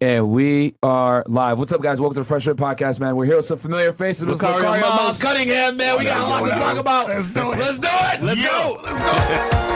And 0.00 0.28
we 0.28 0.74
are 0.82 1.24
live. 1.26 1.58
What's 1.58 1.72
up, 1.72 1.80
guys? 1.80 2.02
Welcome 2.02 2.16
to 2.16 2.20
the 2.20 2.26
Fresh 2.26 2.44
Fit 2.44 2.58
Podcast, 2.58 3.00
man. 3.00 3.16
We're 3.16 3.24
here 3.24 3.36
with 3.36 3.46
some 3.46 3.56
familiar 3.56 3.94
faces. 3.94 4.26
With 4.26 4.40
Locario 4.40 4.60
Locario 4.60 4.80
Miles. 4.82 5.00
Miles 5.00 5.22
Cunningham, 5.22 5.78
man. 5.78 5.98
We 5.98 6.04
got 6.04 6.20
a 6.20 6.28
lot 6.28 6.52
to 6.52 6.58
talk 6.58 6.76
about. 6.76 7.08
Let's 7.08 7.30
do 7.30 7.52
it. 7.52 7.58
Let's 7.58 7.78
do 7.78 7.88
it. 7.90 8.22
Let's 8.22 8.38
Yo, 8.38 8.50
go. 8.50 8.80
let's 8.84 9.00
go. 9.00 9.75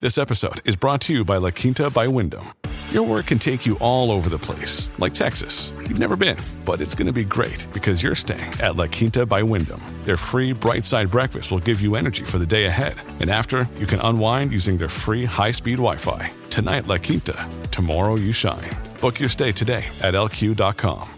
This 0.00 0.16
episode 0.16 0.60
is 0.64 0.76
brought 0.76 1.00
to 1.02 1.12
you 1.12 1.24
by 1.24 1.38
La 1.38 1.50
Quinta 1.50 1.90
by 1.90 2.06
Wyndham. 2.06 2.52
Your 2.90 3.02
work 3.02 3.26
can 3.26 3.40
take 3.40 3.66
you 3.66 3.76
all 3.80 4.12
over 4.12 4.28
the 4.28 4.38
place, 4.38 4.88
like 4.98 5.12
Texas. 5.12 5.72
You've 5.88 5.98
never 5.98 6.16
been, 6.16 6.36
but 6.64 6.80
it's 6.80 6.94
going 6.94 7.08
to 7.08 7.12
be 7.12 7.24
great 7.24 7.66
because 7.72 8.00
you're 8.00 8.14
staying 8.14 8.48
at 8.60 8.76
La 8.76 8.86
Quinta 8.86 9.26
by 9.26 9.42
Wyndham. 9.42 9.82
Their 10.04 10.16
free 10.16 10.52
bright 10.52 10.84
side 10.84 11.10
breakfast 11.10 11.50
will 11.50 11.58
give 11.58 11.80
you 11.80 11.96
energy 11.96 12.22
for 12.22 12.38
the 12.38 12.46
day 12.46 12.66
ahead. 12.66 12.94
And 13.18 13.28
after, 13.28 13.68
you 13.76 13.86
can 13.86 13.98
unwind 14.02 14.52
using 14.52 14.78
their 14.78 14.88
free 14.88 15.24
high 15.24 15.50
speed 15.50 15.78
Wi 15.78 15.96
Fi. 15.96 16.30
Tonight, 16.48 16.86
La 16.86 16.98
Quinta. 16.98 17.48
Tomorrow, 17.72 18.18
you 18.18 18.32
shine. 18.32 18.70
Book 19.00 19.18
your 19.18 19.28
stay 19.28 19.50
today 19.50 19.84
at 20.00 20.14
lq.com. 20.14 21.08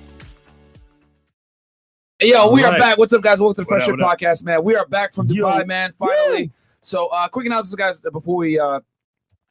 Hey, 2.18 2.30
Yo, 2.30 2.50
we 2.50 2.64
are 2.64 2.78
back. 2.78 2.96
What's 2.96 3.12
up, 3.12 3.20
guys? 3.20 3.40
Welcome 3.40 3.56
to 3.56 3.60
the 3.60 3.66
Fresh 3.66 3.88
What 3.88 3.96
Fit 3.96 4.00
up, 4.00 4.08
what 4.08 4.18
Podcast, 4.18 4.42
man. 4.42 4.64
We 4.64 4.74
are 4.74 4.86
back 4.86 5.12
from 5.12 5.26
Yo. 5.26 5.44
Dubai, 5.44 5.66
man. 5.66 5.92
Finally. 5.98 6.50
So, 6.82 7.08
uh, 7.08 7.28
quick 7.28 7.46
announcements, 7.46 7.74
guys, 7.74 8.12
before 8.12 8.36
we 8.36 8.58
uh, 8.58 8.80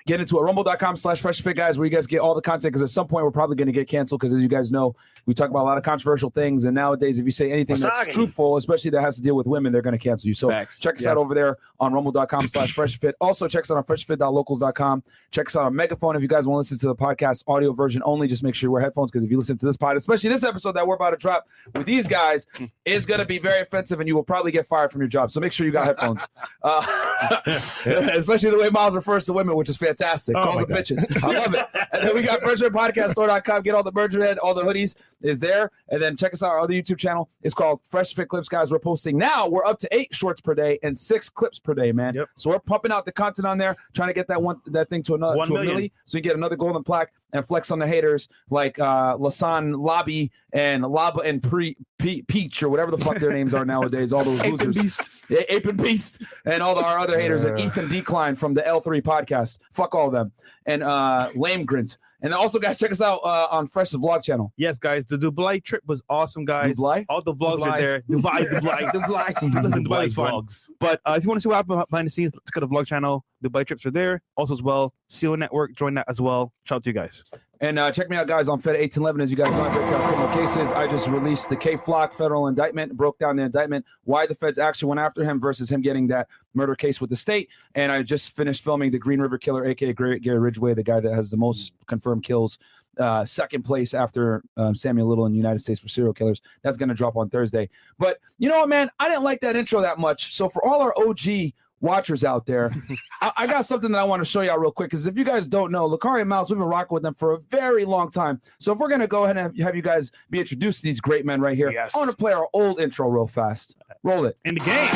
get 0.06 0.20
into 0.20 0.38
it. 0.40 0.42
Rumble.com 0.42 0.96
slash 0.96 1.22
Fresh 1.22 1.42
Fit, 1.42 1.56
guys, 1.56 1.78
where 1.78 1.86
you 1.86 1.92
guys 1.92 2.08
get 2.08 2.20
all 2.20 2.34
the 2.34 2.42
content. 2.42 2.72
Because 2.72 2.82
at 2.82 2.90
some 2.90 3.08
point, 3.08 3.26
we're 3.26 3.32
probably 3.32 3.56
going 3.56 3.68
to 3.68 3.72
get 3.72 3.88
canceled. 3.88 4.20
Because 4.22 4.34
as 4.34 4.42
you 4.42 4.48
guys 4.48 4.72
know, 4.72 4.96
we 5.26 5.34
talk 5.34 5.50
about 5.50 5.62
a 5.64 5.68
lot 5.68 5.78
of 5.78 5.84
controversial 5.84 6.30
things. 6.30 6.66
And 6.66 6.74
nowadays, 6.74 7.20
if 7.20 7.26
you 7.26 7.32
say 7.32 7.52
anything 7.52 7.78
that's 7.80 8.08
truthful, 8.14 8.58
especially 8.58 8.92
that 8.92 9.02
has 9.02 9.16
to 9.18 9.22
deal 9.22 9.36
with 9.36 9.46
women, 9.48 9.72
they're 9.72 9.82
going 9.82 9.98
to 9.98 10.04
cancel 10.04 10.28
you. 10.28 10.34
So, 10.34 10.50
Facts. 10.50 10.80
check 10.80 10.96
us 10.96 11.04
Yeah. 11.06 11.12
out 11.12 11.18
over 11.18 11.34
there 11.36 11.58
on 11.80 11.94
rumble.com 11.94 12.48
slash 12.48 12.72
Fresh 12.74 13.00
Fit. 13.00 13.16
Also, 13.22 13.48
check 13.48 13.64
us 13.64 13.72
out 13.72 13.78
on 13.78 13.84
freshfit.locals.com. 13.84 15.04
Check 15.32 15.48
us 15.48 15.56
out 15.56 15.66
on 15.66 15.76
Megaphone 15.76 16.16
if 16.16 16.22
you 16.22 16.28
guys 16.28 16.48
want 16.48 16.56
to 16.66 16.74
listen 16.74 16.80
to 16.80 16.88
the 16.88 16.96
podcast 16.96 17.44
audio 17.48 17.72
version 17.74 18.02
only. 18.06 18.28
Just 18.28 18.44
make 18.44 18.56
sure 18.56 18.68
you 18.68 18.72
wear 18.72 18.81
headphones 18.81 19.12
because 19.12 19.24
if 19.24 19.30
you 19.31 19.38
listen 19.38 19.58
to 19.58 19.66
this 19.66 19.78
pod, 19.78 19.96
especially 19.98 20.30
this 20.30 20.44
episode 20.44 20.72
that 20.74 20.88
we're 20.88 20.96
about 20.96 21.12
to 21.12 21.18
drop 21.18 21.46
with 21.76 21.86
these 21.86 22.08
guys, 22.08 22.48
is 22.86 23.06
going 23.06 23.20
to 23.20 23.26
be 23.26 23.38
very 23.38 23.62
offensive 23.62 24.00
and 24.00 24.08
you 24.08 24.16
will 24.16 24.24
probably 24.24 24.52
get 24.52 24.66
fired 24.66 24.92
from 24.92 25.02
your 25.02 25.08
job. 25.08 25.30
So 25.31 25.40
make 25.40 25.52
sure 25.52 25.66
you 25.66 25.72
got 25.72 25.86
headphones. 25.86 26.26
Uh, 26.64 26.86
especially 28.14 28.50
the 28.52 28.58
way 28.58 28.70
Miles 28.70 28.96
refers 28.96 29.26
to 29.26 29.34
women, 29.34 29.56
which 29.56 29.70
is 29.70 29.78
fantastic. 29.78 29.89
Oh 30.36 30.44
Calls 30.44 30.66
them 30.66 30.70
bitches. 30.70 31.24
I 31.24 31.28
love 31.28 31.54
it. 31.54 31.66
And 31.92 32.04
then 32.08 32.16
we 32.16 32.22
got 32.22 32.42
FreshFitPodcastStore.com. 32.42 33.62
Get 33.64 33.76
all 33.76 33.84
the 33.84 33.92
merch 33.92 34.16
red, 34.16 34.38
all 34.38 34.54
the 34.54 34.64
hoodies 34.64 34.96
is 35.22 35.40
there. 35.40 35.72
And 35.90 36.02
then 36.02 36.16
check 36.16 36.34
us 36.34 36.44
out. 36.44 36.52
Our 36.52 36.60
other 36.62 36.74
YouTube 36.74 36.98
channel 36.98 37.30
is 37.44 37.54
called 37.54 37.82
Fresh 37.84 38.14
Fit 38.14 38.30
Clips, 38.30 38.50
guys. 38.50 38.72
We're 38.72 38.80
posting 38.80 39.18
now. 39.18 39.48
We're 39.48 39.66
up 39.66 39.80
to 39.80 39.88
eight 39.92 40.14
shorts 40.14 40.42
per 40.42 40.54
day 40.54 40.80
and 40.84 40.98
six 40.98 41.30
clips 41.30 41.60
per 41.60 41.74
day, 41.74 41.92
man. 41.92 42.14
Yep. 42.14 42.30
So 42.36 42.50
we're 42.52 42.60
pumping 42.60 42.92
out 42.92 43.06
the 43.06 43.12
content 43.12 43.46
on 43.48 43.58
there, 43.58 43.76
trying 43.94 44.10
to 44.10 44.14
get 44.14 44.28
that 44.28 44.42
one 44.42 44.62
that 44.68 44.90
thing 44.90 45.04
to 45.04 45.16
another 45.16 45.38
One 45.38 45.48
to 45.48 45.56
a 45.56 45.64
million. 45.64 45.78
milli, 45.78 45.92
so 46.06 46.18
you 46.18 46.22
get 46.22 46.36
another 46.36 46.56
golden 46.56 46.84
plaque 46.84 47.12
and 47.34 47.46
flex 47.46 47.72
on 47.72 47.80
the 47.80 47.88
haters 47.88 48.28
like 48.50 48.80
uh 48.80 49.16
Lasan 49.18 49.78
Lobby 49.80 50.32
and 50.54 50.84
Laba 50.84 51.26
and 51.26 51.42
Pre 51.44 51.78
Pe- 51.98 52.22
Peach 52.22 52.64
or 52.64 52.70
whatever 52.70 52.92
the 52.92 52.98
fuck 52.98 53.18
their 53.18 53.32
names 53.32 53.54
are 53.54 53.66
nowadays. 53.66 54.14
All 54.14 54.24
those 54.24 54.44
losers. 54.64 55.00
Yeah, 55.30 55.42
Ape 55.50 55.66
and 55.68 55.78
Beast 55.82 56.24
and 56.46 56.64
all 56.64 56.76
the, 56.76 56.84
our 56.84 56.98
other 57.00 57.20
haters 57.20 57.44
and 57.44 57.60
Ethan 57.60 57.90
Decline 57.90 58.36
from 58.36 58.54
the 58.54 58.62
L3 58.62 59.02
podcast. 59.02 59.60
Fuck 59.74 59.94
all 59.96 60.08
of 60.08 60.14
them. 60.14 60.32
And 60.66 60.84
uh 60.84 61.30
Lame 61.36 61.66
Grint. 61.66 61.98
And 62.22 62.34
also, 62.34 62.59
guys, 62.59 62.78
check 62.78 62.91
us 62.91 63.02
out 63.02 63.19
uh, 63.24 63.47
on 63.50 63.68
Fresh 63.68 63.91
the 63.91 64.00
Vlog 64.00 64.24
channel. 64.24 64.52
Yes, 64.57 64.78
guys, 64.78 65.06
the 65.06 65.18
Dubai 65.18 65.63
trip 65.63 65.84
was 65.88 66.02
awesome, 66.09 66.44
guys. 66.44 66.78
Dubai? 66.78 67.06
All 67.07 67.22
the 67.22 67.34
vlogs 67.34 67.59
Dubai. 67.59 67.72
are 67.72 67.80
there. 67.80 68.02
Dubai, 68.02 68.46
Dubai, 68.46 68.91
Dubai. 68.94 69.63
Listen, 69.63 69.85
Dubai 69.85 70.06
is 70.06 70.13
fun. 70.13 70.46
But 70.80 71.00
uh, 71.06 71.16
if 71.18 71.24
you 71.24 71.30
want 71.30 71.38
to 71.38 71.41
see 71.41 71.50
what 71.50 71.56
happened 71.56 71.85
behind 71.90 72.07
the 72.07 72.12
scenes, 72.12 72.34
check 72.34 72.62
out 72.62 72.68
the 72.69 72.75
vlog 72.75 72.88
channel. 72.88 73.24
Dubai 73.44 73.66
trips 73.66 73.85
are 73.85 73.91
there. 73.91 74.22
Also, 74.35 74.53
as 74.53 74.62
well, 74.62 74.94
CEO 75.09 75.38
Network, 75.38 75.75
join 75.75 75.94
that 75.94 76.06
as 76.09 76.19
well. 76.19 76.52
Shout 76.66 76.78
out 76.78 76.84
to 76.84 76.90
you 76.90 76.94
guys. 76.94 77.24
And 77.62 77.78
uh, 77.78 77.92
check 77.92 78.09
me 78.09 78.16
out, 78.16 78.28
guys, 78.28 78.47
on 78.47 78.59
Fed 78.59 78.80
1811. 78.80 79.22
As 79.22 79.30
you 79.30 79.36
guys 79.36 79.52
know, 79.52 79.64
I 79.64 80.08
criminal 80.08 80.30
cases. 80.30 80.72
I 80.72 80.88
just 80.88 81.08
released 81.08 81.50
the 81.50 81.58
Kay 81.58 81.75
Flock 81.75 82.14
federal 82.14 82.47
indictment, 82.47 82.96
broke 82.96 83.20
down 83.20 83.36
the 83.36 83.44
indictment, 83.44 83.86
why 84.06 84.25
the 84.25 84.36
feds 84.36 84.58
actually 84.58 84.88
went 84.88 85.02
after 85.02 85.24
him 85.24 85.42
versus 85.42 85.69
him 85.69 85.81
getting 85.81 86.08
that 86.08 86.30
murder 86.53 86.74
case 86.74 87.02
with 87.02 87.09
the 87.09 87.18
state. 87.18 87.50
And 87.75 87.92
I 87.92 88.02
just 88.02 88.34
finished 88.34 88.64
filming 88.64 88.92
the 88.92 89.00
Green 89.00 89.19
River 89.19 89.38
Killer, 89.38 89.66
aka 89.66 89.92
Gary 89.92 90.19
Gary 90.19 90.40
Ridgway, 90.40 90.74
the 90.74 90.84
guy 90.84 91.02
that 91.02 91.14
has 91.14 91.31
the 91.31 91.38
most 91.38 91.74
confirmed 91.86 92.24
kills, 92.24 92.58
uh, 92.98 93.25
second 93.25 93.64
place 93.64 93.94
after 93.94 94.42
um, 94.56 94.74
Samuel 94.74 95.08
Little 95.08 95.25
in 95.25 95.34
the 95.34 95.38
United 95.38 95.59
States 95.59 95.81
for 95.81 95.90
serial 95.90 96.14
killers. 96.14 96.42
That's 96.64 96.78
going 96.78 96.90
to 96.90 96.96
drop 96.96 97.18
on 97.18 97.30
Thursday. 97.30 97.69
But 97.98 98.19
you 98.38 98.48
know 98.48 98.59
what, 98.59 98.69
man? 98.69 98.90
I 99.00 99.09
didn't 99.09 99.24
like 99.24 99.42
that 99.42 99.58
intro 99.58 99.81
that 99.81 100.00
much. 100.00 100.34
So 100.34 100.48
for 100.48 100.66
all 100.66 100.81
our 100.81 100.94
OG 100.98 101.53
watchers 101.82 102.24
out 102.24 102.46
there, 102.46 102.70
I, 103.22 103.32
I 103.38 103.48
got 103.48 103.66
something 103.66 103.92
that 103.92 104.00
I 104.00 104.04
want 104.04 104.22
to 104.22 104.26
show 104.26 104.42
y'all 104.42 104.58
real 104.58 104.72
quick. 104.72 104.90
Because 104.90 105.06
if 105.06 105.18
you 105.18 105.24
guys 105.24 105.48
don't 105.48 105.72
know, 105.72 105.90
Lucari 105.90 106.22
and 106.22 106.30
Mouse, 106.30 106.50
we've 106.50 106.60
been 106.60 106.68
rocking 106.68 106.94
with 106.94 107.04
them 107.04 107.14
for 107.14 107.34
a 107.34 107.40
very 107.50 107.86
long 107.86 108.12
time. 108.12 108.42
So 108.60 108.72
if 108.74 108.80
we're 108.80 108.90
gonna 108.90 109.08
go 109.08 109.24
ahead 109.24 109.38
and 109.38 109.58
have, 109.58 109.68
have 109.68 109.76
you 109.76 109.81
guys 109.81 110.12
be 110.30 110.40
introduced 110.40 110.81
to 110.81 110.84
these 110.86 111.00
great 111.00 111.26
men 111.26 111.42
right 111.42 111.56
here, 111.56 111.72
Yes. 111.72 111.96
I 111.96 112.00
want 112.00 112.10
to 112.12 112.16
play 112.16 112.34
our 112.34 112.48
old 112.54 112.80
intro 112.80 113.08
real 113.10 113.28
fast. 113.28 113.76
Roll 114.04 114.26
it. 114.26 114.38
In 114.46 114.56
the 114.56 114.62
game. 114.62 114.90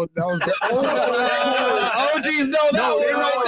Oh, 0.00 0.06
that 0.14 0.26
was 0.26 0.38
the 0.38 0.54
oh, 0.62 2.14
OGs 2.14 2.28
know 2.48 2.68
that 2.70 2.96
one 2.96 3.02
right 3.02 3.08
there. 3.08 3.16
That 3.16 3.34
was 3.34 3.46
it. 3.46 3.47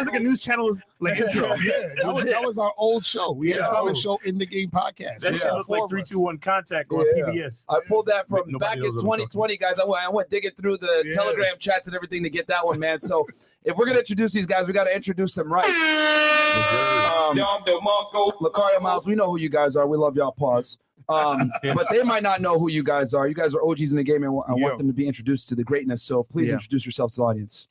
was 0.00 0.08
it. 0.08 0.10
Was 0.10 0.14
like 0.14 0.20
a 0.20 0.24
news 0.24 0.40
channel 0.40 0.78
like 1.00 1.18
intro. 1.18 1.54
Yeah, 1.56 1.72
that 2.02 2.12
was, 2.14 2.24
that 2.24 2.42
was 2.42 2.58
our 2.58 2.72
old 2.76 3.04
show. 3.04 3.32
We 3.32 3.50
had 3.50 3.58
Yeah. 3.60 3.66
our 3.68 3.94
show 3.94 4.18
in 4.24 4.38
the 4.38 4.46
game 4.46 4.70
podcast. 4.70 5.20
That 5.20 5.34
Yeah. 5.42 5.52
looked 5.52 5.70
like 5.70 5.82
of 5.82 5.90
three, 5.90 6.02
us. 6.02 6.08
two, 6.10 6.20
one 6.20 6.38
contact 6.38 6.90
on 6.92 7.04
Yeah. 7.16 7.24
PBS. 7.26 7.64
I 7.68 7.80
pulled 7.86 8.06
that 8.06 8.28
from 8.28 8.42
Nobody 8.46 8.58
back 8.58 8.76
in 8.76 8.82
knows 8.94 9.04
what 9.04 9.20
I'm 9.20 9.26
2020, 9.28 9.56
guys. 9.56 9.78
I 9.78 9.84
went, 9.84 10.04
I 10.04 10.08
went 10.10 10.30
digging 10.30 10.50
through 10.52 10.78
the 10.78 11.02
Yeah. 11.06 11.14
Telegram 11.14 11.54
chats 11.58 11.86
and 11.88 11.94
everything 11.94 12.22
to 12.22 12.30
get 12.30 12.46
that 12.48 12.64
one, 12.66 12.78
man. 12.78 13.00
So 13.00 13.26
if 13.64 13.76
we're 13.76 13.86
gonna 13.86 13.98
introduce 14.00 14.32
these 14.32 14.46
guys, 14.46 14.66
we 14.66 14.72
got 14.72 14.84
to 14.84 14.94
introduce 14.94 15.34
them 15.34 15.52
right. 15.52 15.68
Um, 15.68 17.36
Locario 17.36 18.80
Miles, 18.80 19.06
we 19.06 19.14
know 19.14 19.30
who 19.30 19.38
you 19.38 19.48
guys 19.48 19.76
are. 19.76 19.86
We 19.86 19.96
love 19.96 20.16
y'all. 20.16 20.32
Pause. 20.32 20.78
Um, 21.08 21.50
but 21.62 21.88
they 21.90 22.02
might 22.02 22.22
not 22.22 22.40
know 22.40 22.58
who 22.58 22.68
you 22.70 22.82
guys 22.82 23.14
are. 23.14 23.26
You 23.28 23.34
guys 23.34 23.54
are 23.54 23.62
OGs 23.62 23.90
in 23.92 23.96
the 23.96 24.02
game, 24.04 24.22
and 24.22 24.32
I 24.48 24.54
Yeah. 24.56 24.62
want 24.64 24.78
them 24.78 24.86
to 24.86 24.92
be 24.92 25.06
introduced 25.06 25.48
to 25.50 25.54
the 25.54 25.64
greatness. 25.64 26.02
So 26.02 26.22
please 26.22 26.48
Yeah. 26.48 26.54
introduce 26.54 26.84
yourselves 26.86 27.14
to 27.14 27.20
the 27.20 27.24
audience. 27.24 27.68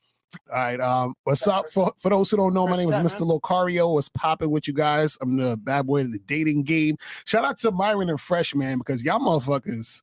All 0.52 0.58
right. 0.58 0.80
Um, 0.80 1.14
what's 1.24 1.48
up? 1.48 1.70
For, 1.72 1.92
for 1.98 2.10
those 2.10 2.30
who 2.30 2.38
don't 2.38 2.54
know, 2.54 2.68
my 2.68 2.78
name 2.78 2.90
is 2.90 2.96
Mr. 3.00 3.22
Locario. 3.22 3.94
What's 3.94 4.10
popping 4.10 4.52
with 4.52 4.68
you 4.68 4.74
guys? 4.74 5.18
I'm 5.22 5.38
the 5.38 5.58
bad 5.58 5.88
boy 5.88 6.02
of 6.02 6.12
the 6.12 6.20
dating 6.20 6.64
game. 6.64 6.98
Shout 7.26 7.46
out 7.46 7.58
to 7.60 7.72
Myron 7.72 8.10
and 8.10 8.20
Fresh, 8.20 8.54
man, 8.56 8.78
because 8.78 9.04
y'all 9.04 9.20
motherfuckers, 9.20 10.02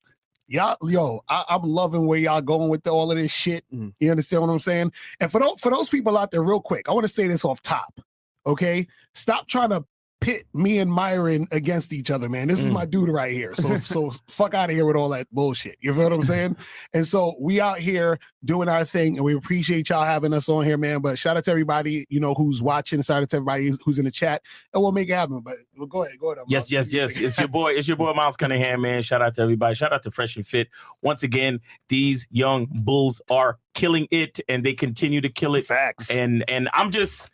y'all, 0.49 0.77
yo, 0.83 1.21
I, 1.29 1.45
I'm 1.49 1.63
loving 1.63 2.07
where 2.07 2.19
y'all 2.19 2.41
going 2.41 2.71
with 2.71 2.87
all 2.89 3.11
of 3.11 3.17
this 3.17 3.33
shit. 3.33 3.65
Mhm. 3.73 3.93
You 4.01 4.11
understand 4.11 4.43
what 4.43 4.51
I'm 4.51 4.59
saying? 4.59 4.93
And 5.21 5.31
for 5.31 5.41
those 5.41 5.61
for 5.61 5.71
those 5.71 5.89
people 5.89 6.19
out 6.19 6.31
there, 6.33 6.43
real 6.43 6.61
quick, 6.61 6.89
I 6.89 6.93
want 6.93 7.05
to 7.05 7.13
say 7.13 7.29
this 7.29 7.45
off 7.45 7.63
top. 7.63 8.01
Okay, 8.47 8.87
stop 9.15 9.49
trying 9.49 9.71
to 9.71 9.85
pit 10.21 10.47
me 10.55 10.79
and 10.79 10.91
Myron 10.91 11.47
against 11.53 11.93
each 11.93 12.11
other, 12.11 12.29
man. 12.29 12.49
This 12.49 12.59
is 12.61 12.71
Mm. 12.71 12.75
my 12.75 12.85
dude 12.87 13.09
right 13.11 13.33
here. 13.33 13.55
So 13.55 13.79
so 13.81 14.13
fuck 14.29 14.55
out 14.55 14.71
of 14.71 14.77
here 14.77 14.87
with 14.87 14.97
all 14.97 15.11
that 15.11 15.27
bullshit. 15.31 15.77
You 15.81 15.93
feel 15.93 16.05
what 16.05 16.13
I'm 16.13 16.23
saying? 16.35 16.57
And 16.95 17.07
so 17.07 17.35
we 17.41 17.61
out 17.61 17.79
here 17.79 18.19
doing 18.45 18.69
our 18.69 18.85
thing, 18.85 19.17
and 19.17 19.25
we 19.25 19.35
appreciate 19.35 19.89
y'all 19.91 20.05
having 20.05 20.33
us 20.33 20.49
on 20.49 20.65
here, 20.65 20.77
man. 20.79 21.01
But 21.01 21.19
shout 21.19 21.37
out 21.37 21.45
to 21.45 21.51
everybody, 21.51 22.07
you 22.09 22.21
know, 22.21 22.33
who's 22.35 22.63
watching. 22.63 23.03
Shout 23.03 23.23
out 23.23 23.31
to 23.31 23.37
everybody 23.37 23.67
who's- 23.85 23.99
in 23.99 24.05
the 24.05 24.11
chat, 24.11 24.43
and 24.75 24.83
we'll 24.83 24.93
make 24.93 25.09
it 25.09 25.15
happen. 25.15 25.41
But 25.41 25.57
well, 25.77 25.87
go 25.87 26.05
ahead, 26.05 26.19
go 26.19 26.33
ahead. 26.33 26.45
Yes, 26.49 26.71
yes, 26.71 26.93
yes. 26.93 27.17
It's 27.21 27.39
your 27.39 27.49
boy. 27.49 27.73
It's 27.73 27.89
your 27.89 27.97
boy 27.97 28.13
Miles 28.13 28.37
Cunningham, 28.37 28.81
man. 28.83 29.03
Shout 29.03 29.23
out 29.23 29.35
to 29.37 29.43
everybody. 29.43 29.75
Shout 29.75 29.93
out 29.93 30.03
to 30.05 30.11
Fresh 30.11 30.37
and 30.37 30.47
Fit. 30.47 30.69
Once 31.03 31.23
again, 31.23 31.61
these 31.89 32.27
young 32.31 32.69
bulls 32.85 33.21
are 33.31 33.59
killing 33.75 34.07
it, 34.11 34.41
and 34.49 34.65
they 34.65 34.73
continue 34.75 35.21
to 35.21 35.29
kill 35.29 35.55
it. 35.55 35.67
Facts. 35.67 36.11
And 36.11 36.45
and 36.49 36.69
I'm 36.73 36.91
just. 36.91 37.29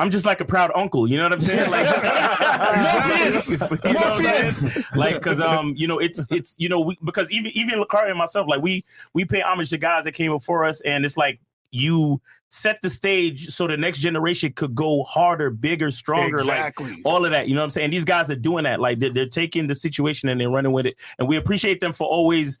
I'm 0.00 0.10
just 0.10 0.24
like 0.24 0.40
a 0.40 0.44
proud 0.44 0.70
uncle, 0.74 1.08
you 1.08 1.16
know 1.16 1.24
what 1.24 1.32
I'm 1.32 1.40
saying? 1.40 1.70
Like, 1.70 1.86
Morpheus! 1.86 3.50
you 3.50 3.56
know 3.58 3.68
what 3.68 4.24
I'm 4.24 4.44
saying? 4.46 4.84
like, 4.94 5.14
because 5.14 5.40
um, 5.40 5.74
you 5.76 5.88
know, 5.88 5.98
it's 5.98 6.26
it's 6.30 6.54
you 6.58 6.68
know, 6.68 6.80
we 6.80 6.96
because 7.04 7.30
even 7.30 7.50
even 7.54 7.80
Lakari 7.82 8.08
and 8.10 8.18
myself, 8.18 8.46
like 8.48 8.62
we 8.62 8.84
we 9.12 9.24
pay 9.24 9.40
homage 9.40 9.70
to 9.70 9.78
guys 9.78 10.04
that 10.04 10.12
came 10.12 10.30
before 10.30 10.64
us, 10.64 10.80
and 10.82 11.04
it's 11.04 11.16
like 11.16 11.40
you 11.70 12.20
set 12.50 12.80
the 12.80 12.88
stage 12.88 13.48
so 13.48 13.66
the 13.66 13.76
next 13.76 13.98
generation 13.98 14.52
could 14.52 14.74
go 14.74 15.02
harder, 15.02 15.50
bigger, 15.50 15.90
stronger, 15.90 16.38
like 16.38 16.48
exactly. 16.48 17.02
all 17.04 17.24
of 17.24 17.30
that. 17.30 17.48
You 17.48 17.54
know 17.54 17.60
what 17.60 17.64
I'm 17.66 17.70
saying? 17.70 17.90
These 17.90 18.04
guys 18.04 18.30
are 18.30 18.36
doing 18.36 18.64
that. 18.64 18.80
Like 18.80 19.00
they're, 19.00 19.12
they're 19.12 19.28
taking 19.28 19.66
the 19.66 19.74
situation 19.74 20.28
and 20.28 20.40
they're 20.40 20.48
running 20.48 20.72
with 20.72 20.86
it. 20.86 20.96
And 21.18 21.28
we 21.28 21.36
appreciate 21.36 21.80
them 21.80 21.92
for 21.92 22.06
always 22.06 22.58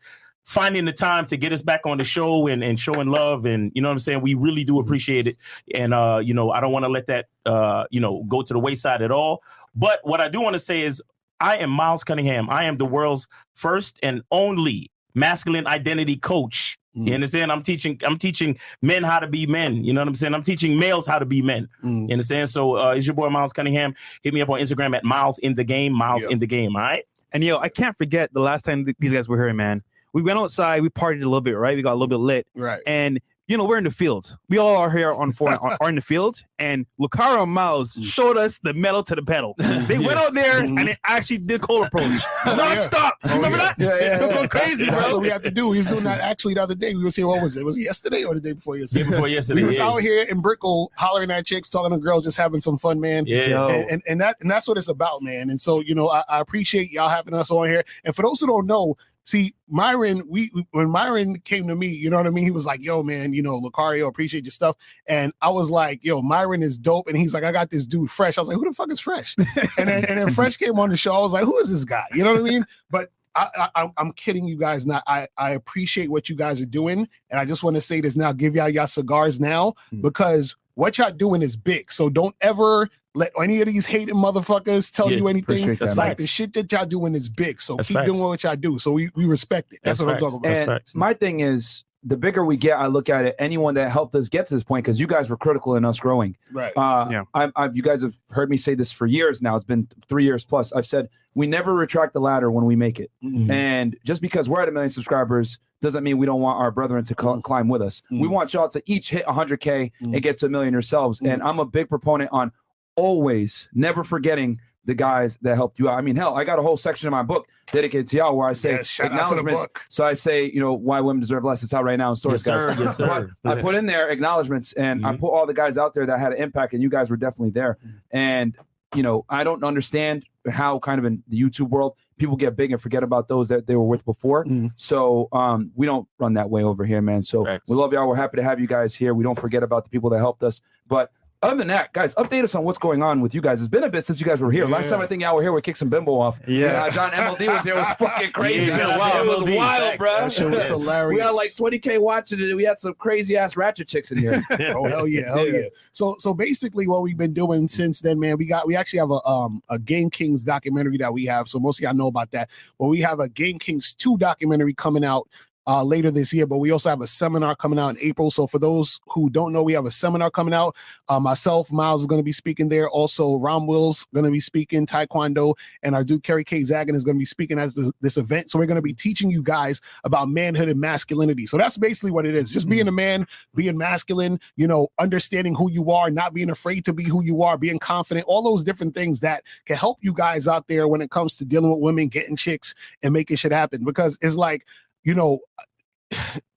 finding 0.48 0.86
the 0.86 0.92
time 0.92 1.26
to 1.26 1.36
get 1.36 1.52
us 1.52 1.60
back 1.60 1.82
on 1.84 1.98
the 1.98 2.04
show 2.04 2.46
and, 2.46 2.64
and 2.64 2.80
showing 2.80 3.08
love. 3.08 3.44
And 3.44 3.70
you 3.74 3.82
know 3.82 3.88
what 3.88 3.92
I'm 3.92 3.98
saying? 3.98 4.22
We 4.22 4.32
really 4.32 4.64
do 4.64 4.78
appreciate 4.80 5.26
it. 5.26 5.36
And 5.74 5.92
uh, 5.92 6.22
you 6.24 6.32
know, 6.32 6.50
I 6.50 6.60
don't 6.60 6.72
want 6.72 6.86
to 6.86 6.88
let 6.88 7.06
that 7.08 7.26
uh, 7.44 7.84
you 7.90 8.00
know, 8.00 8.24
go 8.28 8.40
to 8.40 8.52
the 8.54 8.58
wayside 8.58 9.02
at 9.02 9.10
all. 9.10 9.42
But 9.74 10.00
what 10.04 10.22
I 10.22 10.28
do 10.30 10.40
want 10.40 10.54
to 10.54 10.58
say 10.58 10.80
is 10.80 11.02
I 11.38 11.58
am 11.58 11.68
Miles 11.68 12.02
Cunningham. 12.02 12.48
I 12.48 12.64
am 12.64 12.78
the 12.78 12.86
world's 12.86 13.28
first 13.54 13.98
and 14.02 14.22
only 14.30 14.90
masculine 15.14 15.66
identity 15.66 16.16
coach. 16.16 16.78
You 16.94 17.12
Mm. 17.12 17.14
understand? 17.16 17.52
I'm 17.52 17.62
teaching. 17.62 18.00
I'm 18.02 18.16
teaching 18.16 18.58
men 18.80 19.02
how 19.04 19.18
to 19.18 19.26
be 19.28 19.46
men. 19.46 19.84
You 19.84 19.92
know 19.92 20.00
what 20.00 20.08
I'm 20.08 20.14
saying? 20.14 20.32
I'm 20.34 20.42
teaching 20.42 20.78
males 20.78 21.06
how 21.06 21.18
to 21.18 21.26
be 21.26 21.42
men. 21.42 21.68
Mm. 21.84 22.08
You 22.08 22.12
understand? 22.14 22.48
So 22.48 22.76
uh, 22.78 22.92
it's 22.92 23.06
your 23.06 23.14
boy 23.14 23.28
Miles 23.28 23.52
Cunningham. 23.52 23.94
Hit 24.22 24.32
me 24.32 24.40
up 24.40 24.48
on 24.48 24.58
Instagram 24.60 24.96
at 24.96 25.04
Miles 25.04 25.38
in 25.40 25.54
the 25.54 25.62
game. 25.64 25.92
Miles 25.92 26.22
Yeah. 26.22 26.30
in 26.30 26.38
the 26.38 26.46
game. 26.46 26.74
All 26.74 26.80
right. 26.82 27.04
And 27.32 27.44
yo, 27.44 27.58
I 27.58 27.68
can't 27.68 27.96
forget 27.98 28.32
the 28.32 28.40
last 28.40 28.64
time 28.64 28.86
th- 28.86 28.96
these 28.98 29.12
guys 29.12 29.28
were 29.28 29.36
here, 29.36 29.52
man. 29.52 29.82
We 30.12 30.22
went 30.22 30.38
outside, 30.38 30.82
we 30.82 30.88
partied 30.88 31.16
a 31.22 31.24
little 31.24 31.40
bit, 31.40 31.56
right? 31.56 31.76
We 31.76 31.82
got 31.82 31.92
a 31.92 31.94
little 31.94 32.06
bit 32.08 32.18
lit, 32.20 32.46
Right. 32.54 32.80
and 32.86 33.20
you 33.46 33.56
know 33.56 33.64
we're 33.64 33.78
in 33.78 33.84
the 33.84 33.90
field. 33.90 34.36
We 34.50 34.58
all 34.58 34.76
are 34.76 34.90
here 34.90 35.10
on 35.10 35.32
four 35.32 35.50
are, 35.50 35.76
are 35.80 35.88
in 35.88 35.94
the 35.94 36.02
field, 36.02 36.42
and 36.58 36.84
Locario 37.00 37.42
and 37.44 37.52
Miles 37.52 37.94
Mm. 37.94 38.04
showed 38.04 38.36
us 38.36 38.58
the 38.62 38.74
metal 38.74 39.02
to 39.04 39.14
the 39.14 39.22
pedal. 39.22 39.54
They 39.58 39.98
went 40.08 40.18
out 40.18 40.34
there 40.34 40.58
and 40.60 40.76
they 40.76 40.96
actually 41.04 41.38
did 41.38 41.62
cold 41.62 41.86
approach, 41.86 42.04
Oh, 42.44 42.54
yeah. 42.56 42.76
nonstop. 42.76 43.12
Oh, 43.24 43.36
Remember 43.36 43.56
yeah. 43.56 43.72
that? 43.76 43.78
Yeah, 43.78 43.96
yeah, 44.00 44.20
yeah. 44.26 44.34
going 44.34 44.48
crazy, 44.50 44.84
That's 44.84 45.08
bro. 45.08 45.16
what 45.16 45.22
we 45.22 45.30
have 45.30 45.40
to 45.42 45.50
do. 45.50 45.68
We 45.68 45.78
was 45.78 45.86
doing 45.86 46.04
that 46.04 46.20
actually 46.20 46.54
the 46.54 46.62
other 46.62 46.74
day. 46.74 46.94
We 46.94 47.04
was 47.04 47.16
here. 47.16 47.26
What 47.26 47.40
was 47.42 47.56
it? 47.56 47.64
Was 47.64 47.78
it 47.78 47.82
yesterday 47.82 48.24
or 48.24 48.34
the 48.34 48.40
day 48.40 48.52
before 48.52 48.76
yesterday? 48.76 49.04
Day 49.04 49.10
before 49.10 49.28
yesterday. 49.28 49.62
We 49.62 49.68
was 49.68 49.76
yeah. 49.76 49.86
out 49.88 49.96
here 50.02 50.22
in 50.24 50.40
Brickell 50.42 50.90
hollering 50.96 51.30
at 51.30 51.46
chicks, 51.46 51.70
talking 51.70 51.92
to 51.92 51.98
girls, 51.98 52.24
just 52.24 52.36
having 52.36 52.60
some 52.60 52.76
fun, 52.76 53.00
man. 53.00 53.24
Yeah. 53.26 53.68
And, 53.68 53.90
and 53.90 54.02
and 54.06 54.20
that 54.20 54.36
and 54.40 54.50
that's 54.50 54.68
what 54.68 54.76
it's 54.76 54.88
about, 54.88 55.22
man. 55.22 55.48
And 55.48 55.58
so 55.60 55.80
you 55.80 55.94
know, 55.94 56.08
I, 56.10 56.22
I 56.28 56.40
appreciate 56.40 56.90
y'all 56.90 57.08
having 57.08 57.32
us 57.32 57.50
on 57.50 57.66
here. 57.66 57.82
And 58.04 58.14
for 58.14 58.20
those 58.22 58.40
who 58.40 58.46
don't 58.46 58.66
know, 58.66 58.96
see 59.28 59.54
Myron, 59.68 60.22
we 60.26 60.50
when 60.70 60.88
Myron 60.90 61.40
came 61.40 61.68
to 61.68 61.76
me, 61.76 61.88
you 61.88 62.08
know 62.10 62.16
what 62.16 62.26
I 62.26 62.30
mean. 62.30 62.44
He 62.44 62.50
was 62.50 62.64
like, 62.66 62.80
"Yo, 62.82 63.02
man, 63.02 63.32
you 63.34 63.42
know, 63.42 63.60
Locario, 63.60 64.08
appreciate 64.08 64.44
your 64.44 64.50
stuff." 64.50 64.76
And 65.06 65.32
I 65.42 65.50
was 65.50 65.70
like, 65.70 66.02
"Yo, 66.02 66.22
Myron 66.22 66.62
is 66.62 66.78
dope." 66.78 67.08
And 67.08 67.16
he's 67.16 67.34
like, 67.34 67.44
"I 67.44 67.52
got 67.52 67.70
this 67.70 67.86
dude, 67.86 68.10
Fresh." 68.10 68.38
I 68.38 68.40
was 68.40 68.48
like, 68.48 68.56
"Who 68.56 68.64
the 68.64 68.74
fuck 68.74 68.90
is 68.90 69.00
Fresh?" 69.00 69.36
and 69.78 69.88
then 69.88 70.04
and 70.06 70.18
then 70.18 70.30
Fresh 70.30 70.56
came 70.56 70.78
on 70.78 70.88
the 70.90 70.96
show. 70.96 71.12
I 71.12 71.18
was 71.18 71.32
like, 71.32 71.44
"Who 71.44 71.56
is 71.58 71.70
this 71.70 71.84
guy?" 71.84 72.04
You 72.14 72.24
know 72.24 72.32
what 72.32 72.40
I 72.40 72.44
mean? 72.44 72.64
But 72.90 73.10
I, 73.34 73.68
I, 73.76 73.90
I'm- 73.98 74.12
kidding 74.16 74.48
you 74.48 74.56
guys. 74.56 74.86
Not 74.86 75.04
I, 75.06 75.28
I 75.36 75.50
appreciate 75.50 76.10
what 76.10 76.28
you 76.28 76.34
guys 76.34 76.60
are 76.60 76.66
doing, 76.66 77.06
and 77.30 77.38
I 77.38 77.44
just 77.44 77.62
want 77.62 77.76
to 77.76 77.80
say 77.80 78.00
this 78.00 78.16
now. 78.16 78.32
Give 78.32 78.54
y'all 78.56 78.68
y'all 78.68 78.86
cigars 78.86 79.38
now 79.38 79.74
Mm. 79.92 80.02
because 80.02 80.56
what 80.78 80.96
y'all 80.96 81.10
doing 81.10 81.42
is 81.42 81.56
big. 81.56 81.90
So 81.90 82.08
don't 82.08 82.36
ever 82.40 82.88
let 83.14 83.32
any 83.42 83.60
of 83.60 83.66
these 83.66 83.84
hating 83.84 84.14
motherfuckers 84.14 84.92
tell 84.94 85.10
Yeah, 85.10 85.16
you 85.18 85.28
anything. 85.28 85.64
appreciate 85.64 85.78
that, 85.80 85.96
Like 85.96 86.10
facts. 86.10 86.20
the 86.22 86.26
shit 86.28 86.52
that 86.52 86.70
y'all 86.70 86.86
doing 86.86 87.14
is 87.16 87.28
big. 87.28 87.60
So 87.60 87.74
That's 87.76 87.88
keep 87.88 87.96
facts. 87.96 88.06
doing 88.06 88.20
what 88.20 88.42
y'all 88.44 88.54
do. 88.54 88.78
So 88.78 88.92
we, 88.92 89.10
we 89.16 89.24
respect 89.26 89.72
it. 89.72 89.80
That's, 89.82 89.98
That's 89.98 90.06
what 90.06 90.12
facts. 90.12 90.22
I'm 90.22 90.30
talking 90.40 90.66
about. 90.66 90.68
And 90.76 90.80
my 90.94 91.14
thing 91.14 91.40
is, 91.40 91.82
the 92.04 92.16
bigger 92.16 92.44
we 92.44 92.56
get, 92.56 92.78
I 92.78 92.86
look 92.86 93.08
at 93.08 93.24
it. 93.24 93.34
Anyone 93.40 93.74
that 93.74 93.90
helped 93.90 94.14
us 94.14 94.28
get 94.28 94.46
to 94.46 94.54
this 94.54 94.62
point, 94.62 94.84
because 94.84 95.00
you 95.00 95.08
guys 95.08 95.28
were 95.28 95.36
critical 95.36 95.74
in 95.74 95.84
us 95.84 95.98
growing. 95.98 96.36
Right. 96.52 96.72
Uh, 96.76 97.08
Yeah. 97.10 97.24
I've, 97.34 97.50
I've, 97.56 97.76
you 97.76 97.82
guys 97.82 98.02
have 98.02 98.14
heard 98.30 98.48
me 98.48 98.56
say 98.56 98.76
this 98.76 98.92
for 98.92 99.04
years 99.04 99.42
now. 99.42 99.56
It's 99.56 99.64
been 99.64 99.88
three 100.08 100.22
years 100.22 100.44
plus. 100.44 100.72
I've 100.72 100.86
said 100.86 101.08
we 101.34 101.48
never 101.48 101.74
retract 101.74 102.12
the 102.12 102.20
ladder 102.20 102.52
when 102.52 102.66
we 102.66 102.76
make 102.76 103.00
it. 103.00 103.10
Mhm. 103.24 103.50
And 103.50 103.96
just 104.04 104.22
because 104.22 104.48
we're 104.48 104.62
at 104.62 104.68
a 104.68 104.72
million 104.72 104.90
subscribers 104.90 105.58
doesn't 105.80 106.02
mean 106.04 106.18
we 106.18 106.26
don't 106.26 106.40
want 106.40 106.60
our 106.60 106.70
brethren 106.70 107.04
to 107.04 107.14
cl- 107.20 107.36
Mm. 107.36 107.42
climb 107.42 107.68
with 107.68 107.82
us. 107.82 108.02
We 108.10 108.22
Mm. 108.22 108.30
want 108.30 108.52
y'all 108.54 108.68
to 108.68 108.82
each 108.86 109.10
hit 109.10 109.24
100K 109.26 109.92
Mm. 110.00 110.14
and 110.14 110.22
get 110.22 110.38
to 110.38 110.46
a 110.46 110.48
million 110.48 110.72
yourselves. 110.72 111.20
Mm. 111.20 111.34
And 111.34 111.42
I'm 111.42 111.58
a 111.60 111.64
big 111.64 111.88
proponent 111.88 112.30
on 112.32 112.52
always 112.96 113.68
never 113.74 114.02
forgetting 114.02 114.60
the 114.84 114.94
guys 114.94 115.38
that 115.42 115.54
helped 115.54 115.78
you 115.78 115.88
out. 115.88 115.98
I 115.98 116.00
mean, 116.00 116.16
hell, 116.16 116.34
I 116.34 116.44
got 116.44 116.58
a 116.58 116.62
whole 116.62 116.78
section 116.78 117.06
in 117.08 117.10
my 117.12 117.22
book 117.22 117.46
dedicated 117.70 118.08
to 118.08 118.16
y'all 118.16 118.36
where 118.36 118.48
I 118.48 118.54
say 118.54 118.72
Yes, 118.72 118.86
shout 118.88 119.12
out 119.12 119.28
to 119.28 119.34
the 119.34 119.40
acknowledgments. 119.40 119.62
book. 119.62 119.82
So 119.90 120.02
I 120.04 120.14
say, 120.14 120.50
you 120.50 120.60
know, 120.60 120.72
why 120.72 121.00
women 121.00 121.20
deserve 121.20 121.44
less. 121.44 121.62
It's 121.62 121.74
out 121.74 121.84
right 121.84 121.98
now 121.98 122.10
in 122.10 122.16
stores, 122.16 122.46
Yes, 122.46 122.64
guys. 122.64 122.76
sir. 122.76 122.82
Yes, 122.84 122.96
sir. 122.96 123.30
But 123.42 123.58
I 123.58 123.62
put 123.62 123.74
in 123.74 123.84
there 123.86 124.08
acknowledgments 124.08 124.72
and 124.72 125.04
I 125.06 125.12
Mhm. 125.12 125.20
put 125.20 125.28
all 125.28 125.44
the 125.46 125.52
guys 125.54 125.76
out 125.76 125.92
there 125.92 126.06
that 126.06 126.18
had 126.18 126.32
an 126.32 126.38
impact, 126.38 126.72
and 126.72 126.82
you 126.82 126.88
guys 126.88 127.10
were 127.10 127.18
definitely 127.18 127.50
there. 127.50 127.76
And 128.10 128.56
you 128.94 129.02
know, 129.02 129.26
I 129.28 129.44
don't 129.44 129.62
understand 129.62 130.24
how 130.50 130.78
kind 130.78 130.98
of 130.98 131.04
in 131.04 131.22
the 131.28 131.38
YouTube 131.38 131.68
world 131.68 131.94
people 132.18 132.36
get 132.36 132.56
big 132.56 132.72
and 132.72 132.80
forget 132.80 133.02
about 133.02 133.28
those 133.28 133.48
that 133.48 133.66
they 133.66 133.76
were 133.76 133.84
with 133.86 134.04
before. 134.04 134.44
Mhm. 134.44 134.72
So 134.76 135.28
um, 135.32 135.70
we 135.74 135.86
don't 135.86 136.06
run 136.18 136.34
that 136.34 136.50
way 136.50 136.62
over 136.64 136.84
here, 136.84 137.00
man. 137.00 137.22
So 137.22 137.44
Facts. 137.44 137.68
we 137.68 137.76
love 137.76 137.92
y'all. 137.92 138.08
We're 138.08 138.16
happy 138.16 138.36
to 138.36 138.42
have 138.42 138.60
you 138.60 138.66
guys 138.66 138.94
here. 138.94 139.14
We 139.14 139.24
don't 139.24 139.38
forget 139.38 139.62
about 139.62 139.84
the 139.84 139.90
people 139.90 140.10
that 140.10 140.18
helped 140.18 140.42
us. 140.42 140.60
But 140.86 141.10
other 141.40 141.56
than 141.56 141.68
that, 141.68 141.92
guys, 141.92 142.14
update 142.16 142.42
us 142.42 142.54
on 142.56 142.64
what's 142.64 142.78
going 142.78 143.00
on 143.00 143.20
with 143.20 143.32
you 143.32 143.40
guys. 143.40 143.60
It's 143.60 143.68
been 143.68 143.84
a 143.84 143.88
bit 143.88 144.04
since 144.04 144.18
you 144.18 144.26
guys 144.26 144.40
were 144.40 144.50
here. 144.50 144.66
Last 144.66 144.90
time 144.90 145.00
I 145.00 145.06
think 145.06 145.22
y'all 145.22 145.36
were 145.36 145.42
here, 145.42 145.52
we 145.52 145.62
kicked 145.62 145.78
some 145.78 145.88
bimbo 145.88 146.18
off. 146.18 146.40
Yeah. 146.48 146.82
Uh, 146.82 146.90
John 146.90 147.10
MLD 147.10 147.52
was 147.52 147.62
here. 147.62 147.74
It 147.74 147.78
was 147.78 147.92
fucking 147.92 148.32
crazy. 148.32 148.66
Yeah, 148.66 148.78
man. 148.78 148.98
shout 148.98 149.24
it 149.24 149.28
was 149.28 149.42
MLD. 149.42 149.56
wild, 149.56 149.82
Facts. 149.82 149.98
bro. 149.98 150.10
That 150.10 150.32
shit 150.32 150.50
was 150.50 150.66
hilarious. 150.66 151.16
We 151.16 151.22
had 151.22 151.30
like 151.30 151.50
20k 151.50 152.00
watching 152.00 152.40
it. 152.40 152.54
We 152.56 152.64
had 152.64 152.78
some 152.80 152.94
crazy 152.94 153.36
ass 153.36 153.56
ratchet 153.56 153.86
chicks 153.86 154.10
in 154.10 154.18
here. 154.18 154.42
oh 154.74 154.88
hell 154.88 155.06
yeah, 155.06 155.34
hell 155.34 155.46
yeah. 155.46 155.68
So 155.92 156.16
so 156.18 156.34
basically 156.34 156.88
what 156.88 157.02
we've 157.02 157.16
been 157.16 157.34
doing 157.34 157.68
since 157.68 158.00
then, 158.00 158.18
man, 158.18 158.36
we 158.36 158.46
got 158.46 158.66
we 158.66 158.74
actually 158.74 158.98
have 158.98 159.10
a 159.12 159.24
um 159.28 159.62
a 159.70 159.78
Game 159.78 160.10
Kings 160.10 160.42
documentary 160.42 160.96
that 160.98 161.12
we 161.12 161.24
have. 161.26 161.48
So 161.48 161.60
most 161.60 161.78
of 161.78 161.84
y'all 161.84 161.94
know 161.94 162.08
about 162.08 162.32
that. 162.32 162.50
But 162.80 162.88
we 162.88 162.98
have 163.00 163.20
a 163.20 163.28
Game 163.28 163.60
Kings 163.60 163.94
2 163.94 164.18
documentary 164.18 164.74
coming 164.74 165.04
out 165.04 165.28
uh, 165.68 165.84
later 165.84 166.10
this 166.10 166.32
year, 166.32 166.46
but 166.46 166.58
we 166.58 166.70
also 166.70 166.88
have 166.88 167.02
a 167.02 167.06
seminar 167.06 167.54
coming 167.54 167.78
out 167.78 167.90
in 167.90 167.98
April. 168.00 168.30
So 168.30 168.46
for 168.46 168.58
those 168.58 168.98
who 169.10 169.28
don't 169.28 169.52
know, 169.52 169.62
we 169.62 169.74
have 169.74 169.84
a 169.84 169.90
seminar 169.90 170.30
coming 170.30 170.54
out. 170.54 170.74
Uh, 171.08 171.20
myself, 171.20 171.70
Miles 171.70 172.00
is 172.00 172.06
going 172.06 172.18
to 172.18 172.24
be 172.24 172.32
speaking 172.32 172.70
there. 172.70 172.88
Also, 172.88 173.38
Rom 173.38 173.66
Will's 173.66 174.06
going 174.14 174.24
to 174.24 174.30
be 174.30 174.40
speaking 174.40 174.86
Taekwondo, 174.86 175.54
and 175.82 175.94
our 175.94 176.04
dude 176.04 176.22
Kerry 176.22 176.42
K. 176.42 176.62
Zagan 176.62 176.94
is 176.94 177.04
going 177.04 177.16
to 177.16 177.18
be 177.18 177.26
speaking 177.26 177.58
at 177.58 177.74
this, 177.74 177.92
this 178.00 178.16
event. 178.16 178.50
So 178.50 178.58
we're 178.58 178.64
going 178.64 178.76
to 178.76 178.82
be 178.82 178.94
teaching 178.94 179.30
you 179.30 179.42
guys 179.42 179.82
about 180.04 180.30
manhood 180.30 180.70
and 180.70 180.80
masculinity. 180.80 181.44
So 181.44 181.58
that's 181.58 181.76
basically 181.76 182.12
what 182.12 182.24
it 182.24 182.34
is. 182.34 182.50
Just 182.50 182.66
being 182.66 182.88
a 182.88 182.92
man, 182.92 183.26
being 183.54 183.76
masculine, 183.76 184.40
you 184.56 184.66
know, 184.66 184.88
understanding 184.98 185.54
who 185.54 185.70
you 185.70 185.90
are, 185.90 186.10
not 186.10 186.32
being 186.32 186.48
afraid 186.48 186.86
to 186.86 186.94
be 186.94 187.04
who 187.04 187.22
you 187.22 187.42
are, 187.42 187.58
being 187.58 187.78
confident, 187.78 188.24
all 188.26 188.42
those 188.42 188.64
different 188.64 188.94
things 188.94 189.20
that 189.20 189.44
can 189.66 189.76
help 189.76 189.98
you 190.00 190.14
guys 190.14 190.48
out 190.48 190.66
there 190.66 190.88
when 190.88 191.02
it 191.02 191.10
comes 191.10 191.36
to 191.36 191.44
dealing 191.44 191.70
with 191.70 191.80
women, 191.80 192.08
getting 192.08 192.36
chicks, 192.36 192.74
and 193.02 193.12
making 193.12 193.36
shit 193.36 193.52
happen. 193.52 193.84
Because 193.84 194.18
it's 194.22 194.36
like, 194.36 194.64
you 195.04 195.14
know, 195.14 195.40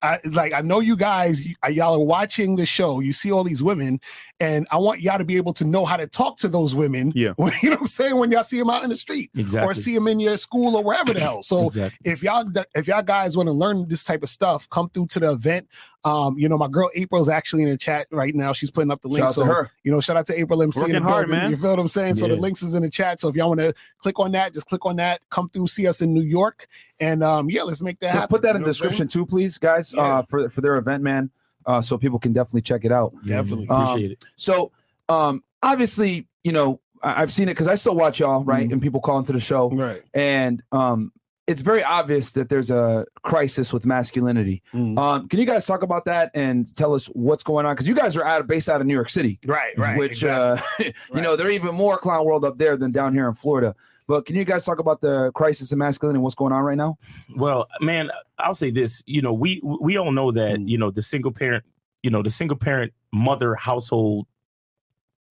I, 0.03 0.19
like 0.31 0.53
I 0.53 0.61
know 0.61 0.79
you 0.79 0.95
guys, 0.95 1.41
y- 1.63 1.69
y'all 1.69 1.93
are 2.01 2.05
watching 2.05 2.55
the 2.55 2.65
show. 2.65 2.99
You 3.01 3.13
see 3.13 3.31
all 3.31 3.43
these 3.43 3.61
women, 3.61 3.99
and 4.39 4.67
I 4.71 4.77
want 4.77 5.01
y'all 5.01 5.17
to 5.17 5.25
be 5.25 5.37
able 5.37 5.53
to 5.53 5.65
know 5.65 5.85
how 5.85 5.97
to 5.97 6.07
talk 6.07 6.37
to 6.37 6.47
those 6.47 6.73
women. 6.73 7.11
Yeah. 7.15 7.33
when- 7.35 7.53
you 7.61 7.69
know 7.69 7.75
what 7.75 7.81
I'm 7.81 7.87
saying 7.87 8.15
when 8.15 8.31
y'all 8.31 8.43
see 8.43 8.57
them 8.59 8.69
out 8.69 8.83
in 8.83 8.89
the 8.89 8.95
street 8.95 9.29
exactly. 9.35 9.69
or 9.69 9.73
see 9.73 9.93
them 9.93 10.07
in 10.07 10.19
your 10.19 10.37
school 10.37 10.75
or 10.75 10.83
wherever 10.83 11.13
the 11.13 11.19
hell. 11.19 11.43
So 11.43 11.67
Exactly. 11.67 12.11
if 12.11 12.23
y'all 12.23 12.45
if 12.75 12.87
y'all 12.87 13.03
guys 13.03 13.37
want 13.37 13.47
to 13.47 13.53
learn 13.53 13.87
this 13.87 14.03
type 14.03 14.23
of 14.23 14.29
stuff, 14.29 14.67
come 14.69 14.89
through 14.89 15.07
to 15.07 15.19
the 15.19 15.31
event. 15.31 15.67
Um, 16.03 16.35
you 16.39 16.49
know, 16.49 16.57
my 16.57 16.67
girl 16.67 16.89
April's 16.95 17.29
actually 17.29 17.61
in 17.61 17.69
the 17.69 17.77
chat 17.77 18.07
right 18.11 18.33
now. 18.33 18.53
She's 18.53 18.71
putting 18.71 18.89
up 18.89 19.03
the 19.03 19.07
link. 19.07 19.23
Shout 19.27 19.35
so 19.35 19.41
to 19.45 19.53
her. 19.53 19.71
you 19.83 19.91
know, 19.91 20.01
shout 20.01 20.17
out 20.17 20.25
to 20.25 20.39
April 20.39 20.63
MC 20.63 20.79
in 20.79 20.81
Working 20.81 20.95
the 21.03 21.07
hard, 21.07 21.27
building. 21.27 21.43
man. 21.43 21.51
You 21.51 21.57
feel 21.57 21.69
what 21.69 21.77
I'm 21.77 21.87
saying? 21.87 22.15
Yeah. 22.15 22.21
So 22.21 22.27
the 22.27 22.37
links 22.37 22.63
is 22.63 22.73
in 22.73 22.81
the 22.81 22.89
chat. 22.89 23.21
So 23.21 23.27
if 23.27 23.35
y'all 23.35 23.49
want 23.49 23.59
to 23.59 23.71
click 23.99 24.19
on 24.19 24.31
that, 24.31 24.51
just 24.55 24.65
click 24.65 24.83
on 24.87 24.95
that. 24.95 25.21
Come 25.29 25.49
through, 25.49 25.67
see 25.67 25.85
us 25.85 26.01
in 26.01 26.11
New 26.11 26.23
York, 26.23 26.65
and 26.99 27.23
um, 27.23 27.51
yeah, 27.51 27.61
let's 27.61 27.83
make 27.83 27.99
that. 27.99 28.07
Let's 28.07 28.15
happen. 28.21 28.29
put 28.29 28.41
that 28.41 28.53
You 28.53 28.55
in 28.55 28.61
the 28.63 28.65
what 28.65 28.67
I'm 28.69 28.73
saying? 28.73 28.89
description 28.89 29.07
too, 29.09 29.25
please, 29.27 29.59
guys, 29.59 29.90
Yeah. 29.93 30.19
uh, 30.19 30.21
for 30.23 30.49
for 30.49 30.61
their 30.61 30.77
event, 30.77 31.03
man, 31.03 31.29
uh, 31.65 31.81
so 31.81 31.97
people 31.97 32.19
can 32.19 32.33
definitely 32.33 32.61
check 32.61 32.85
it 32.85 32.91
out. 32.91 33.11
Definitely. 33.25 33.67
Um, 33.69 33.81
Appreciate 33.83 34.11
it. 34.11 34.25
So, 34.35 34.71
um, 35.09 35.43
obviously, 35.61 36.27
you 36.43 36.51
know, 36.51 36.79
I- 37.03 37.21
I've 37.21 37.31
seen 37.31 37.47
it 37.49 37.53
because 37.53 37.67
I 37.67 37.75
still 37.75 37.95
watch 37.95 38.19
y'all, 38.19 38.43
right? 38.43 38.67
Mhm. 38.67 38.73
And 38.73 38.81
people 38.81 39.01
call 39.01 39.19
into 39.19 39.33
the 39.33 39.39
show, 39.39 39.69
Right. 39.69 40.01
and 40.13 40.61
um, 40.71 41.11
it's 41.47 41.61
very 41.63 41.83
obvious 41.83 42.31
that 42.33 42.47
there's 42.49 42.69
a 42.71 43.05
crisis 43.23 43.73
with 43.73 43.85
masculinity. 43.85 44.61
Mhm. 44.73 44.97
Um, 44.97 45.27
can 45.27 45.39
you 45.39 45.45
guys 45.45 45.65
talk 45.65 45.81
about 45.83 46.05
that 46.05 46.31
and 46.33 46.73
tell 46.75 46.93
us 46.93 47.07
what's 47.07 47.43
going 47.43 47.65
on? 47.65 47.73
Because 47.73 47.87
you 47.87 47.95
guys 47.95 48.15
are 48.15 48.23
out 48.23 48.45
based 48.47 48.69
out 48.69 48.79
of 48.79 48.87
New 48.87 48.93
York 48.93 49.09
City, 49.09 49.39
Right. 49.45 49.77
Right. 49.77 49.97
which 49.97 50.11
exactly. 50.23 50.85
uh, 50.87 50.87
you 50.87 50.93
Right. 51.15 51.23
know 51.23 51.35
they're 51.35 51.49
even 51.51 51.73
more 51.75 51.97
clown 51.97 52.25
world 52.25 52.45
up 52.45 52.57
there 52.57 52.77
than 52.77 52.91
down 52.91 53.13
here 53.13 53.27
in 53.27 53.33
Florida. 53.33 53.75
But 54.11 54.25
can 54.25 54.35
you 54.35 54.43
guys 54.43 54.65
talk 54.65 54.79
about 54.79 54.99
the 54.99 55.31
crisis 55.33 55.71
in 55.71 55.77
masculinity 55.77 56.17
and 56.17 56.23
what's 56.23 56.35
going 56.35 56.51
on 56.51 56.63
right 56.63 56.75
now? 56.75 56.97
Well, 57.33 57.67
man, 57.79 58.11
I'll 58.37 58.53
say 58.53 58.69
this. 58.69 59.01
You 59.05 59.21
know, 59.21 59.31
we 59.31 59.61
we 59.63 59.95
all 59.97 60.11
know 60.11 60.31
that 60.33 60.57
Mm. 60.59 60.67
you 60.67 60.77
know 60.77 60.91
the 60.91 61.01
single 61.01 61.31
parent, 61.31 61.63
you 62.03 62.09
know, 62.11 62.21
the 62.21 62.29
single 62.29 62.57
parent 62.57 62.91
mother 63.13 63.55
household. 63.55 64.27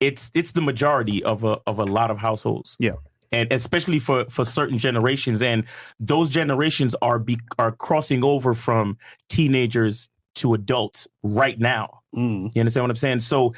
It's 0.01 0.31
it's 0.33 0.53
the 0.53 0.63
majority 0.63 1.23
of 1.25 1.45
a 1.45 1.59
of 1.67 1.79
a 1.79 1.85
lot 1.85 2.11
of 2.11 2.17
households. 2.17 2.77
Yeah. 2.79 2.97
and 3.33 3.53
especially 3.53 3.99
for 3.99 4.25
for 4.31 4.45
certain 4.47 4.79
generations, 4.79 5.43
and 5.43 5.65
those 6.13 6.31
generations 6.31 6.97
are 7.03 7.19
be 7.19 7.39
are 7.59 7.73
crossing 7.73 8.25
over 8.25 8.55
from 8.55 8.97
teenagers 9.29 10.09
to 10.37 10.55
adults 10.55 11.07
right 11.23 11.59
now. 11.61 12.01
Mm. 12.17 12.51
You 12.55 12.61
understand 12.63 12.85
what 12.85 12.91
I'm 12.91 12.97
saying? 12.97 13.21
So 13.21 13.53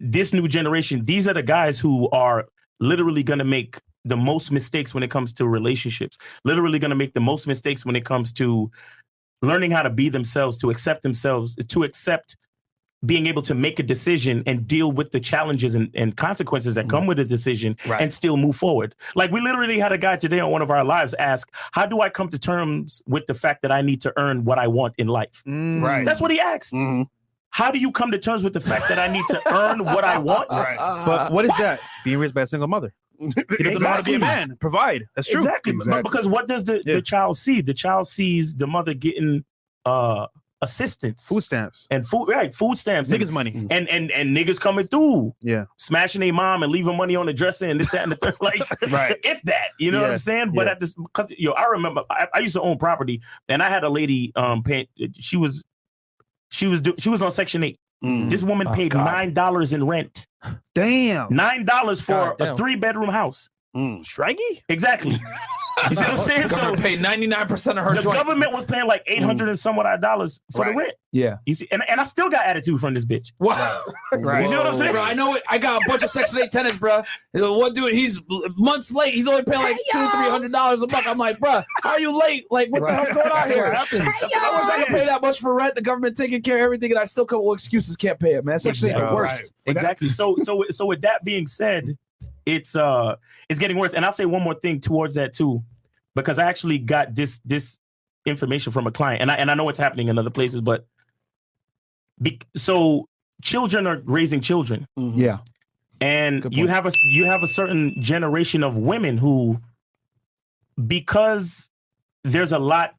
this 0.00 0.32
new 0.32 0.48
generation, 0.48 1.04
these 1.04 1.28
are 1.28 1.34
the 1.34 1.42
guys 1.44 1.78
who 1.78 2.10
are 2.10 2.46
literally 2.80 3.22
going 3.22 3.38
to 3.38 3.44
make 3.44 3.78
the 4.04 4.16
most 4.16 4.50
mistakes 4.50 4.94
when 4.94 5.02
it 5.02 5.10
comes 5.10 5.32
to 5.34 5.46
relationships. 5.46 6.16
Literally 6.44 6.78
going 6.78 6.90
to 6.90 6.96
make 6.96 7.12
the 7.12 7.20
most 7.20 7.46
mistakes 7.46 7.84
when 7.84 7.96
it 7.96 8.04
comes 8.04 8.32
to 8.34 8.70
learning 9.42 9.70
how 9.70 9.82
to 9.82 9.90
be 9.90 10.08
themselves, 10.08 10.56
to 10.58 10.70
accept 10.70 11.02
themselves, 11.02 11.56
to 11.56 11.82
accept 11.82 12.36
being 13.06 13.26
able 13.26 13.40
to 13.40 13.54
make 13.54 13.78
a 13.78 13.82
decision 13.82 14.42
and 14.46 14.66
deal 14.66 14.92
with 14.92 15.10
the 15.10 15.18
challenges 15.20 15.74
and, 15.74 15.88
and 15.94 16.18
consequences 16.18 16.74
that 16.74 16.86
come 16.90 17.06
with 17.06 17.18
a 17.18 17.24
decision 17.24 17.74
Right. 17.86 17.98
and 18.02 18.12
still 18.12 18.36
move 18.36 18.56
forward. 18.56 18.94
Like 19.14 19.30
we 19.30 19.40
literally 19.40 19.78
had 19.78 19.90
a 19.92 19.96
guy 19.96 20.16
today 20.16 20.38
on 20.40 20.50
one 20.50 20.60
of 20.60 20.70
our 20.70 20.84
lives 20.84 21.14
ask, 21.14 21.48
How 21.72 21.86
do 21.86 22.02
I 22.02 22.10
come 22.10 22.28
to 22.28 22.38
terms 22.38 23.00
with 23.06 23.24
the 23.26 23.32
fact 23.32 23.62
that 23.62 23.72
I 23.72 23.80
need 23.80 24.02
to 24.02 24.12
earn 24.18 24.44
what 24.44 24.58
I 24.58 24.66
want 24.66 24.94
in 24.98 25.08
life? 25.08 25.42
Right. 25.46 26.04
That's 26.04 26.20
what 26.20 26.30
he 26.30 26.38
asked. 26.40 26.74
Mhm. 26.74 27.06
How 27.48 27.70
do 27.70 27.78
you 27.78 27.90
come 27.90 28.10
to 28.12 28.18
terms 28.18 28.44
with 28.44 28.52
the 28.52 28.60
fact 28.60 28.88
that 28.90 28.98
I 28.98 29.08
need 29.08 29.24
to 29.30 29.40
earn 29.54 29.82
what 29.82 30.04
I 30.04 30.18
want? 30.18 30.48
Right. 30.52 30.76
But 31.06 31.32
what 31.32 31.46
is 31.46 31.52
that? 31.58 31.80
Being 32.04 32.18
raised 32.18 32.34
by 32.34 32.42
a 32.42 32.46
single 32.46 32.68
mother. 32.68 32.92
Know 33.20 33.78
how 33.88 33.96
to 33.98 34.02
be 34.02 34.14
a 34.14 34.18
man. 34.18 34.56
Provide. 34.60 35.06
That's 35.14 35.28
true. 35.28 35.40
Exactly. 35.40 35.72
Exactly. 35.74 36.02
Because 36.02 36.26
what 36.26 36.48
does 36.48 36.64
the, 36.64 36.82
Yeah. 36.86 36.94
the 36.94 37.02
child 37.02 37.36
see? 37.36 37.60
The 37.60 37.74
child 37.74 38.08
sees 38.08 38.54
the 38.54 38.66
mother 38.66 38.94
getting 38.94 39.44
uh 39.84 40.26
assistance 40.62 41.26
Food 41.26 41.42
stamps. 41.42 41.86
and 41.90 42.06
food 42.06 42.26
right, 42.28 42.54
food 42.54 42.76
stamps 42.76 43.10
and, 43.10 43.22
Niggas 43.22 43.30
money. 43.30 43.66
and 43.70 43.88
and 43.88 44.10
and 44.10 44.36
niggas 44.36 44.60
coming 44.60 44.86
through, 44.88 45.34
Yeah. 45.40 45.64
smashing 45.78 46.20
their 46.20 46.34
mom 46.34 46.62
and 46.62 46.70
leaving 46.70 46.96
money 46.98 47.16
on 47.16 47.24
the 47.24 47.32
dresser 47.32 47.64
and 47.66 47.80
this, 47.80 47.88
that, 47.92 48.02
and 48.02 48.12
the 48.12 48.16
third. 48.16 48.36
Like 48.42 48.60
Right. 48.90 49.18
if 49.24 49.40
that, 49.44 49.68
you 49.78 49.90
know 49.90 50.02
what 50.02 50.10
I'm 50.10 50.18
saying? 50.18 50.52
But 50.54 50.66
Yeah. 50.66 50.72
at 50.72 50.80
this 50.80 50.94
because 50.94 51.30
yo, 51.38 51.52
I 51.52 51.64
remember 51.66 52.02
I, 52.10 52.26
I 52.34 52.38
used 52.40 52.54
to 52.56 52.60
own 52.60 52.76
property 52.78 53.22
and 53.48 53.62
I 53.62 53.70
had 53.70 53.84
a 53.84 53.88
lady 53.88 54.32
um 54.36 54.62
paying 54.62 54.86
she 55.18 55.36
was 55.38 55.62
she 56.50 56.66
was 56.66 56.80
do, 56.82 56.94
she 56.98 57.08
was 57.08 57.22
on 57.22 57.30
section 57.30 57.62
eight. 57.64 57.78
Mm. 58.02 58.30
This 58.30 58.42
woman 58.42 58.66
Oh, 58.68 58.72
paid 58.72 58.92
God. 58.92 59.04
nine 59.04 59.34
dollars 59.34 59.72
in 59.72 59.86
rent. 59.86 60.26
Damn. 60.74 61.34
Nine 61.34 61.64
dollars 61.64 62.00
for 62.00 62.34
God 62.38 62.40
a 62.40 62.56
three 62.56 62.76
bedroom 62.76 63.10
house. 63.10 63.50
Mm. 63.76 64.02
Shraggy? 64.04 64.62
Exactly. 64.68 65.18
You 65.88 65.96
see 65.96 66.02
what 66.02 66.10
I'm 66.12 66.18
saying? 66.18 66.48
So 66.48 66.56
Government 66.56 66.82
paid 66.82 67.00
ninety 67.00 67.26
nine 67.26 67.46
percent 67.46 67.78
of 67.78 67.84
her 67.84 67.94
the 67.94 68.02
joint. 68.02 68.16
government 68.16 68.52
was 68.52 68.64
paying 68.64 68.86
like 68.86 69.02
eight 69.06 69.22
hundred 69.22 69.48
and 69.48 69.58
some 69.58 69.78
odd 69.78 70.00
dollars 70.00 70.40
for 70.52 70.62
Right. 70.62 70.72
the 70.72 70.78
rent. 70.78 70.92
Yeah. 71.12 71.36
You 71.44 71.54
see, 71.54 71.66
and, 71.72 71.82
and 71.88 72.00
I 72.00 72.04
still 72.04 72.28
got 72.30 72.46
attitude 72.46 72.80
from 72.80 72.94
this 72.94 73.04
bitch. 73.04 73.32
Wow. 73.40 73.82
Right. 74.12 74.42
You 74.44 74.48
see 74.50 74.56
what 74.56 74.66
I'm 74.66 74.74
saying? 74.74 74.92
Bro, 74.92 75.02
I 75.02 75.14
know 75.14 75.34
it. 75.34 75.42
I 75.48 75.58
got 75.58 75.82
a 75.82 75.88
bunch 75.88 76.04
of 76.04 76.10
Section 76.10 76.38
8 76.40 76.50
tenants, 76.52 76.76
bro. 76.78 77.02
One 77.32 77.74
dude, 77.74 77.92
he's 77.94 78.20
months 78.56 78.92
late. 78.92 79.14
He's 79.14 79.26
only 79.26 79.42
paying 79.42 79.60
like 79.62 79.76
two, 79.90 80.08
three 80.10 80.28
hundred 80.28 80.52
dollars 80.52 80.82
a 80.82 80.86
month. 80.86 81.06
I'm 81.08 81.18
like, 81.18 81.40
bro, 81.40 81.62
how 81.82 81.90
are 81.90 82.00
you 82.00 82.16
late? 82.16 82.44
Like, 82.50 82.70
what 82.70 82.82
the 82.86 82.92
hell's 82.92 83.08
going 83.08 83.26
on 83.26 83.30
That's 83.30 83.50
what 83.50 83.54
here? 83.56 83.72
happens. 83.72 84.02
I 84.36 84.50
wish 84.56 84.68
I 84.68 84.76
could 84.78 84.86
pay 84.88 85.04
that 85.06 85.20
much 85.22 85.40
for 85.40 85.52
rent. 85.54 85.74
The 85.74 85.82
government 85.82 86.16
taking 86.16 86.42
care 86.42 86.56
of 86.58 86.62
everything, 86.62 86.90
and 86.92 87.00
I 87.00 87.04
still 87.06 87.24
come 87.26 87.38
up 87.40 87.44
with 87.44 87.56
excuses. 87.56 87.96
Can't 87.96 88.18
pay 88.18 88.34
it, 88.34 88.44
man. 88.44 88.58
Section 88.60 88.90
8 88.90 88.96
the 89.08 89.14
worst. 89.14 89.52
Right. 89.66 89.76
Exactly. 89.76 90.08
So 90.08 90.36
so 90.38 90.64
so 90.70 90.86
with 90.86 91.00
that 91.02 91.24
being 91.24 91.46
said, 91.48 91.96
it's 92.46 92.74
uh 92.76 93.16
it's 93.48 93.58
getting 93.60 93.76
worse. 93.78 93.94
And 93.94 94.04
I'll 94.04 94.12
say 94.12 94.24
one 94.26 94.42
more 94.42 94.54
thing 94.54 94.80
towards 94.80 95.14
that 95.16 95.32
too, 95.32 95.62
because 96.14 96.38
I 96.38 96.44
actually 96.44 96.78
got 96.78 97.14
this 97.14 97.40
this 97.44 97.78
information 98.26 98.72
from 98.72 98.86
a 98.86 98.90
client, 98.92 99.22
and 99.22 99.30
I 99.30 99.34
and 99.36 99.50
I 99.50 99.54
know 99.54 99.68
it's 99.68 99.78
happening 99.78 100.08
in 100.08 100.18
other 100.18 100.30
places, 100.30 100.60
but 100.60 100.86
be, 102.20 102.38
so 102.54 103.08
children 103.42 103.86
are 103.86 104.02
raising 104.04 104.40
children. 104.40 104.86
Mhm. 104.98 105.16
Yeah. 105.16 105.38
and 106.02 106.46
you 106.50 106.66
have 106.66 106.86
a 106.86 106.92
you 107.04 107.26
have 107.26 107.42
a 107.42 107.46
certain 107.48 107.94
generation 108.00 108.62
of 108.62 108.74
women 108.74 109.18
who 109.18 109.60
because 110.86 111.68
there's 112.24 112.52
a 112.52 112.58
lot 112.58 112.94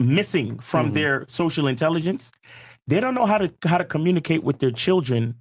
missing 0.00 0.58
from 0.60 0.90
Mhm. 0.90 0.94
their 0.94 1.24
social 1.28 1.66
intelligence 1.66 2.30
they 2.86 3.00
don't 3.00 3.14
know 3.14 3.26
how 3.26 3.36
to 3.38 3.52
how 3.66 3.76
to 3.76 3.84
communicate 3.84 4.42
with 4.44 4.60
their 4.60 4.70
children 4.70 5.34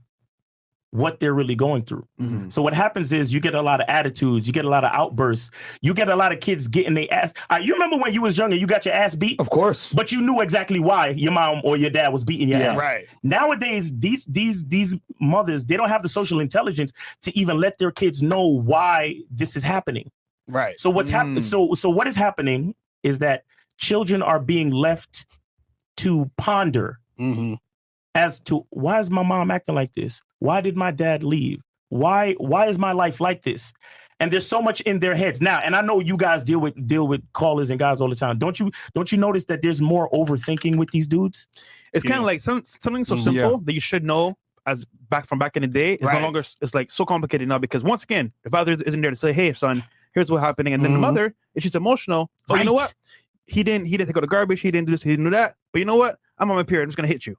what 0.92 1.20
they're 1.20 1.34
really 1.34 1.56
going 1.56 1.84
through 1.84 2.08
Mhm. 2.20 2.52
so 2.52 2.62
what 2.62 2.74
happens 2.74 3.12
is 3.12 3.34
you 3.34 3.40
get 3.42 3.54
a 3.54 3.62
lot 3.62 3.82
of 3.82 3.86
attitudes 3.90 4.48
you 4.48 4.54
get 4.54 4.64
a 4.64 4.70
lot 4.70 4.86
of 4.86 4.92
outbursts 4.94 5.52
you 5.82 5.94
get 5.94 6.08
a 6.08 6.16
lot 6.16 6.32
of 6.32 6.40
kids 6.40 6.68
getting 6.70 6.94
their 6.94 7.08
ass 7.14 7.34
uh, 7.50 7.60
you 7.62 7.74
remember 7.74 7.98
when 7.98 8.14
you 8.14 8.22
was 8.22 8.38
young 8.38 8.52
and 8.54 8.62
you 8.62 8.68
got 8.68 8.86
your 8.86 8.94
ass 8.96 9.14
beat 9.14 9.38
Of 9.40 9.50
course. 9.50 9.92
but 9.92 10.12
you 10.14 10.22
knew 10.22 10.40
exactly 10.40 10.80
why 10.80 11.10
your 11.10 11.34
mom 11.34 11.60
or 11.66 11.76
your 11.76 11.90
dad 11.90 12.10
was 12.14 12.24
beating 12.24 12.48
your 12.48 12.60
Yeah. 12.62 12.72
ass 12.72 12.78
Right. 12.78 13.06
nowadays 13.22 13.92
these 14.00 14.24
these 14.26 14.66
these 14.66 14.96
mothers 15.20 15.66
they 15.66 15.76
don't 15.76 15.90
have 15.90 16.04
the 16.04 16.10
social 16.10 16.40
intelligence 16.40 16.94
to 17.24 17.38
even 17.38 17.58
let 17.60 17.78
their 17.80 17.92
kids 17.92 18.22
know 18.22 18.48
why 18.48 19.16
this 19.30 19.56
is 19.58 19.64
happening 19.64 20.10
Right. 20.48 20.80
so 20.80 20.90
what's 20.90 21.10
Mm. 21.12 21.14
happening 21.14 21.42
so 21.42 21.74
so 21.74 21.90
what 21.90 22.08
is 22.08 22.16
happening 22.16 22.76
is 23.04 23.20
that 23.20 23.44
children 23.78 24.22
are 24.22 24.40
being 24.40 24.72
left 24.72 25.26
to 25.98 26.32
ponder 26.38 27.00
hmm 27.18 27.56
as 28.16 28.40
to 28.40 28.66
why 28.72 28.98
is 29.00 29.12
my 29.12 29.22
mom 29.22 29.52
acting 29.52 29.76
like 29.76 29.94
this 29.94 30.24
why 30.40 30.62
did 30.62 30.76
my 30.78 30.92
dad 30.92 31.24
leave 31.24 31.62
why 31.90 32.34
why 32.34 32.66
is 32.68 32.78
my 32.78 32.92
life 32.92 33.20
like 33.22 33.42
this 33.44 33.74
and 34.20 34.32
there's 34.32 34.48
so 34.48 34.62
much 34.62 34.82
in 34.82 35.00
their 35.00 35.16
heads 35.16 35.40
now 35.42 35.60
and 35.60 35.76
i 35.76 35.82
know 35.82 36.00
you 36.00 36.18
guys 36.18 36.44
deal 36.44 36.60
with 36.60 36.76
deal 36.88 37.08
with 37.08 37.22
callers 37.34 37.70
and 37.70 37.80
guys 37.80 38.02
all 38.02 38.10
the 38.10 38.16
time 38.16 38.38
don't 38.38 38.60
you 38.60 38.72
don't 38.94 39.12
you 39.12 39.18
notice 39.18 39.46
that 39.46 39.62
there's 39.62 39.80
more 39.82 40.10
overthinking 40.12 40.78
with 40.78 40.90
these 40.92 41.08
dudes 41.08 41.48
It's 41.94 42.04
kind 42.04 42.20
of 42.20 42.26
like 42.26 42.42
some, 42.42 42.64
something 42.66 43.04
so 43.04 43.16
Mhm. 43.16 43.24
simple 43.24 43.58
that 43.60 43.74
you 43.74 43.80
should 43.80 44.04
know 44.04 44.36
as 44.66 44.86
back 45.10 45.26
from 45.26 45.40
back 45.40 45.56
in 45.56 45.62
the 45.62 45.68
day. 45.70 45.94
It's 45.94 46.04
Right. 46.04 46.16
no 46.16 46.24
longer 46.28 46.44
it's 46.62 46.76
like 46.76 46.92
so 46.92 47.06
complicated 47.06 47.48
now 47.48 47.58
because 47.58 47.86
once 47.86 48.04
again, 48.04 48.34
the 48.44 48.50
father 48.50 48.74
isn't 48.74 49.00
there 49.02 49.10
to 49.12 49.16
say, 49.16 49.32
"Hey, 49.32 49.54
son, 49.54 49.82
here's 50.14 50.30
what's 50.30 50.44
happening," 50.44 50.74
and 50.74 50.84
then 50.84 50.92
Mhm. 50.92 50.96
the 50.96 51.00
mother, 51.00 51.34
if 51.56 51.64
just 51.64 51.76
emotional, 51.76 52.30
oh, 52.50 52.56
you 52.56 52.66
know 52.66 52.74
what? 52.74 52.94
He 53.46 53.64
didn't. 53.64 53.86
He 53.88 53.96
didn't 53.96 54.10
take 54.10 54.18
out 54.18 54.22
the 54.28 54.28
garbage. 54.28 54.60
He 54.60 54.70
didn't 54.70 54.88
do 54.88 54.92
this. 54.92 55.02
He 55.04 55.10
didn't 55.12 55.24
do 55.24 55.32
that. 55.32 55.56
But 55.72 55.80
you 55.80 55.86
know 55.86 55.96
what? 55.96 56.20
I'm 56.38 56.52
on 56.52 56.58
my 56.58 56.64
period. 56.64 56.84
I'm 56.84 56.90
just 56.90 56.98
gonna 56.98 57.08
hit 57.08 57.26
you. 57.26 57.38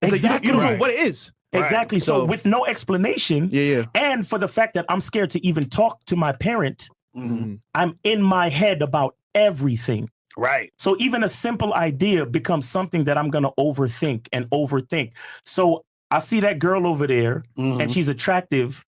It's 0.00 0.10
like 0.12 0.22
you 0.22 0.28
don't- 0.30 0.44
you 0.44 0.52
don't, 0.52 0.60
Exactly. 0.62 0.76
know 0.76 0.80
what 0.80 0.90
it 0.90 1.00
is. 1.00 1.30
Right. 1.52 1.62
exactly 1.62 1.98
so, 1.98 2.20
So- 2.20 2.24
with 2.24 2.44
no 2.46 2.64
explanation 2.66 3.48
Yeah, 3.52 3.62
yeah. 3.62 3.84
and 3.94 4.26
for 4.26 4.38
the 4.38 4.48
fact 4.48 4.74
that 4.74 4.86
i'm 4.88 5.00
scared 5.00 5.30
to 5.30 5.46
even 5.46 5.68
talk 5.68 6.04
to 6.06 6.16
my 6.16 6.32
parent 6.32 6.88
Mhm. 7.16 7.60
i'm 7.74 7.98
in 8.04 8.22
my 8.22 8.48
head 8.48 8.82
about 8.82 9.16
everything 9.34 10.08
Right. 10.34 10.72
So 10.78 10.96
even 10.98 11.22
a 11.22 11.28
simple 11.28 11.74
idea 11.74 12.24
becomes 12.24 12.66
something 12.66 13.04
that 13.04 13.18
I'm 13.18 13.28
going 13.28 13.42
to 13.44 13.52
overthink 13.58 14.28
and 14.32 14.48
overthink. 14.48 15.10
So 15.44 15.84
I 16.10 16.20
see 16.20 16.40
that 16.40 16.58
girl 16.58 16.86
over 16.86 17.06
there 17.06 17.44
Mhm. 17.58 17.82
and 17.82 17.92
she's 17.92 18.08
attractive, 18.08 18.82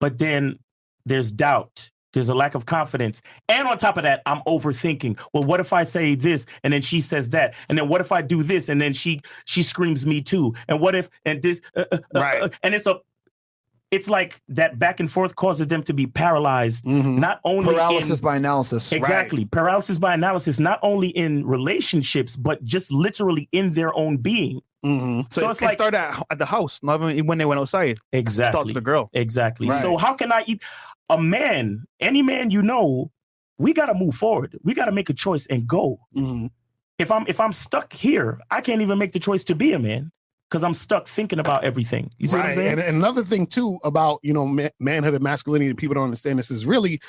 but 0.00 0.18
then 0.18 0.58
there's 1.06 1.30
doubt. 1.30 1.92
There's 2.12 2.28
a 2.28 2.34
lack 2.34 2.54
of 2.54 2.66
confidence. 2.66 3.22
And 3.48 3.68
on 3.68 3.78
top 3.78 3.96
of 3.96 4.02
that, 4.02 4.22
I'm 4.26 4.40
overthinking. 4.46 5.18
Well, 5.32 5.44
what 5.44 5.60
if 5.60 5.72
I 5.72 5.84
say 5.84 6.14
this 6.14 6.46
and 6.64 6.72
then 6.72 6.82
she 6.82 7.00
says 7.00 7.30
that? 7.30 7.54
And 7.68 7.78
then 7.78 7.88
what 7.88 8.00
if 8.00 8.10
I 8.12 8.22
do 8.22 8.42
this 8.42 8.68
and 8.68 8.80
then 8.80 8.92
she 8.92 9.20
she 9.44 9.62
screams 9.62 10.04
me 10.06 10.20
too? 10.22 10.54
And 10.68 10.80
what 10.80 10.94
if 10.94 11.08
and 11.24 11.40
this 11.42 11.60
uh, 11.76 11.84
uh, 11.92 11.98
uh, 12.14 12.20
Right. 12.20 12.42
uh, 12.42 12.48
and 12.62 12.74
it's 12.74 12.86
a 12.86 13.00
it's 13.90 14.08
like 14.08 14.40
that 14.48 14.78
back 14.78 15.00
and 15.00 15.10
forth 15.10 15.34
causes 15.34 15.66
them 15.66 15.82
to 15.82 15.92
be 15.92 16.06
paralyzed, 16.06 16.84
Mhm. 16.84 17.18
not 17.18 17.40
only 17.44 17.74
Paralysis 17.74 18.20
in, 18.20 18.24
by 18.24 18.36
analysis. 18.36 18.92
exactly 18.92 19.44
paralysis 19.46 19.98
by 19.98 20.14
analysis, 20.14 20.60
not 20.60 20.78
only 20.82 21.08
in 21.08 21.44
relationships 21.44 22.36
but 22.36 22.62
just 22.64 22.92
literally 22.92 23.48
in 23.52 23.72
their 23.72 23.92
own 23.96 24.16
being. 24.18 24.60
Mhm. 24.84 25.32
So, 25.32 25.40
So 25.40 25.46
it, 25.46 25.50
it's 25.50 25.62
it 25.62 25.64
like- 25.66 25.74
started 25.78 25.98
at, 25.98 26.22
at 26.30 26.38
the 26.38 26.46
house, 26.46 26.80
not 26.82 27.02
even 27.02 27.26
when 27.26 27.38
they 27.38 27.44
went 27.44 27.60
outside. 27.60 27.98
Starts 27.98 28.08
Exactly. 28.12 28.64
with 28.64 28.74
the 28.74 28.80
girl. 28.80 29.10
Exactly. 29.12 29.68
Right. 29.68 29.80
So 29.82 29.96
how 29.96 30.14
can 30.14 30.32
I 30.32 30.42
eat 30.46 30.62
a 31.08 31.20
man, 31.20 31.84
any 32.00 32.22
man 32.22 32.50
you 32.50 32.62
know, 32.62 33.10
we 33.58 33.72
gotta 33.74 33.94
move 33.94 34.14
forward. 34.14 34.58
We 34.62 34.72
gotta 34.74 34.92
make 34.92 35.10
a 35.10 35.14
choice 35.14 35.46
and 35.48 35.66
go. 35.66 36.00
Mhm. 36.16 36.50
If 36.98 37.10
I'm 37.10 37.24
if 37.28 37.40
I'm 37.40 37.52
stuck 37.52 37.92
here, 37.92 38.40
I 38.50 38.60
can't 38.60 38.80
even 38.80 38.98
make 38.98 39.12
the 39.12 39.18
choice 39.18 39.44
to 39.44 39.54
be 39.54 39.72
a 39.72 39.78
man 39.78 40.12
because 40.48 40.64
I'm 40.64 40.74
stuck 40.74 41.08
thinking 41.08 41.38
about 41.38 41.62
everything. 41.64 42.10
You 42.18 42.26
see 42.28 42.36
what 42.36 42.46
I'm 42.46 42.52
saying? 42.54 42.72
And, 42.72 42.80
and 42.80 42.96
another 42.96 43.22
thing 43.24 43.46
too 43.46 43.78
about 43.84 44.20
you 44.22 44.32
know 44.32 44.46
ma- 44.46 44.68
manhood 44.78 45.14
and 45.14 45.22
masculinity, 45.22 45.68
and 45.70 45.78
people 45.78 45.94
don't 45.94 46.04
understand 46.04 46.38
this 46.38 46.50
is 46.50 46.64
really 46.64 47.00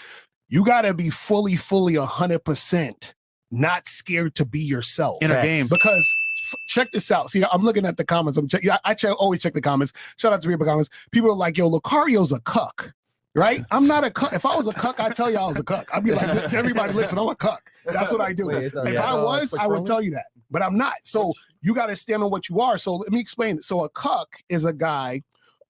you 0.50 0.66
got 0.66 0.82
to 0.82 0.94
be 0.94 1.10
fully, 1.10 1.56
fully 1.56 1.96
a 1.96 2.06
hundred 2.06 2.44
percent 2.44 3.14
not 3.54 3.88
scared 3.88 4.34
to 4.36 4.46
be 4.46 4.60
yourself. 4.60 5.18
In 5.22 5.30
a 5.32 5.42
game. 5.42 5.68
because 5.70 6.16
f- 6.24 6.31
check 6.68 6.92
this 6.92 7.12
out. 7.12 7.32
See, 7.32 7.44
I'm 7.52 7.62
looking 7.62 7.86
at 7.86 7.98
the 7.98 8.06
comments. 8.06 8.38
I'm 8.38 8.48
check. 8.48 8.64
Yeah, 8.64 8.78
I 8.86 8.94
check, 8.94 9.20
always 9.20 9.42
check 9.42 9.54
the 9.54 9.62
comments. 9.62 9.94
Shout 10.18 10.34
out 10.34 10.42
to 10.42 10.48
people 10.48 10.66
comments. 10.66 10.90
People 11.12 11.32
are 11.32 11.36
like, 11.36 11.58
"Yo, 11.58 11.68
Locario's 11.68 12.32
a 12.32 12.40
cuck." 12.42 12.94
Right? 13.34 13.64
I'm 13.72 13.88
not 13.88 14.04
a 14.04 14.12
cuck. 14.12 14.34
If 14.34 14.46
I 14.46 14.56
was 14.56 14.68
a 14.68 14.74
cuck, 14.74 15.00
I'd 15.00 15.16
tell 15.16 15.32
you 15.32 15.38
I 15.38 15.48
was 15.48 15.58
a 15.60 15.64
cuck. 15.64 15.88
I'd 15.94 16.04
be 16.04 16.12
like, 16.12 16.52
everybody, 16.54 16.92
listen, 16.92 17.18
I'm 17.18 17.30
a 17.30 17.36
cuck. 17.36 17.72
That's 17.86 18.12
what 18.12 18.20
I 18.20 18.34
do. 18.34 18.48
Wait, 18.48 18.66
if 18.66 18.74
yeah. 18.74 19.02
I 19.02 19.12
Uh, 19.18 19.24
was, 19.24 19.54
I 19.58 19.68
would 19.68 19.86
tell 19.86 20.02
you 20.02 20.12
that, 20.12 20.26
but 20.50 20.62
I'm 20.62 20.78
not. 20.78 20.96
So 21.04 21.34
you 21.62 21.74
got 21.74 21.86
to 21.86 21.96
stand 21.96 22.24
on 22.24 22.30
what 22.30 22.50
you 22.50 22.60
are. 22.60 22.78
So 22.78 22.96
let 22.96 23.10
me 23.10 23.22
explain 23.22 23.58
it. 23.58 23.64
So 23.64 23.86
a 23.86 23.90
cuck 23.90 24.36
is 24.50 24.66
a 24.66 24.74
guy 24.74 25.24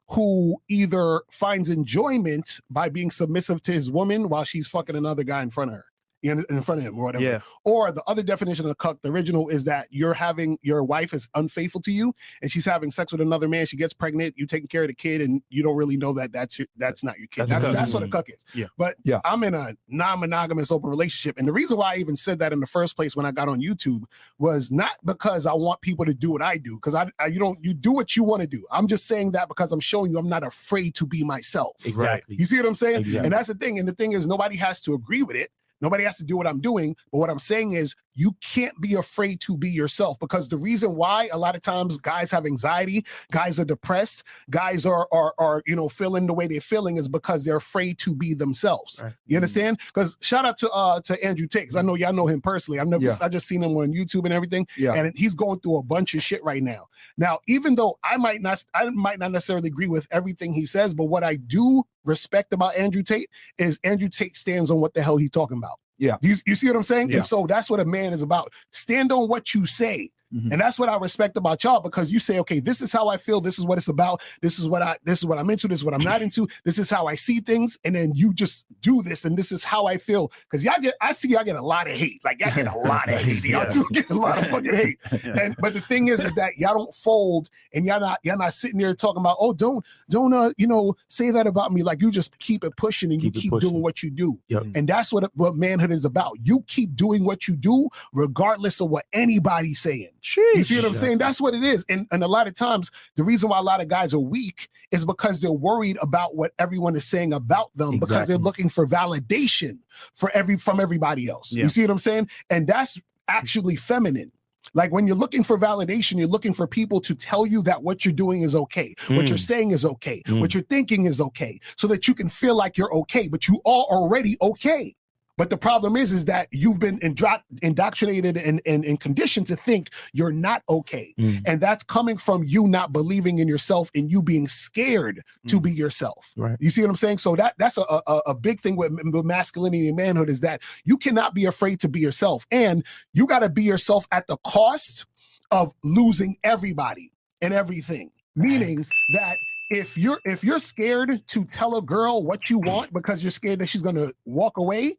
who 0.10 0.58
either 0.70 1.22
finds 1.30 1.70
enjoyment 1.70 2.60
by 2.72 2.90
being 2.90 3.12
submissive 3.12 3.62
to 3.62 3.72
his 3.72 3.92
woman 3.92 4.28
while 4.28 4.44
she's 4.44 4.68
fucking 4.68 4.96
another 4.96 5.24
guy 5.24 5.44
in 5.44 5.52
front 5.52 5.70
of 5.72 5.78
her. 5.78 5.86
Know, 6.24 6.44
in 6.50 6.62
front 6.62 6.80
of 6.82 6.88
him 6.88 6.98
or 7.00 7.06
whatever. 7.06 7.24
Yeah. 7.24 7.40
Or 7.63 7.92
the 7.92 8.04
other 8.06 8.22
definition 8.22 8.68
of 8.70 8.78
cuck, 8.78 9.01
the 9.01 9.10
original, 9.12 9.50
is 9.50 9.63
that 9.63 9.88
you're 9.90 10.13
having 10.13 10.60
your 10.62 10.84
wife 10.84 11.13
is 11.13 11.28
unfaithful 11.36 11.82
to 11.82 11.92
you 11.92 12.13
and 12.42 12.51
she's 12.51 12.66
having 12.66 12.92
sex 12.92 13.12
with 13.12 13.22
another 13.22 13.48
man. 13.48 13.66
She 13.66 13.78
gets 13.78 13.94
pregnant, 13.94 14.36
you 14.38 14.46
taking 14.46 14.68
care 14.68 14.84
of 14.84 14.88
the 14.88 14.94
kid, 14.94 15.22
and 15.22 15.42
you 15.50 15.63
don't 15.63 15.75
really 15.75 15.98
know 15.98 16.13
that 16.13 16.32
that's 16.32 16.60
your, 16.60 16.68
that's 16.78 17.04
not 17.04 17.18
your 17.18 17.28
kid. 17.28 17.48
That's 17.48 17.51
That's 17.51 17.75
that's, 17.75 17.94
what 17.94 18.04
a 18.04 18.08
cuck 18.08 18.30
is. 18.30 18.38
Yeah. 18.54 18.68
But 18.78 18.96
Yeah. 19.04 19.20
I'm 19.25 19.44
in 19.44 19.56
a 19.56 19.75
non-monogamous 19.88 20.72
open 20.72 20.90
relationship, 20.90 21.40
and 21.40 21.48
the 21.48 21.54
reason 21.54 21.78
why 21.78 21.94
I 21.94 21.98
even 21.98 22.16
said 22.16 22.40
that 22.40 22.54
in 22.54 22.60
the 22.60 22.68
first 22.68 22.96
place 22.96 23.16
when 23.16 23.25
I 23.25 23.32
got 23.32 23.48
on 23.50 23.62
YouTube 23.62 24.04
was 24.38 24.72
not 24.72 24.92
because 25.04 25.46
I 25.46 25.54
want 25.54 25.82
people 25.82 26.06
to 26.06 26.13
do 26.13 26.32
what 26.32 26.42
I 26.42 26.58
do, 26.58 26.75
because 26.75 26.96
I, 26.96 27.10
I 27.20 27.28
you 27.28 27.40
don't 27.40 27.60
you 27.63 27.74
do 27.74 27.92
what 27.92 28.16
you 28.16 28.24
want 28.24 28.42
to 28.42 28.48
do. 28.48 28.66
I'm 28.72 28.88
just 28.88 29.08
saying 29.08 29.32
that 29.32 29.48
because 29.48 29.72
I'm 29.72 29.80
showing 29.80 30.12
you 30.12 30.18
I'm 30.18 30.30
not 30.30 30.44
afraid 30.44 30.96
to 30.96 31.06
be 31.06 31.24
myself. 31.24 31.75
exactly. 31.86 32.36
You 32.38 32.46
see 32.46 32.58
what 32.58 32.66
I'm 32.66 32.74
saying? 32.74 33.00
Exactly. 33.01 33.25
And 33.25 33.34
that's 33.34 33.48
the 33.48 33.56
thing. 33.56 33.80
And 33.80 33.88
the 33.88 33.94
thing 33.94 34.12
is, 34.13 34.28
nobody 34.28 34.56
has 34.58 34.82
to 34.82 34.94
agree 34.94 35.24
with 35.24 35.36
it. 35.36 35.51
Nobody 35.82 36.04
has 36.04 36.18
to 36.18 36.24
do 36.24 36.38
what 36.38 36.48
I'm 36.48 36.60
doing. 36.62 36.96
But 37.12 37.18
what 37.20 37.30
I'm 37.30 37.40
saying 37.40 37.74
is, 37.74 37.96
you 38.14 38.36
can't 38.42 38.74
be 38.82 38.96
afraid 38.96 39.40
to 39.40 39.56
be 39.58 39.70
yourself 39.70 40.20
because 40.20 40.50
the 40.50 40.58
reason 40.58 40.96
why 40.96 41.30
a 41.32 41.38
lot 41.38 41.56
of 41.56 41.62
times 41.62 41.98
guys 41.98 42.30
have 42.32 42.46
anxiety, 42.46 43.06
guys 43.32 43.58
are 43.58 43.64
depressed, 43.66 44.24
guys 44.50 44.86
are 44.86 45.08
are 45.14 45.34
are 45.38 45.64
you 45.66 45.76
know 45.78 45.88
feeling 45.88 46.28
the 46.28 46.34
way 46.34 46.46
they're 46.46 46.60
feeling 46.60 46.98
is 46.98 47.08
because 47.08 47.46
they're 47.46 47.56
afraid 47.56 47.98
to 48.00 48.14
be 48.14 48.34
themselves. 48.34 49.00
Right. 49.02 49.14
You 49.28 49.38
understand? 49.38 49.80
Because 49.88 50.18
shout 50.22 50.46
out 50.46 50.58
to 50.58 50.70
uh 50.72 51.00
to 51.02 51.24
Andrew 51.24 51.48
Tate, 51.48 51.70
'cause 51.70 51.78
I 51.78 51.82
know 51.84 51.96
y'all 51.96 52.12
know 52.12 52.28
him 52.28 52.42
personally. 52.42 52.80
I've 52.82 52.88
never 52.88 53.06
Yeah. 53.06 53.18
I 53.22 53.30
just 53.30 53.48
seen 53.48 53.64
him 53.64 53.78
on 53.78 53.94
YouTube 53.94 54.26
and 54.26 54.34
everything 54.34 54.68
Yeah. 54.78 54.94
and 54.94 55.14
he's 55.18 55.34
going 55.34 55.60
through 55.62 55.78
a 55.78 55.84
bunch 55.84 56.14
of 56.14 56.22
shit 56.22 56.44
right 56.44 56.62
now. 56.62 56.88
Now, 57.18 57.40
even 57.48 57.76
though 57.76 57.98
I 58.04 58.18
might 58.18 58.42
not, 58.42 58.62
I 58.74 58.90
might 58.90 59.20
not 59.20 59.32
necessarily 59.32 59.68
agree 59.70 59.88
with 59.88 60.06
everything 60.12 60.52
he 60.54 60.66
says, 60.66 60.94
but 60.94 61.06
what 61.06 61.24
I 61.24 61.38
do 61.38 61.84
respect 62.05 62.53
about 62.53 62.75
Andrew 62.75 63.03
Tate 63.03 63.29
is 63.58 63.79
Andrew 63.84 64.10
Tate 64.10 64.36
stands 64.36 64.72
on 64.72 64.79
what 64.79 64.93
the 64.93 65.01
hell 65.01 65.17
he's 65.17 65.29
talking 65.29 65.58
about. 65.58 65.79
Yeah. 65.98 66.17
you, 66.22 66.36
you 66.48 66.55
see 66.55 66.67
what 66.67 66.75
I'm 66.75 66.84
saying? 66.84 67.12
Yeah. 67.12 67.17
And 67.17 67.25
so 67.25 67.46
that's 67.46 67.70
what 67.70 67.79
a 67.79 67.86
man 67.86 68.12
is 68.12 68.24
about. 68.24 68.51
Stand 68.72 69.12
on 69.12 69.27
what 69.27 69.53
you 69.53 69.65
say. 69.65 70.10
Mhm. 70.34 70.52
And 70.52 70.62
that's 70.62 70.80
what 70.80 70.90
I 70.90 70.98
respect 70.98 71.36
about 71.38 71.64
y'all 71.64 71.80
because 71.82 72.12
you 72.12 72.20
say, 72.20 72.40
okay, 72.40 72.60
this 72.60 72.82
is 72.82 72.92
how 72.92 73.08
I 73.10 73.18
feel. 73.18 73.42
This 73.42 73.60
is 73.60 73.66
what 73.66 73.78
it's 73.78 73.88
about. 73.88 74.22
This 74.42 74.60
is 74.60 74.68
what 74.68 74.82
I, 74.82 74.98
this 75.04 75.20
is 75.20 75.26
what 75.26 75.38
I'm 75.38 75.50
into. 75.50 75.68
This 75.68 75.80
is 75.80 75.86
what 75.86 75.94
I'm 75.94 76.02
not 76.04 76.22
into. 76.22 76.48
This 76.64 76.78
is 76.80 76.90
how 76.90 77.08
I 77.08 77.16
see 77.16 77.40
things. 77.40 77.78
And 77.84 77.96
then 77.96 78.14
you 78.16 78.34
just 78.34 78.66
do 78.82 79.02
this. 79.02 79.26
And 79.26 79.38
this 79.38 79.52
is 79.52 79.64
how 79.64 79.88
I 79.88 79.98
feel. 79.98 80.32
Cause 80.50 80.64
y'all 80.64 80.80
get, 80.82 80.94
I 81.02 81.12
see 81.12 81.30
y'all 81.30 81.44
get 81.44 81.56
a 81.56 81.62
lot 81.62 81.88
of 81.88 81.94
hate. 81.98 82.22
Like 82.24 82.40
y'all 82.40 82.54
get 82.56 82.68
a 82.68 82.78
lot 82.88 83.10
of 83.12 83.22
hate. 83.22 83.44
Y'all 83.44 83.70
too 83.70 83.86
get 83.92 84.10
a 84.10 84.14
lot 84.14 84.38
of 84.38 84.48
fucking 84.52 84.74
hate. 84.76 85.00
And, 85.26 85.56
but 85.60 85.74
the 85.74 85.82
thing 85.82 86.08
is, 86.08 86.20
is 86.22 86.34
that 86.36 86.58
y'all 86.58 86.76
don't 86.76 86.96
fold 86.96 87.50
and 87.74 87.86
y'all 87.86 88.00
not, 88.00 88.20
y'all 88.24 88.38
not 88.38 88.54
sitting 88.54 88.80
there 88.80 88.94
talking 88.96 89.20
about, 89.20 89.38
oh, 89.40 89.54
don't, 89.54 89.86
don't, 90.10 90.34
uh, 90.34 90.52
you 90.58 90.68
know, 90.68 90.96
say 91.08 91.32
that 91.32 91.48
about 91.48 91.72
me. 91.74 91.84
Like 91.84 92.02
you 92.02 92.12
just 92.12 92.38
keep 92.40 92.64
it 92.64 92.76
pushing 92.78 93.12
and 93.12 93.22
Keep 93.22 93.36
you 93.36 93.42
keep 93.42 93.52
pushing. 93.52 93.70
doing 93.70 93.82
what 93.82 94.02
you 94.02 94.10
do. 94.10 94.40
Yep. 94.48 94.64
And 94.76 94.88
that's 94.88 95.12
what, 95.12 95.30
what 95.36 95.56
manhood 95.56 95.92
is 95.92 96.06
about. 96.06 96.38
You 96.42 96.64
keep 96.68 96.96
doing 96.96 97.24
what 97.26 97.48
you 97.48 97.56
do, 97.56 97.90
regardless 98.14 98.80
of 98.82 98.90
what 98.90 99.06
anybody's 99.14 99.80
saying. 99.80 100.10
You 100.55 100.63
see 100.63 100.75
what 100.77 100.86
I'm 100.86 100.93
saying? 100.93 101.17
That's 101.17 101.41
what 101.41 101.53
it 101.53 101.63
is. 101.63 101.84
And, 101.89 102.07
and 102.12 102.23
a 102.23 102.27
lot 102.27 102.47
of 102.47 102.53
times, 102.55 102.91
the 103.15 103.23
reason 103.23 103.49
why 103.49 103.57
a 103.60 103.63
lot 103.63 103.81
of 103.81 103.88
guys 103.88 104.13
are 104.13 104.19
weak 104.19 104.69
is 104.91 105.03
because 105.05 105.39
they're 105.41 105.51
worried 105.51 105.97
about 106.01 106.36
what 106.36 106.53
everyone 106.60 106.95
is 106.95 107.05
saying 107.05 107.34
about 107.34 107.75
them 107.75 107.99
because 107.99 108.27
they're 108.27 108.38
looking 108.38 108.69
for 108.69 108.86
validation 108.88 109.79
for 110.13 110.29
every 110.34 110.57
from 110.57 110.79
everybody 110.79 111.27
else. 111.27 111.53
Yeah. 111.53 111.63
You 111.63 111.69
see 111.69 111.81
what 111.81 111.89
I'm 111.89 111.97
saying? 111.97 112.29
And 112.49 112.67
that's 112.67 113.01
actually 113.27 113.75
feminine. 113.75 114.31
Like 114.75 114.91
when 114.91 115.07
you're 115.07 115.15
looking 115.15 115.43
for 115.43 115.57
validation, 115.57 116.19
you're 116.19 116.27
looking 116.27 116.53
for 116.53 116.67
people 116.67 117.01
to 117.01 117.15
tell 117.15 117.47
you 117.47 117.63
that 117.63 117.81
what 117.81 118.05
you're 118.05 118.13
doing 118.13 118.43
is 118.43 118.53
okay, 118.55 118.93
what 119.07 119.27
you're 119.27 119.38
Mm. 119.38 119.47
saying 119.47 119.71
is 119.71 119.84
okay, 119.84 120.21
Mm. 120.27 120.39
what 120.39 120.53
you're 120.53 120.63
thinking 120.63 121.05
is 121.05 121.19
okay, 121.19 121.60
so 121.77 121.88
that 121.88 122.07
you 122.07 122.13
can 122.13 122.29
feel 122.29 122.55
like 122.55 122.77
you're 122.77 122.93
okay, 122.93 123.27
but 123.27 123.47
you 123.47 123.55
are 123.65 123.86
already 123.89 124.38
okay. 124.41 124.95
But 125.41 125.49
the 125.49 125.58
problem 125.58 125.95
is, 125.95 126.12
is 126.12 126.25
that 126.25 126.49
you've 126.51 126.80
been 126.80 126.99
indro- 126.99 127.41
indoctrinated 127.63 128.38
and, 128.38 128.62
and, 128.63 128.86
and 128.86 128.99
conditioned 128.99 129.47
to 129.47 129.56
think 129.56 129.89
you're 130.13 130.32
not 130.32 130.62
okay. 130.69 131.15
Mm. 131.17 131.41
And 131.47 131.60
that's 131.60 131.84
coming 131.84 132.17
from 132.17 132.43
you 132.43 132.67
not 132.67 132.93
believing 132.93 133.39
in 133.39 133.47
yourself 133.47 133.89
and 133.95 134.12
you 134.12 134.21
being 134.21 134.47
scared 134.47 135.23
to 135.47 135.60
Mm. 135.60 135.63
be 135.63 135.71
yourself. 135.71 136.32
Right. 136.38 136.58
You 136.60 136.69
see 136.69 136.82
what 136.84 136.89
I'm 136.89 136.95
saying? 136.95 137.17
So 137.17 137.36
that 137.38 137.56
that's 137.58 137.80
a, 137.80 137.82
a, 138.06 138.21
a 138.27 138.36
big 138.36 138.62
thing 138.62 138.75
with, 138.75 138.91
with 138.91 139.25
masculinity 139.25 139.88
and 139.88 139.97
manhood 139.97 140.30
is 140.30 140.41
that 140.41 140.62
you 140.86 140.95
cannot 140.95 141.34
be 141.34 141.45
afraid 141.45 141.80
to 141.80 141.89
be 141.89 141.99
yourself. 141.99 142.45
And 142.51 142.86
you 143.15 143.25
got 143.25 143.39
to 143.39 143.49
be 143.49 143.63
yourself 143.63 144.06
at 144.12 144.27
the 144.27 144.38
cost 144.45 145.08
of 145.49 145.73
losing 145.84 146.38
everybody 146.43 147.13
and 147.41 147.51
everything. 147.51 148.12
Meaning 148.36 148.86
that 149.15 149.38
if 149.71 149.97
you're 149.97 150.19
if 150.23 150.43
you're 150.43 150.60
scared 150.60 151.27
to 151.30 151.45
tell 151.45 151.77
a 151.77 151.82
girl 151.82 152.23
what 152.23 152.51
you 152.51 152.60
want 152.60 152.93
because 152.93 153.23
you're 153.23 153.32
scared 153.32 153.58
that 153.58 153.71
she's 153.71 153.82
gonna 153.82 154.12
walk 154.25 154.58
away, 154.58 154.97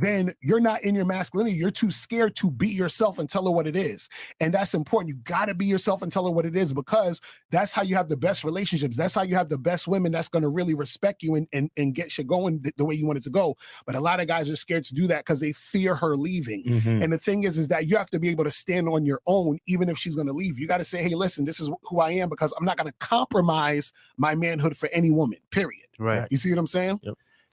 then 0.00 0.34
you're 0.40 0.60
not 0.60 0.82
in 0.82 0.94
your 0.94 1.04
masculinity. 1.04 1.56
You're 1.56 1.70
too 1.70 1.90
scared 1.90 2.36
to 2.36 2.50
be 2.50 2.68
yourself 2.68 3.18
and 3.18 3.28
tell 3.28 3.44
her 3.44 3.50
what 3.50 3.66
it 3.66 3.76
is. 3.76 4.08
And 4.40 4.54
that's 4.54 4.74
important. 4.74 5.08
You 5.08 5.16
got 5.22 5.46
to 5.46 5.54
be 5.54 5.66
yourself 5.66 6.02
and 6.02 6.10
tell 6.10 6.24
her 6.24 6.30
what 6.30 6.46
it 6.46 6.56
is 6.56 6.72
because 6.72 7.20
that's 7.50 7.72
how 7.72 7.82
you 7.82 7.94
have 7.96 8.08
the 8.08 8.16
best 8.16 8.44
relationships. 8.44 8.96
That's 8.96 9.14
how 9.14 9.22
you 9.22 9.34
have 9.34 9.48
the 9.48 9.58
best 9.58 9.88
women 9.88 10.12
that's 10.12 10.28
going 10.28 10.42
to 10.42 10.48
really 10.48 10.74
respect 10.74 11.22
you 11.22 11.34
and, 11.34 11.46
and, 11.52 11.70
and 11.76 11.94
get 11.94 12.12
shit 12.12 12.26
going 12.26 12.60
the, 12.62 12.72
the 12.76 12.84
way 12.84 12.94
you 12.94 13.06
want 13.06 13.18
it 13.18 13.22
to 13.24 13.30
go. 13.30 13.56
But 13.86 13.94
a 13.94 14.00
lot 14.00 14.20
of 14.20 14.26
guys 14.26 14.50
are 14.50 14.56
scared 14.56 14.84
to 14.84 14.94
do 14.94 15.06
that 15.08 15.24
because 15.24 15.40
they 15.40 15.52
fear 15.52 15.94
her 15.94 16.16
leaving. 16.16 16.64
Mhm. 16.64 17.02
And 17.02 17.12
the 17.12 17.18
thing 17.18 17.44
is, 17.44 17.58
is 17.58 17.68
that 17.68 17.86
you 17.86 17.96
have 17.96 18.10
to 18.10 18.20
be 18.20 18.28
able 18.28 18.44
to 18.44 18.50
stand 18.50 18.88
on 18.88 19.04
your 19.04 19.20
own, 19.26 19.58
even 19.66 19.88
if 19.88 19.98
she's 19.98 20.14
going 20.14 20.28
to 20.28 20.32
leave. 20.32 20.58
You 20.58 20.66
got 20.66 20.78
to 20.78 20.84
say, 20.84 21.02
hey, 21.02 21.14
listen, 21.14 21.44
this 21.44 21.60
is 21.60 21.70
who 21.84 22.00
I 22.00 22.12
am 22.12 22.28
because 22.28 22.52
I'm 22.58 22.64
not 22.64 22.76
going 22.76 22.88
to 22.90 22.94
compromise 22.98 23.92
my 24.16 24.34
manhood 24.34 24.76
for 24.76 24.88
any 24.92 25.10
woman, 25.10 25.38
period. 25.50 25.86
Right. 25.98 26.26
You 26.30 26.36
see 26.36 26.50
what 26.50 26.58
I'm 26.58 26.66
saying? 26.66 27.00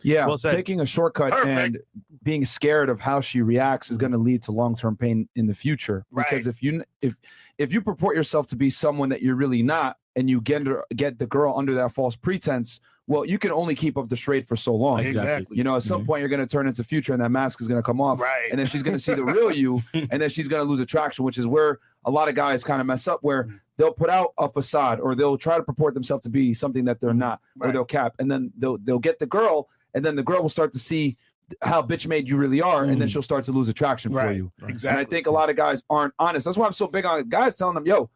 Yeah, 0.03 0.27
Well 0.27 0.37
taking 0.37 0.79
a 0.81 0.85
shortcut 0.85 1.31
Perfect. 1.31 1.47
and 1.59 1.77
being 2.23 2.45
scared 2.45 2.89
of 2.89 2.99
how 2.99 3.19
she 3.21 3.41
reacts 3.41 3.89
is 3.89 3.97
going 3.97 4.11
to 4.11 4.17
lead 4.17 4.41
to 4.43 4.51
long-term 4.51 4.95
pain 4.97 5.27
in 5.35 5.47
the 5.47 5.53
future. 5.53 6.05
Because 6.15 6.45
if 6.47 6.61
you 6.61 6.83
if 7.01 7.15
if 7.57 7.73
you 7.73 7.81
purport 7.81 8.15
yourself 8.15 8.47
to 8.47 8.55
be 8.55 8.69
someone 8.69 9.09
that 9.09 9.21
you're 9.21 9.35
really 9.35 9.63
not, 9.63 9.97
and 10.15 10.29
you 10.29 10.39
get 10.41 10.65
her, 10.67 10.83
get 10.95 11.17
the 11.19 11.25
girl 11.27 11.55
under 11.57 11.73
that 11.75 11.91
false 11.93 12.15
pretense, 12.15 12.79
well, 13.07 13.23
you 13.25 13.39
can 13.39 13.51
only 13.51 13.73
keep 13.75 13.97
up 13.97 14.09
the 14.09 14.15
charade 14.15 14.47
for 14.47 14.55
so 14.55 14.75
long. 14.75 14.99
Exactly. 14.99 15.55
You 15.57 15.63
know, 15.63 15.75
at 15.77 15.83
some 15.83 16.03
Mhm. 16.03 16.07
point 16.07 16.19
you're 16.21 16.29
going 16.29 16.45
to 16.45 16.47
turn 16.47 16.67
into 16.67 16.83
future, 16.83 17.13
and 17.13 17.21
that 17.21 17.29
mask 17.29 17.61
is 17.61 17.67
going 17.67 17.79
to 17.79 17.85
come 17.85 18.01
off, 18.01 18.19
Right. 18.19 18.49
and 18.51 18.59
then 18.59 18.67
she's 18.67 18.83
going 18.83 18.95
to 18.97 18.99
see 19.03 19.13
the 19.13 19.23
real 19.23 19.51
you, 19.51 19.81
and 20.11 20.21
then 20.21 20.29
she's 20.29 20.47
going 20.47 20.63
to 20.63 20.69
lose 20.69 20.79
attraction, 20.79 21.23
which 21.25 21.37
is 21.37 21.47
where 21.47 21.79
a 22.05 22.11
lot 22.11 22.29
of 22.29 22.35
guys 22.35 22.63
kind 22.63 22.81
of 22.81 22.87
mess 22.87 23.07
up, 23.07 23.19
where 23.23 23.45
Mm. 23.45 23.59
they'll 23.77 23.93
put 23.93 24.09
out 24.09 24.33
a 24.37 24.49
facade 24.49 24.99
or 24.99 25.15
they'll 25.15 25.37
try 25.37 25.57
to 25.57 25.63
purport 25.63 25.93
themselves 25.93 26.23
to 26.23 26.29
be 26.29 26.53
something 26.53 26.85
that 26.85 26.99
they're 26.99 27.13
not, 27.13 27.39
or 27.61 27.71
they'll 27.71 27.85
cap, 27.85 28.13
and 28.19 28.29
then 28.29 28.51
they'll 28.57 28.77
they'll 28.79 28.99
get 28.99 29.17
the 29.19 29.25
girl, 29.25 29.69
and 29.93 30.03
then 30.05 30.15
the 30.15 30.23
girl 30.23 30.41
will 30.41 30.49
start 30.49 30.71
to 30.73 30.79
see 30.79 31.17
how 31.61 31.81
bitch 31.81 32.07
made 32.07 32.27
you 32.27 32.35
really 32.37 32.61
are, 32.61 32.83
and 32.83 32.99
then 33.01 33.07
Mm. 33.07 33.11
she'll 33.11 33.21
start 33.21 33.45
to 33.45 33.51
lose 33.53 33.67
attraction 33.69 34.11
for 34.11 34.17
Right. 34.17 34.35
you. 34.35 34.51
Exactly. 34.67 34.89
And 34.89 34.99
I 34.99 35.09
think 35.09 35.27
a 35.27 35.31
lot 35.31 35.49
of 35.49 35.55
guys 35.55 35.81
aren't 35.89 36.13
honest. 36.19 36.45
That's 36.45 36.57
why 36.57 36.65
I'm 36.65 36.73
so 36.73 36.87
big 36.87 37.05
on 37.05 37.27
guys 37.29 37.55
telling 37.55 37.75
them, 37.75 37.85
yo, 37.85 38.09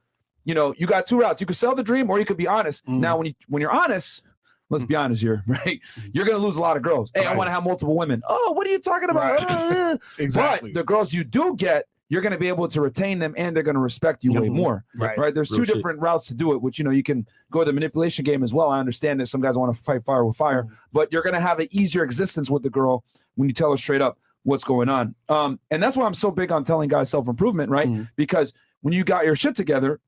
you 0.44 0.54
know, 0.54 0.74
you 0.78 0.86
got 0.88 1.08
two 1.08 1.20
routes. 1.20 1.40
You 1.40 1.48
could 1.48 1.56
sell 1.56 1.74
the 1.74 1.84
dream 1.84 2.10
or 2.10 2.20
you 2.20 2.26
could 2.26 2.36
be 2.38 2.48
honest. 2.48 2.86
Mhm. 2.86 3.00
Now, 3.00 3.16
when 3.18 3.28
you 3.28 3.34
when 3.48 3.62
you're 3.62 3.72
honest, 3.72 4.24
let's 4.70 4.84
be 4.84 4.96
honest 4.96 5.22
here, 5.22 5.44
right? 5.48 5.80
You're 6.12 6.26
gonna 6.26 6.40
lose 6.40 6.58
a 6.58 6.62
lot 6.62 6.76
of 6.76 6.84
girls. 6.84 7.10
Hey, 7.16 7.26
I 7.26 7.34
want 7.36 7.48
to 7.48 7.52
have 7.52 7.64
multiple 7.64 7.96
women. 7.96 8.22
Oh, 8.28 8.52
what 8.54 8.68
are 8.68 8.70
you 8.72 8.80
talking 8.80 9.10
about? 9.10 9.40
Right. 9.40 9.98
Exactly. 10.20 10.72
But 10.74 10.80
the 10.82 10.84
girls 10.86 11.14
you 11.14 11.24
do 11.24 11.56
get, 11.56 11.86
you're 12.12 12.22
going 12.22 12.34
to 12.34 12.38
be 12.38 12.50
able 12.50 12.68
to 12.68 12.82
retain 12.82 13.20
them 13.20 13.34
and 13.38 13.56
they're 13.56 13.64
going 13.64 13.76
to 13.76 13.80
respect 13.82 14.22
you 14.26 14.34
way 14.34 14.50
Mhm. 14.50 14.54
more. 14.56 14.84
Right. 14.96 15.18
Right. 15.18 15.34
There's 15.34 15.50
Real 15.50 15.60
two 15.60 15.66
shit. 15.66 15.76
different 15.76 16.00
routes 16.02 16.28
to 16.28 16.34
do 16.34 16.52
it, 16.52 16.62
which 16.62 16.78
you 16.78 16.84
know 16.84 16.92
you 16.92 17.04
can 17.04 17.26
go 17.50 17.64
the 17.64 17.72
manipulation 17.72 18.26
game 18.26 18.44
as 18.44 18.54
well. 18.54 18.70
I 18.70 18.80
understand 18.82 19.22
that 19.22 19.28
some 19.28 19.40
guys 19.40 19.58
want 19.58 19.74
to 19.74 19.82
fight 19.82 20.04
fire 20.04 20.26
with 20.26 20.36
fire, 20.36 20.64
Mm-hmm. 20.64 20.74
but 20.92 21.10
you're 21.14 21.24
going 21.24 21.36
to 21.36 21.40
have 21.40 21.60
an 21.60 21.70
easier 21.72 22.04
existence 22.04 22.50
with 22.50 22.64
the 22.64 22.70
girl 22.70 23.06
when 23.36 23.48
you 23.48 23.54
tell 23.54 23.72
her 23.72 23.78
straight 23.78 24.02
up 24.02 24.20
what's 24.44 24.66
going 24.66 24.90
on. 24.90 25.16
Um, 25.30 25.58
and 25.72 25.82
that's 25.82 25.96
why 25.96 26.06
I'm 26.06 26.14
so 26.14 26.32
big 26.32 26.52
on 26.52 26.66
telling 26.66 26.90
guys 26.90 27.10
self 27.10 27.30
improvement, 27.30 27.70
right? 27.72 27.88
Mhm. 27.88 28.10
Because 28.18 28.52
when 28.82 28.94
you 28.94 29.06
got 29.06 29.24
your 29.26 29.36
shit 29.38 29.56
together, 29.56 30.02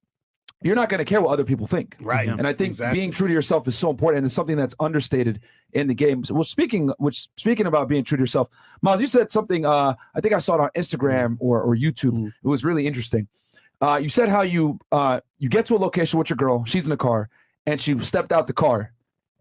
you're 0.64 0.76
not 0.76 0.88
going 0.90 1.00
to 1.00 1.06
care 1.06 1.22
what 1.22 1.32
other 1.32 1.44
people 1.44 1.68
think. 1.68 1.96
Right. 2.02 2.28
And 2.30 2.48
I 2.48 2.54
think 2.54 2.70
Exactly. 2.70 2.98
being 3.00 3.12
true 3.12 3.28
to 3.28 3.34
yourself 3.34 3.68
is 3.68 3.78
so 3.78 3.90
important, 3.90 4.20
and 4.20 4.26
it's 4.26 4.34
something 4.34 4.56
that's 4.56 4.76
understated 4.80 5.42
in 5.74 5.88
the 5.88 5.94
game. 5.94 6.24
So, 6.24 6.34
well, 6.36 6.44
speaking, 6.46 6.90
which 7.00 7.28
speaking 7.38 7.66
about 7.66 7.90
being 7.90 8.04
true 8.06 8.18
to 8.18 8.22
yourself, 8.22 8.48
Miles, 8.82 9.02
you 9.02 9.08
said 9.08 9.30
something. 9.32 9.66
Uh, 9.66 9.94
I 10.16 10.22
think 10.22 10.34
I 10.34 10.40
saw 10.40 10.56
it 10.56 10.62
on 10.62 10.70
Instagram 10.76 11.36
or 11.40 11.62
or 11.62 11.76
YouTube. 11.76 12.14
Mhm. 12.14 12.28
It 12.28 12.48
was 12.48 12.64
really 12.64 12.88
interesting. 12.88 13.28
Uh, 13.82 14.00
you 14.02 14.08
said 14.08 14.30
how 14.30 14.42
you 14.44 14.80
uh, 14.94 15.20
you 15.40 15.50
get 15.50 15.66
to 15.66 15.76
a 15.76 15.80
location 15.80 16.18
with 16.18 16.30
your 16.30 16.38
girl. 16.38 16.64
She's 16.64 16.86
in 16.86 16.90
the 16.92 16.98
car, 16.98 17.28
and 17.66 17.82
she 17.82 18.00
stepped 18.00 18.32
out 18.32 18.48
the 18.48 18.54
car, 18.54 18.94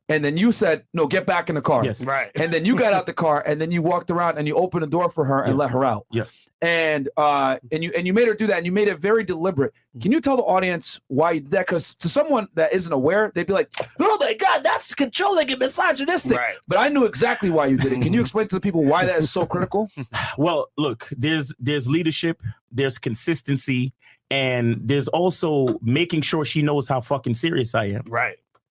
and 0.09 0.25
then 0.25 0.37
you 0.37 0.53
said, 0.53 0.85
"No, 0.93 1.07
get 1.07 1.27
back 1.27 1.49
in 1.49 1.55
the 1.55 1.63
car." 1.63 1.85
Yes. 1.85 2.03
Right. 2.03 2.31
And 2.35 2.53
then 2.53 2.65
you 2.65 2.77
got 2.77 2.93
out 2.93 3.07
the 3.07 3.13
car, 3.13 3.43
and 3.47 3.61
then 3.61 3.71
you 3.71 3.83
walked 3.83 4.11
around 4.11 4.39
and 4.39 4.47
you 4.47 4.55
opened 4.57 4.83
the 4.83 4.87
door 4.89 5.09
for 5.11 5.25
her 5.25 5.41
and 5.43 5.53
Yeah. 5.53 5.59
let 5.59 5.71
her 5.71 5.85
out. 5.85 6.07
Yeah. 6.11 6.25
And 6.61 7.09
uh, 7.17 7.57
and 7.73 7.83
you 7.83 7.93
and 7.97 8.07
you 8.07 8.13
made 8.13 8.29
her 8.29 8.35
do 8.35 8.47
that, 8.47 8.57
and 8.57 8.65
you 8.67 8.71
made 8.73 8.87
it 8.89 8.99
very 9.01 9.25
deliberate. 9.25 9.73
Can 10.01 10.13
you 10.13 10.21
tell 10.21 10.37
the 10.37 10.45
audience 10.45 11.01
why 11.09 11.33
you 11.33 11.41
did 11.41 11.51
that? 11.53 11.67
Because 11.67 11.95
to 11.97 12.09
someone 12.09 12.47
that 12.55 12.73
isn't 12.73 12.93
aware, 12.93 13.33
they'd 13.35 13.47
be 13.49 13.53
like, 13.53 13.69
"Oh 13.99 14.17
my 14.21 14.35
god, 14.35 14.63
that's 14.63 14.95
controlling 14.95 15.51
and 15.51 15.59
misogynistic." 15.59 16.39
Right. 16.39 16.55
But 16.69 16.79
I 16.79 16.89
knew 16.89 17.05
exactly 17.05 17.51
why 17.51 17.67
you 17.67 17.77
did 17.79 17.93
it. 17.93 18.01
Can 18.03 18.13
you 18.13 18.21
explain 18.27 18.47
to 18.47 18.55
the 18.55 18.61
people 18.61 18.85
why 18.85 19.05
that 19.07 19.19
is 19.19 19.31
so 19.31 19.45
critical? 19.47 19.89
Well, 20.39 20.69
look, 20.79 21.09
there's 21.17 21.53
there's 21.59 21.89
leadership, 21.89 22.43
there's 22.71 22.97
consistency, 22.97 23.93
and 24.31 24.79
there's 24.83 25.09
also 25.09 25.79
making 25.83 26.23
sure 26.23 26.45
she 26.45 26.63
knows 26.63 26.87
how 26.89 27.01
fucking 27.01 27.35
serious 27.35 27.75
I 27.75 27.87
am. 27.87 28.03
Right. 28.09 28.37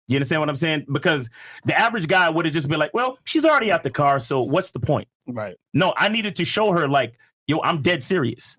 You 0.08 0.16
understand 0.16 0.40
what 0.40 0.48
I'm 0.50 0.56
saying? 0.56 0.84
Because 0.92 1.30
the 1.64 1.78
average 1.78 2.06
guy 2.08 2.28
would 2.28 2.44
have 2.44 2.52
just 2.54 2.68
been 2.68 2.78
like, 2.78 2.92
"Well, 2.92 3.18
she's 3.24 3.46
already 3.46 3.72
out 3.72 3.82
the 3.82 3.90
car, 3.90 4.20
so 4.20 4.42
what's 4.42 4.70
the 4.70 4.80
point?" 4.80 5.08
Right. 5.26 5.56
No, 5.72 5.94
I 5.96 6.08
needed 6.08 6.36
to 6.36 6.44
show 6.44 6.72
her 6.72 6.86
like, 6.88 7.14
"Yo, 7.46 7.60
I'm 7.62 7.80
dead 7.80 8.04
serious. 8.04 8.58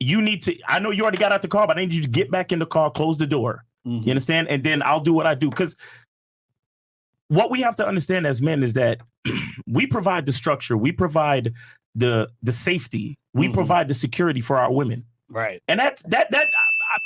You 0.00 0.22
need 0.22 0.42
to. 0.44 0.56
I 0.68 0.78
know 0.78 0.90
you 0.90 1.02
already 1.02 1.18
got 1.18 1.32
out 1.32 1.42
the 1.42 1.48
car, 1.48 1.66
but 1.66 1.76
I 1.76 1.80
need 1.80 1.92
you 1.92 2.02
to 2.02 2.08
get 2.08 2.30
back 2.30 2.52
in 2.52 2.58
the 2.60 2.66
car, 2.66 2.90
close 2.90 3.16
the 3.18 3.26
door. 3.26 3.64
Mhm. 3.86 4.04
You 4.04 4.10
understand? 4.10 4.48
And 4.48 4.62
then 4.62 4.82
I'll 4.82 5.00
do 5.00 5.12
what 5.12 5.26
I 5.26 5.34
do. 5.34 5.50
Because 5.50 5.76
what 7.28 7.50
we 7.50 7.62
have 7.62 7.76
to 7.76 7.86
understand 7.86 8.26
as 8.26 8.40
men 8.42 8.62
is 8.62 8.74
that 8.74 9.00
we 9.66 9.86
provide 9.86 10.26
the 10.26 10.32
structure, 10.32 10.76
we 10.76 10.92
provide 10.92 11.52
the 11.94 12.28
the 12.42 12.52
safety, 12.52 13.18
we 13.32 13.48
Mhm. 13.48 13.54
provide 13.54 13.88
the 13.88 13.94
security 13.94 14.40
for 14.40 14.56
our 14.58 14.72
women. 14.72 15.04
Right. 15.28 15.62
And 15.68 15.80
that's 15.80 16.02
that 16.04 16.30
that 16.30 16.46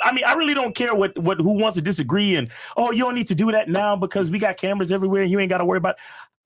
I, 0.01 0.09
I 0.09 0.11
mean, 0.13 0.23
I 0.25 0.33
really 0.33 0.53
don't 0.53 0.75
care 0.75 0.93
what 0.95 1.17
what 1.17 1.39
who 1.39 1.57
wants 1.57 1.75
to 1.75 1.81
disagree 1.81 2.35
and 2.35 2.49
oh, 2.77 2.91
you 2.91 3.03
don't 3.03 3.15
need 3.15 3.27
to 3.27 3.35
do 3.35 3.51
that 3.51 3.69
now 3.69 3.95
because 3.95 4.29
we 4.29 4.39
got 4.39 4.57
cameras 4.57 4.91
everywhere 4.91 5.21
and 5.23 5.31
you 5.31 5.39
ain't 5.39 5.49
got 5.49 5.59
to 5.59 5.65
worry 5.65 5.77
about. 5.77 5.95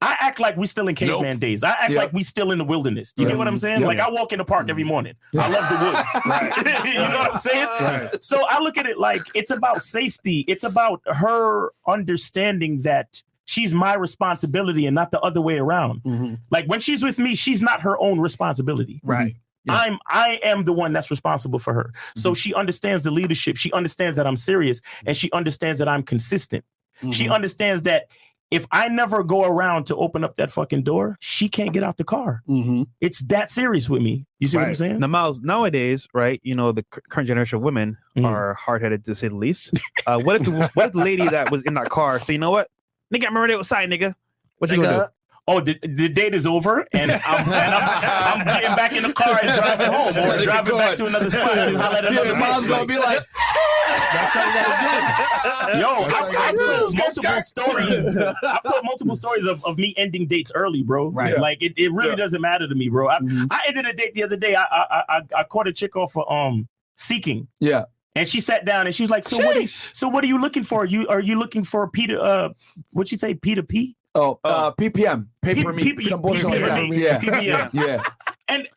I 0.01 0.17
act 0.19 0.38
like 0.41 0.58
we 0.58 0.67
still 0.67 0.89
in 0.89 0.95
caveman 0.95 1.39
days. 1.39 1.63
I 1.63 1.69
act 1.71 1.91
Yeah. 1.91 1.99
like 1.99 2.12
we 2.12 2.23
still 2.23 2.51
in 2.51 2.58
the 2.58 2.65
wilderness. 2.65 3.13
You 3.15 3.25
get 3.25 3.38
what 3.38 3.47
I'm 3.47 3.58
saying? 3.58 3.82
Yeah. 3.82 3.88
Like 3.88 3.99
I 3.99 4.10
walk 4.10 4.34
in 4.34 4.38
the 4.39 4.43
park 4.43 4.69
every 4.69 4.84
morning. 4.84 5.13
I 5.39 5.47
love 5.47 5.69
the 5.69 5.86
woods. 5.86 6.86
you 6.93 6.99
know 6.99 7.19
what 7.19 7.32
I'm 7.32 7.38
saying? 7.38 7.67
Right. 7.79 8.21
So 8.23 8.45
I 8.49 8.60
look 8.60 8.77
at 8.77 8.86
it 8.86 8.97
like 8.97 9.21
it's 9.34 9.49
about 9.51 9.82
safety. 9.82 10.43
It's 10.49 10.65
about 10.65 11.01
her 11.06 11.71
understanding 11.88 12.82
that 12.82 13.23
she's 13.45 13.73
my 13.73 13.93
responsibility 13.93 14.86
and 14.86 14.95
not 14.95 15.12
the 15.12 15.19
other 15.21 15.39
way 15.41 15.58
around. 15.58 16.01
Mhm. 16.03 16.39
Like 16.51 16.65
when 16.65 16.82
she's 16.82 17.01
with 17.01 17.17
me, 17.17 17.34
she's 17.36 17.62
not 17.62 17.82
her 17.82 17.97
own 17.99 18.19
responsibility. 18.19 18.99
Right. 19.03 19.36
Yeah. 19.65 19.76
I'm 19.76 19.97
I 20.10 20.39
am 20.43 20.63
the 20.65 20.73
one 20.73 20.93
that's 20.93 21.10
responsible 21.10 21.60
for 21.60 21.73
her. 21.73 21.93
So 22.15 22.34
she 22.34 22.54
understands 22.54 23.04
the 23.04 23.12
leadership. 23.12 23.56
She 23.58 23.71
understands 23.71 24.17
that 24.17 24.28
I'm 24.28 24.36
serious 24.36 24.82
and 25.06 25.15
she 25.15 25.32
understands 25.32 25.80
that 25.80 25.88
I'm 25.88 26.04
consistent. 26.04 26.65
She 27.12 27.26
Mhm. 27.26 27.34
understands 27.34 27.82
that 27.84 28.08
if 28.52 28.67
I 28.71 28.88
never 28.88 29.23
go 29.23 29.45
around 29.45 29.86
to 29.86 29.95
open 29.95 30.23
up 30.23 30.36
that 30.36 30.52
fucking 30.52 30.84
door, 30.84 31.17
she 31.19 31.49
can't 31.49 31.73
get 31.73 31.82
out 31.84 31.97
the 31.97 32.04
car. 32.04 32.43
Mhm. 32.47 32.86
It's 33.02 33.19
that 33.26 33.49
serious 33.49 33.89
with 33.89 34.02
me. 34.04 34.26
You 34.39 34.47
see 34.47 34.58
what 34.58 34.67
I'm 34.67 34.76
saying? 34.76 34.99
Now, 34.99 35.08
Miles, 35.08 35.41
nowadays, 35.41 36.08
right? 36.13 36.39
You 36.43 36.54
know, 36.56 36.71
the 36.71 36.84
current 37.10 37.28
generation 37.28 37.56
of 37.58 37.63
women 37.63 37.97
Mhm. 38.15 38.26
are 38.26 38.54
hard 38.54 38.84
headed 38.84 39.06
to 39.06 39.15
say 39.15 39.30
the 39.30 39.38
least. 39.38 39.71
Uh, 40.06 40.19
what 40.19 40.36
if 40.36 40.43
the 40.43 40.52
what 40.76 40.88
if 40.88 40.91
the 40.91 40.99
lady 40.99 41.28
that 41.28 41.49
was 41.49 41.63
in 41.63 41.73
that 41.76 41.89
car 41.89 42.19
say, 42.19 42.34
you 42.34 42.39
know 42.39 42.52
what, 42.52 42.67
nigga, 43.13 43.26
I'm 43.28 43.36
already 43.36 43.54
outside, 43.56 43.89
nigga. 43.89 44.13
What 44.60 44.69
you 44.69 44.84
gonna 44.84 44.97
do? 44.97 45.06
Oh, 45.45 45.60
the, 45.60 45.77
the 45.82 46.08
date 46.08 46.34
is 46.34 46.45
over, 46.45 46.88
and, 46.93 47.12
I'm, 47.12 47.19
and 47.51 47.53
I'm, 47.75 48.39
I'm 48.39 48.45
getting 48.45 48.75
back 48.77 48.93
in 48.93 49.03
the 49.03 49.12
car 49.12 49.38
and 49.43 49.53
driving 49.53 49.88
home, 49.91 50.08
or 50.17 50.41
driving 50.41 50.77
back 50.77 50.95
to 50.95 51.06
another 51.06 51.29
spot 51.29 51.56
to 51.56 51.77
holler 51.77 51.97
at 51.97 52.06
another 52.06 52.29
Yeah, 52.32 52.39
Miles 52.39 52.63
bitch. 52.65 52.69
gonna 52.69 52.86
be 52.86 52.97
like, 52.97 53.19
That's 53.27 54.34
how 54.34 54.47
you 54.47 54.53
gotta 54.53 55.73
do 55.73 55.73
it. 55.73 55.82
Yo, 55.82 55.88
I've, 55.89 56.08
how 56.08 56.19
I've 56.21 56.27
you 56.27 56.34
gotta 56.34 56.77
told 56.77 56.97
multiple 56.97 57.41
stories. 57.41 58.17
I've 58.17 58.63
told 58.63 58.86
multiple 58.86 59.15
stories 59.15 59.45
of, 59.45 59.65
of 59.65 59.77
me 59.77 59.93
ending 59.97 60.27
dates 60.27 60.51
early, 60.56 60.82
bro. 60.82 61.08
Right. 61.10 61.38
Like 61.38 61.62
it, 61.62 61.73
it 61.75 61.91
really 61.91 62.12
Yeah. 62.12 62.15
doesn't 62.15 62.39
matter 62.41 62.65
to 62.65 62.75
me, 62.75 62.88
bro. 62.88 63.10
I, 63.10 63.19
Mhm. 63.19 63.47
I 63.51 63.63
ended 63.67 63.86
a 63.86 63.91
date 63.93 64.13
the 64.13 64.23
other 64.23 64.38
day. 64.38 64.56
I 64.56 64.63
I 64.63 65.03
I, 65.10 65.21
I 65.39 65.43
caught 65.43 65.67
a 65.67 65.73
chick 65.73 65.97
off 65.97 66.13
for 66.13 66.32
um 66.32 66.69
seeking. 66.95 67.49
yeah, 67.60 67.84
And 68.15 68.29
she 68.29 68.39
sat 68.39 68.63
down 68.63 68.86
and 68.86 68.95
she 68.95 69.03
was 69.03 69.10
like, 69.10 69.27
"So 69.27 69.38
what? 69.39 69.58
Are 69.58 69.62
you, 69.62 69.67
so 69.67 70.08
what 70.08 70.23
are 70.23 70.27
you 70.27 70.39
looking 70.39 70.63
for? 70.63 70.86
You 70.86 71.06
are 71.10 71.19
you 71.19 71.38
looking 71.38 71.65
for 71.65 71.89
Peter? 71.89 72.17
Uh, 72.17 72.49
what'd 72.91 73.10
she 73.10 73.17
say? 73.17 73.34
Peter 73.34 73.62
P? 73.63 73.97
Oh, 74.15 74.39
uh, 74.43 74.71
PPM, 74.71 75.28
pay 75.41 75.56
P- 75.56 75.63
per 75.63 75.73
meet, 75.73 75.97
P- 75.97 76.06
some 76.06 76.21
bullshit 76.21 76.45
like 76.45 76.60
that. 76.62 76.88
Yeah, 76.88 77.19
PPM. 77.19 77.69
yeah, 77.73 78.04
And 78.47 78.67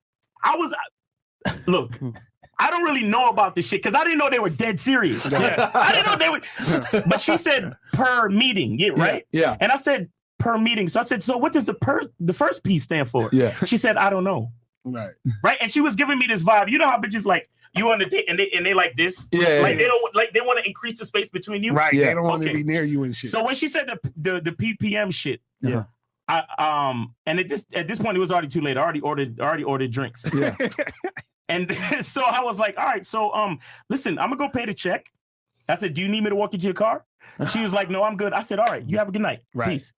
I 0.43 0.57
was 0.57 0.75
look. 1.67 1.99
I 2.59 2.71
don't 2.71 2.85
really 2.85 3.05
know 3.05 3.29
about 3.29 3.55
this 3.55 3.67
shit 3.69 3.83
because 3.83 3.95
I 3.99 4.03
didn't 4.03 4.19
know 4.19 4.31
they 4.31 4.39
were 4.39 4.49
dead 4.49 4.81
serious. 4.81 5.31
I 5.31 5.93
didn't 5.93 6.07
know 6.07 6.17
they 6.17 6.31
were. 6.31 7.03
But 7.07 7.21
she 7.21 7.37
said 7.37 7.75
per 7.93 8.31
meeting, 8.31 8.79
yeah, 8.81 8.89
right? 8.97 9.27
yeah, 9.31 9.57
And 9.61 9.71
I 9.71 9.77
said 9.77 10.09
per 10.39 10.57
meeting. 10.57 10.89
So 10.89 11.01
I 11.01 11.03
said, 11.03 11.23
so 11.23 11.37
what 11.37 11.53
does 11.53 11.67
the 11.67 11.75
per 11.75 12.01
the 12.19 12.33
first 12.33 12.65
P 12.65 12.79
stand 12.79 13.11
for? 13.11 13.29
yeah. 13.31 13.55
She 13.67 13.77
said, 13.77 13.99
I 13.99 14.09
don't 14.09 14.25
know. 14.25 14.53
Right. 14.85 15.11
Right. 15.45 15.59
And 15.61 15.71
she 15.71 15.83
was 15.83 15.97
giving 15.97 16.19
me 16.19 16.27
this 16.29 16.43
vibe. 16.43 16.71
You 16.71 16.79
know 16.79 16.89
how 16.89 16.99
bitches 16.99 17.27
like 17.27 17.51
you 17.77 17.91
on 17.91 17.99
the 17.99 18.07
date 18.07 18.25
and 18.29 18.39
they 18.39 18.51
and 18.51 18.65
they 18.65 18.75
like 18.75 18.97
this. 18.97 19.29
Yeah, 19.33 19.61
Like 19.61 19.73
yeah. 19.73 19.79
they 19.79 19.85
don't 19.87 20.15
like 20.15 20.33
they 20.33 20.41
want 20.41 20.59
to 20.63 20.67
increase 20.69 20.99
the 20.99 21.05
space 21.07 21.29
between 21.29 21.63
you. 21.63 21.73
Right. 21.73 21.93
Yeah. 21.93 22.07
They 22.07 22.15
don't 22.15 22.25
want 22.25 22.43
Okay. 22.43 22.53
to 22.53 22.59
be 22.59 22.65
near 22.65 22.85
you 22.85 23.05
and 23.05 23.15
shit. 23.15 23.31
So 23.31 23.45
when 23.45 23.55
she 23.55 23.69
said 23.69 23.87
the 23.89 24.13
the, 24.17 24.41
the 24.41 24.53
PPM 24.53 25.13
shit, 25.13 25.41
Yeah. 25.61 25.85
I 26.29 26.43
um 26.59 27.15
and 27.27 27.39
at 27.41 27.49
this 27.49 27.65
at 27.75 27.87
this 27.89 27.99
point 27.99 28.17
it 28.17 28.21
was 28.21 28.33
already 28.33 28.49
too 28.49 28.61
late. 28.61 28.77
I 28.77 28.81
already 28.83 29.01
ordered 29.01 29.41
already 29.41 29.65
ordered 29.65 29.91
drinks. 29.91 30.25
Yeah. 30.35 30.57
And 31.49 31.71
so 32.05 32.23
I 32.25 32.41
was 32.43 32.59
like, 32.59 32.77
all 32.77 32.85
right, 32.87 33.07
so 33.07 33.33
um, 33.33 33.61
listen, 33.89 34.19
I'm 34.19 34.31
gonna 34.31 34.37
go 34.37 34.49
pay 34.49 34.67
the 34.67 34.75
check. 34.75 35.07
I 35.69 35.77
said, 35.77 35.95
do 35.95 36.03
you 36.03 36.09
need 36.09 36.23
me 36.25 36.31
to 36.31 36.35
walk 36.35 36.53
you 36.53 36.59
to 36.59 36.65
your 36.65 36.75
car? 36.75 37.05
And 37.39 37.49
she 37.49 37.61
was 37.61 37.73
like, 37.73 37.89
no, 37.89 38.03
I'm 38.03 38.17
good. 38.17 38.33
I 38.33 38.41
said, 38.41 38.59
all 38.59 38.67
right, 38.67 38.83
you 38.85 38.99
have 38.99 39.09
a 39.09 39.13
good 39.13 39.23
night. 39.23 39.41
Right. 39.55 39.69
Peace. 39.71 39.93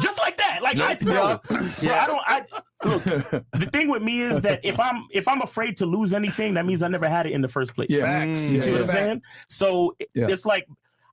Just 0.00 0.18
like 0.18 0.36
that. 0.38 0.60
Like 0.62 0.78
I, 0.78 0.94
bro, 0.96 1.38
bro, 1.48 1.58
I 1.94 2.06
don't. 2.06 2.22
I 2.26 2.44
look. 2.84 3.04
The 3.04 3.68
thing 3.72 3.88
with 3.88 4.02
me 4.02 4.20
is 4.22 4.40
that 4.40 4.60
if 4.64 4.78
I'm 4.80 5.06
if 5.12 5.28
I'm 5.28 5.40
afraid 5.42 5.76
to 5.78 5.86
lose 5.86 6.12
anything, 6.14 6.54
that 6.54 6.66
means 6.66 6.82
I 6.82 6.88
never 6.88 7.08
had 7.08 7.26
it 7.26 7.32
in 7.32 7.40
the 7.42 7.48
first 7.48 7.74
place. 7.74 7.88
Yeah. 7.90 8.00
Facts. 8.02 8.50
You 8.50 8.58
Yeah, 8.58 8.64
see 8.64 8.72
what 8.72 8.82
I'm 8.82 8.88
saying? 8.88 9.22
So 9.48 9.94
Yeah. 10.14 10.28
it's 10.28 10.44
like 10.44 10.66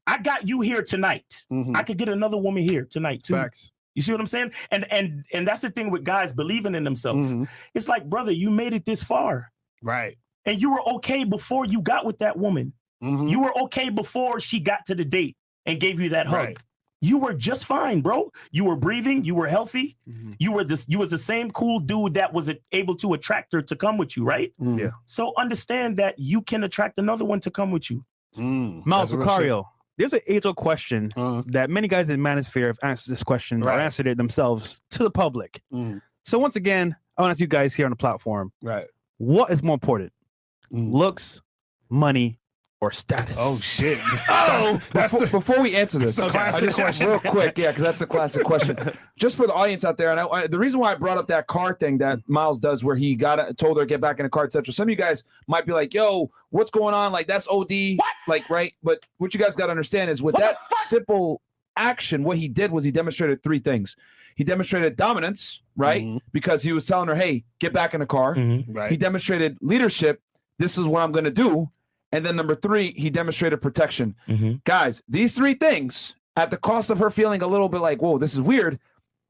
I 0.07 0.17
got 0.17 0.47
you 0.47 0.61
here 0.61 0.81
tonight. 0.81 1.45
Mhm. 1.51 1.75
I 1.75 1.83
could 1.83 1.97
get 1.97 2.09
another 2.09 2.37
woman 2.37 2.63
here 2.63 2.85
tonight 2.89 3.21
too. 3.23 3.33
Facts. 3.35 3.71
You 3.95 4.01
see 4.01 4.11
what 4.11 4.21
I'm 4.21 4.27
saying? 4.27 4.51
And 4.71 4.91
and 4.91 5.25
and 5.33 5.47
that's 5.47 5.61
the 5.61 5.69
thing 5.69 5.91
with 5.91 6.03
guys 6.03 6.33
believing 6.33 6.73
in 6.73 6.83
themselves. 6.83 7.31
Mhm. 7.31 7.47
It's 7.75 7.87
like, 7.87 8.09
brother, 8.09 8.31
you 8.31 8.49
made 8.49 8.73
it 8.73 8.85
this 8.85 9.03
far, 9.03 9.51
Right. 9.83 10.17
and 10.45 10.59
you 10.59 10.71
were 10.71 10.81
okay 10.95 11.23
before 11.23 11.65
you 11.65 11.81
got 11.81 12.05
with 12.05 12.17
that 12.19 12.37
woman. 12.37 12.73
Mhm. 13.03 13.29
You 13.29 13.41
were 13.41 13.55
okay 13.63 13.89
before 13.89 14.39
she 14.39 14.59
got 14.59 14.85
to 14.85 14.95
the 14.95 15.05
date 15.05 15.37
and 15.65 15.79
gave 15.79 15.99
you 15.99 16.09
that 16.09 16.25
hug. 16.27 16.35
Right. 16.35 16.57
You 17.01 17.17
were 17.17 17.33
just 17.33 17.65
fine, 17.65 18.01
bro. 18.01 18.31
You 18.51 18.65
were 18.65 18.75
breathing. 18.75 19.23
You 19.23 19.33
were 19.35 19.47
healthy. 19.47 19.95
Mm-hmm. 20.07 20.33
You 20.39 20.51
were 20.51 20.63
this. 20.65 20.85
You 20.89 20.99
was 20.99 21.09
the 21.11 21.17
same 21.17 21.49
cool 21.51 21.79
dude 21.79 22.13
that 22.15 22.33
was 22.33 22.51
able 22.73 22.95
to 22.97 23.13
attract 23.13 23.53
her 23.53 23.61
to 23.61 23.75
come 23.75 23.97
with 23.97 24.17
you, 24.17 24.25
right? 24.25 24.53
Mhm. 24.59 24.79
Yeah. 24.79 24.89
So 25.05 25.33
understand 25.37 25.95
that 25.97 26.15
you 26.19 26.41
can 26.41 26.63
attract 26.65 26.97
another 26.97 27.23
one 27.23 27.39
to 27.41 27.51
come 27.51 27.71
with 27.71 27.89
you. 27.89 28.03
Mm. 28.37 28.85
Miles 28.85 29.11
That's. 29.11 29.23
Locario, 29.23 29.63
there's 29.97 30.11
an 30.13 30.19
age 30.27 30.45
old 30.45 30.57
question 30.57 31.11
Uh-huh. 31.15 31.43
that 31.47 31.69
many 31.69 31.87
guys 31.87 32.09
in 32.09 32.19
Manosphere 32.19 32.67
have 32.67 32.77
answered 32.83 33.11
this 33.11 33.23
question 33.23 33.63
or 33.63 33.69
answered 33.71 34.07
it 34.07 34.17
themselves 34.17 34.81
to 34.91 35.03
the 35.03 35.11
public. 35.11 35.61
Mhm. 35.73 36.01
So 36.23 36.37
once 36.37 36.57
again, 36.57 36.95
I 37.17 37.21
want 37.21 37.29
to 37.29 37.31
ask 37.31 37.39
you 37.39 37.47
guys 37.47 37.73
here 37.73 37.85
on 37.85 37.91
the 37.91 37.95
platform: 37.95 38.51
Right. 38.61 38.87
What 39.17 39.51
is 39.51 39.63
more 39.63 39.73
important, 39.75 40.11
Mm. 40.71 40.91
looks, 40.91 41.41
money, 41.89 42.39
or 42.81 42.91
status? 42.91 43.35
Oh 43.37 43.59
shit. 43.61 43.97
Oh, 44.31 44.79
that's 44.93 45.11
before, 45.13 45.25
the- 45.25 45.31
before 45.31 45.61
we 45.61 45.75
answer 45.75 45.99
this, 45.99 46.15
the 46.15 46.27
classic 46.29 46.65
just 46.65 46.79
question. 46.79 47.07
real 47.09 47.19
quick, 47.19 47.57
yeah, 47.57 47.69
because 47.71 47.83
that's 47.83 48.01
a 48.01 48.05
classic 48.07 48.43
question. 48.43 48.77
Just 49.17 49.35
for 49.37 49.47
the 49.47 49.53
audience 49.53 49.83
out 49.83 49.97
there, 49.97 50.11
and 50.11 50.19
I, 50.19 50.25
I- 50.27 50.47
the 50.47 50.57
reason 50.59 50.79
why 50.79 50.91
I 50.91 50.95
brought 50.95 51.17
up 51.17 51.27
that 51.27 51.47
car 51.47 51.73
thing 51.73 51.97
that 51.99 52.19
Miles 52.27 52.59
does, 52.59 52.83
where 52.83 52.95
he 52.95 53.15
got 53.15 53.57
told 53.57 53.77
her 53.77 53.83
to 53.83 53.87
get 53.87 53.99
back 54.01 54.19
in 54.19 54.23
the 54.23 54.29
car, 54.29 54.45
etc. 54.45 54.73
Some 54.73 54.83
of 54.83 54.89
you 54.89 54.95
guys 54.95 55.23
might 55.47 55.65
be 55.65 55.73
like, 55.73 55.93
"Yo, 55.93 56.29
what's 56.49 56.71
going 56.71 56.93
on? 56.93 57.11
Like 57.11 57.27
that's 57.27 57.47
OD, 57.49 57.97
like 58.27 58.49
right?" 58.49 58.73
But 58.83 58.99
what 59.17 59.33
you 59.33 59.39
guys 59.39 59.55
got 59.55 59.65
to 59.67 59.71
understand 59.71 60.09
is 60.09 60.21
with 60.21 60.33
What 60.35 60.41
that 60.41 60.57
simple 60.83 61.41
action, 61.75 62.23
what 62.23 62.37
he 62.37 62.47
did 62.47 62.71
was 62.71 62.83
he 62.83 62.91
demonstrated 62.91 63.41
three 63.43 63.59
things. 63.59 63.95
He 64.35 64.43
demonstrated 64.43 64.95
dominance, 64.95 65.61
right? 65.75 66.03
Mhm. 66.03 66.19
Because 66.31 66.61
he 66.63 66.71
was 66.73 66.85
telling 66.85 67.07
her, 67.09 67.15
"Hey, 67.15 67.43
get 67.59 67.73
back 67.73 67.93
in 67.93 67.99
the 67.99 68.05
car." 68.05 68.35
Mm-hmm. 68.35 68.71
Right. 68.73 68.91
He 68.91 68.97
demonstrated 68.97 69.57
leadership 69.61 70.21
this 70.59 70.77
is 70.77 70.85
what 70.87 71.01
I'm 71.03 71.11
going 71.13 71.25
to 71.25 71.31
do. 71.31 71.69
And 72.11 72.25
then 72.25 72.35
number 72.35 72.55
three, 72.55 72.91
he 72.97 73.09
demonstrated 73.09 73.61
protection. 73.61 74.15
Mhm. 74.27 74.63
Guys, 74.63 75.01
these 75.07 75.35
three 75.35 75.53
things, 75.53 76.15
at 76.35 76.49
the 76.51 76.57
cost 76.57 76.89
of 76.89 76.99
her 76.99 77.09
feeling 77.09 77.41
a 77.41 77.47
little 77.47 77.69
bit 77.69 77.81
like, 77.81 78.01
whoa, 78.01 78.17
this 78.17 78.33
is 78.33 78.41
weird, 78.41 78.79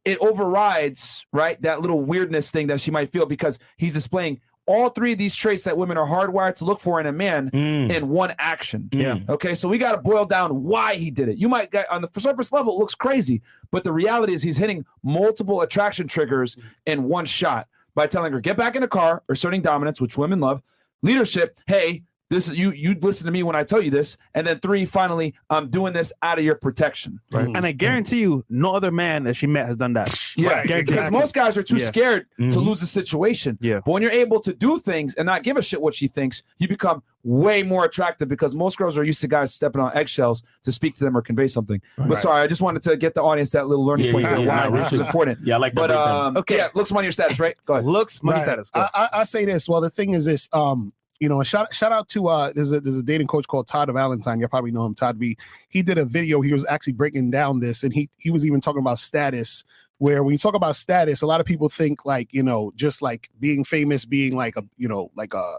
it 0.06 0.18
overrides, 0.22 1.26
right, 1.34 1.62
that 1.62 1.82
little 1.82 2.02
weirdness 2.02 2.52
thing 2.52 2.68
that 2.68 2.80
she 2.80 2.92
might 2.92 3.12
feel 3.12 3.26
because 3.26 3.60
he's 3.78 3.94
displaying 3.94 4.40
all 4.66 4.90
three 4.90 5.14
of 5.14 5.18
these 5.18 5.36
traits 5.36 5.64
that 5.64 5.76
women 5.76 5.98
are 5.98 6.06
hardwired 6.08 6.54
to 6.54 6.64
look 6.64 6.80
for 6.80 7.00
in 7.00 7.08
a 7.08 7.12
man 7.12 7.50
Mm. 7.52 7.90
in 7.92 8.10
one 8.10 8.34
action. 8.38 8.88
Yeah. 8.92 9.18
Okay, 9.28 9.56
so 9.56 9.68
we 9.68 9.80
got 9.80 9.94
to 9.94 9.98
boil 9.98 10.26
down 10.26 10.64
why 10.64 10.94
he 10.96 11.10
did 11.10 11.28
it. 11.28 11.38
You 11.38 11.50
might 11.50 11.72
get 11.72 11.90
on 11.92 12.04
the 12.04 12.20
surface 12.20 12.52
level, 12.52 12.76
it 12.76 12.78
looks 12.80 12.94
crazy, 12.94 13.42
but 13.72 13.84
the 13.84 13.92
reality 13.92 14.34
is 14.34 14.44
he's 14.44 14.58
hitting 14.58 14.86
multiple 15.04 15.62
attraction 15.62 16.08
triggers 16.08 16.56
in 16.86 17.04
one 17.06 17.26
shot 17.26 17.68
by 17.96 18.06
telling 18.06 18.32
her, 18.32 18.40
get 18.40 18.58
back 18.58 18.76
in 18.76 18.82
the 18.84 18.88
car, 18.88 19.24
asserting 19.28 19.64
dominance, 19.64 20.00
which 20.00 20.18
women 20.20 20.40
love, 20.40 20.62
leadership, 21.02 21.60
hey, 21.66 22.04
this 22.30 22.48
is 22.48 22.60
you, 22.60 22.72
you 22.72 22.96
listen 23.02 23.26
to 23.26 23.32
me 23.32 23.42
when 23.44 23.56
I 23.56 23.64
tell 23.64 23.82
you 23.82 23.90
this. 23.90 24.16
And 24.36 24.46
then 24.46 24.60
three, 24.60 24.86
finally, 24.86 25.34
I'm 25.50 25.70
doing 25.70 25.94
this 25.94 26.14
out 26.22 26.38
of 26.38 26.46
your 26.46 26.56
protection. 26.56 27.20
And 27.34 27.66
I 27.66 27.72
guarantee 27.72 28.22
you, 28.22 28.46
no 28.50 28.76
other 28.76 28.92
man 28.92 29.24
that 29.24 29.34
she 29.36 29.48
met 29.48 29.66
has 29.66 29.76
done 29.78 29.94
that. 29.94 30.14
Yeah, 30.38 30.50
Right, 30.50 30.64
because 30.64 30.80
exactly. 30.82 31.20
most 31.20 31.34
guys 31.34 31.58
are 31.58 31.64
too 31.64 31.78
Yeah. 31.78 31.86
scared 31.86 32.28
to 32.38 32.44
Mhm. 32.44 32.66
lose 32.66 32.82
the 32.82 32.86
situation. 32.86 33.58
Yeah. 33.62 33.80
But 33.84 33.92
when 33.94 34.02
you're 34.04 34.12
able 34.12 34.40
to 34.42 34.54
do 34.54 34.78
things 34.80 35.16
and 35.16 35.26
not 35.26 35.44
give 35.44 35.58
a 35.58 35.62
shit 35.62 35.82
what 35.82 35.96
she 35.96 36.08
thinks, 36.08 36.44
you 36.60 36.68
become 36.68 37.02
way 37.24 37.64
more 37.64 37.84
attractive 37.84 38.30
because 38.30 38.56
most 38.56 38.78
girls 38.78 38.98
are 38.98 39.04
used 39.04 39.20
to 39.22 39.28
guys 39.28 39.54
stepping 39.54 39.82
on 39.82 39.92
eggshells 39.98 40.42
to 40.64 40.72
speak 40.72 40.96
to 40.96 41.04
them 41.04 41.18
or 41.18 41.22
convey 41.22 41.48
something. 41.48 41.82
But 41.98 42.20
sorry, 42.20 42.42
I 42.42 42.48
just 42.48 42.62
wanted 42.62 42.84
to 42.84 42.96
get 42.96 43.14
the 43.16 43.22
audience 43.24 43.50
that 43.52 43.68
little 43.68 43.86
learning 43.86 44.06
Yeah, 44.06 44.12
point 44.14 44.24
yeah, 44.24 44.36
there, 44.36 44.46
yeah, 44.46 44.68
why 44.70 44.78
no, 44.78 44.84
this 44.84 44.94
is 44.94 45.00
important. 45.02 45.40
Yeah, 45.44 45.56
I 45.56 45.58
like 45.58 45.74
that. 45.74 45.82
But 45.88 45.92
um, 45.92 46.38
Okay. 46.38 46.58
yeah, 46.58 46.68
looks 46.76 46.92
money 46.92 47.08
or 47.08 47.12
status, 47.12 47.40
right? 47.40 47.56
Go 47.66 47.74
ahead. 47.74 47.86
Looks, 47.86 48.22
money 48.24 48.38
Right. 48.38 48.44
status. 48.44 48.70
Go. 48.70 48.82
I, 48.82 48.90
I, 48.94 49.10
I 49.14 49.24
say 49.24 49.44
this. 49.46 49.68
Well, 49.68 49.82
the 49.82 49.90
thing 49.90 50.14
is 50.14 50.26
this. 50.26 50.48
Um, 50.54 50.94
you 51.20 51.28
know, 51.28 51.44
shout 51.44 51.74
shout 51.74 51.92
out 51.92 52.08
to 52.10 52.28
uh, 52.28 52.52
there's 52.56 52.72
a 52.72 52.80
there's 52.80 52.98
a 52.98 53.04
dating 53.04 53.28
coach 53.28 53.48
called 53.48 53.68
Todd 53.68 53.92
Valentine. 53.92 54.40
You 54.40 54.48
probably 54.48 54.72
know 54.72 54.86
him, 54.86 54.96
Todd 54.96 55.18
V. 55.18 55.38
He 55.70 55.82
did 55.82 55.98
a 55.98 56.06
video. 56.06 56.42
He 56.42 56.54
was 56.54 56.66
actually 56.68 56.94
breaking 56.94 57.32
down 57.32 57.60
this, 57.60 57.84
and 57.84 57.94
he 57.94 58.10
he 58.18 58.32
was 58.32 58.46
even 58.46 58.62
talking 58.62 58.80
about 58.80 59.00
status. 59.00 59.64
Where 59.98 60.24
when 60.24 60.32
you 60.32 60.38
talk 60.38 60.56
about 60.56 60.78
status, 60.78 61.22
a 61.22 61.26
lot 61.28 61.42
of 61.42 61.46
people 61.46 61.68
think 61.68 62.06
like 62.06 62.34
you 62.34 62.42
know 62.42 62.72
just 62.76 63.02
like 63.02 63.30
being 63.40 63.66
famous, 63.66 64.06
being 64.06 64.36
like 64.36 64.56
a 64.56 64.64
you 64.78 64.88
know 64.88 65.12
like 65.16 65.34
a 65.34 65.56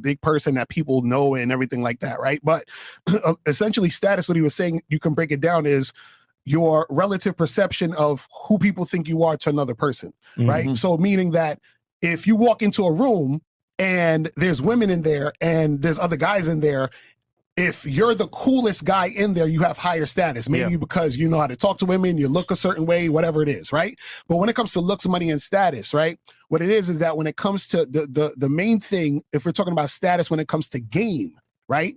big 0.00 0.20
person 0.20 0.56
that 0.56 0.68
people 0.68 1.02
know 1.02 1.36
and 1.36 1.52
everything 1.52 1.80
like 1.80 2.00
that, 2.00 2.18
right? 2.18 2.40
But 2.42 2.64
essentially, 3.46 3.90
status. 3.90 4.26
What 4.28 4.36
he 4.36 4.42
was 4.42 4.54
saying, 4.54 4.82
you 4.88 4.98
can 4.98 5.14
break 5.14 5.30
it 5.30 5.40
down 5.40 5.64
is 5.64 5.92
your 6.44 6.86
relative 6.90 7.36
perception 7.36 7.94
of 7.94 8.28
who 8.48 8.58
people 8.58 8.84
think 8.84 9.08
you 9.08 9.22
are 9.22 9.36
to 9.36 9.48
another 9.48 9.74
person 9.74 10.12
right? 10.36 10.66
Mhm. 10.66 10.76
So 10.76 10.98
meaning 10.98 11.30
that 11.30 11.58
if 12.02 12.26
you 12.26 12.36
walk 12.36 12.60
into 12.60 12.84
a 12.84 12.92
room 12.92 13.40
and 13.78 14.30
there's 14.36 14.62
women 14.62 14.90
in 14.90 15.02
there 15.02 15.32
and 15.40 15.82
there's 15.82 15.98
other 15.98 16.16
guys 16.16 16.48
in 16.48 16.60
there, 16.60 16.90
if 17.56 17.86
you're 17.86 18.14
the 18.16 18.26
coolest 18.28 18.84
guy 18.84 19.06
in 19.06 19.34
there, 19.34 19.46
you 19.46 19.60
have 19.60 19.78
higher 19.78 20.06
status. 20.06 20.48
Maybe 20.48 20.72
Yeah. 20.72 20.76
because 20.78 21.16
you 21.16 21.28
know 21.28 21.38
how 21.38 21.46
to 21.46 21.54
talk 21.56 21.78
to 21.78 21.86
women, 21.86 22.18
you 22.18 22.26
look 22.26 22.50
a 22.50 22.56
certain 22.56 22.84
way, 22.84 23.08
whatever 23.08 23.42
it 23.42 23.48
is, 23.48 23.72
right? 23.72 23.96
But 24.28 24.36
when 24.36 24.48
it 24.48 24.56
comes 24.56 24.72
to 24.72 24.80
looks, 24.80 25.06
money, 25.06 25.30
and 25.30 25.40
status, 25.40 25.94
right? 25.94 26.18
What 26.48 26.62
it 26.62 26.70
is 26.70 26.90
is 26.90 26.98
that 26.98 27.16
when 27.16 27.26
it 27.28 27.36
comes 27.36 27.68
to 27.68 27.86
the 27.86 28.06
the 28.10 28.34
the 28.36 28.48
main 28.48 28.80
thing, 28.80 29.22
if 29.32 29.46
we're 29.46 29.52
talking 29.52 29.72
about 29.72 29.90
status, 29.90 30.30
when 30.30 30.40
it 30.40 30.48
comes 30.48 30.68
to 30.70 30.80
game, 30.80 31.38
right? 31.68 31.96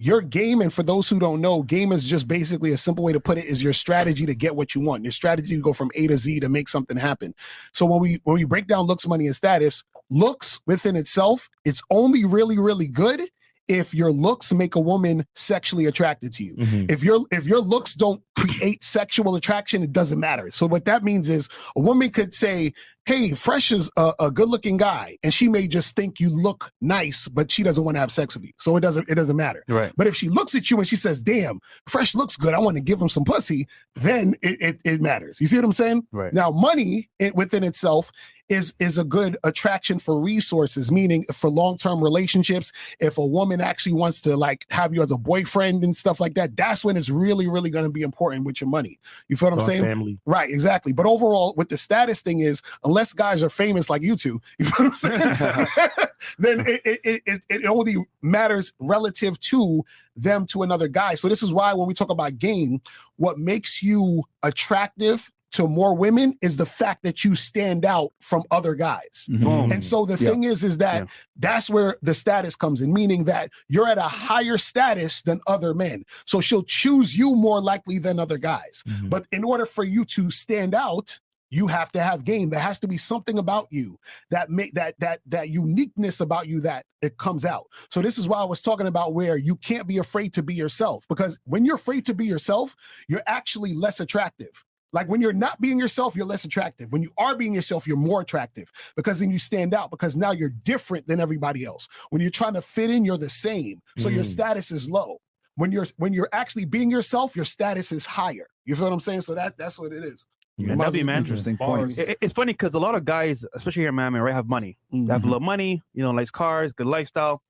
Your 0.00 0.20
game, 0.20 0.60
and 0.60 0.72
for 0.72 0.84
those 0.84 1.08
who 1.08 1.18
don't 1.18 1.40
know, 1.40 1.62
game 1.62 1.90
is 1.90 2.04
just 2.04 2.28
basically 2.28 2.70
a 2.70 2.76
simple 2.76 3.02
way 3.02 3.12
to 3.12 3.18
put 3.18 3.36
it 3.36 3.46
is 3.46 3.64
your 3.64 3.72
strategy 3.72 4.26
to 4.26 4.34
get 4.34 4.54
what 4.54 4.72
you 4.74 4.80
want. 4.80 5.02
Your 5.02 5.10
strategy 5.10 5.56
to 5.56 5.62
go 5.62 5.72
from 5.72 5.90
A 5.96 6.06
to 6.06 6.16
Z 6.16 6.38
to 6.38 6.48
make 6.48 6.68
something 6.68 6.96
happen. 6.96 7.34
So 7.72 7.84
when 7.84 8.00
we 8.00 8.20
when 8.22 8.36
we 8.36 8.44
break 8.44 8.68
down 8.68 8.86
looks, 8.86 9.08
money, 9.08 9.26
and 9.26 9.34
status, 9.34 9.82
looks 10.08 10.60
within 10.66 10.94
itself, 10.94 11.50
it's 11.64 11.82
only 11.90 12.24
really, 12.24 12.58
really 12.58 12.86
good 12.86 13.22
if 13.66 13.92
your 13.92 14.12
looks 14.12 14.52
make 14.52 14.76
a 14.76 14.80
woman 14.80 15.26
sexually 15.34 15.86
attracted 15.86 16.32
to 16.34 16.44
you. 16.44 16.56
Mhm. 16.56 16.90
If 16.90 17.02
your 17.02 17.26
if 17.32 17.46
your 17.46 17.60
looks 17.60 17.94
don't 17.94 18.22
create 18.36 18.84
sexual 18.84 19.34
attraction, 19.34 19.82
it 19.82 19.92
doesn't 19.92 20.20
matter. 20.20 20.50
So 20.52 20.66
what 20.66 20.84
that 20.84 21.02
means 21.02 21.28
is 21.28 21.48
a 21.76 21.80
woman 21.80 22.10
could 22.10 22.32
say, 22.32 22.72
"Hey, 23.08 23.30
Fresh 23.32 23.72
is 23.72 23.90
a, 23.96 24.12
a 24.20 24.30
good-looking 24.30 24.76
guy," 24.76 25.16
and 25.22 25.32
she 25.32 25.48
may 25.48 25.66
just 25.66 25.96
think 25.96 26.20
you 26.20 26.28
look 26.28 26.70
nice, 26.82 27.26
but 27.26 27.50
she 27.50 27.62
doesn't 27.62 27.82
want 27.82 27.94
to 27.94 28.00
have 28.00 28.12
sex 28.12 28.34
with 28.34 28.44
you. 28.44 28.52
So 28.58 28.76
it 28.76 28.80
doesn't 28.80 29.08
it 29.08 29.14
doesn't 29.14 29.34
matter. 29.34 29.64
Right. 29.66 29.90
But 29.96 30.06
if 30.06 30.14
she 30.14 30.28
looks 30.28 30.54
at 30.54 30.70
you 30.70 30.76
and 30.76 30.86
she 30.86 30.96
says, 30.96 31.22
"Damn, 31.22 31.58
Fresh 31.86 32.14
looks 32.14 32.36
good. 32.36 32.52
I 32.52 32.58
want 32.58 32.76
to 32.76 32.82
give 32.82 33.00
him 33.00 33.08
some 33.08 33.24
pussy," 33.24 33.66
then 33.96 34.34
it 34.42 34.60
it, 34.60 34.80
it 34.84 35.00
matters. 35.00 35.40
You 35.40 35.46
see 35.46 35.56
what 35.56 35.64
I'm 35.64 35.72
saying? 35.72 36.06
Right. 36.12 36.34
Now, 36.34 36.50
money 36.50 37.08
it, 37.18 37.34
within 37.34 37.64
itself 37.64 38.12
is 38.48 38.74
is 38.78 38.98
a 38.98 39.04
good 39.04 39.36
attraction 39.44 39.98
for 39.98 40.20
resources, 40.20 40.90
meaning 40.90 41.24
for 41.32 41.50
long 41.50 41.76
term 41.76 42.02
relationships. 42.02 42.72
If 43.00 43.18
a 43.18 43.26
woman 43.26 43.60
actually 43.60 43.92
wants 43.94 44.20
to 44.22 44.36
like 44.36 44.64
have 44.70 44.94
you 44.94 45.02
as 45.02 45.10
a 45.10 45.18
boyfriend 45.18 45.84
and 45.84 45.96
stuff 45.96 46.20
like 46.20 46.34
that, 46.34 46.56
that's 46.56 46.84
when 46.84 46.96
it's 46.96 47.10
really 47.10 47.48
really 47.48 47.70
going 47.70 47.84
to 47.84 47.90
be 47.90 48.02
important 48.02 48.44
with 48.44 48.60
your 48.60 48.70
money. 48.70 48.98
You 49.28 49.36
feel 49.36 49.46
what 49.46 49.54
I'm 49.54 49.60
Our 49.60 49.66
saying? 49.66 49.82
Family. 49.82 50.18
Right, 50.26 50.50
exactly. 50.50 50.92
But 50.92 51.06
overall, 51.06 51.54
with 51.56 51.68
the 51.68 51.78
status 51.78 52.22
thing 52.22 52.40
is, 52.40 52.62
unless 52.84 52.97
guys 53.12 53.42
are 53.42 53.50
famous 53.50 53.88
like 53.90 54.02
you 54.02 54.16
two, 54.16 54.40
you 54.58 54.66
know 54.66 54.70
what 54.76 54.86
I'm 54.88 54.94
saying? 54.96 55.20
then 56.38 56.60
it, 56.66 56.80
it, 56.84 57.22
it, 57.26 57.42
it, 57.48 57.66
only 57.66 57.96
matters 58.22 58.72
relative 58.80 59.38
to 59.40 59.84
them 60.16 60.46
to 60.46 60.62
another 60.62 60.88
guy. 60.88 61.14
So 61.14 61.28
this 61.28 61.42
is 61.42 61.52
why 61.52 61.72
when 61.74 61.86
we 61.88 61.94
talk 61.94 62.10
about 62.10 62.38
game, 62.38 62.80
what 63.16 63.38
makes 63.38 63.82
you 63.82 64.24
attractive 64.42 65.30
to 65.50 65.66
more 65.66 65.94
women 65.94 66.36
is 66.42 66.58
the 66.58 66.66
fact 66.66 67.02
that 67.04 67.24
you 67.24 67.34
stand 67.34 67.84
out 67.86 68.12
from 68.20 68.42
other 68.50 68.74
guys. 68.74 69.26
Boom. 69.30 69.72
And 69.72 69.82
so 69.82 70.04
the 70.04 70.22
Yeah. 70.22 70.30
thing 70.30 70.44
is, 70.44 70.62
is 70.62 70.76
that 70.78 71.04
Yeah. 71.04 71.10
that's 71.36 71.70
where 71.70 71.96
the 72.02 72.12
status 72.12 72.54
comes 72.54 72.82
in, 72.82 72.92
meaning 72.92 73.24
that 73.24 73.50
you're 73.66 73.88
at 73.88 73.96
a 73.96 74.02
higher 74.02 74.58
status 74.58 75.22
than 75.22 75.40
other 75.46 75.72
men. 75.72 76.04
So 76.26 76.40
she'll 76.42 76.64
choose 76.64 77.16
you 77.16 77.34
more 77.34 77.62
likely 77.62 77.98
than 77.98 78.20
other 78.20 78.36
guys. 78.36 78.82
Mhm. 78.86 79.08
But 79.08 79.26
in 79.32 79.42
order 79.42 79.64
for 79.64 79.84
you 79.84 80.04
to 80.06 80.30
stand 80.30 80.74
out, 80.74 81.18
you 81.50 81.66
have 81.66 81.90
to 81.92 82.00
have 82.00 82.24
game. 82.24 82.50
There 82.50 82.60
has 82.60 82.78
to 82.80 82.88
be 82.88 82.96
something 82.96 83.38
about 83.38 83.68
you 83.70 83.98
that 84.30 84.50
make 84.50 84.74
that 84.74 84.94
that 85.00 85.20
that 85.26 85.48
uniqueness 85.50 86.20
about 86.20 86.46
you 86.48 86.60
that 86.62 86.84
it 87.02 87.16
comes 87.18 87.44
out. 87.44 87.66
So 87.90 88.02
this 88.02 88.18
is 88.18 88.28
why 88.28 88.38
I 88.38 88.44
was 88.44 88.60
talking 88.60 88.86
about 88.86 89.14
where 89.14 89.36
you 89.36 89.56
can't 89.56 89.86
be 89.86 89.98
afraid 89.98 90.32
to 90.34 90.42
be 90.42 90.54
yourself 90.54 91.04
because 91.08 91.38
when 91.44 91.64
you're 91.64 91.76
afraid 91.76 92.04
to 92.06 92.14
be 92.14 92.26
yourself, 92.26 92.74
you're 93.08 93.22
actually 93.26 93.74
less 93.74 94.00
attractive. 94.00 94.64
Like 94.92 95.06
when 95.08 95.20
you're 95.20 95.34
not 95.34 95.60
being 95.60 95.78
yourself, 95.78 96.16
you're 96.16 96.24
less 96.26 96.44
attractive. 96.46 96.92
When 96.92 97.02
you 97.02 97.10
are 97.18 97.36
being 97.36 97.54
yourself, 97.54 97.86
you're 97.86 97.96
more 97.98 98.22
attractive 98.22 98.70
because 98.96 99.18
then 99.20 99.30
you 99.30 99.38
stand 99.38 99.74
out 99.74 99.90
because 99.90 100.16
now 100.16 100.30
you're 100.32 100.48
different 100.64 101.06
than 101.06 101.20
everybody 101.20 101.64
else. 101.64 101.88
When 102.10 102.22
you're 102.22 102.30
trying 102.30 102.54
to 102.54 102.62
fit 102.62 102.88
in, 102.90 103.04
you're 103.04 103.18
the 103.18 103.28
same. 103.28 103.82
So 103.98 104.08
your 104.08 104.24
Mm. 104.24 104.28
status 104.28 104.70
is 104.70 104.88
low. 104.88 105.18
When 105.56 105.72
you're 105.72 105.86
when 105.96 106.12
you're 106.14 106.28
actually 106.32 106.64
being 106.64 106.90
yourself, 106.90 107.36
your 107.36 107.44
status 107.44 107.92
is 107.92 108.06
higher. 108.06 108.46
You 108.64 108.76
feel 108.76 108.84
what 108.84 108.92
I'm 108.92 109.00
saying? 109.00 109.22
So 109.22 109.34
that 109.34 109.58
that's 109.58 109.78
what 109.78 109.92
it 109.92 110.04
is. 110.04 110.26
Yeah, 110.58 110.74
that'd 110.74 110.92
be 110.92 111.02
man. 111.04 111.18
Interesting 111.18 111.56
point. 111.56 111.96
It- 111.98 112.08
it- 112.10 112.18
it's 112.20 112.32
funny 112.32 112.52
because 112.52 112.74
a 112.74 112.78
lot 112.80 112.94
of 112.94 113.04
guys, 113.04 113.44
especially 113.54 113.82
here 113.82 113.90
in 113.90 113.94
Miami, 113.94 114.18
right, 114.18 114.34
have 114.34 114.48
money. 114.48 114.76
They 114.90 114.98
have 115.06 115.08
a 115.22 115.26
Mhm. 115.26 115.30
little 115.30 115.40
money, 115.40 115.82
you 115.94 116.02
know, 116.02 116.10
nice 116.12 116.30
cars, 116.30 116.72
good 116.72 116.86
lifestyle, 116.88 117.42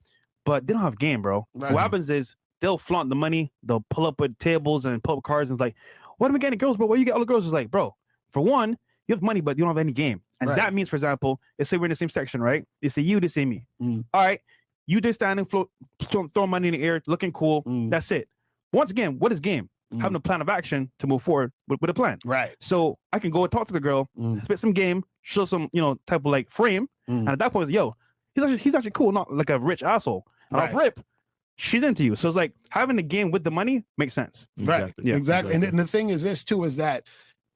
but 0.45 0.67
they 0.67 0.73
don't 0.75 0.83
have 0.83 0.99
game, 0.99 1.23
bro. 1.23 1.47
Right. 1.55 1.73
What 1.73 1.81
happens 1.83 2.11
is 2.11 2.37
they'll 2.61 2.79
flaunt 2.79 3.09
the 3.09 3.17
money, 3.17 3.51
they'll 3.63 3.85
pull 3.91 4.07
up 4.07 4.21
with 4.21 4.37
tables 4.39 4.85
and 4.85 5.03
pull 5.03 5.17
up 5.19 5.23
cars, 5.25 5.49
and 5.51 5.57
it's 5.57 5.61
like, 5.61 5.75
what 6.19 6.29
am 6.31 6.35
I 6.35 6.39
getting 6.39 6.59
girls, 6.59 6.77
bro? 6.77 6.87
Where 6.87 6.99
you 6.99 7.05
get 7.05 7.13
all 7.15 7.21
the 7.21 7.25
girls? 7.27 7.45
It's 7.47 7.53
like, 7.53 7.71
bro, 7.71 7.95
for 8.31 8.41
one, 8.43 8.77
you 9.07 9.15
have 9.15 9.23
money, 9.23 9.41
but 9.41 9.57
you 9.57 9.65
don't 9.65 9.71
have 9.71 9.79
any 9.79 9.93
game. 9.93 10.21
And 10.41 10.51
Right. 10.51 10.57
that 10.57 10.75
means, 10.75 10.89
for 10.89 10.97
example, 10.97 11.41
let's 11.59 11.71
say 11.71 11.79
we're 11.79 11.87
in 11.87 11.91
the 11.91 11.97
same 11.97 12.09
section, 12.11 12.41
right? 12.43 12.65
They 12.83 12.89
say 12.91 13.01
you, 13.03 13.21
they 13.21 13.29
say 13.29 13.45
me. 13.47 13.65
Mm. 13.81 14.05
All 14.13 14.21
right, 14.25 14.41
you 14.87 15.01
just 15.01 15.19
standing, 15.21 15.47
float, 15.47 15.71
throw, 16.03 16.29
throw 16.29 16.47
money 16.47 16.69
in 16.69 16.75
the 16.75 16.83
air, 16.83 17.01
looking 17.07 17.33
cool. 17.33 17.63
Mm. 17.65 17.91
That's 17.91 18.11
it. 18.11 18.29
Once 18.73 18.91
again, 18.91 19.19
what 19.19 19.33
is 19.33 19.41
game? 19.41 19.71
Mm. 19.93 20.01
Having 20.03 20.17
a 20.17 20.21
plan 20.21 20.41
of 20.43 20.49
action 20.51 20.91
to 20.99 21.07
move 21.07 21.23
forward 21.23 21.51
with, 21.67 21.81
with 21.81 21.89
a 21.89 21.95
plan. 21.95 22.19
Right. 22.25 22.55
So 22.61 22.99
I 23.13 23.19
can 23.19 23.31
go 23.31 23.43
and 23.45 23.51
talk 23.51 23.67
to 23.69 23.73
the 23.73 23.81
girl, 23.81 24.11
Mm. 24.19 24.45
spit 24.45 24.59
some 24.59 24.73
game, 24.73 25.03
show 25.23 25.47
some, 25.47 25.71
you 25.73 25.81
know, 25.81 25.97
type 26.07 26.21
of 26.21 26.27
like 26.27 26.51
frame. 26.51 26.89
Mm. 27.09 27.21
And 27.21 27.29
at 27.31 27.39
that 27.39 27.53
point, 27.55 27.71
yo, 27.71 27.95
he's 28.35 28.45
actually 28.45 28.59
he's 28.59 28.75
actually 28.75 28.91
cool, 28.91 29.13
not 29.13 29.33
like 29.33 29.49
a 29.49 29.59
rich 29.59 29.83
asshole. 29.83 30.27
And 30.51 30.61
off 30.61 30.75
Right. 30.75 30.85
rip, 30.85 31.01
she's 31.57 31.83
into 31.83 32.05
you. 32.05 32.17
So 32.17 32.29
it's 32.29 32.37
like 32.37 32.53
having 32.69 32.97
the 32.97 33.03
game 33.03 33.31
with 33.31 33.45
the 33.45 33.51
money 33.51 33.85
makes 33.97 34.13
sense. 34.13 34.47
Right. 34.61 34.81
Exactly. 34.83 35.05
Yeah, 35.11 35.17
exactly. 35.17 35.55
And, 35.55 35.65
and 35.65 35.79
the 35.79 35.87
thing 35.87 36.11
is 36.11 36.23
this 36.23 36.45
too 36.45 36.65
is 36.65 36.77
that, 36.77 37.05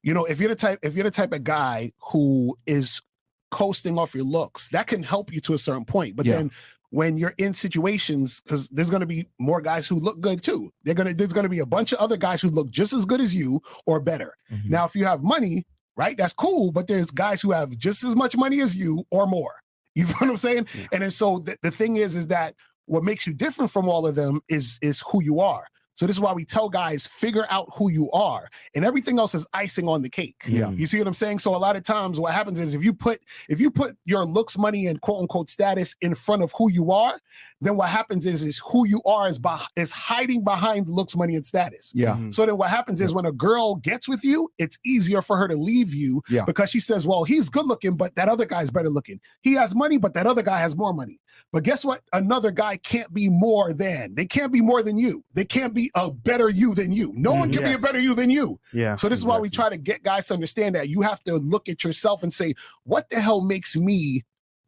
you 0.03 0.15
know, 0.15 0.25
if 0.25 0.41
you're 0.41 0.49
the 0.49 0.57
type 0.57 0.79
if 0.83 0.95
you're 0.95 1.05
the 1.05 1.11
type 1.11 1.35
of 1.35 1.45
guy 1.45 1.93
who 2.13 2.57
is 2.67 3.03
coasting 3.51 3.99
off 3.99 4.15
your 4.15 4.25
looks, 4.25 4.69
that 4.69 4.87
can 4.87 5.03
help 5.03 5.31
you 5.33 5.41
to 5.43 5.53
a 5.53 5.59
certain 5.59 5.85
point. 5.85 6.17
But 6.17 6.25
Yeah. 6.25 6.37
then 6.37 6.51
when 6.93 7.17
you're 7.17 7.35
in 7.39 7.55
situations, 7.55 8.43
because 8.45 8.69
there's 8.69 8.91
gonna 8.91 9.07
be 9.07 9.27
more 9.39 9.63
guys 9.63 9.89
who 9.89 9.97
look 9.97 10.21
good 10.21 10.43
too. 10.43 10.71
They're 10.85 10.95
gonna 10.95 11.15
there's 11.15 11.33
gonna 11.33 11.49
be 11.49 11.61
a 11.61 11.67
bunch 11.67 11.93
of 11.93 11.99
other 12.01 12.19
guys 12.19 12.43
who 12.43 12.51
look 12.51 12.69
just 12.71 12.93
as 12.93 13.07
good 13.07 13.21
as 13.21 13.35
you 13.35 13.63
or 13.87 13.99
better. 13.99 14.35
Mhm. 14.53 14.69
Now, 14.69 14.85
if 14.85 14.95
you 14.95 15.07
have 15.07 15.23
money, 15.23 15.67
right, 15.97 16.17
that's 16.19 16.35
cool. 16.35 16.71
But 16.71 16.89
there's 16.89 17.11
guys 17.11 17.41
who 17.41 17.51
have 17.53 17.77
just 17.79 18.05
as 18.05 18.15
much 18.15 18.37
money 18.37 18.61
as 18.61 18.77
you 18.77 19.05
or 19.11 19.27
more. 19.27 19.55
You 19.95 20.05
know 20.05 20.13
what 20.21 20.31
I'm 20.31 20.37
saying? 20.39 20.67
And 20.91 21.03
then 21.03 21.11
so 21.11 21.39
the, 21.39 21.57
the 21.63 21.71
thing 21.71 21.97
is, 21.97 22.17
is 22.17 22.29
that 22.29 22.55
what 22.87 23.05
makes 23.05 23.27
you 23.27 23.35
different 23.35 23.71
from 23.71 23.89
all 23.89 24.07
of 24.07 24.15
them 24.15 24.41
is 24.49 24.79
is 24.83 25.03
who 25.11 25.23
you 25.23 25.41
are. 25.41 25.67
So 25.95 26.07
this 26.07 26.17
is 26.17 26.21
why 26.21 26.33
we 26.33 26.45
tell 26.45 26.69
guys 26.71 27.07
figure 27.07 27.45
out 27.51 27.69
who 27.77 27.91
you 27.91 28.11
are, 28.13 28.49
and 28.75 28.85
everything 28.85 29.19
else 29.19 29.35
is 29.35 29.47
icing 29.53 29.89
on 29.89 30.01
the 30.03 30.09
cake. 30.09 30.43
Yeah. 30.47 30.71
You 30.71 30.87
see 30.87 30.99
what 30.99 31.07
I'm 31.07 31.13
saying? 31.15 31.41
So 31.41 31.55
a 31.55 31.59
lot 31.59 31.77
of 31.77 31.83
times 31.83 32.19
what 32.19 32.33
happens 32.33 32.59
is 32.59 32.75
if 32.75 32.83
you 32.83 32.93
put 32.95 33.21
if 33.49 33.61
you 33.61 33.71
put 33.71 33.97
your 34.07 34.25
looks, 34.25 34.57
money, 34.57 34.87
and 34.87 35.01
quote 35.01 35.21
unquote 35.21 35.51
status 35.51 35.95
in 36.01 36.15
front 36.15 36.43
of 36.43 36.53
who 36.57 36.71
you 36.71 36.91
are, 36.93 37.21
then 37.61 37.77
what 37.77 37.91
happens 37.91 38.25
is 38.27 38.43
is 38.43 38.59
who 38.67 38.87
you 38.87 39.03
are 39.05 39.29
is 39.29 39.39
by 39.39 39.61
is 39.77 39.93
hiding 39.93 40.43
behind 40.45 40.89
looks, 40.89 41.15
money, 41.15 41.37
and 41.37 41.45
status. 41.45 41.93
Yeah. 41.95 42.15
Mhm. 42.17 42.35
So 42.35 42.47
then 42.47 42.57
what 42.57 42.71
happens 42.71 43.01
is 43.01 43.13
when 43.13 43.27
a 43.27 43.33
girl 43.33 43.75
gets 43.77 44.09
with 44.09 44.25
you, 44.25 44.51
it's 44.59 44.79
easier 44.85 45.21
for 45.23 45.37
her 45.37 45.47
to 45.49 45.57
leave 45.57 45.93
you 45.95 46.23
Yeah. 46.29 46.45
because 46.45 46.71
she 46.71 46.81
says, 46.81 47.07
Well, 47.07 47.25
he's 47.25 47.51
good 47.51 47.67
looking, 47.67 47.97
but 47.97 48.15
that 48.17 48.29
other 48.29 48.47
guy's 48.47 48.71
better 48.71 48.91
looking. 48.91 49.21
He 49.43 49.53
has 49.55 49.75
money, 49.75 49.99
but 49.99 50.15
that 50.15 50.27
other 50.27 50.43
guy 50.43 50.59
has 50.59 50.75
more 50.75 50.95
money. 50.95 51.21
But 51.53 51.65
guess 51.65 51.85
what? 51.85 52.03
Another 52.13 52.51
guy 52.51 52.77
can't 52.77 53.13
be 53.13 53.29
more 53.29 53.73
than. 53.73 54.15
They 54.15 54.27
can't 54.27 54.53
be 54.53 54.61
more 54.61 54.83
than 54.83 54.99
you. 54.99 55.25
They 55.35 55.45
can't 55.45 55.75
be 55.75 55.91
a 55.95 56.11
better 56.11 56.49
you 56.49 56.75
than 56.75 56.93
you. 56.93 57.13
No 57.15 57.33
one 57.35 57.51
Mm, 57.51 57.55
can 57.55 57.65
be 57.65 57.73
a 57.73 57.79
better 57.79 58.01
you 58.01 58.15
than 58.15 58.31
you. 58.31 58.59
Yeah. 58.73 58.97
So 58.97 59.09
this 59.09 59.19
is 59.19 59.25
why 59.25 59.39
we 59.39 59.51
try 59.51 59.69
to 59.69 59.77
get 59.77 60.03
guys 60.03 60.27
to 60.29 60.35
understand 60.35 60.75
that 60.75 60.89
you 60.89 61.03
have 61.03 61.23
to 61.25 61.35
look 61.37 61.69
at 61.69 61.85
yourself 61.85 62.23
and 62.23 62.33
say, 62.33 62.55
what 62.85 63.11
the 63.11 63.21
hell 63.21 63.41
makes 63.43 63.77
me 63.77 64.23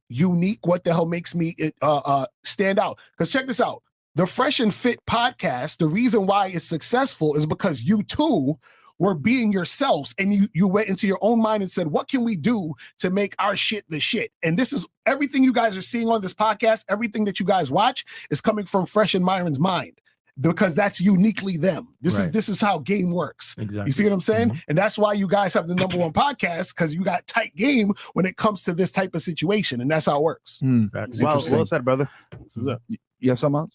unique? 0.09 0.67
What 0.67 0.85
the 0.85 0.93
hell 0.93 1.07
makes 1.07 1.35
me 1.35 1.55
uh, 1.83 1.97
uh, 2.05 2.27
stand 2.43 2.79
out? 2.79 2.99
Because 3.13 3.31
check 3.31 3.47
this 3.47 3.61
out. 3.61 3.83
The 4.17 4.27
Fresh 4.27 4.61
and 4.61 4.73
Fit 4.73 5.01
podcast, 5.07 5.79
the 5.79 5.89
reason 5.89 6.27
why 6.27 6.47
it's 6.49 6.65
successful 6.65 7.35
is 7.35 7.47
because 7.47 7.83
you 7.83 8.03
too 8.05 8.59
were 8.99 9.15
being 9.15 9.53
yourselves 9.53 10.15
and 10.19 10.33
you 10.35 10.49
you 10.53 10.69
went 10.69 10.89
into 10.89 11.07
your 11.07 11.19
own 11.21 11.41
mind 11.41 11.63
and 11.63 11.71
said, 11.71 11.89
what 11.89 12.09
can 12.09 12.25
we 12.25 12.37
do 12.37 12.75
to 12.99 13.11
make 13.11 13.35
our 13.39 13.57
shit 13.57 13.85
the 13.89 14.01
shit? 14.01 14.33
And 14.43 14.59
this 14.59 14.73
is 14.73 14.87
everything 15.07 15.43
you 15.43 15.53
guys 15.53 15.77
are 15.77 15.83
seeing 15.83 16.09
on 16.09 16.21
this 16.21 16.35
podcast, 16.35 16.85
everything 16.89 17.25
that 17.25 17.41
you 17.41 17.47
guys 17.47 17.71
watch 17.71 18.05
is 18.31 18.41
coming 18.41 18.65
from 18.65 18.87
Fresh 18.87 19.15
and 19.15 19.25
Myron's 19.25 19.61
mind 19.61 20.01
because 20.41 20.75
that's 20.75 21.01
uniquely 21.01 21.57
them. 21.57 21.95
This 22.01 22.19
is 22.19 22.31
this 22.31 22.49
is 22.49 22.61
how 22.61 22.79
game 22.79 23.13
works. 23.13 23.55
Exactly. 23.59 23.89
You 23.89 23.93
see 23.93 24.05
what 24.05 24.13
I'm 24.13 24.21
saying? 24.21 24.49
Mm-hmm. 24.51 24.59
And 24.69 24.79
that's 24.79 24.99
why 24.99 25.13
you 25.13 25.29
guys 25.29 25.55
have 25.55 25.69
the 25.69 25.75
number 25.75 25.97
one 25.97 26.13
podcast 26.13 26.75
because 26.75 26.95
you 26.95 27.05
got 27.05 27.27
tight 27.27 27.55
game 27.57 27.93
when 28.15 28.27
it 28.27 28.37
comes 28.37 28.65
to 28.65 28.75
this 28.75 28.91
type 28.91 29.15
of 29.15 29.23
situation, 29.23 29.81
and 29.81 29.91
that's 29.91 30.07
how 30.07 30.19
it 30.19 30.23
works. 30.23 30.59
Hmm. 30.59 30.87
Facts. 30.89 31.21
Well, 31.21 31.33
Interesting. 31.33 31.57
well 31.57 31.65
said, 31.65 31.85
brother. 31.85 32.09
You 33.21 33.31
have 33.31 33.39
something 33.39 33.61
else? 33.61 33.71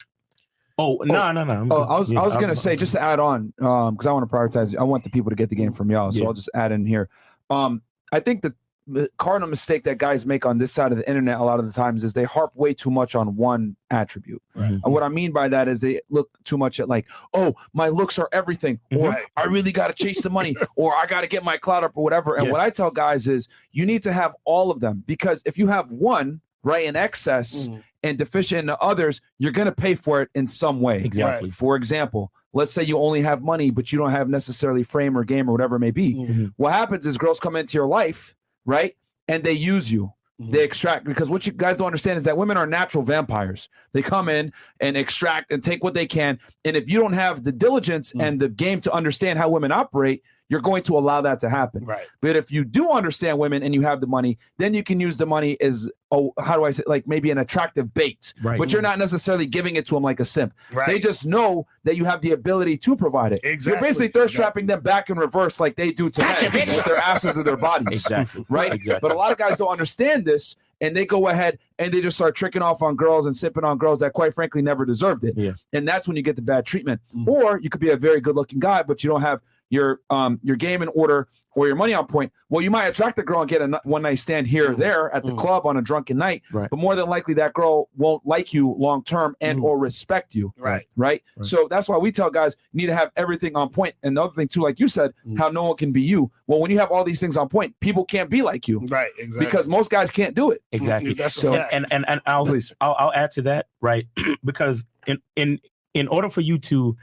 Oh 0.80 0.98
no, 1.04 1.32
no, 1.34 1.44
no. 1.44 1.54
I'm 1.54 1.72
Oh. 1.72 1.82
I 1.84 2.00
was 2.00 2.12
Yeah, 2.12 2.22
I 2.22 2.26
was 2.26 2.36
I'm- 2.36 2.42
gonna 2.42 2.56
say 2.56 2.76
just 2.76 2.94
to 2.94 3.02
add 3.02 3.20
on, 3.20 3.54
um, 3.60 3.94
because 3.96 4.08
I 4.08 4.12
want 4.14 4.28
to 4.30 4.36
prioritize. 4.36 4.76
I 4.78 4.84
want 4.84 5.04
the 5.04 5.10
people 5.10 5.30
to 5.30 5.36
get 5.36 5.50
the 5.50 5.56
game 5.56 5.74
from 5.74 5.92
y'all, 5.92 6.12
so 6.12 6.20
Yeah. 6.20 6.26
I'll 6.28 6.34
just 6.34 6.50
add 6.54 6.72
in 6.72 6.86
here. 6.86 7.10
Um, 7.50 7.82
I 8.12 8.20
think 8.22 8.42
the 8.42 8.54
the 8.92 9.08
cardinal 9.20 9.48
mistake 9.48 9.84
that 9.84 10.00
guys 10.00 10.26
make 10.26 10.48
on 10.48 10.58
this 10.58 10.72
side 10.72 10.92
of 10.92 10.98
the 10.98 11.08
internet 11.08 11.40
a 11.40 11.44
lot 11.44 11.60
of 11.60 11.66
the 11.68 11.72
times 11.72 12.04
is 12.04 12.14
they 12.14 12.24
harp 12.24 12.50
way 12.56 12.74
too 12.74 12.90
much 12.90 13.14
on 13.14 13.36
one 13.36 13.76
attribute. 13.92 14.42
Mhm. 14.58 14.82
And 14.84 14.92
what 14.92 15.04
I 15.04 15.10
mean 15.10 15.32
by 15.32 15.48
that 15.48 15.68
is 15.68 15.82
they 15.82 16.02
look 16.10 16.28
too 16.44 16.58
much 16.58 16.80
at 16.80 16.90
like, 16.90 17.06
oh, 17.36 17.54
my 17.72 17.90
looks 17.90 18.18
are 18.18 18.28
everything, 18.32 18.80
or 18.92 19.10
Right. 19.10 19.26
I 19.38 19.44
really 19.44 19.72
got 19.72 19.90
to 19.90 19.94
chase 19.94 20.22
the 20.24 20.32
money, 20.32 20.56
or 20.76 20.96
I 20.96 21.06
got 21.06 21.22
to 21.22 21.28
get 21.28 21.44
my 21.44 21.56
clout 21.58 21.84
up, 21.84 21.92
or 21.94 22.04
whatever. 22.04 22.34
And 22.34 22.48
Yeah. 22.48 22.52
what 22.52 22.62
I 22.62 22.72
tell 22.72 22.90
guys 22.90 23.28
is 23.28 23.48
you 23.72 23.86
need 23.86 24.02
to 24.04 24.12
have 24.12 24.36
all 24.44 24.72
of 24.72 24.80
them 24.80 25.04
because 25.06 25.44
if 25.46 25.56
you 25.56 25.68
have 25.68 25.92
one 25.92 26.42
right 26.64 26.86
in 26.86 26.96
excess 26.96 27.68
Mhm. 27.68 27.84
And 28.04 28.18
deficient 28.18 28.60
in 28.60 28.66
the 28.66 28.78
others, 28.80 29.22
you're 29.40 29.52
going 29.52 29.66
to 29.68 29.72
pay 29.72 29.96
for 29.96 30.22
it 30.22 30.30
in 30.36 30.48
some 30.48 30.82
way. 30.82 31.04
Exactly. 31.04 31.50
For 31.50 31.76
example, 31.76 32.32
let's 32.54 32.72
say 32.72 32.84
you 32.84 32.98
only 32.98 33.22
have 33.22 33.42
money, 33.42 33.70
but 33.72 33.92
you 33.92 34.00
don't 34.00 34.12
have 34.12 34.30
necessarily 34.30 34.84
frame 34.84 35.18
or 35.18 35.24
game 35.24 35.50
or 35.50 35.52
whatever 35.52 35.76
it 35.76 35.80
may 35.80 35.92
be. 35.92 36.16
Mhm. 36.16 36.54
What 36.58 36.74
happens 36.74 37.06
is 37.06 37.18
girls 37.18 37.40
come 37.40 37.56
into 37.56 37.78
your 37.78 37.88
life, 37.88 38.36
right? 38.66 38.96
And 39.28 39.44
they 39.44 39.52
use 39.54 39.92
you. 39.92 40.14
Mhm. 40.42 40.52
They 40.54 40.64
extract 40.64 41.04
because 41.06 41.30
what 41.30 41.46
you 41.46 41.52
guys 41.52 41.78
don't 41.78 41.88
understand 41.88 42.18
is 42.18 42.24
that 42.24 42.38
women 42.38 42.56
are 42.58 42.66
natural 42.66 43.04
vampires. 43.04 43.68
They 43.92 44.02
come 44.02 44.30
in 44.30 44.54
and 44.80 44.96
extract 44.96 45.52
and 45.52 45.62
take 45.62 45.84
what 45.84 45.94
they 45.94 46.06
can. 46.08 46.40
And 46.64 46.78
if 46.78 46.90
you 46.90 47.00
don't 47.02 47.14
have 47.14 47.44
the 47.44 47.52
diligence 47.52 48.14
Mhm. 48.14 48.24
and 48.24 48.40
the 48.40 48.50
game 48.50 48.80
to 48.82 48.94
understand 48.94 49.38
how 49.38 49.50
women 49.50 49.72
operate, 49.72 50.24
you're 50.50 50.62
going 50.62 50.82
to 50.84 50.98
allow 50.98 51.22
that 51.22 51.40
to 51.40 51.50
happen. 51.50 51.86
Right. 51.86 52.08
But 52.22 52.36
if 52.36 52.52
you 52.52 52.66
do 52.66 52.92
understand 52.92 53.38
women 53.38 53.62
and 53.64 53.74
you 53.74 53.82
have 53.82 54.02
the 54.02 54.08
money, 54.08 54.38
then 54.58 54.74
you 54.74 54.84
can 54.84 55.00
use 55.00 55.16
the 55.16 55.26
money 55.26 55.60
as 55.62 55.90
oh, 56.12 56.34
how 56.40 56.58
do 56.58 56.66
I 56.66 56.72
say 56.72 56.84
like 56.88 57.08
maybe 57.08 57.30
an 57.30 57.38
attractive 57.38 57.94
bait. 57.94 58.34
Right. 58.42 58.58
But 58.58 58.74
you're 58.74 58.82
not 58.82 58.98
necessarily 58.98 59.46
giving 59.46 59.76
it 59.76 59.86
to 59.88 59.94
them 59.94 60.04
like 60.04 60.20
a 60.20 60.26
simp. 60.26 60.54
Right. 60.74 60.88
They 60.88 61.00
just 61.00 61.28
know 61.28 61.68
that 61.84 61.96
you 61.96 62.06
have 62.06 62.22
the 62.22 62.32
ability 62.32 62.78
to 62.78 62.96
provide 62.96 63.32
it. 63.32 63.42
Exactly. 63.44 63.78
You're 63.78 63.88
basically 63.88 64.08
thirst 64.08 64.36
trapping 64.36 64.66
them 64.66 64.82
back 64.82 65.12
in 65.12 65.18
reverse 65.18 65.60
like 65.60 65.76
they 65.76 65.92
do 65.92 66.10
to 66.10 66.22
men 66.22 66.76
with 66.76 66.86
their 66.86 66.98
asses 66.98 67.38
or 67.38 67.44
their 67.44 67.58
bodies. 67.58 68.02
Exactly. 68.02 68.44
Right? 68.50 68.74
Exactly. 68.74 69.08
But 69.08 69.16
a 69.16 69.18
lot 69.18 69.32
of 69.32 69.38
guys 69.38 69.58
don't 69.58 69.70
understand 69.70 70.26
this 70.26 70.56
and 70.82 70.96
they 70.96 71.06
go 71.06 71.28
ahead 71.28 71.60
and 71.78 71.94
they 71.94 72.02
just 72.02 72.18
start 72.18 72.36
tricking 72.36 72.62
off 72.62 72.82
on 72.82 72.96
girls 72.96 73.26
and 73.26 73.36
sipping 73.36 73.64
on 73.64 73.78
girls 73.78 74.00
that 74.00 74.14
quite 74.14 74.34
frankly 74.34 74.62
never 74.62 74.86
deserved 74.86 75.24
it. 75.24 75.36
Yeah. 75.38 75.52
And 75.74 75.88
that's 75.88 76.08
when 76.08 76.18
you 76.18 76.24
get 76.24 76.36
the 76.36 76.42
bad 76.42 76.66
treatment. 76.66 77.02
Mm. 77.16 77.28
Or 77.28 77.60
you 77.60 77.70
could 77.70 77.82
be 77.82 77.90
a 77.90 77.98
very 77.98 78.22
good 78.22 78.36
looking 78.36 78.60
guy, 78.60 78.84
but 78.84 79.04
you 79.04 79.10
don't 79.10 79.22
have 79.22 79.42
your 79.70 80.00
um 80.10 80.40
your 80.44 80.56
game 80.56 80.82
in 80.82 80.88
order 80.90 81.28
or 81.56 81.68
your 81.68 81.76
money 81.76 81.94
on 81.94 82.06
point. 82.08 82.32
Well, 82.50 82.62
you 82.64 82.72
might 82.72 82.86
attract 82.88 83.20
a 83.20 83.24
girl 83.24 83.42
and 83.42 83.50
get 83.50 83.62
a 83.62 83.82
one 83.84 84.02
night 84.04 84.16
stand 84.20 84.48
here 84.48 84.72
or 84.72 84.76
there 84.76 85.14
at 85.14 85.24
the 85.24 85.32
Mm. 85.32 85.38
club 85.38 85.66
on 85.66 85.78
a 85.78 85.82
drunken 85.82 86.18
night, 86.18 86.42
Right. 86.52 86.70
but 86.70 86.78
more 86.80 86.96
than 86.96 87.08
likely 87.10 87.34
that 87.36 87.54
girl 87.54 87.90
won't 87.98 88.26
like 88.26 88.54
you 88.54 88.74
long 88.78 89.04
term 89.04 89.36
and 89.42 89.60
Mm. 89.60 89.64
or 89.64 89.78
respect 89.80 90.34
you 90.36 90.54
Right. 90.58 90.88
right? 90.96 91.22
Right. 91.36 91.46
So 91.46 91.68
that's 91.70 91.90
why 91.90 91.98
we 91.98 92.12
tell 92.12 92.30
guys 92.30 92.56
you 92.72 92.78
need 92.78 92.88
to 92.88 92.96
have 92.96 93.12
everything 93.16 93.56
on 93.56 93.70
point. 93.70 93.94
And 94.04 94.16
the 94.18 94.22
other 94.24 94.34
thing 94.34 94.48
too, 94.48 94.62
like 94.62 94.80
you 94.80 94.88
said, 94.88 95.12
Mm. 95.28 95.38
how 95.38 95.50
no 95.50 95.64
one 95.66 95.78
can 95.78 95.92
be 95.92 96.02
you. 96.02 96.32
Well, 96.48 96.60
when 96.60 96.72
you 96.72 96.80
have 96.80 96.92
all 96.92 97.04
these 97.04 97.20
things 97.20 97.36
on 97.38 97.50
point, 97.50 97.80
people 97.80 98.06
can't 98.06 98.30
be 98.30 98.42
like 98.42 98.68
you 98.68 98.80
Right. 98.90 99.12
Exactly. 99.20 99.46
because 99.46 99.68
most 99.68 99.92
guys 99.92 100.10
can't 100.10 100.36
do 100.36 100.52
it. 100.52 100.62
Exactly. 100.72 101.14
That's 101.14 101.36
a 101.38 101.40
So- 101.42 101.52
fact. 101.54 101.74
and 101.74 101.86
and 101.92 102.06
and 102.08 102.22
I'll, 102.26 102.46
Please. 102.46 102.72
I'll 102.82 102.96
I'll 102.98 103.14
add 103.14 103.32
to 103.32 103.42
that, 103.44 103.68
right? 103.82 104.08
because 104.44 104.86
in 105.08 105.20
in 105.36 105.60
in 105.94 106.08
order 106.08 106.30
for 106.30 106.42
you 106.42 106.58
to 106.60 106.96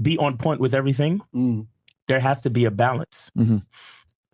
be 0.00 0.18
on 0.18 0.36
point 0.36 0.60
with 0.60 0.74
everything, 0.74 1.20
Mm. 1.34 1.66
There 2.08 2.20
has 2.20 2.40
to 2.42 2.50
be 2.50 2.64
a 2.64 2.70
balance. 2.70 3.30
Mhm. 3.36 3.62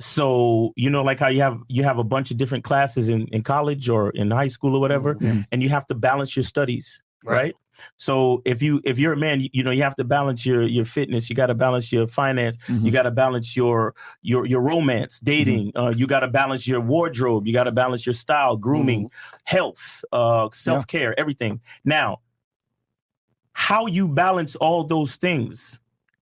So 0.00 0.72
you 0.76 0.88
know, 0.90 1.02
like 1.02 1.20
how 1.20 1.28
you 1.28 1.42
have 1.42 1.58
you 1.68 1.84
have 1.84 1.98
a 1.98 2.04
bunch 2.04 2.30
of 2.30 2.36
different 2.36 2.64
classes 2.64 3.08
in 3.08 3.26
in 3.28 3.42
college 3.42 3.88
or 3.88 4.10
in 4.10 4.30
high 4.30 4.48
school 4.48 4.74
or 4.74 4.80
whatever, 4.80 5.14
Mhm. 5.16 5.46
and 5.52 5.62
you 5.62 5.68
have 5.68 5.86
to 5.88 5.94
balance 5.94 6.34
your 6.36 6.42
studies, 6.44 7.02
Right. 7.24 7.34
right? 7.34 7.54
So 7.96 8.42
if 8.44 8.60
you 8.62 8.80
if 8.84 8.98
you're 8.98 9.12
a 9.14 9.16
man, 9.16 9.40
you, 9.40 9.48
you 9.52 9.62
know 9.62 9.70
you 9.70 9.82
have 9.82 9.96
to 9.96 10.04
balance 10.04 10.44
your 10.46 10.62
your 10.62 10.84
fitness. 10.86 11.28
You 11.30 11.36
got 11.36 11.46
to 11.46 11.54
balance 11.54 11.92
your 11.92 12.06
finance. 12.06 12.56
Mm-hmm. 12.68 12.86
You 12.86 12.92
got 12.92 13.02
to 13.02 13.10
balance 13.10 13.54
your 13.56 13.94
your 14.22 14.46
your 14.46 14.62
romance, 14.62 15.20
dating. 15.20 15.72
Uh, 15.76 15.92
you 15.96 16.06
got 16.06 16.20
to 16.20 16.28
balance 16.28 16.66
your 16.66 16.80
wardrobe. 16.80 17.46
You 17.46 17.52
got 17.52 17.64
to 17.64 17.72
balance 17.72 18.04
your 18.06 18.14
style, 18.14 18.56
grooming, 18.56 19.10
health, 19.44 20.02
uh, 20.12 20.48
self 20.52 20.86
care, 20.86 21.18
everything. 21.18 21.60
Now, 21.84 22.20
how 23.52 23.86
you 23.86 24.08
balance 24.08 24.56
all 24.56 24.84
those 24.84 25.16
things 25.16 25.78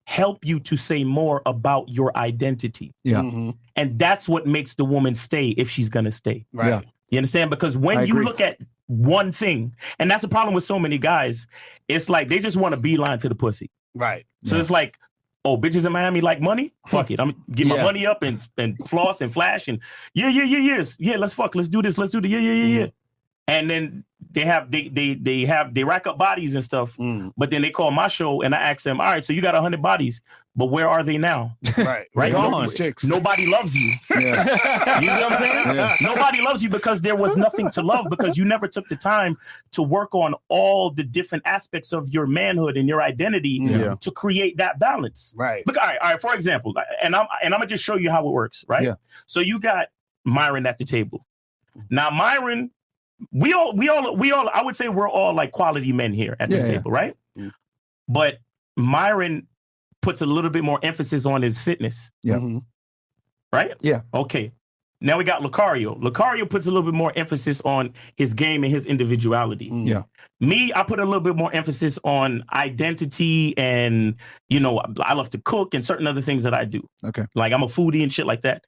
help 0.09 0.43
you 0.43 0.59
to 0.59 0.75
say 0.75 1.03
more 1.03 1.41
about 1.45 1.87
your 1.87 2.09
identity, 2.17 2.91
Yeah. 3.03 3.21
Mhm. 3.21 3.55
and 3.75 3.99
that's 3.99 4.27
what 4.27 4.47
makes 4.47 4.73
the 4.73 4.83
woman 4.85 5.13
stay 5.13 5.49
if 5.49 5.69
she's 5.69 5.87
gonna 5.89 6.11
stay. 6.11 6.45
Right. 6.51 6.69
Yeah. 6.69 6.81
You 7.11 7.17
understand? 7.19 7.51
Because 7.51 7.77
when 7.77 7.99
I 7.99 8.03
you 8.03 8.13
agree. 8.15 8.25
look 8.25 8.41
at 8.41 8.57
one 8.87 9.31
thing, 9.31 9.75
and 9.99 10.09
that's 10.09 10.23
the 10.23 10.27
problem 10.27 10.55
with 10.55 10.63
so 10.63 10.79
many 10.79 10.97
guys, 10.97 11.45
it's 11.87 12.09
like 12.09 12.27
they 12.27 12.39
just 12.39 12.57
want 12.57 12.73
to 12.73 12.79
beeline 12.81 13.19
to 13.19 13.29
the 13.29 13.35
pussy. 13.35 13.69
Right. 13.93 14.25
So 14.45 14.55
Yeah. 14.55 14.61
it's 14.61 14.71
like, 14.71 14.97
oh, 15.45 15.57
bitches 15.57 15.85
in 15.85 15.91
Miami 15.91 16.21
like 16.21 16.41
money? 16.41 16.73
Fuck 16.87 17.11
it. 17.11 17.19
I'm 17.19 17.31
gonna 17.31 17.43
get 17.51 17.67
my 17.67 17.75
Yeah. 17.75 17.83
money 17.83 18.05
up 18.07 18.23
and, 18.23 18.39
and 18.57 18.75
floss 18.87 19.21
and 19.21 19.31
flash 19.31 19.67
and 19.67 19.79
yeah, 20.15 20.29
yeah, 20.29 20.43
yeah, 20.43 20.57
yes. 20.71 20.97
Yeah, 20.99 21.17
let's 21.17 21.33
fuck. 21.33 21.53
Let's 21.53 21.69
do 21.69 21.83
this. 21.83 21.97
Let's 21.99 22.11
do 22.11 22.19
the 22.19 22.29
yeah, 22.29 22.39
yeah, 22.39 22.51
yeah, 22.53 22.63
Mm-hmm. 22.63 22.79
yeah. 22.79 22.87
And 23.49 23.69
then 23.69 24.03
they 24.31 24.41
have 24.45 24.69
they 24.69 24.89
they 24.89 25.15
they 25.15 25.45
have 25.45 25.73
they 25.73 25.83
rack 25.83 26.05
up 26.05 26.17
bodies 26.17 26.53
and 26.53 26.63
stuff. 26.63 26.95
Mm. 26.97 27.33
But 27.35 27.49
then 27.49 27.61
they 27.61 27.71
call 27.71 27.89
my 27.91 28.07
show 28.07 28.41
and 28.41 28.53
I 28.53 28.59
ask 28.59 28.83
them, 28.83 28.99
all 29.01 29.07
right, 29.07 29.25
so 29.25 29.33
you 29.33 29.41
got 29.41 29.55
hundred 29.55 29.81
bodies, 29.81 30.21
but 30.55 30.67
where 30.67 30.87
are 30.87 31.03
they 31.03 31.17
now? 31.17 31.57
Right. 31.77 32.07
Right? 32.13 32.31
Gone. 32.31 32.69
Chicks. 32.69 33.05
Nobody 33.05 33.45
loves 33.47 33.75
you. 33.75 33.95
Yeah. 34.11 34.99
You 35.01 35.07
know 35.07 35.21
what 35.21 35.31
I'm 35.33 35.37
saying? 35.39 35.75
Yeah. 35.75 35.95
Nobody 36.01 36.41
loves 36.41 36.61
you 36.61 36.69
because 36.69 37.01
there 37.01 37.15
was 37.15 37.35
nothing 37.37 37.71
to 37.71 37.81
love 37.81 38.05
because 38.09 38.37
you 38.37 38.45
never 38.45 38.67
took 38.67 38.87
the 38.89 38.95
time 38.97 39.37
to 39.71 39.81
work 39.81 40.13
on 40.13 40.35
all 40.49 40.91
the 40.91 41.03
different 41.03 41.43
aspects 41.47 41.91
of 41.93 42.09
your 42.09 42.27
manhood 42.27 42.77
and 42.77 42.87
your 42.87 43.01
identity 43.01 43.59
Yeah. 43.61 43.95
to 44.01 44.11
create 44.11 44.57
that 44.57 44.77
balance. 44.77 45.33
Right. 45.37 45.65
Look, 45.65 45.77
all 45.77 45.87
right, 45.87 45.97
all 46.03 46.11
right. 46.11 46.21
For 46.21 46.35
example, 46.35 46.75
and 47.01 47.15
I'm 47.15 47.25
and 47.43 47.53
I'm 47.53 47.59
gonna 47.59 47.69
just 47.69 47.83
show 47.83 47.95
you 47.95 48.11
how 48.11 48.27
it 48.27 48.31
works, 48.31 48.63
right? 48.67 48.83
Yeah. 48.83 48.95
So 49.25 49.39
you 49.39 49.59
got 49.59 49.87
Myron 50.25 50.65
at 50.67 50.77
the 50.77 50.85
table. 50.85 51.25
Now, 51.89 52.09
Myron, 52.09 52.71
we 53.31 53.53
all, 53.53 53.73
we 53.75 53.89
all, 53.89 54.15
we 54.15 54.31
all. 54.31 54.49
I 54.53 54.61
would 54.63 54.75
say 54.75 54.87
we're 54.89 55.09
all 55.09 55.33
like 55.33 55.51
quality 55.51 55.91
men 55.91 56.13
here 56.13 56.35
at 56.39 56.49
this 56.49 56.61
Yeah, 56.63 56.67
yeah. 56.67 56.73
table, 56.77 56.91
right? 56.91 57.15
Mm. 57.37 57.51
But 58.07 58.39
Myron 58.77 59.47
puts 60.01 60.21
a 60.21 60.25
little 60.25 60.49
bit 60.49 60.63
more 60.63 60.79
emphasis 60.83 61.25
on 61.25 61.41
his 61.41 61.59
fitness, 61.59 62.09
Yeah. 62.23 62.35
Mhm. 62.35 62.61
right? 63.51 63.71
Yeah. 63.81 64.01
Okay. 64.13 64.51
Now 65.01 65.17
we 65.17 65.23
got 65.23 65.41
Locario. 65.41 65.97
Locario 66.01 66.49
puts 66.49 66.65
a 66.67 66.71
little 66.71 66.83
bit 66.89 66.93
more 66.93 67.13
emphasis 67.15 67.61
on 67.61 67.93
his 68.17 68.33
game 68.33 68.63
and 68.65 68.73
his 68.73 68.85
individuality. 68.85 69.69
Mm. 69.69 69.87
Yeah. 69.87 70.01
Me, 70.41 70.73
I 70.75 70.83
put 70.83 70.99
a 70.99 71.05
little 71.05 71.21
bit 71.21 71.37
more 71.37 71.53
emphasis 71.53 71.97
on 72.03 72.43
identity 72.51 73.57
and, 73.57 74.15
you 74.49 74.59
know, 74.59 74.81
I 74.99 75.13
love 75.13 75.29
to 75.31 75.37
cook 75.39 75.73
and 75.73 75.83
certain 75.85 76.05
other 76.07 76.21
things 76.21 76.43
that 76.43 76.53
I 76.53 76.65
do. 76.65 76.85
Okay. 77.05 77.25
Like 77.33 77.53
I'm 77.53 77.63
a 77.63 77.67
foodie 77.67 78.03
and 78.03 78.13
shit 78.13 78.25
like 78.25 78.41
that. 78.41 78.65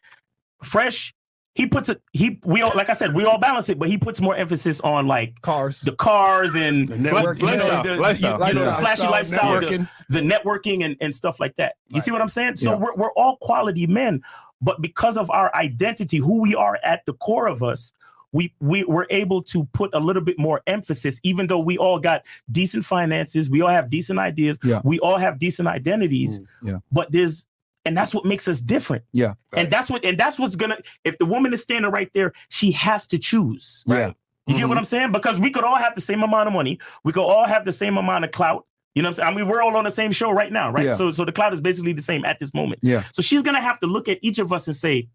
Fresh, 0.63 1.13
he 1.53 1.67
puts 1.67 1.89
it. 1.89 2.01
He 2.13 2.39
we 2.45 2.61
all 2.61 2.71
like 2.75 2.89
I 2.89 2.93
said 2.93 3.13
we 3.13 3.25
all 3.25 3.37
balance 3.37 3.69
it, 3.69 3.77
but 3.77 3.89
he 3.89 3.97
puts 3.97 4.21
more 4.21 4.35
emphasis 4.35 4.79
on 4.81 5.05
like 5.07 5.41
Cars. 5.41 5.81
the 5.81 5.91
cars 5.93 6.55
and 6.55 6.87
The 6.87 6.95
networking. 6.95 7.41
Lifestyle, 7.43 7.83
the, 7.83 7.95
lifestyle. 7.97 8.39
you- 8.39 8.47
you 8.47 8.53
know, 8.53 8.65
the 8.65 8.75
flashy 8.77 9.01
Lifestyle, 9.07 9.11
lifestyle, 9.11 9.59
the- 9.59 9.65
networking. 9.67 9.89
the 10.09 10.19
networking 10.21 10.85
and, 10.85 10.95
and 11.01 11.13
stuff 11.13 11.39
like 11.39 11.55
that. 11.57 11.75
You 11.89 11.95
Right. 11.97 12.03
see 12.03 12.11
what 12.11 12.21
I'm 12.21 12.29
saying? 12.29 12.57
So 12.57 12.71
Yeah. 12.71 12.77
we're, 12.77 12.95
we're 12.95 13.11
all 13.13 13.37
quality 13.41 13.85
men, 13.87 14.21
but 14.61 14.81
because 14.81 15.17
of 15.17 15.29
our 15.29 15.53
identity, 15.55 16.17
who 16.17 16.41
we 16.41 16.55
are 16.55 16.79
at 16.83 17.05
the 17.05 17.13
core 17.13 17.47
of 17.47 17.61
us, 17.63 17.91
we 18.33 18.53
we 18.61 18.85
were 18.85 19.07
able 19.09 19.43
to 19.43 19.65
put 19.73 19.89
a 19.93 19.99
little 19.99 20.21
bit 20.21 20.39
more 20.39 20.61
emphasis, 20.65 21.19
even 21.23 21.47
though 21.47 21.59
we 21.59 21.77
all 21.77 21.99
got 21.99 22.23
decent 22.49 22.85
finances, 22.85 23.49
we 23.49 23.61
all 23.61 23.67
have 23.69 23.89
decent 23.89 24.19
ideas, 24.19 24.57
Yeah. 24.63 24.79
we 24.85 24.99
all 24.99 25.17
have 25.17 25.37
decent 25.37 25.67
identities, 25.67 26.39
Mm. 26.39 26.45
Yeah. 26.63 26.77
but 26.93 27.11
there's 27.11 27.45
and 27.85 27.97
that's 27.97 28.13
what 28.13 28.25
makes 28.25 28.47
us 28.47 28.61
different. 28.61 29.03
Yeah. 29.11 29.33
And 29.53 29.71
that's 29.71 29.89
what 29.89 30.05
and 30.05 30.17
that's 30.17 30.39
what's 30.39 30.55
gonna 30.55 30.77
if 31.03 31.17
the 31.17 31.25
woman 31.25 31.53
is 31.53 31.61
standing 31.61 31.91
right 31.91 32.09
there, 32.13 32.33
she 32.49 32.71
has 32.71 33.07
to 33.07 33.17
choose. 33.17 33.83
Yeah. 33.87 34.13
You 34.47 34.57
get 34.57 34.67
what 34.67 34.71
mm-hmm. 34.71 34.79
I'm 34.79 34.85
saying? 34.85 35.11
Because 35.11 35.39
we 35.39 35.51
could 35.51 35.63
all 35.63 35.75
have 35.75 35.95
the 35.95 36.01
same 36.01 36.23
amount 36.23 36.47
of 36.47 36.53
money. 36.53 36.79
We 37.03 37.13
could 37.13 37.23
all 37.23 37.45
have 37.45 37.63
the 37.63 37.71
same 37.71 37.97
amount 37.97 38.25
of 38.25 38.31
clout. 38.31 38.65
You 38.95 39.01
know 39.01 39.07
what 39.07 39.11
I'm 39.11 39.15
saying? 39.23 39.33
I 39.33 39.35
mean, 39.37 39.47
we're 39.47 39.61
all 39.61 39.77
on 39.77 39.85
the 39.85 39.91
same 39.91 40.11
show 40.11 40.31
right 40.31 40.51
now, 40.51 40.71
right? 40.71 40.87
Yeah. 40.87 40.93
So 40.95 41.11
so 41.11 41.25
the 41.25 41.31
clout 41.31 41.53
is 41.53 41.61
basically 41.61 41.93
the 41.93 42.01
same 42.01 42.25
at 42.25 42.39
this 42.39 42.53
moment. 42.53 42.81
Yeah. 42.83 43.03
So 43.13 43.21
she's 43.21 43.41
gonna 43.41 43.61
have 43.61 43.79
to 43.79 43.87
look 43.87 44.09
at 44.09 44.19
each 44.21 44.39
of 44.39 44.51
us 44.51 44.67
and 44.67 44.75
say, 44.75 45.07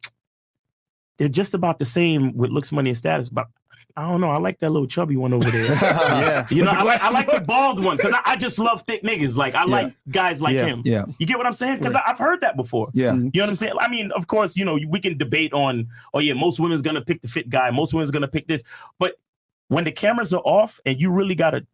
they're 1.19 1.29
just 1.29 1.55
about 1.55 1.79
the 1.79 1.85
same 1.85 2.37
with 2.37 2.51
looks, 2.51 2.73
money, 2.73 2.91
and 2.91 2.97
status. 2.97 3.29
But 3.29 3.47
I 3.99 4.03
don't 4.09 4.21
know. 4.21 4.31
I 4.31 4.37
like 4.39 4.59
that 4.59 4.71
little 4.71 4.87
chubby 4.87 5.17
one 5.17 5.33
over 5.33 5.51
there. 5.51 5.65
yeah. 5.73 6.47
You 6.51 6.65
know, 6.65 6.71
I 6.71 6.83
like 6.83 7.01
I 7.01 7.11
like 7.11 7.31
the 7.31 7.41
bald 7.41 7.83
one 7.83 7.97
because 7.97 8.13
I, 8.13 8.21
I 8.33 8.37
just 8.37 8.59
love 8.59 8.83
thick 8.83 9.03
niggas. 9.03 9.37
Like 9.37 9.55
I 9.55 9.65
like 9.65 9.95
guys 10.11 10.41
like 10.43 10.55
Yeah. 10.55 10.67
him. 10.67 10.83
Yeah. 10.85 11.07
You 11.19 11.27
get 11.27 11.39
what 11.39 11.47
I'm 11.47 11.55
saying? 11.55 11.79
Because 11.79 11.95
I've 12.07 12.19
heard 12.19 12.43
that 12.43 12.57
before. 12.57 12.89
Yeah. 12.93 13.13
Mm-hmm. 13.13 13.29
You 13.33 13.41
know 13.41 13.45
what 13.45 13.49
I'm 13.51 13.55
saying? 13.57 13.73
I 13.81 13.89
mean, 13.89 14.11
of 14.13 14.27
course, 14.27 14.55
you 14.55 14.67
know, 14.67 14.79
we 14.89 15.01
can 15.01 15.17
debate 15.17 15.55
on, 15.55 15.89
oh 16.13 16.19
yeah, 16.19 16.35
most 16.35 16.61
women's 16.61 16.83
gonna 16.83 17.01
pick 17.01 17.23
the 17.23 17.29
fit 17.29 17.49
guy, 17.49 17.71
most 17.71 17.95
women's 17.95 18.11
gonna 18.11 18.29
pick 18.29 18.47
this. 18.49 18.63
But 18.99 19.15
when 19.69 19.85
the 19.85 19.93
cameras 19.93 20.35
are 20.35 20.43
off 20.45 20.79
and 20.85 21.01
you 21.01 21.11
really 21.11 21.35
gotta 21.35 21.67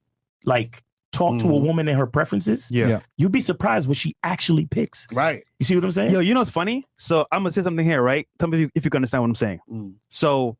like 0.44 0.82
talk 1.10 1.38
to 1.40 1.46
a 1.46 1.50
Mhm. 1.50 1.62
woman 1.62 1.88
and 1.88 1.98
her 1.98 2.06
preferences, 2.06 2.68
Yeah. 2.70 2.86
Yeah. 2.86 3.00
you'd 3.18 3.32
be 3.32 3.40
surprised 3.40 3.86
what 3.88 3.96
she 3.98 4.14
actually 4.22 4.64
picks. 4.66 5.06
Right. 5.12 5.42
You 5.58 5.66
see 5.66 5.74
what 5.74 5.84
I'm 5.84 5.90
saying? 5.90 6.12
Yo, 6.12 6.20
you 6.20 6.34
know 6.34 6.40
what's 6.40 6.50
funny? 6.50 6.86
So 6.98 7.26
I'm 7.32 7.40
gonna 7.40 7.50
say 7.52 7.62
something 7.62 7.84
here, 7.84 8.00
right? 8.00 8.26
Tell 8.38 8.48
me 8.48 8.56
if 8.58 8.60
you, 8.60 8.70
if 8.76 8.84
you 8.84 8.90
can 8.90 8.98
understand 8.98 9.22
what 9.24 9.28
I'm 9.28 9.34
saying. 9.34 9.58
Mm. 9.70 9.94
So 10.08 10.56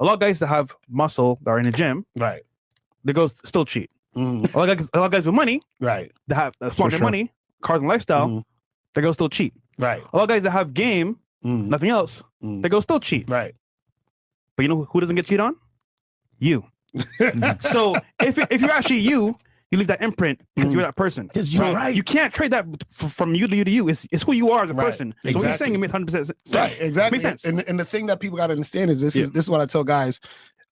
a 0.00 0.04
lot 0.04 0.14
of 0.14 0.20
guys 0.20 0.38
that 0.40 0.48
have 0.48 0.74
muscle 0.88 1.38
that 1.42 1.50
are 1.50 1.58
in 1.58 1.66
the 1.66 1.72
gym, 1.72 2.04
Right. 2.16 2.42
they 3.04 3.12
go 3.12 3.26
still 3.26 3.64
cheat. 3.64 3.90
Mm. 4.14 4.52
A 4.54 4.58
lot 4.58 4.68
of 4.70 4.78
guys, 4.78 4.90
a 4.94 4.98
lot 4.98 5.06
of 5.06 5.12
guys 5.12 5.26
with 5.26 5.34
money 5.34 5.62
Right. 5.80 6.10
that 6.28 6.34
have 6.34 6.72
flaunt 6.74 6.90
their 6.92 6.98
sure. 6.98 7.06
money, 7.06 7.30
cars 7.62 7.80
and 7.80 7.88
lifestyle, 7.88 8.28
Mhm. 8.28 8.44
they 8.94 9.02
go 9.02 9.12
still 9.12 9.28
cheat. 9.28 9.52
Right. 9.78 10.02
A 10.12 10.16
lot 10.16 10.22
of 10.24 10.28
guys 10.28 10.42
that 10.44 10.52
have 10.52 10.72
game, 10.74 11.18
Mm. 11.44 11.66
nothing 11.68 11.90
else, 11.90 12.22
Mm. 12.42 12.62
they 12.62 12.68
go 12.68 12.80
still 12.80 12.98
cheat. 13.00 13.28
Right. 13.28 13.54
But 14.56 14.62
you 14.62 14.68
know 14.68 14.84
who 14.84 15.00
doesn't 15.00 15.16
get 15.16 15.26
cheated 15.26 15.40
on? 15.40 15.56
You. 16.38 16.64
so 17.60 17.94
if 18.20 18.38
if 18.50 18.60
you're 18.62 18.70
actually 18.70 19.00
you, 19.00 19.36
you 19.76 19.78
leave 19.80 19.88
that 19.88 20.02
imprint 20.02 20.40
because 20.54 20.72
you're 20.72 20.82
that 20.82 20.96
person. 20.96 21.28
'Cause 21.28 21.52
you're 21.52 21.64
So 21.64 21.72
right. 21.74 21.94
You 21.94 22.02
can't 22.02 22.32
trade 22.32 22.50
that 22.52 22.66
f- 23.00 23.12
from 23.12 23.34
you 23.34 23.46
to 23.46 23.56
you 23.56 23.64
to 23.64 23.70
you. 23.70 23.88
It's, 23.88 24.06
it's 24.10 24.22
who 24.22 24.32
you 24.32 24.50
are 24.50 24.62
as 24.64 24.70
a 24.70 24.74
Right. 24.74 24.86
person. 24.86 25.14
So 25.28 25.38
what 25.38 25.44
you're 25.44 25.52
saying 25.52 25.74
it 25.74 25.78
makes 25.78 25.92
hundred 25.92 26.06
percent 26.06 26.26
sense. 26.26 26.38
Right, 26.54 26.80
exactly. 26.80 27.16
Makes 27.18 27.22
sense. 27.22 27.44
And 27.44 27.60
and 27.68 27.78
the 27.78 27.84
thing 27.84 28.06
that 28.06 28.20
people 28.20 28.36
got 28.38 28.48
to 28.48 28.52
understand 28.52 28.90
is 28.90 29.00
this 29.00 29.14
Yeah. 29.14 29.24
is 29.24 29.30
this 29.32 29.44
is 29.44 29.50
what 29.50 29.60
I 29.60 29.66
tell 29.66 29.84
guys. 29.84 30.20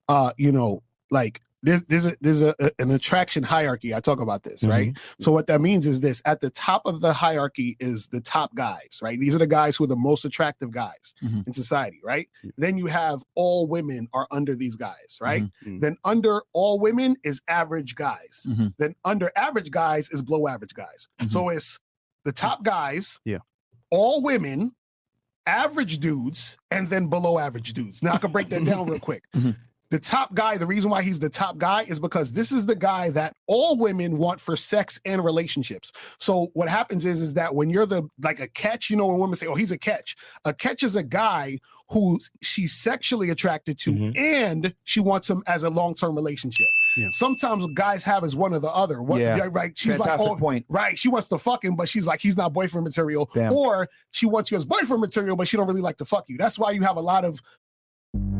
Uh, 0.08 0.32
you 0.36 0.52
know, 0.52 0.82
like 1.10 1.40
there's 1.64 1.82
there's 1.84 2.06
a 2.06 2.14
there's 2.20 2.42
a, 2.42 2.54
an 2.78 2.90
attraction 2.90 3.42
hierarchy. 3.42 3.94
I 3.94 4.00
talk 4.00 4.20
about 4.20 4.42
this, 4.44 4.62
right? 4.64 4.96
So 5.18 5.32
what 5.32 5.46
that 5.48 5.60
means 5.60 5.86
is 5.86 6.00
this: 6.00 6.20
at 6.24 6.40
the 6.40 6.50
top 6.50 6.82
of 6.84 7.00
the 7.00 7.12
hierarchy 7.12 7.76
is 7.80 8.06
the 8.08 8.20
top 8.20 8.54
guys, 8.54 9.00
right? 9.02 9.18
These 9.18 9.34
are 9.34 9.38
the 9.38 9.46
guys 9.46 9.74
who 9.76 9.84
are 9.84 9.88
the 9.88 9.96
most 9.96 10.24
attractive 10.24 10.70
guys 10.70 11.14
Mhm. 11.24 11.46
in 11.46 11.52
society, 11.52 12.00
right? 12.04 12.28
Then 12.58 12.76
you 12.78 12.86
have 12.86 13.22
all 13.34 13.66
women 13.66 14.08
are 14.12 14.28
under 14.30 14.54
these 14.54 14.76
guys, 14.76 15.18
right? 15.20 15.44
Mhm. 15.66 15.80
Then 15.80 15.96
under 16.04 16.42
all 16.52 16.78
women 16.78 17.16
is 17.24 17.40
average 17.48 17.94
guys. 17.96 18.46
Mhm. 18.46 18.74
Then 18.78 18.94
under 19.04 19.32
average 19.34 19.70
guys 19.70 20.10
is 20.10 20.22
below 20.22 20.46
average 20.48 20.74
guys. 20.74 21.08
So 21.28 21.48
it's 21.48 21.80
the 22.24 22.32
top 22.32 22.62
guys, 22.62 23.20
Yeah. 23.24 23.38
all 23.90 24.22
women, 24.22 24.74
average 25.46 25.98
dudes, 25.98 26.56
and 26.70 26.88
then 26.88 27.08
below 27.08 27.38
average 27.38 27.72
dudes. 27.72 28.02
Now 28.02 28.12
I 28.14 28.18
can 28.18 28.32
break 28.32 28.48
that 28.50 28.64
down 28.64 28.86
real 28.88 28.98
quick. 29.10 29.24
Mhm. 29.34 29.56
The 29.94 30.00
top 30.00 30.34
guy, 30.34 30.56
the 30.56 30.66
reason 30.66 30.90
why 30.90 31.02
he's 31.02 31.20
the 31.20 31.28
top 31.28 31.56
guy 31.56 31.84
is 31.84 32.00
because 32.00 32.32
this 32.32 32.50
is 32.50 32.66
the 32.66 32.74
guy 32.74 33.10
that 33.10 33.32
all 33.46 33.76
women 33.78 34.18
want 34.18 34.40
for 34.40 34.56
sex 34.56 35.00
and 35.04 35.24
relationships. 35.24 35.92
So 36.18 36.48
what 36.54 36.68
happens 36.68 37.06
is, 37.06 37.22
is 37.22 37.34
that 37.34 37.54
when 37.54 37.70
you're 37.70 37.86
the 37.86 38.08
like 38.20 38.40
a 38.40 38.48
catch, 38.48 38.90
you 38.90 38.96
know, 38.96 39.06
when 39.06 39.20
women 39.20 39.36
say, 39.36 39.46
"Oh, 39.46 39.54
he's 39.54 39.70
a 39.70 39.78
catch," 39.78 40.16
a 40.44 40.52
catch 40.52 40.82
is 40.82 40.96
a 40.96 41.04
guy 41.04 41.60
who 41.90 42.18
she's 42.42 42.72
sexually 42.72 43.30
attracted 43.30 43.78
to, 43.78 43.92
Mhm. 43.92 44.18
and 44.18 44.74
she 44.82 44.98
wants 44.98 45.30
him 45.30 45.44
as 45.46 45.62
a 45.62 45.70
long 45.70 45.94
term 45.94 46.16
relationship. 46.16 46.66
Yeah. 46.96 47.08
Sometimes 47.12 47.64
guys 47.74 48.02
have 48.02 48.24
is 48.24 48.34
one 48.34 48.52
or 48.52 48.58
the 48.58 48.70
other. 48.70 49.00
One, 49.00 49.20
Yeah. 49.20 49.48
right? 49.52 49.78
She's 49.78 49.96
Fantastic 49.96 50.28
like, 50.28 50.36
oh, 50.38 50.40
point. 50.40 50.66
Right. 50.68 50.98
She 50.98 51.08
wants 51.08 51.28
to 51.28 51.38
fuck 51.38 51.64
him, 51.64 51.76
but 51.76 51.88
she's 51.88 52.06
like, 52.06 52.20
he's 52.20 52.36
not 52.36 52.52
boyfriend 52.52 52.84
material. 52.84 53.30
Damn. 53.32 53.52
Or 53.52 53.88
she 54.10 54.26
wants 54.26 54.50
you 54.50 54.56
as 54.56 54.64
boyfriend 54.64 55.02
material, 55.02 55.36
but 55.36 55.46
she 55.46 55.56
don't 55.56 55.68
really 55.68 55.82
like 55.82 55.98
to 55.98 56.04
fuck 56.04 56.28
you. 56.28 56.36
That's 56.36 56.58
why 56.58 56.72
you 56.72 56.80
have 56.82 56.96
a 56.96 57.00
lot 57.02 57.24
of 57.24 57.40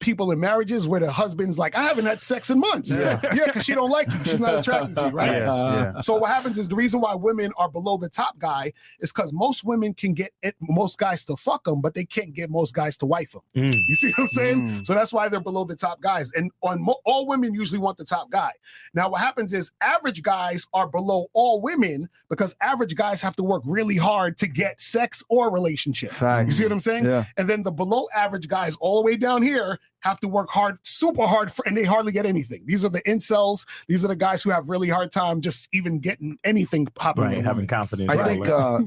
People 0.00 0.30
in 0.30 0.40
marriages 0.40 0.86
where 0.86 1.00
the 1.00 1.10
husband's 1.10 1.58
like, 1.58 1.76
I 1.76 1.82
haven't 1.82 2.06
had 2.06 2.22
sex 2.22 2.50
in 2.50 2.60
months. 2.60 2.90
Yeah, 2.90 3.20
yeah, 3.34 3.46
because 3.46 3.64
she 3.64 3.74
don't 3.74 3.90
like 3.90 4.10
you. 4.10 4.18
She's 4.24 4.40
not 4.40 4.54
attracted 4.54 4.96
to 4.96 5.06
you, 5.06 5.10
right? 5.10 5.30
Yes, 5.30 5.52
yeah. 5.54 6.00
So 6.00 6.16
what 6.16 6.30
happens 6.30 6.58
is 6.58 6.68
the 6.68 6.76
reason 6.76 7.00
why 7.00 7.14
women 7.14 7.52
are 7.56 7.68
below 7.68 7.96
the 7.96 8.08
top 8.08 8.38
guy 8.38 8.72
is 9.00 9.12
because 9.12 9.32
most 9.32 9.64
women 9.64 9.94
can 9.94 10.14
get 10.14 10.32
it, 10.42 10.54
most 10.60 10.98
guys 10.98 11.24
to 11.26 11.36
fuck 11.36 11.64
them, 11.64 11.80
but 11.80 11.94
they 11.94 12.04
can't 12.04 12.32
get 12.34 12.50
most 12.50 12.74
guys 12.74 12.96
to 12.98 13.06
wife 13.06 13.32
them. 13.32 13.42
Mm. 13.56 13.72
You 13.88 13.96
see 13.96 14.08
what 14.08 14.18
I'm 14.20 14.26
saying? 14.28 14.84
So 14.84 14.94
that's 14.94 15.12
why 15.12 15.28
they're 15.28 15.40
below 15.40 15.64
the 15.64 15.76
top 15.76 16.00
guys. 16.00 16.30
And 16.32 16.50
on 16.62 16.82
mo- 16.82 17.00
all 17.04 17.26
women 17.26 17.54
usually 17.54 17.80
want 17.80 17.98
the 17.98 18.04
top 18.04 18.30
guy. 18.30 18.52
Now 18.94 19.08
what 19.08 19.20
happens 19.20 19.52
is 19.52 19.72
average 19.80 20.22
guys 20.22 20.66
are 20.72 20.86
below 20.86 21.26
all 21.32 21.60
women 21.60 22.08
because 22.28 22.54
average 22.60 22.94
guys 22.94 23.20
have 23.20 23.36
to 23.36 23.42
work 23.42 23.62
really 23.64 23.96
hard 23.96 24.38
to 24.38 24.46
get 24.46 24.80
sex 24.80 25.22
or 25.28 25.50
relationship. 25.50 26.12
Facts. 26.12 26.48
You 26.48 26.52
see 26.54 26.62
what 26.64 26.72
I'm 26.72 26.80
saying? 26.80 27.04
Yeah. 27.04 27.24
And 27.36 27.48
then 27.48 27.62
the 27.62 27.72
below 27.72 28.08
average 28.14 28.48
guys 28.48 28.76
all 28.76 29.00
the 29.00 29.04
way 29.04 29.16
down 29.16 29.42
here 29.42 29.78
have 30.00 30.20
to 30.20 30.28
work 30.28 30.48
hard, 30.50 30.78
super 30.84 31.26
hard, 31.26 31.50
for, 31.52 31.66
and 31.66 31.76
they 31.76 31.84
hardly 31.84 32.12
get 32.12 32.26
anything. 32.26 32.62
These 32.66 32.84
are 32.84 32.88
the 32.88 33.02
incels. 33.02 33.66
These 33.88 34.04
are 34.04 34.08
the 34.08 34.16
guys 34.16 34.42
who 34.42 34.50
have 34.50 34.68
really 34.68 34.88
hard 34.88 35.10
time 35.12 35.40
just 35.40 35.68
even 35.72 35.98
getting 35.98 36.38
anything 36.44 36.86
popping. 36.86 37.24
Right, 37.24 37.44
having 37.44 37.66
confidence. 37.66 38.10
I 38.10 38.14
right, 38.16 38.26
think 38.26 38.46
uh, 38.48 38.80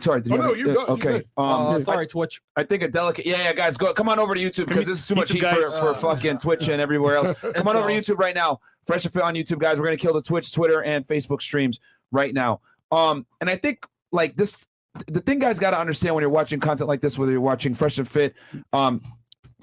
sorry. 0.00 0.20
did 0.22 0.32
Oh, 0.32 0.36
you 0.36 0.40
no, 0.42 0.54
you're 0.54 0.66
good, 0.66 0.74
you're 0.74 0.90
Okay. 0.90 1.02
good. 1.18 1.28
Um, 1.36 1.44
Uh, 1.44 1.68
I- 1.76 1.78
sorry, 1.80 2.06
Twitch. 2.06 2.40
I 2.56 2.62
think 2.62 2.82
a 2.82 2.88
delicate. 2.88 3.26
Yeah, 3.26 3.38
yeah, 3.42 3.52
guys, 3.52 3.76
go 3.76 3.92
come 3.92 4.08
on 4.08 4.18
over 4.18 4.34
to 4.34 4.40
YouTube 4.40 4.66
because 4.68 4.86
this 4.86 5.00
is 5.00 5.06
too 5.08 5.14
much 5.16 5.32
heat 5.32 5.40
for, 5.40 5.44
guys, 5.46 5.78
for 5.78 5.90
uh, 5.90 5.94
fucking 5.94 6.38
Twitch 6.38 6.68
and 6.68 6.80
everywhere 6.80 7.16
else. 7.16 7.32
Come 7.54 7.68
on 7.68 7.76
over 7.76 7.88
to 7.88 7.94
YouTube 7.94 8.18
right 8.18 8.34
now. 8.34 8.60
Fresh 8.86 9.04
and 9.04 9.12
Fit 9.14 9.22
on 9.22 9.34
YouTube, 9.34 9.58
guys. 9.58 9.78
We're 9.80 9.86
gonna 9.86 9.96
kill 9.96 10.12
the 10.14 10.22
Twitch, 10.22 10.52
Twitter, 10.52 10.82
and 10.82 11.06
Facebook 11.06 11.40
streams 11.42 11.80
right 12.12 12.32
now. 12.34 12.60
Um, 12.92 13.26
and 13.40 13.48
I 13.50 13.56
think 13.56 13.86
like 14.12 14.36
this, 14.36 14.66
the 15.08 15.20
thing 15.20 15.38
guys 15.40 15.58
got 15.58 15.70
to 15.72 15.78
understand 15.80 16.14
when 16.14 16.22
you're 16.22 16.30
watching 16.30 16.60
content 16.60 16.86
like 16.86 17.00
this, 17.00 17.18
whether 17.18 17.32
you're 17.32 17.40
watching 17.40 17.74
Fresh 17.74 17.98
and 17.98 18.06
Fit, 18.06 18.34
um, 18.72 19.00
Mr. 19.00 19.12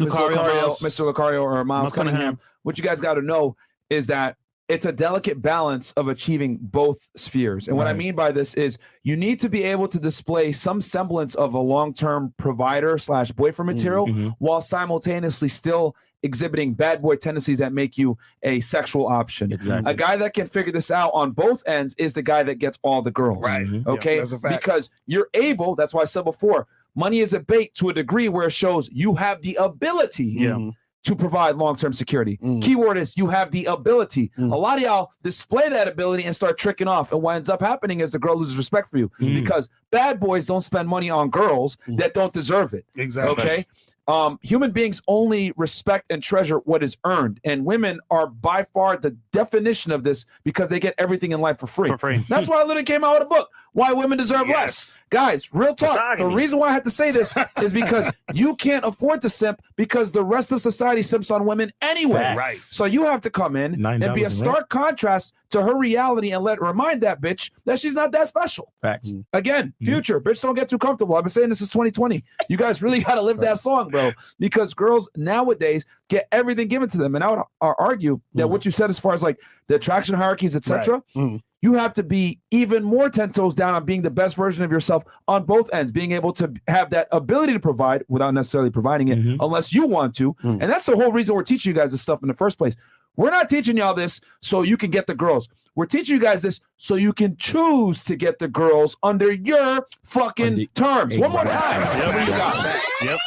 Locario, 0.09 0.35
Locario, 0.37 0.61
Miles. 0.61 0.79
Mr. 0.81 1.13
Locario, 1.13 1.41
or 1.43 1.53
Miles 1.63 1.65
Miles 1.65 1.93
Cunningham, 1.93 2.17
Cunningham. 2.19 2.39
what 2.63 2.77
you 2.77 2.83
guys 2.83 2.99
got 3.01 3.15
to 3.15 3.21
know 3.21 3.55
is 3.89 4.07
that 4.07 4.37
it's 4.69 4.85
a 4.85 4.91
delicate 4.91 5.41
balance 5.41 5.91
of 5.93 6.07
achieving 6.07 6.57
both 6.61 7.09
spheres. 7.17 7.67
And 7.67 7.75
what 7.75 7.87
I 7.87 7.93
mean 7.93 8.15
by 8.15 8.31
this 8.31 8.53
is 8.53 8.77
you 9.03 9.17
need 9.17 9.37
to 9.41 9.49
be 9.49 9.63
able 9.63 9.89
to 9.89 9.99
display 9.99 10.53
some 10.53 10.79
semblance 10.79 11.35
of 11.35 11.53
a 11.55 11.59
long-term 11.59 12.33
provider 12.37 12.97
slash 12.97 13.33
boyfriend 13.33 13.67
material 13.67 14.07
Mhm. 14.07 14.35
while 14.39 14.61
simultaneously 14.61 15.49
still 15.49 15.93
exhibiting 16.23 16.73
bad 16.73 17.01
boy 17.01 17.15
tendencies 17.17 17.57
that 17.57 17.73
make 17.73 17.97
you 17.97 18.17
a 18.43 18.61
sexual 18.61 19.07
option. 19.07 19.51
Exactly. 19.51 19.91
A 19.91 19.95
guy 19.95 20.15
that 20.15 20.33
can 20.35 20.47
figure 20.47 20.71
this 20.71 20.89
out 20.91 21.09
on 21.13 21.31
both 21.31 21.67
ends 21.67 21.93
is 21.97 22.13
the 22.13 22.21
guy 22.21 22.43
that 22.43 22.55
gets 22.59 22.77
all 22.83 23.01
the 23.01 23.11
girls. 23.11 23.43
Right. 23.43 23.65
Mhm. 23.67 23.85
Okay. 23.87 24.19
that's 24.19 24.31
a 24.31 24.39
fact. 24.39 24.61
Because 24.61 24.89
you're 25.05 25.27
able, 25.33 25.75
that's 25.75 25.93
why 25.93 26.01
I 26.03 26.05
said 26.05 26.23
before, 26.23 26.67
money 26.95 27.19
is 27.19 27.33
a 27.33 27.39
bait 27.39 27.73
to 27.75 27.89
a 27.89 27.93
degree 27.93 28.29
where 28.29 28.47
it 28.47 28.51
shows 28.53 28.89
you 28.91 29.15
have 29.15 29.41
the 29.41 29.55
ability 29.55 30.25
Yeah. 30.39 30.49
Mhm. 30.51 30.73
to 31.03 31.15
provide 31.15 31.55
long-term 31.55 31.91
security. 31.93 32.37
Mm. 32.43 32.61
Keyword 32.61 32.95
is 32.97 33.17
you 33.17 33.25
have 33.27 33.49
the 33.49 33.65
ability. 33.65 34.31
Mm. 34.37 34.51
A 34.51 34.55
lot 34.55 34.77
of 34.77 34.83
y'all 34.83 35.09
display 35.23 35.67
that 35.69 35.87
ability 35.87 36.25
and 36.25 36.35
start 36.35 36.59
tricking 36.59 36.87
off. 36.87 37.11
And 37.11 37.23
what 37.23 37.35
ends 37.37 37.49
up 37.49 37.59
happening 37.59 38.01
is 38.01 38.11
the 38.11 38.19
girl 38.19 38.37
loses 38.37 38.55
respect 38.55 38.87
for 38.89 38.99
you 38.99 39.09
Mm. 39.19 39.41
because 39.43 39.67
bad 39.91 40.19
boys 40.19 40.45
don't 40.45 40.61
spend 40.61 40.87
money 40.87 41.09
on 41.09 41.31
girls 41.31 41.75
Mm. 41.87 41.97
that 41.97 42.13
don't 42.13 42.31
deserve 42.31 42.73
it. 42.75 42.85
Exactly. 42.95 43.31
Okay. 43.43 43.65
Um, 44.11 44.39
human 44.41 44.71
beings 44.71 45.01
only 45.07 45.53
respect 45.55 46.07
and 46.09 46.21
treasure 46.21 46.57
what 46.59 46.83
is 46.83 46.97
earned, 47.05 47.39
and 47.45 47.63
women 47.65 47.99
are 48.09 48.27
by 48.27 48.65
far 48.73 48.97
the 48.97 49.11
definition 49.31 49.91
of 49.91 50.03
this 50.03 50.25
because 50.43 50.69
they 50.69 50.79
get 50.79 50.93
everything 50.97 51.31
in 51.31 51.39
life 51.41 51.59
for 51.59 51.67
free. 51.67 51.89
For 51.89 51.97
free. 51.97 52.17
That's 52.29 52.47
why 52.49 52.57
I 52.57 52.63
literally 52.63 52.83
came 52.83 53.03
out 53.03 53.13
with 53.13 53.23
a 53.23 53.29
book. 53.29 53.49
Why 53.73 53.93
women 53.93 54.17
deserve 54.17 54.49
less. 54.49 55.01
Guys, 55.11 55.53
real 55.53 55.73
talk. 55.73 55.91
Misogyny. 55.91 56.29
The 56.29 56.35
reason 56.35 56.59
why 56.59 56.67
I 56.67 56.73
have 56.73 56.83
to 56.83 56.89
say 56.89 57.11
this 57.11 57.33
is 57.61 57.71
because 57.71 58.11
you 58.33 58.53
can't 58.57 58.83
afford 58.83 59.21
to 59.21 59.29
simp 59.29 59.61
because 59.77 60.11
the 60.11 60.25
rest 60.25 60.51
of 60.51 60.59
society 60.59 61.01
simps 61.03 61.31
on 61.31 61.45
women 61.45 61.71
anyway. 61.81 62.15
Facts. 62.21 62.37
Right. 62.37 62.55
So 62.57 62.83
you 62.83 63.05
have 63.05 63.21
to 63.21 63.29
come 63.29 63.55
in 63.55 63.81
Nine 63.81 64.03
and 64.03 64.13
be 64.13 64.21
a 64.21 64.23
dollars 64.25 64.39
in 64.39 64.45
stark 64.45 64.69
contrast 64.69 65.33
to 65.51 65.61
her 65.61 65.77
reality 65.77 66.31
and 66.31 66.43
let 66.43 66.61
remind 66.61 66.99
that 67.01 67.21
bitch 67.21 67.49
that 67.63 67.79
she's 67.79 67.93
not 67.93 68.11
that 68.11 68.27
special. 68.27 68.73
Facts. 68.81 69.13
Again, 69.31 69.73
Mhm. 69.81 69.85
future, 69.85 70.19
bitch, 70.19 70.41
don't 70.41 70.55
get 70.55 70.67
too 70.67 70.77
comfortable. 70.77 71.15
I've 71.15 71.23
been 71.23 71.29
saying 71.29 71.47
this 71.47 71.61
is 71.61 71.69
2020. 71.69 72.25
You 72.49 72.57
guys 72.57 72.81
really 72.81 72.99
got 72.99 73.15
to 73.15 73.21
live 73.21 73.39
that 73.39 73.57
song, 73.59 73.89
bro, 73.89 74.00
because 74.39 74.73
girls 74.73 75.09
nowadays 75.15 75.85
get 76.09 76.27
everything 76.31 76.67
given 76.67 76.89
to 76.89 76.97
them. 76.97 77.15
And 77.15 77.23
I 77.23 77.31
would 77.31 77.43
argue 77.61 78.19
that 78.33 78.43
Mhm. 78.47 78.49
what 78.49 78.65
you 78.65 78.71
said 78.71 78.89
as 78.89 78.99
far 78.99 79.13
as 79.13 79.23
like 79.23 79.37
the 79.67 79.75
attraction 79.75 80.15
hierarchies, 80.15 80.55
etc., 80.55 81.01
Mhm. 81.15 81.41
you 81.61 81.73
have 81.73 81.93
to 81.93 82.03
be 82.03 82.39
even 82.51 82.83
more 82.83 83.09
10 83.09 83.31
toes 83.31 83.55
down 83.55 83.73
on 83.73 83.85
being 83.85 84.01
the 84.01 84.09
best 84.09 84.35
version 84.35 84.63
of 84.65 84.71
yourself 84.71 85.03
on 85.27 85.43
both 85.45 85.71
ends, 85.73 85.91
being 85.91 86.11
able 86.11 86.33
to 86.33 86.51
have 86.67 86.89
that 86.89 87.07
ability 87.11 87.53
to 87.53 87.59
provide 87.59 88.03
without 88.09 88.33
necessarily 88.33 88.69
providing 88.71 89.07
it 89.09 89.19
Mhm. 89.23 89.37
unless 89.39 89.71
you 89.73 89.85
want 89.85 90.15
to. 90.15 90.33
Mhm. 90.43 90.59
And 90.61 90.71
that's 90.71 90.85
the 90.85 90.95
whole 90.95 91.11
reason 91.11 91.35
we're 91.35 91.43
teaching 91.43 91.69
you 91.73 91.79
guys 91.79 91.91
this 91.91 92.01
stuff 92.01 92.21
in 92.21 92.27
the 92.27 92.33
first 92.33 92.57
place. 92.57 92.75
We're 93.17 93.29
not 93.29 93.49
teaching 93.49 93.75
y'all 93.77 93.93
this 93.93 94.21
so 94.41 94.61
you 94.63 94.77
can 94.77 94.89
get 94.89 95.05
the 95.05 95.13
girls. 95.13 95.49
We're 95.75 95.85
teaching 95.85 96.15
you 96.15 96.21
guys 96.21 96.41
this 96.41 96.59
so 96.77 96.95
you 96.95 97.11
can 97.13 97.35
choose 97.37 98.03
to 98.05 98.15
get 98.15 98.39
the 98.39 98.47
girls 98.47 98.95
under 99.03 99.31
your 99.31 99.85
fucking 100.05 100.45
Under- 100.47 100.65
terms. 100.75 101.17
One 101.17 101.31
more 101.31 101.43
time. 101.43 101.81
Exactly. 101.81 102.25
That's 102.25 102.29
you 102.29 102.37
got. 102.37 103.11
Yep. 103.11 103.19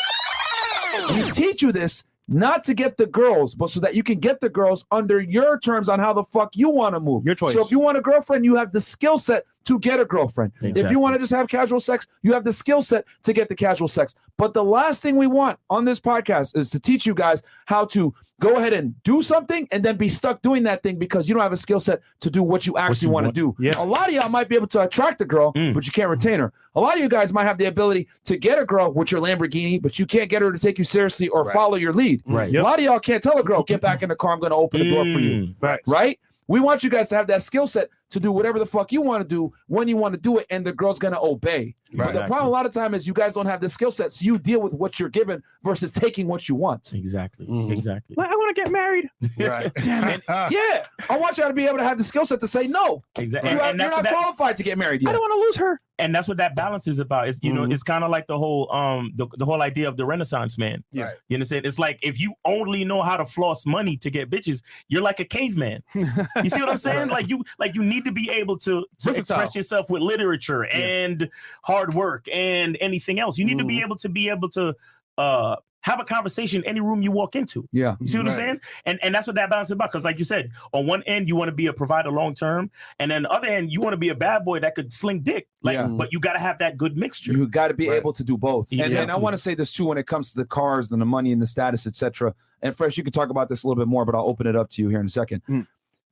We 1.15 1.31
teach 1.31 1.63
you 1.63 1.73
this 1.73 2.05
not 2.27 2.65
to 2.65 2.75
get 2.75 2.97
the 2.97 3.07
girls, 3.07 3.55
but 3.55 3.71
so 3.71 3.81
that 3.81 3.95
you 3.95 4.03
can 4.03 4.19
get 4.19 4.41
the 4.41 4.49
girls 4.49 4.85
under 4.91 5.21
your 5.21 5.59
terms 5.59 5.89
on 5.89 5.99
how 5.99 6.13
the 6.13 6.25
fuck 6.25 6.57
you 6.57 6.71
want 6.71 6.95
to 6.95 7.01
move. 7.01 7.27
Your 7.27 7.35
choice. 7.35 7.53
So 7.53 7.61
if 7.61 7.71
you 7.71 7.79
want 7.79 7.99
a 7.99 8.01
girlfriend, 8.01 8.45
you 8.45 8.57
have 8.57 8.73
the 8.73 8.81
skill 8.81 9.19
set 9.19 9.45
to 9.65 9.79
get 9.79 10.01
a 10.01 10.05
girlfriend. 10.05 10.53
If 10.61 10.91
you 10.91 10.99
want 10.99 11.15
to 11.15 11.19
just 11.19 11.33
have 11.33 11.49
casual 11.49 11.81
sex, 11.81 12.07
you 12.23 12.33
have 12.33 12.45
the 12.45 12.53
skill 12.53 12.83
set 12.83 13.05
to 13.23 13.33
get 13.33 13.49
the 13.49 13.55
casual 13.55 13.89
sex. 13.89 14.15
But 14.37 14.53
the 14.53 14.65
last 14.65 15.03
thing 15.03 15.17
we 15.17 15.27
want 15.27 15.59
on 15.71 15.85
this 15.85 16.01
podcast 16.01 16.57
is 16.57 16.69
to 16.71 16.81
teach 16.81 17.07
you 17.07 17.15
guys 17.15 17.41
how 17.67 17.85
to 17.87 18.13
go 18.41 18.57
ahead 18.57 18.73
and 18.73 19.01
do 19.05 19.23
something 19.23 19.69
and 19.71 19.83
then 19.85 19.97
be 19.97 20.09
stuck 20.09 20.43
doing 20.43 20.65
that 20.65 20.83
thing 20.83 20.97
because 20.99 21.29
you 21.29 21.35
don't 21.35 21.43
have 21.43 21.53
a 21.53 21.57
skill 21.57 21.79
set 21.81 22.01
to 22.21 22.31
do 22.31 22.43
what 22.43 22.67
you 22.67 22.77
actually 22.77 23.07
you 23.07 23.13
want 23.13 23.27
to 23.27 23.33
do. 23.33 23.55
Yeah. 23.61 23.75
A 23.77 23.85
lot 23.85 24.09
of 24.09 24.15
y'all 24.15 24.29
might 24.29 24.49
be 24.49 24.57
able 24.57 24.67
to 24.69 24.83
attract 24.83 25.21
a 25.21 25.25
girl, 25.25 25.53
Mm. 25.55 25.73
but 25.73 25.87
you 25.87 25.93
can't 25.93 26.09
retain 26.11 26.41
her. 26.41 26.53
A 26.75 26.81
lot 26.81 26.95
of 26.97 27.01
you 27.01 27.09
guys 27.09 27.33
might 27.33 27.45
have 27.45 27.59
the 27.59 27.67
ability 27.67 28.09
to 28.25 28.37
get 28.37 28.59
a 28.59 28.65
girl 28.65 28.93
with 28.93 29.13
your 29.13 29.21
Lamborghini, 29.21 29.81
but 29.81 29.99
you 30.01 30.05
can't 30.07 30.29
get 30.29 30.43
her 30.43 30.51
to 30.53 30.59
take 30.59 30.79
you 30.79 30.85
seriously 30.85 31.29
or 31.29 31.45
Right. 31.45 31.55
follow 31.55 31.77
your 31.77 31.93
lead. 31.93 32.23
Right. 32.27 32.53
A 32.53 32.63
lot 32.63 32.79
of 32.81 32.85
y'all 32.85 32.99
can't 32.99 33.23
tell 33.23 33.39
a 33.39 33.43
girl, 33.45 33.63
get 33.63 33.81
back 33.81 34.03
in 34.03 34.09
the 34.09 34.17
car, 34.17 34.33
I'm 34.33 34.41
going 34.41 34.51
to 34.51 34.57
open 34.57 34.81
the 34.81 34.91
door 34.91 35.05
for 35.05 35.21
you. 35.21 35.31
Mm. 35.47 35.55
Right. 35.63 35.81
Right? 35.87 36.19
We 36.49 36.61
want 36.61 36.83
you 36.85 36.91
guys 36.91 37.09
to 37.11 37.17
have 37.17 37.29
that 37.29 37.41
skill 37.43 37.67
set 37.67 37.89
to 38.15 38.21
do 38.21 38.33
whatever 38.33 38.59
the 38.59 38.67
fuck 38.67 38.91
you 38.93 39.03
want 39.03 39.23
to 39.23 39.29
do 39.29 39.53
when 39.67 39.87
you 39.89 39.97
want 39.97 40.15
to 40.15 40.21
do 40.21 40.39
it, 40.39 40.47
and 40.51 40.65
the 40.67 40.73
girl's 40.73 40.99
gonna 40.99 41.21
obey. 41.23 41.75
But 41.93 42.13
the 42.13 42.21
problem 42.27 42.47
a 42.47 42.51
lot 42.51 42.67
of 42.67 42.73
time 42.73 42.95
is 42.95 43.07
you 43.07 43.13
guys 43.13 43.35
don't 43.35 43.47
have 43.47 43.61
the 43.61 43.69
skill 43.69 43.91
set, 43.93 44.11
so 44.11 44.25
you 44.25 44.39
deal 44.39 44.61
with 44.61 44.73
what 44.73 44.99
you're 44.99 45.09
given 45.11 45.43
versus 45.63 45.91
taking 45.93 46.27
what 46.27 46.49
you 46.49 46.55
want. 46.57 46.93
Exactly. 46.93 47.47
Mhm. 47.47 47.71
Exactly. 47.71 48.15
Like, 48.17 48.31
I 48.31 48.35
want 48.35 48.55
to 48.57 48.61
get 48.63 48.73
married. 48.73 49.09
Right. 49.39 49.73
Damn 49.83 50.09
it. 50.09 50.23
Yeah, 50.29 50.87
I 51.11 51.19
want 51.19 51.39
y'all 51.39 51.49
to 51.49 51.55
be 51.55 51.67
able 51.67 51.79
to 51.79 51.85
have 51.85 51.99
the 51.99 52.05
skill 52.05 52.25
set 52.27 52.41
to 52.41 52.49
say 52.49 52.67
no. 52.67 53.01
Exactly. 53.17 53.51
You 53.51 53.57
And, 53.59 53.61
have, 53.63 53.71
and 53.73 53.81
you're 53.81 53.91
not 53.91 54.03
that, 54.05 54.13
qualified 54.13 54.57
to 54.57 54.63
get 54.63 54.79
married 54.79 55.07
I 55.07 55.13
don't 55.13 55.21
want 55.21 55.33
to 55.33 55.41
lose 55.41 55.57
her. 55.57 55.81
and 55.99 56.13
that's 56.15 56.27
what 56.27 56.37
that 56.39 56.57
balance 56.57 56.87
is 56.89 56.99
about. 56.99 57.29
It's 57.29 57.39
you 57.43 57.53
know, 57.53 57.63
Mhm. 57.63 57.73
it's 57.73 57.83
kind 57.85 58.03
of 58.05 58.11
like 58.11 58.27
the 58.27 58.39
whole 58.39 58.71
um 58.73 59.13
the, 59.17 59.27
the 59.37 59.45
whole 59.45 59.63
idea 59.63 59.89
of 59.89 59.97
the 59.97 60.05
Renaissance 60.05 60.57
man. 60.59 60.83
Yeah. 60.93 61.11
You 61.29 61.37
understand? 61.37 61.67
It's 61.67 61.79
like 61.79 61.99
if 62.03 62.19
you 62.21 62.35
only 62.45 62.85
know 62.85 63.03
how 63.03 63.17
to 63.17 63.27
floss 63.27 63.65
money 63.67 63.97
to 63.99 64.11
get 64.11 64.31
bitches, 64.31 64.63
you're 64.89 65.03
like 65.03 65.21
a 65.21 65.25
caveman. 65.25 65.83
You 65.95 66.51
see 66.51 66.61
what 66.61 66.69
I'm 66.69 66.77
saying? 66.79 67.09
Like 67.09 67.29
you 67.29 67.45
like 67.59 67.75
you 67.75 67.85
need 67.85 68.04
to 68.05 68.13
be 68.13 68.31
able 68.31 68.59
to, 68.59 68.85
to 69.01 69.11
express 69.11 69.55
yourself 69.55 69.91
with 69.91 70.03
literature 70.03 70.65
and 70.67 71.29
hard 71.63 71.95
work 71.95 72.27
and 72.33 72.77
anything 72.81 73.19
else. 73.21 73.39
You 73.39 73.45
need 73.45 73.59
to 73.59 73.65
be 73.65 73.79
Mhm. 73.81 73.85
able 73.85 73.97
to 73.97 74.09
be 74.09 74.29
able 74.29 74.49
to 74.51 74.75
uh 75.19 75.57
have 75.83 76.01
a 76.01 76.05
conversation 76.05 76.63
in 76.63 76.67
any 76.67 76.81
room 76.81 77.03
you 77.03 77.11
walk 77.13 77.37
into. 77.37 77.69
Yeah. 77.71 77.97
You 78.01 78.09
see 78.09 78.17
what 78.17 78.29
I'm 78.29 78.35
saying? 78.35 78.61
And 78.87 78.99
and 79.03 79.15
that's 79.15 79.27
what 79.27 79.37
that 79.37 79.51
balance 79.51 79.69
is 79.69 79.73
about. 79.73 79.91
Because 79.93 80.03
like 80.03 80.19
you 80.19 80.25
said, 80.25 80.51
on 80.73 80.87
one 80.87 81.03
end 81.03 81.29
you 81.29 81.37
want 81.37 81.49
to 81.51 81.55
be 81.55 81.67
a 81.67 81.75
provider 81.75 82.11
long 82.11 82.33
term, 82.33 82.71
and 82.99 83.11
then 83.11 83.25
the 83.25 83.31
other 83.31 83.49
end 83.49 83.71
you 83.71 83.83
want 83.83 83.93
to 83.93 83.99
be 83.99 84.09
a 84.09 84.15
bad 84.15 84.47
boy 84.47 84.61
that 84.61 84.75
could 84.75 84.95
sling 84.95 85.21
dick. 85.21 85.47
Like, 85.63 85.75
Yeah. 85.75 85.89
but 85.89 86.11
you 86.11 86.21
got 86.21 86.33
to 86.33 86.39
have 86.39 86.59
that 86.61 86.79
good 86.79 86.97
mixture. 86.97 87.33
You 87.33 87.47
got 87.47 87.69
to 87.69 87.75
be 87.75 87.91
Right. 87.91 87.99
able 87.99 88.15
to 88.15 88.25
do 88.25 88.39
both. 88.39 88.73
And, 88.73 88.81
and 88.81 89.11
I 89.11 89.17
want 89.17 89.35
to 89.35 89.39
say 89.39 89.55
this 89.55 89.71
too 89.71 89.85
when 89.85 89.99
it 89.99 90.07
comes 90.07 90.33
to 90.33 90.39
the 90.39 90.47
cars 90.47 90.91
and 90.91 91.03
the 91.03 91.07
money 91.07 91.33
and 91.33 91.43
the 91.43 91.47
status, 91.47 91.87
etc. 91.87 92.35
And 92.63 92.75
Fresh, 92.75 92.97
you 92.97 93.05
can 93.05 93.13
talk 93.13 93.29
about 93.29 93.51
this 93.51 93.63
a 93.63 93.69
little 93.69 93.79
bit 93.83 93.89
more, 93.89 94.07
but 94.07 94.15
I'll 94.15 94.25
open 94.27 94.47
it 94.47 94.57
up 94.57 94.71
to 94.71 94.81
you 94.83 94.89
here 94.89 95.01
in 95.01 95.07
a 95.07 95.11
second. 95.11 95.43
Mm. 95.51 95.67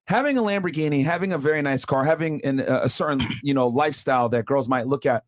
Having 0.06 0.38
a 0.38 0.42
Lamborghini, 0.42 1.04
having 1.04 1.32
a 1.32 1.38
very 1.38 1.62
nice 1.62 1.84
car, 1.84 2.04
having 2.04 2.44
an, 2.44 2.60
a 2.60 2.88
certain 2.88 3.20
you 3.42 3.54
know 3.54 3.68
lifestyle 3.68 4.28
that 4.30 4.46
girls 4.46 4.68
might 4.68 4.86
look 4.86 5.06
at. 5.06 5.24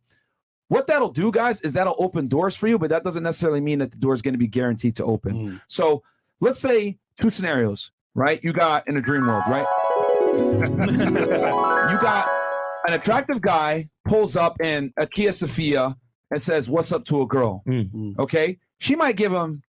What 0.69 0.87
that'll 0.87 1.11
do, 1.13 1.31
guys, 1.31 1.61
is 1.61 1.75
that'll 1.75 1.97
open 1.99 2.27
doors 2.27 2.57
for 2.57 2.67
you, 2.67 2.79
but 2.79 2.91
that 2.91 3.05
doesn't 3.05 3.23
necessarily 3.23 3.61
mean 3.61 3.79
that 3.81 3.91
the 3.93 3.99
door 3.99 4.15
is 4.15 4.23
going 4.23 4.33
to 4.35 4.39
be 4.39 4.47
guaranteed 4.49 4.97
to 4.97 5.05
open. 5.05 5.33
Mm. 5.35 5.61
So 5.69 6.03
let's 6.41 6.59
say 6.59 6.99
two 7.21 7.31
scenarios, 7.31 7.93
right? 8.15 8.43
You 8.43 8.53
got 8.53 8.89
in 8.89 8.97
a 8.97 9.01
dream 9.03 9.27
world, 9.27 9.45
right? 9.47 9.67
you 11.91 11.99
got 12.01 12.29
an 12.89 12.95
attractive 12.95 13.41
guy 13.41 13.89
pulls 14.05 14.37
up 14.37 14.61
in 14.63 14.93
a 14.97 15.07
Kia 15.07 15.31
Sephia 15.31 15.95
and 16.31 16.43
says, 16.43 16.69
What's 16.69 16.93
up 16.93 17.05
to 17.07 17.23
a 17.23 17.27
girl? 17.27 17.63
Mm. 17.69 18.19
Okay. 18.19 18.59
She 18.79 18.97
might 18.97 19.17
give 19.17 19.33
him 19.33 19.63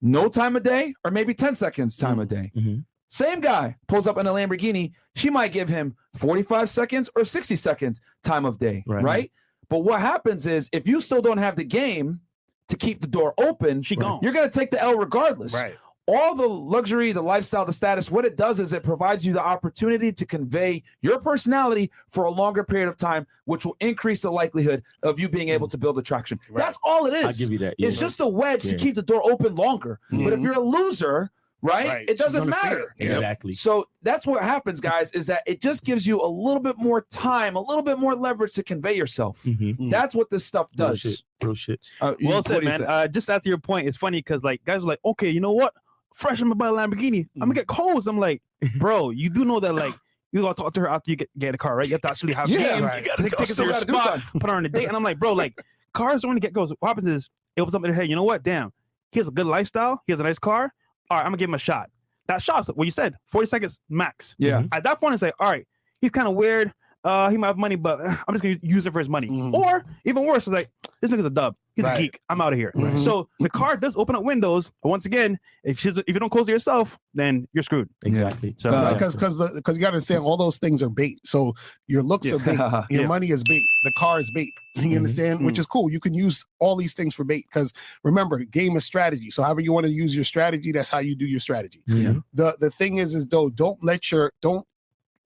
no 0.00 0.28
time 0.28 0.56
of 0.56 0.62
day 0.62 0.94
or 1.04 1.10
maybe 1.10 1.34
10 1.34 1.54
seconds 1.54 1.96
time 1.96 2.18
of 2.18 2.28
day. 2.28 2.52
Mhm. 2.56 2.84
Same 3.14 3.38
guy 3.38 3.76
pulls 3.86 4.08
up 4.08 4.18
in 4.18 4.26
a 4.26 4.30
Lamborghini. 4.30 4.90
She 5.14 5.30
might 5.30 5.52
give 5.52 5.68
him 5.68 5.94
45 6.16 6.68
seconds 6.68 7.08
or 7.14 7.24
60 7.24 7.54
seconds 7.54 8.00
time 8.24 8.44
of 8.44 8.58
day. 8.58 8.82
Right. 8.88 9.04
Right. 9.04 9.32
But 9.68 9.84
what 9.84 10.00
happens 10.00 10.48
is 10.48 10.68
if 10.72 10.84
you 10.84 11.00
still 11.00 11.22
don't 11.22 11.38
have 11.38 11.54
the 11.54 11.62
game 11.62 12.18
to 12.66 12.76
keep 12.76 13.00
the 13.00 13.06
door 13.06 13.32
open, 13.38 13.82
She 13.82 13.94
gone. 13.94 14.18
you're 14.20 14.32
going 14.32 14.50
to 14.50 14.58
take 14.58 14.72
the 14.72 14.82
L 14.82 14.96
regardless 14.96 15.54
Right. 15.54 15.76
all 16.08 16.34
the 16.34 16.48
luxury, 16.48 17.12
the 17.12 17.22
lifestyle, 17.22 17.64
the 17.64 17.72
status, 17.72 18.10
what 18.10 18.24
it 18.24 18.36
does 18.36 18.58
is 18.58 18.72
it 18.72 18.82
provides 18.82 19.24
you 19.24 19.32
the 19.32 19.44
opportunity 19.44 20.10
to 20.10 20.26
convey 20.26 20.82
your 21.00 21.20
personality 21.20 21.92
for 22.10 22.24
a 22.24 22.32
longer 22.32 22.64
period 22.64 22.88
of 22.88 22.96
time, 22.96 23.28
which 23.44 23.64
will 23.64 23.76
increase 23.78 24.22
the 24.22 24.32
likelihood 24.32 24.82
of 25.04 25.20
you 25.20 25.28
being 25.28 25.50
able 25.50 25.68
to 25.68 25.78
build 25.78 25.96
attraction. 26.00 26.40
Right. 26.50 26.64
That's 26.64 26.78
all 26.82 27.06
it 27.06 27.14
is. 27.14 27.24
I 27.26 27.30
give 27.30 27.52
you 27.52 27.58
that. 27.58 27.76
It's 27.78 27.96
yeah. 27.96 28.06
just 28.08 28.18
a 28.18 28.26
wedge 28.26 28.62
to 28.64 28.76
keep 28.76 28.96
the 28.96 29.02
door 29.02 29.22
open 29.22 29.54
longer. 29.54 30.00
But 30.10 30.18
if 30.18 30.24
mm-hmm. 30.26 30.42
you're 30.42 30.54
a 30.54 30.58
loser, 30.58 31.30
right, 31.64 31.86
Right. 31.88 32.08
it 32.08 32.18
doesn't 32.18 32.48
matter. 32.48 32.94
it. 32.98 33.06
Yep. 33.06 33.12
exactly. 33.16 33.54
So 33.54 33.86
that's 34.02 34.26
what 34.26 34.42
happens, 34.42 34.80
guys, 34.80 35.10
is 35.12 35.26
that 35.26 35.42
it 35.46 35.60
just 35.60 35.82
gives 35.84 36.06
you 36.06 36.20
a 36.20 36.26
little 36.28 36.60
bit 36.60 36.76
more 36.78 37.06
time, 37.10 37.56
a 37.56 37.60
little 37.60 37.82
bit 37.82 37.98
more 37.98 38.14
leverage 38.14 38.52
to 38.52 38.62
convey 38.62 38.92
yourself. 38.94 39.40
Mhm. 39.44 39.76
Mm. 39.78 39.90
That's 39.90 40.14
what 40.14 40.30
this 40.30 40.44
stuff 40.44 40.68
Real 40.78 40.88
does. 40.90 41.00
shit. 41.00 41.22
Real 41.42 41.54
shit. 41.54 41.80
Uh, 42.00 42.14
Well 42.22 42.42
said, 42.42 42.62
man. 42.62 42.82
Uh, 42.84 43.08
just 43.08 43.28
after 43.30 43.48
your 43.48 43.58
point, 43.58 43.88
it's 43.88 43.96
funny 43.96 44.18
because 44.18 44.42
like 44.44 44.64
guys 44.64 44.84
are 44.84 44.88
like, 44.88 45.00
okay, 45.04 45.30
you 45.30 45.40
know 45.40 45.52
what? 45.52 45.74
Fresh, 46.14 46.40
I'm 46.40 46.46
gonna 46.48 46.54
buy 46.54 46.68
a 46.68 46.72
Lamborghini. 46.72 47.26
I'm 47.34 47.40
gonna 47.40 47.54
get 47.54 47.66
clothes. 47.66 48.06
I'm 48.06 48.18
like, 48.20 48.40
bro, 48.78 49.10
you 49.10 49.28
do 49.30 49.44
know 49.44 49.58
that 49.58 49.74
like 49.74 49.94
you 50.32 50.42
gotta 50.42 50.60
talk 50.62 50.72
to 50.74 50.80
her 50.82 50.88
after 50.88 51.10
you 51.10 51.16
get 51.16 51.28
get 51.38 51.48
in 51.48 51.52
the 51.52 51.58
car, 51.58 51.76
right? 51.76 51.86
You 51.86 51.92
have 51.94 52.02
to 52.02 52.10
actually 52.10 52.34
have 52.34 52.48
Yeah, 52.50 52.58
game. 52.76 52.84
right. 52.84 53.02
You 53.02 53.08
gotta 53.08 53.22
Take, 53.24 53.32
take 53.32 53.48
her 53.48 53.54
to 53.54 53.62
your 53.64 53.72
do 53.72 53.78
spot, 53.80 54.02
something. 54.04 54.40
put 54.40 54.50
her 54.50 54.56
on 54.56 54.64
a 54.66 54.68
date, 54.68 54.86
and 54.86 54.96
I'm 54.96 55.02
like, 55.02 55.18
bro, 55.18 55.32
like 55.32 55.58
cars 55.92 56.22
don't 56.22 56.36
get 56.36 56.52
goes. 56.52 56.70
What 56.78 56.88
happens 56.88 57.06
is 57.08 57.30
it 57.56 57.62
was 57.62 57.74
up 57.74 57.80
in 57.84 57.90
their 57.90 57.94
head. 57.94 58.08
You 58.08 58.16
know 58.16 58.22
what? 58.24 58.42
Damn, 58.42 58.72
he 59.12 59.18
has 59.20 59.28
a 59.28 59.32
good 59.32 59.46
lifestyle. 59.46 60.02
He 60.06 60.12
has 60.12 60.20
a 60.20 60.24
nice 60.24 60.38
car. 60.38 60.70
All 61.10 61.18
right, 61.18 61.24
I'm 61.24 61.30
gonna 61.30 61.36
give 61.38 61.48
him 61.48 61.54
a 61.54 61.58
shot. 61.58 61.90
That 62.26 62.40
shot's 62.40 62.68
what 62.68 62.84
you 62.84 62.90
said, 62.90 63.14
40 63.26 63.46
seconds 63.46 63.80
max. 63.88 64.34
Yeah. 64.38 64.62
At 64.72 64.84
that 64.84 65.00
point, 65.00 65.14
it's 65.14 65.22
like, 65.22 65.34
all 65.40 65.50
right, 65.50 65.66
he's 66.00 66.10
kind 66.10 66.26
of 66.26 66.34
weird. 66.34 66.72
Uh, 67.02 67.28
he 67.28 67.36
might 67.36 67.48
have 67.48 67.58
money, 67.58 67.76
but 67.76 68.00
I'm 68.28 68.34
just 68.34 68.42
gonna 68.42 68.56
use 68.62 68.86
it 68.86 68.92
for 68.92 68.98
his 68.98 69.08
money. 69.08 69.28
Or 69.52 69.84
even 70.04 70.24
worse, 70.24 70.46
it's 70.46 70.54
like 70.54 70.70
this 71.00 71.10
nigga's 71.10 71.26
a 71.26 71.30
dub. 71.30 71.54
He's 71.76 71.84
Right. 71.86 71.98
a 71.98 72.02
geek. 72.02 72.20
I'm 72.28 72.40
out 72.40 72.52
of 72.52 72.58
here. 72.58 72.70
Right. 72.74 72.96
So 72.98 73.28
the 73.40 73.50
car 73.50 73.76
does 73.76 73.96
open 73.96 74.14
up 74.14 74.22
windows. 74.22 74.70
But 74.82 74.90
once 74.90 75.06
again, 75.06 75.38
if 75.64 75.78
she's 75.80 75.98
if 75.98 76.04
you 76.08 76.20
don't 76.20 76.30
close 76.30 76.46
to 76.46 76.52
yourself, 76.52 76.98
then 77.14 77.48
you're 77.52 77.64
screwed. 77.64 77.88
Exactly. 78.04 78.54
So 78.58 78.70
Uh, 78.70 78.92
because 78.94 79.14
because 79.14 79.38
because 79.54 79.76
you 79.76 79.80
got 79.80 79.88
to 79.90 79.94
understand 79.94 80.22
all 80.22 80.36
those 80.36 80.58
things 80.58 80.82
are 80.82 80.88
bait. 80.88 81.18
So 81.24 81.54
your 81.88 82.02
looks 82.02 82.30
are 82.32 82.38
bait, 82.38 82.58
your 82.90 83.02
Yeah. 83.02 83.06
money 83.08 83.30
is 83.30 83.42
bait, 83.42 83.66
the 83.82 83.92
car 83.92 84.20
is 84.20 84.30
bait. 84.30 84.54
You 84.76 84.82
Mhm. 84.82 84.96
understand, 84.98 85.44
which 85.44 85.58
is 85.58 85.66
cool. 85.66 85.90
You 85.90 86.00
can 86.00 86.14
use 86.14 86.44
all 86.60 86.76
these 86.76 86.94
things 86.94 87.14
for 87.14 87.24
bait 87.24 87.46
because 87.48 87.72
remember, 88.04 88.44
game 88.44 88.76
is 88.76 88.84
strategy. 88.84 89.30
So 89.30 89.42
however 89.42 89.60
you 89.60 89.72
want 89.72 89.86
to 89.86 89.92
use 89.92 90.14
your 90.14 90.24
strategy, 90.24 90.70
that's 90.72 90.90
how 90.90 90.98
you 90.98 91.14
do 91.16 91.26
your 91.26 91.40
strategy. 91.40 91.82
Yeah. 91.86 92.14
The 92.32 92.56
the 92.60 92.70
thing 92.70 92.96
is, 92.96 93.14
is 93.14 93.26
though, 93.26 93.50
don't 93.50 93.82
let 93.82 94.12
your 94.12 94.32
don't 94.42 94.66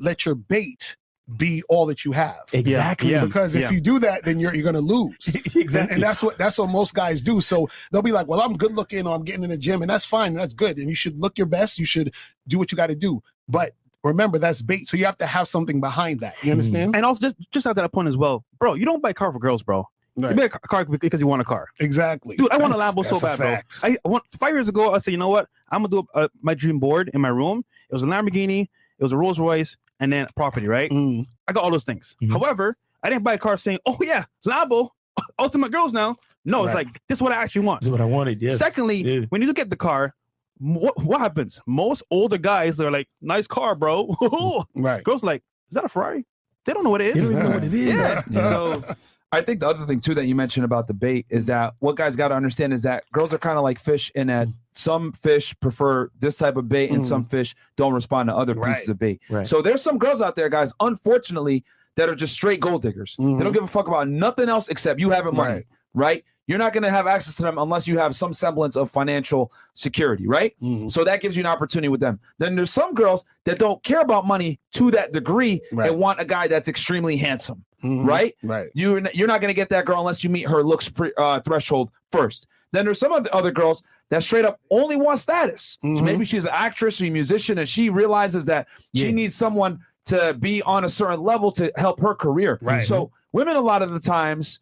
let 0.01 0.24
your 0.24 0.34
bait 0.34 0.96
be 1.37 1.62
all 1.68 1.85
that 1.87 2.05
you 2.05 2.12
have. 2.12 2.37
Exactly. 2.53 3.11
Yeah. 3.11 3.24
Because 3.24 3.55
if 3.55 3.62
Yeah. 3.62 3.70
you 3.70 3.81
do 3.81 3.99
that, 3.99 4.24
then 4.24 4.41
you're 4.41 4.55
you're 4.55 4.64
gonna 4.64 4.81
lose. 4.81 5.35
exactly. 5.55 5.64
And, 5.79 5.91
and 5.91 6.03
that's 6.03 6.22
what 6.22 6.39
that's 6.39 6.59
what 6.59 6.68
most 6.70 6.95
guys 6.95 7.20
do. 7.20 7.41
So 7.41 7.68
they'll 7.93 8.03
be 8.03 8.12
like, 8.12 8.26
"Well, 8.26 8.41
I'm 8.41 8.57
good 8.57 8.72
looking, 8.74 9.07
or 9.07 9.14
I'm 9.14 9.22
getting 9.24 9.45
in 9.45 9.51
the 9.51 9.59
gym, 9.59 9.83
and 9.83 9.91
that's 9.91 10.07
fine, 10.07 10.29
and 10.33 10.39
that's 10.39 10.55
good. 10.55 10.79
And 10.79 10.89
you 10.89 10.95
should 10.95 11.18
look 11.20 11.37
your 11.37 11.47
best. 11.47 11.79
You 11.79 11.85
should 11.85 12.14
do 12.47 12.59
what 12.59 12.72
you 12.72 12.76
got 12.76 12.87
to 12.87 12.95
do. 12.95 13.22
But 13.49 13.74
remember, 14.03 14.39
that's 14.39 14.62
bait. 14.62 14.89
So 14.89 14.97
you 14.97 15.05
have 15.05 15.16
to 15.18 15.26
have 15.26 15.49
something 15.49 15.81
behind 15.81 16.20
that. 16.20 16.37
You 16.43 16.53
understand? 16.53 16.97
And 16.97 17.05
also 17.05 17.20
just 17.20 17.37
just 17.51 17.66
at 17.66 17.76
that 17.76 17.93
point 17.93 18.09
as 18.09 18.16
well, 18.16 18.45
bro. 18.59 18.74
You 18.74 18.87
don't 18.87 19.03
buy 19.03 19.11
a 19.11 19.14
car 19.14 19.33
for 19.33 19.39
girls, 19.39 19.62
bro. 19.62 19.87
Right. 20.16 20.31
You 20.31 20.37
buy 20.37 20.45
a 20.45 20.49
car 20.49 20.85
because 20.85 21.20
you 21.20 21.29
want 21.29 21.43
a 21.43 21.45
car, 21.45 21.68
Exactly, 21.79 22.37
dude. 22.37 22.51
I 22.51 22.57
want 22.57 22.74
a 22.74 22.76
That's- 22.76 22.95
Lambo 22.95 23.07
so 23.07 23.20
bad, 23.20 23.39
bro. 23.39 23.57
I, 23.85 23.97
I 24.05 24.09
want 24.09 24.24
five 24.41 24.53
years 24.53 24.68
ago. 24.68 24.93
I 24.93 24.99
said, 24.99 25.12
you 25.12 25.16
know 25.18 25.29
what? 25.29 25.47
I'm 25.70 25.83
gonna 25.85 26.03
do 26.03 26.09
uh, 26.14 26.26
my 26.43 26.55
dream 26.55 26.81
board 26.81 27.11
in 27.14 27.20
my 27.20 27.29
room. 27.29 27.64
It 27.89 27.93
was 27.95 28.03
a 28.03 28.07
Lamborghini, 28.07 28.68
it 28.99 29.03
was 29.03 29.12
a 29.12 29.16
Rolls 29.16 29.38
Royce, 29.38 29.76
and 30.01 30.12
then 30.12 30.26
property. 30.36 30.66
Right? 30.68 30.90
Mm. 30.90 31.26
I 31.46 31.53
got 31.53 31.64
all 31.64 31.70
those 31.70 31.84
things. 31.84 32.14
Mhm. 32.22 32.30
However, 32.32 32.76
I 33.03 33.11
didn't 33.11 33.24
buy 33.24 33.34
a 33.34 33.38
car 33.38 33.57
saying, 33.57 33.78
"Oh 33.86 33.96
yeah, 34.01 34.24
Lambo, 34.46 34.90
ultimate 35.38 35.72
girls 35.72 35.92
now." 35.92 36.16
No, 36.44 36.64
it's 36.64 36.74
like 36.74 36.88
this 37.09 37.18
is 37.18 37.22
what 37.22 37.32
I 37.32 37.36
actually 37.42 37.66
want. 37.66 37.82
That's 37.82 37.90
what 37.90 38.01
I 38.01 38.05
wanted. 38.07 38.40
Yes. 38.40 38.59
Secondly, 38.59 38.96
Yeah. 39.03 39.26
when 39.28 39.40
you 39.42 39.46
look 39.49 39.59
at 39.59 39.70
the 39.70 39.76
car, 39.76 40.14
what 40.59 41.03
what 41.03 41.20
happens? 41.20 41.61
Most 41.66 42.03
older 42.11 42.38
guys 42.38 42.80
are 42.80 42.90
like, 42.90 43.09
"Nice 43.20 43.46
car, 43.46 43.74
bro." 43.74 44.14
Right. 44.74 45.03
Girls 45.05 45.22
like, 45.22 45.42
"Is 45.70 45.74
that 45.74 45.84
a 45.84 45.88
Ferrari?" 45.88 46.24
They 46.64 46.72
don't 46.74 46.84
know 46.84 46.90
what 46.90 47.01
it 47.01 47.14
You 47.16 47.22
is. 47.22 47.28
don't 47.28 47.32
even 47.38 47.44
know 47.49 47.55
what 47.55 47.64
it 47.64 47.74
is. 47.74 47.86
Yeah. 47.88 48.22
Yeah. 48.30 48.49
So 48.49 48.84
I 49.30 49.42
think 49.42 49.61
the 49.61 49.68
other 49.68 49.84
thing 49.86 50.01
too 50.01 50.14
that 50.14 50.24
you 50.26 50.34
mentioned 50.34 50.64
about 50.64 50.86
the 50.86 50.94
bait 50.94 51.26
is 51.28 51.46
that 51.46 51.74
what 51.80 51.96
guys 51.96 52.16
got 52.16 52.28
to 52.28 52.34
understand 52.34 52.72
is 52.72 52.82
that 52.82 53.05
girls 53.12 53.32
are 53.32 53.38
kind 53.38 53.57
of 53.59 53.62
like 53.64 53.78
fish 53.78 54.11
in 54.14 54.26
that 54.28 54.49
some 54.79 55.11
fish 55.12 55.55
prefer 55.61 56.09
this 56.20 56.37
type 56.37 56.57
of 56.57 56.68
bait 56.68 56.91
and 56.91 57.05
some 57.05 57.24
fish 57.24 57.55
don't 57.76 57.93
respond 57.93 58.29
to 58.29 58.35
other 58.37 58.55
pieces 58.55 58.87
Right. 58.87 58.89
of 58.89 58.99
bait. 58.99 59.20
Right. 59.29 59.47
So 59.47 59.61
there's 59.61 59.83
some 59.83 59.99
girls 59.99 60.22
out 60.22 60.37
there, 60.37 60.49
guys, 60.49 60.72
unfortunately, 60.79 61.64
that 61.97 62.09
are 62.09 62.14
just 62.14 62.33
straight 62.33 62.61
gold 62.61 62.83
diggers. 62.83 63.16
They 63.18 63.24
Mhm. 63.24 63.43
don't 63.43 63.53
give 63.53 63.64
a 63.64 63.66
fuck 63.66 63.89
about 63.89 64.07
nothing 64.09 64.49
else 64.49 64.68
except 64.68 65.01
you 65.01 65.11
having 65.11 65.35
money, 65.35 65.53
Right. 65.55 65.66
right? 65.95 66.24
You're 66.47 66.59
not 66.59 66.72
going 66.72 66.85
to 66.85 66.91
have 66.91 67.09
access 67.09 67.35
to 67.37 67.43
them 67.43 67.59
unless 67.59 67.89
you 67.89 67.99
have 67.99 68.14
some 68.14 68.33
semblance 68.33 68.76
of 68.76 68.89
financial 68.89 69.53
security, 69.74 70.26
right? 70.29 70.55
Mhm. 70.62 70.89
So 70.91 71.03
that 71.05 71.20
gives 71.20 71.37
you 71.37 71.41
an 71.43 71.47
opportunity 71.47 71.89
with 71.89 72.01
them. 72.01 72.20
Then 72.39 72.55
there's 72.55 72.70
some 72.72 72.95
girls 72.95 73.24
that 73.47 73.59
don't 73.59 73.83
care 73.83 74.01
about 74.01 74.26
money 74.29 74.61
to 74.74 74.91
that 74.93 75.12
degree 75.12 75.61
Right. 75.72 75.91
and 75.91 75.99
want 75.99 76.20
a 76.20 76.24
guy 76.24 76.47
that's 76.47 76.68
extremely 76.68 77.16
handsome, 77.16 77.64
Mhm. 77.85 78.07
right? 78.07 78.35
Right. 78.45 78.68
You're 78.74 78.99
n- 78.99 79.09
you're 79.12 79.26
not 79.29 79.41
going 79.41 79.51
to 79.51 79.55
get 79.55 79.68
that 79.70 79.85
girl 79.85 79.99
unless 79.99 80.22
you 80.22 80.31
meet 80.31 80.47
her 80.49 80.62
looks 80.62 80.89
pre, 80.89 81.12
uh, 81.18 81.41
threshold 81.41 81.91
first. 82.12 82.47
Then 82.72 82.85
there's 82.85 83.01
some 83.01 83.12
of 83.12 83.24
the 83.24 83.35
other 83.35 83.51
girls 83.51 83.83
that 84.11 84.22
straight 84.22 84.44
up 84.44 84.59
only 84.70 84.96
wants 84.96 85.22
status. 85.22 85.76
Mhm. 85.84 86.02
maybe 86.02 86.24
she's 86.24 86.44
an 86.44 86.50
actress 86.52 87.00
or 87.00 87.04
a 87.06 87.11
musician, 87.11 87.59
and 87.59 87.68
she 87.68 87.90
realizes 87.90 88.44
that 88.46 88.66
she 88.94 89.12
needs 89.12 89.34
someone 89.34 89.80
to 90.06 90.34
be 90.40 90.62
on 90.62 90.84
a 90.84 90.88
certain 90.88 91.20
level 91.22 91.52
to 91.52 91.70
help 91.76 92.00
her 92.00 92.14
career. 92.14 92.59
Right. 92.62 92.82
So 92.82 93.11
women 93.32 93.56
a 93.56 93.61
lot 93.61 93.82
of 93.82 93.90
the 93.92 94.00
times 94.00 94.61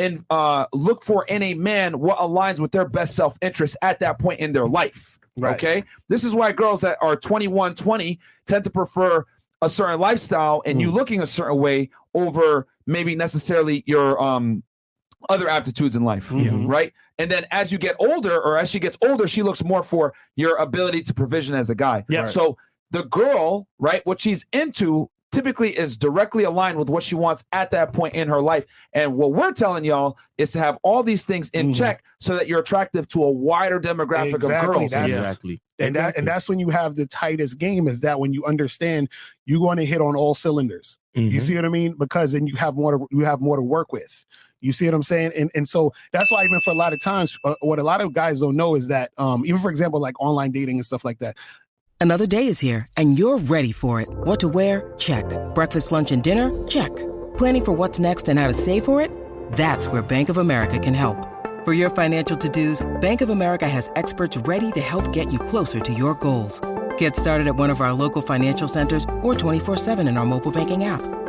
and 0.00 0.24
uh, 0.30 0.66
look 0.72 1.04
for 1.04 1.24
in 1.26 1.42
a 1.42 1.54
man 1.54 2.00
what 2.00 2.18
aligns 2.18 2.58
with 2.58 2.72
their 2.72 2.88
best 2.88 3.14
self 3.14 3.36
interest 3.40 3.76
at 3.82 4.00
that 4.00 4.18
point 4.18 4.40
in 4.40 4.52
their 4.52 4.66
life. 4.66 5.18
Right. 5.38 5.54
Okay. 5.54 5.84
This 6.08 6.24
is 6.24 6.34
why 6.34 6.50
girls 6.50 6.80
that 6.80 6.98
are 7.00 7.14
21, 7.14 7.76
20 7.76 8.18
tend 8.46 8.64
to 8.64 8.70
prefer 8.70 9.24
a 9.62 9.68
certain 9.68 10.00
lifestyle 10.00 10.62
and 10.66 10.78
Mm. 10.78 10.80
you 10.82 10.90
looking 10.90 11.22
a 11.22 11.26
certain 11.26 11.58
way 11.58 11.90
over 12.14 12.66
maybe 12.86 13.14
necessarily 13.14 13.84
your 13.86 14.20
um 14.20 14.62
other 15.28 15.48
aptitudes 15.48 15.96
in 15.96 16.04
life. 16.04 16.28
Mhm. 16.28 16.68
Right. 16.68 16.92
And 17.18 17.30
then 17.30 17.44
as 17.50 17.72
you 17.72 17.78
get 17.78 17.96
older, 17.98 18.40
or 18.40 18.56
as 18.58 18.70
she 18.70 18.78
gets 18.78 18.96
older, 19.02 19.26
she 19.26 19.42
looks 19.42 19.64
more 19.64 19.82
for 19.82 20.14
your 20.36 20.56
ability 20.56 21.02
to 21.02 21.14
provision 21.14 21.54
as 21.56 21.70
a 21.70 21.74
guy. 21.74 22.04
Yeah. 22.08 22.20
Right. 22.20 22.28
So 22.30 22.56
the 22.90 23.02
girl, 23.04 23.66
right, 23.78 24.00
what 24.06 24.20
she's 24.20 24.46
into 24.52 25.10
typically 25.30 25.76
is 25.76 25.98
directly 25.98 26.44
aligned 26.44 26.78
with 26.78 26.88
what 26.88 27.02
she 27.02 27.14
wants 27.14 27.44
at 27.52 27.70
that 27.72 27.92
point 27.92 28.14
in 28.14 28.28
her 28.28 28.40
life. 28.40 28.64
And 28.94 29.14
what 29.14 29.32
we're 29.34 29.52
telling 29.52 29.84
y'all 29.84 30.16
is 30.38 30.52
to 30.52 30.58
have 30.58 30.78
all 30.82 31.02
these 31.02 31.22
things 31.24 31.50
in 31.50 31.72
Mhm. 31.72 31.76
check 31.76 32.02
so 32.18 32.34
that 32.34 32.48
you're 32.48 32.60
attractive 32.60 33.06
to 33.08 33.22
a 33.24 33.30
wider 33.30 33.78
demographic 33.78 34.34
Exactly, 34.36 34.68
of 34.68 34.74
girls. 34.78 34.90
that's- 34.92 35.10
Exactly. 35.10 35.60
And 35.80 35.94
that 35.96 36.16
and 36.16 36.26
that's 36.26 36.48
when 36.48 36.58
you 36.58 36.70
have 36.70 36.96
the 36.96 37.04
tightest 37.06 37.58
game 37.58 37.88
is 37.88 38.00
that 38.00 38.18
when 38.18 38.32
you 38.32 38.44
understand 38.46 39.10
you 39.44 39.60
want 39.60 39.80
to 39.80 39.86
hit 39.86 40.00
on 40.00 40.16
all 40.16 40.34
cylinders. 40.34 40.98
You 41.14 41.28
Mhm. 41.30 41.42
see 41.42 41.54
what 41.56 41.64
I 41.64 41.68
mean? 41.68 41.94
Because 41.98 42.32
then 42.32 42.46
you 42.46 42.56
have 42.56 42.74
more 42.74 42.96
to 42.98 43.06
you 43.10 43.24
have 43.26 43.40
more 43.40 43.56
to 43.56 43.62
work 43.62 43.92
with. 43.92 44.24
You 44.60 44.72
see 44.72 44.86
what 44.86 44.94
I'm 44.94 45.02
saying? 45.02 45.32
And 45.36 45.50
and 45.54 45.68
so 45.68 45.92
that's 46.12 46.30
why 46.30 46.44
even 46.44 46.60
for 46.60 46.70
a 46.70 46.74
lot 46.74 46.92
of 46.92 47.00
times, 47.00 47.38
uh, 47.44 47.54
what 47.60 47.78
a 47.78 47.82
lot 47.82 48.00
of 48.00 48.12
guys 48.12 48.40
don't 48.40 48.56
know 48.56 48.74
is 48.74 48.88
that 48.88 49.10
um, 49.18 49.44
even 49.46 49.60
for 49.60 49.70
example, 49.70 50.00
like 50.00 50.20
online 50.20 50.50
dating 50.50 50.76
and 50.76 50.84
stuff 50.84 51.04
like 51.04 51.18
that. 51.20 51.36
Another 52.00 52.28
day 52.28 52.46
is 52.46 52.60
here, 52.60 52.86
and 52.96 53.18
you're 53.18 53.38
ready 53.38 53.72
for 53.72 54.00
it. 54.00 54.08
What 54.08 54.38
to 54.40 54.48
wear? 54.48 54.92
Check. 54.98 55.24
Breakfast, 55.54 55.90
lunch, 55.90 56.12
and 56.12 56.22
dinner? 56.22 56.66
Check. 56.68 56.94
Planning 57.36 57.64
for 57.64 57.72
what's 57.72 57.98
next 57.98 58.28
and 58.28 58.38
how 58.38 58.46
to 58.46 58.54
save 58.54 58.84
for 58.84 59.00
it? 59.00 59.10
That's 59.52 59.88
where 59.88 60.00
Bank 60.00 60.28
of 60.28 60.38
America 60.38 60.78
can 60.78 60.94
help. 60.94 61.16
For 61.64 61.72
your 61.72 61.90
financial 61.90 62.36
to-dos, 62.36 62.86
Bank 63.00 63.20
of 63.20 63.30
America 63.30 63.68
has 63.68 63.90
experts 63.96 64.36
ready 64.36 64.70
to 64.72 64.80
help 64.80 65.12
get 65.12 65.32
you 65.32 65.40
closer 65.40 65.80
to 65.80 65.92
your 65.92 66.14
goals. 66.14 66.60
Get 66.98 67.16
started 67.16 67.48
at 67.48 67.56
one 67.56 67.70
of 67.70 67.80
our 67.80 67.92
local 67.92 68.22
financial 68.22 68.68
centers 68.68 69.04
or 69.22 69.34
24-7 69.34 70.08
in 70.08 70.16
our 70.16 70.24
mobile 70.24 70.52
banking 70.52 70.84
app. 70.84 71.02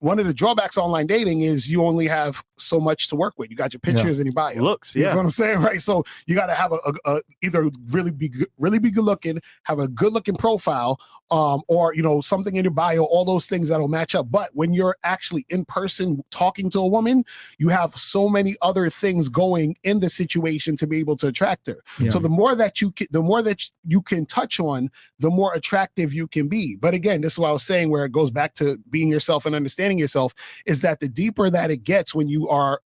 One 0.00 0.18
of 0.18 0.26
the 0.26 0.34
drawbacks 0.34 0.76
of 0.76 0.84
online 0.84 1.06
dating 1.06 1.40
is 1.40 1.68
you 1.68 1.84
only 1.84 2.06
have 2.06 2.44
so 2.58 2.78
much 2.78 3.08
to 3.08 3.16
work 3.16 3.34
with. 3.38 3.50
You 3.50 3.56
got 3.56 3.72
your 3.72 3.80
pictures 3.80 4.18
and 4.18 4.26
your 4.26 4.34
bio. 4.34 4.60
looks, 4.60 4.94
You 4.94 5.02
know 5.02 5.08
yeah. 5.08 5.14
what 5.14 5.24
I'm 5.24 5.30
saying, 5.30 5.58
right? 5.62 5.80
So 5.80 6.04
you 6.26 6.34
got 6.34 6.46
to 6.46 6.54
have 6.54 6.72
a, 6.72 6.78
a, 6.86 7.16
a 7.16 7.22
either 7.42 7.70
really 7.90 8.10
be 8.10 8.28
good, 8.28 8.48
really 8.58 8.78
be 8.78 8.90
good 8.90 9.04
looking, 9.04 9.40
have 9.64 9.78
a 9.78 9.88
good 9.88 10.12
looking 10.12 10.36
profile, 10.36 11.00
um, 11.30 11.62
or 11.68 11.94
you 11.94 12.02
know 12.02 12.20
something 12.20 12.56
in 12.56 12.64
your 12.64 12.72
bio, 12.72 13.04
all 13.04 13.24
those 13.24 13.46
things 13.46 13.68
that'll 13.68 13.88
match 13.88 14.14
up. 14.14 14.30
But 14.30 14.50
when 14.52 14.72
you're 14.72 14.96
actually 15.02 15.46
in 15.48 15.64
person 15.64 16.22
talking 16.30 16.70
to 16.70 16.80
a 16.80 16.86
woman, 16.86 17.24
you 17.58 17.68
have 17.68 17.96
so 17.96 18.28
many 18.28 18.56
other 18.62 18.90
things 18.90 19.28
going 19.28 19.76
in 19.82 20.00
the 20.00 20.08
situation 20.08 20.76
to 20.76 20.86
be 20.86 20.98
able 20.98 21.16
to 21.16 21.28
attract 21.28 21.66
her. 21.66 21.82
Yeah. 21.98 22.10
So 22.10 22.18
the 22.18 22.28
more 22.28 22.54
that 22.54 22.80
you 22.80 22.92
can, 22.92 23.06
the 23.10 23.22
more 23.22 23.42
that 23.42 23.62
you 23.86 24.02
can 24.02 24.26
touch 24.26 24.60
on, 24.60 24.90
the 25.18 25.30
more 25.30 25.54
attractive 25.54 26.12
you 26.12 26.28
can 26.28 26.48
be. 26.48 26.76
But 26.76 26.94
again, 26.94 27.22
this 27.22 27.34
is 27.34 27.38
what 27.38 27.48
I 27.48 27.52
was 27.52 27.64
saying, 27.64 27.90
where 27.90 28.04
it 28.04 28.12
goes 28.12 28.30
back 28.30 28.54
to 28.54 28.78
being 28.90 29.08
yourself 29.08 29.46
and 29.46 29.54
understanding 29.54 29.85
yourself, 29.92 30.34
is 30.66 30.80
that 30.80 31.00
the 31.00 31.08
deeper 31.08 31.50
that 31.50 31.70
it 31.70 31.84
gets 31.84 32.14
when 32.14 32.28
you 32.28 32.48
are 32.48 32.80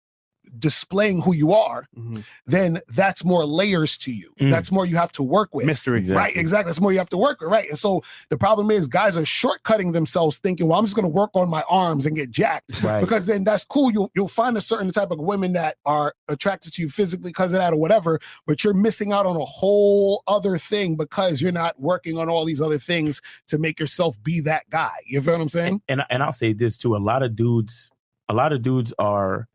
displaying 0.59 1.23
who 1.23 1.35
you 1.35 1.53
are, 1.53 1.87
Mhm. 1.99 2.25
then 2.47 2.81
that's 2.89 3.25
more 3.25 3.45
layers 3.45 3.97
to 3.99 4.13
you. 4.13 4.31
Mm. 4.41 4.51
That's 4.51 4.71
more 4.71 4.87
you 4.87 4.97
have 4.97 5.13
to 5.13 5.23
work 5.23 5.55
with. 5.55 5.67
mystery. 5.67 6.03
Right, 6.05 6.37
exactly. 6.37 6.71
That's 6.71 6.81
more 6.81 6.93
you 6.93 6.99
have 6.99 7.11
to 7.11 7.17
work 7.17 7.41
with, 7.41 7.51
right? 7.51 7.69
And 7.69 7.79
so 7.79 8.03
the 8.31 8.37
problem 8.39 8.71
is 8.71 8.87
guys 8.87 9.17
are 9.17 9.23
shortcutting 9.23 9.93
themselves 9.93 10.39
thinking, 10.39 10.69
well, 10.69 10.79
I'm 10.79 10.85
just 10.85 10.95
gonna 10.97 11.09
work 11.09 11.31
on 11.35 11.49
my 11.49 11.63
arms 11.69 12.07
and 12.07 12.15
get 12.17 12.31
jacked. 12.31 12.83
Right. 12.83 13.01
Because 13.01 13.27
then 13.27 13.45
that's 13.45 13.65
cool. 13.65 13.91
You'll 13.91 14.11
you'll 14.15 14.29
find 14.29 14.57
a 14.57 14.61
certain 14.61 14.91
type 14.91 15.11
of 15.11 15.19
women 15.19 15.53
that 15.55 15.77
are 15.85 16.15
attracted 16.29 16.73
to 16.75 16.83
you 16.83 16.89
physically 16.89 17.31
because 17.31 17.53
of 17.53 17.59
that 17.59 17.73
or 17.73 17.77
whatever, 17.77 18.19
but 18.47 18.63
you're 18.65 18.75
missing 18.75 19.13
out 19.13 19.27
on 19.27 19.37
a 19.37 19.45
whole 19.45 20.23
other 20.27 20.59
thing 20.59 20.97
because 20.97 21.41
you're 21.43 21.53
not 21.53 21.79
working 21.81 22.19
on 22.19 22.29
all 22.29 22.45
these 22.45 22.61
other 22.61 22.79
things 22.79 23.21
to 23.47 23.59
make 23.59 23.79
yourself 23.81 24.23
be 24.23 24.41
that 24.41 24.69
guy. 24.71 24.93
You 25.07 25.21
feel 25.21 25.35
what 25.35 25.41
I'm 25.43 25.49
saying? 25.49 25.83
and 25.89 26.03
and 26.11 26.23
I'll 26.23 26.33
say 26.33 26.53
this 26.53 26.77
too: 26.79 26.97
a 26.97 26.99
lot 26.99 27.23
of 27.23 27.35
dudes, 27.37 27.91
a 28.29 28.35
lot 28.35 28.53
of 28.53 28.63
dudes 28.63 28.93
are 28.99 29.49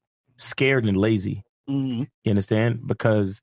scared 0.43 0.85
and 0.85 0.97
lazy. 0.97 1.43
Mhm. 1.69 2.07
You 2.23 2.29
understand? 2.29 2.85
Because 2.87 3.41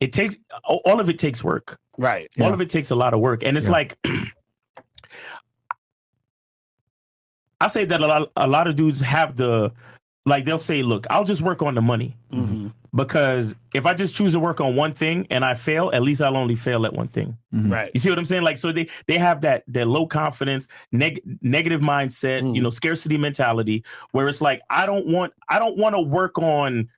it 0.00 0.12
takes 0.12 0.36
all 0.64 0.80
all 0.84 1.00
of 1.00 1.08
it 1.08 1.18
takes 1.18 1.42
work. 1.44 1.78
Right. 1.98 2.28
All 2.40 2.52
of 2.54 2.60
it 2.60 2.70
takes 2.70 2.90
a 2.90 2.94
lot 2.94 3.14
of 3.14 3.20
work, 3.20 3.42
and 3.42 3.56
it's 3.56 3.66
Yeah. 3.66 3.72
like 3.72 3.98
I 7.60 7.68
say 7.68 7.84
that 7.84 8.00
a 8.00 8.06
lot. 8.06 8.30
A 8.36 8.46
lot 8.48 8.66
of 8.66 8.76
dudes 8.76 9.00
have 9.00 9.36
the 9.36 9.72
like 10.26 10.44
they'll 10.44 10.58
say, 10.58 10.82
"Look, 10.82 11.06
I'll 11.10 11.24
just 11.24 11.42
work 11.42 11.62
on 11.62 11.74
the 11.74 11.82
money." 11.82 12.16
Mm-hmm. 12.32 12.68
Because 12.94 13.56
if 13.72 13.86
I 13.86 13.94
just 13.94 14.14
choose 14.14 14.32
to 14.34 14.40
work 14.40 14.60
on 14.60 14.76
one 14.76 14.92
thing 14.92 15.26
and 15.30 15.46
I 15.46 15.54
fail, 15.54 15.90
at 15.94 16.02
least 16.02 16.20
I'll 16.20 16.36
only 16.36 16.56
fail 16.56 16.84
at 16.84 16.92
one 16.92 17.08
thing. 17.08 17.38
Right. 17.50 17.90
You 17.94 18.00
see 18.00 18.10
what 18.10 18.18
I'm 18.18 18.26
saying? 18.26 18.42
Like, 18.42 18.58
so 18.58 18.70
they 18.70 18.86
they 19.06 19.16
have 19.16 19.40
that 19.40 19.64
that 19.68 19.88
low 19.88 20.06
confidence, 20.06 20.68
neg- 20.92 21.22
negative 21.40 21.80
mindset, 21.80 22.42
Mm. 22.42 22.54
you 22.54 22.60
know, 22.60 22.68
scarcity 22.70 23.16
mentality, 23.16 23.82
where 24.10 24.28
it's 24.28 24.42
like, 24.42 24.60
I 24.68 24.84
don't 24.84 25.06
want 25.06 25.32
I 25.48 25.58
don't 25.58 25.78
want 25.78 25.94
to 25.94 26.00
work 26.02 26.38
on 26.38 26.88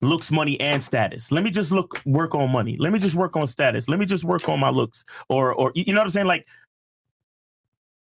looks, 0.00 0.30
money, 0.30 0.60
and 0.60 0.80
status. 0.82 1.32
Let 1.32 1.42
me 1.42 1.50
just 1.50 1.72
look 1.72 2.00
work 2.06 2.34
on 2.36 2.50
money. 2.50 2.76
Let 2.78 2.92
me 2.92 3.00
just 3.00 3.16
work 3.16 3.36
on 3.36 3.46
status. 3.48 3.88
Let 3.88 3.98
me 3.98 4.06
just 4.06 4.22
work 4.22 4.48
on 4.48 4.60
my 4.60 4.70
looks, 4.70 5.04
or 5.28 5.52
or 5.52 5.72
you 5.74 5.92
know 5.92 6.00
what 6.00 6.04
I'm 6.04 6.10
saying? 6.10 6.26
Like, 6.28 6.46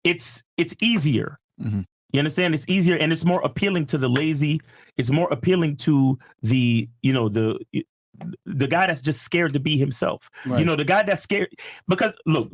it's 0.04 0.42
it's 0.56 0.74
easier. 0.80 1.38
Mhm. 1.60 1.86
You 2.12 2.18
understand? 2.20 2.54
It's 2.54 2.64
easier 2.68 2.96
and 2.96 3.12
it's 3.12 3.24
more 3.24 3.40
appealing 3.42 3.86
to 3.86 3.98
the 3.98 4.08
lazy. 4.08 4.60
It's 4.96 5.10
more 5.10 5.28
appealing 5.30 5.76
to 5.78 6.18
the 6.42 6.88
you 7.02 7.12
know 7.12 7.28
the 7.28 7.58
the 8.46 8.66
guy 8.66 8.86
that's 8.86 9.00
just 9.02 9.22
scared 9.22 9.52
to 9.52 9.60
be 9.60 9.76
himself. 9.76 10.30
You 10.58 10.64
know, 10.64 10.74
the 10.74 10.84
guy 10.84 11.02
that's 11.02 11.20
scared 11.22 11.50
because 11.86 12.14
look, 12.26 12.50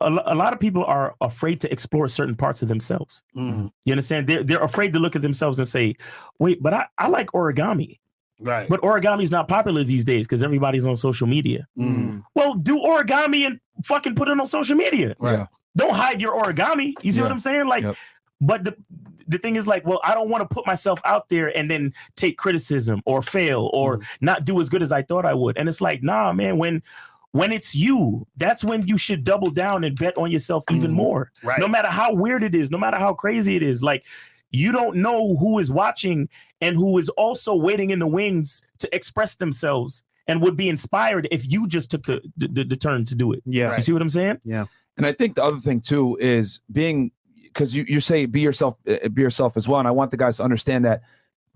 a, 0.00 0.06
a 0.26 0.34
lot 0.34 0.52
of 0.52 0.60
people 0.60 0.84
are 0.84 1.14
afraid 1.20 1.60
to 1.60 1.72
explore 1.72 2.06
certain 2.08 2.34
parts 2.36 2.62
of 2.62 2.68
themselves. 2.68 3.22
Mhm. 3.34 3.70
You 3.84 3.92
understand? 3.92 4.26
They're 4.26 4.44
they're 4.44 4.62
afraid 4.62 4.92
to 4.92 4.98
look 4.98 5.16
at 5.16 5.22
themselves 5.22 5.58
and 5.58 5.66
say, 5.66 5.96
"Wait, 6.38 6.62
but 6.62 6.74
I, 6.74 6.86
I 6.98 7.08
like 7.08 7.28
origami." 7.32 7.98
Right. 8.40 8.68
But 8.68 8.82
origami 8.82 9.22
is 9.24 9.32
not 9.32 9.48
popular 9.48 9.82
these 9.82 10.04
days 10.04 10.26
because 10.26 10.44
everybody's 10.44 10.86
on 10.86 10.96
social 10.96 11.26
media. 11.26 11.66
Mhm. 11.76 12.22
Well, 12.34 12.54
do 12.54 12.78
origami 12.78 13.46
and 13.46 13.58
fucking 13.82 14.14
put 14.14 14.28
it 14.28 14.38
on 14.38 14.46
social 14.46 14.76
media. 14.76 15.16
Right. 15.18 15.48
Don't 15.76 15.94
hide 15.94 16.20
your 16.20 16.40
origami. 16.40 16.92
You 17.02 17.10
see 17.12 17.22
what 17.22 17.32
I'm 17.32 17.38
saying? 17.40 17.66
Like, 17.66 17.82
Yep. 17.84 17.96
But 18.40 18.64
the 18.64 18.76
the 19.26 19.38
thing 19.38 19.56
is 19.56 19.66
like, 19.66 19.86
well, 19.86 20.00
I 20.04 20.14
don't 20.14 20.30
want 20.30 20.48
to 20.48 20.54
put 20.54 20.66
myself 20.66 21.00
out 21.04 21.28
there 21.28 21.54
and 21.54 21.70
then 21.70 21.92
take 22.16 22.38
criticism 22.38 23.02
or 23.04 23.20
fail 23.20 23.68
or 23.74 23.98
Mm. 23.98 24.04
not 24.22 24.44
do 24.46 24.58
as 24.60 24.70
good 24.70 24.82
as 24.82 24.90
I 24.90 25.02
thought 25.02 25.26
I 25.26 25.34
would. 25.34 25.58
And 25.58 25.68
it's 25.68 25.80
like, 25.82 26.02
nah, 26.02 26.32
man, 26.32 26.56
when 26.58 26.82
when 27.32 27.52
it's 27.52 27.74
you, 27.74 28.26
that's 28.38 28.64
when 28.64 28.86
you 28.86 28.96
should 28.96 29.22
double 29.22 29.50
down 29.50 29.84
and 29.84 29.98
bet 29.98 30.16
on 30.16 30.30
yourself 30.30 30.64
even 30.70 30.92
Mhm. 30.92 30.94
more. 30.94 31.30
Right. 31.44 31.60
No 31.60 31.68
matter 31.68 31.88
how 31.88 32.14
weird 32.14 32.42
it 32.42 32.54
is, 32.54 32.70
no 32.70 32.78
matter 32.78 32.96
how 32.96 33.12
crazy 33.12 33.54
it 33.54 33.62
is, 33.62 33.82
like 33.82 34.06
you 34.50 34.72
don't 34.72 34.96
know 34.96 35.36
who 35.36 35.58
is 35.58 35.70
watching 35.70 36.26
and 36.62 36.74
who 36.74 36.96
is 36.96 37.10
also 37.10 37.54
waiting 37.54 37.90
in 37.90 37.98
the 37.98 38.06
wings 38.06 38.62
to 38.78 38.88
express 38.96 39.36
themselves 39.36 40.04
and 40.26 40.40
would 40.40 40.56
be 40.56 40.70
inspired 40.70 41.28
if 41.30 41.50
you 41.52 41.68
just 41.68 41.90
took 41.90 42.06
the 42.06 42.22
the, 42.38 42.64
the 42.64 42.76
turn 42.76 43.04
to 43.04 43.14
do 43.14 43.32
it. 43.34 43.42
Yeah. 43.44 43.76
You 43.76 43.82
see 43.82 43.92
what 43.92 44.00
I'm 44.00 44.08
saying? 44.10 44.38
Yeah. 44.44 44.64
And 44.96 45.04
I 45.04 45.12
think 45.12 45.34
the 45.34 45.44
other 45.44 45.60
thing 45.60 45.82
too 45.82 46.16
is 46.18 46.60
being 46.72 47.12
because 47.52 47.74
you, 47.74 47.84
you 47.88 48.00
say 48.00 48.26
be 48.26 48.40
yourself, 48.40 48.76
uh, 48.88 49.08
be 49.08 49.22
yourself 49.22 49.56
as 49.56 49.66
well. 49.68 49.78
And 49.78 49.88
I 49.88 49.90
want 49.90 50.10
the 50.10 50.16
guys 50.16 50.36
to 50.38 50.44
understand 50.44 50.84
that 50.84 51.02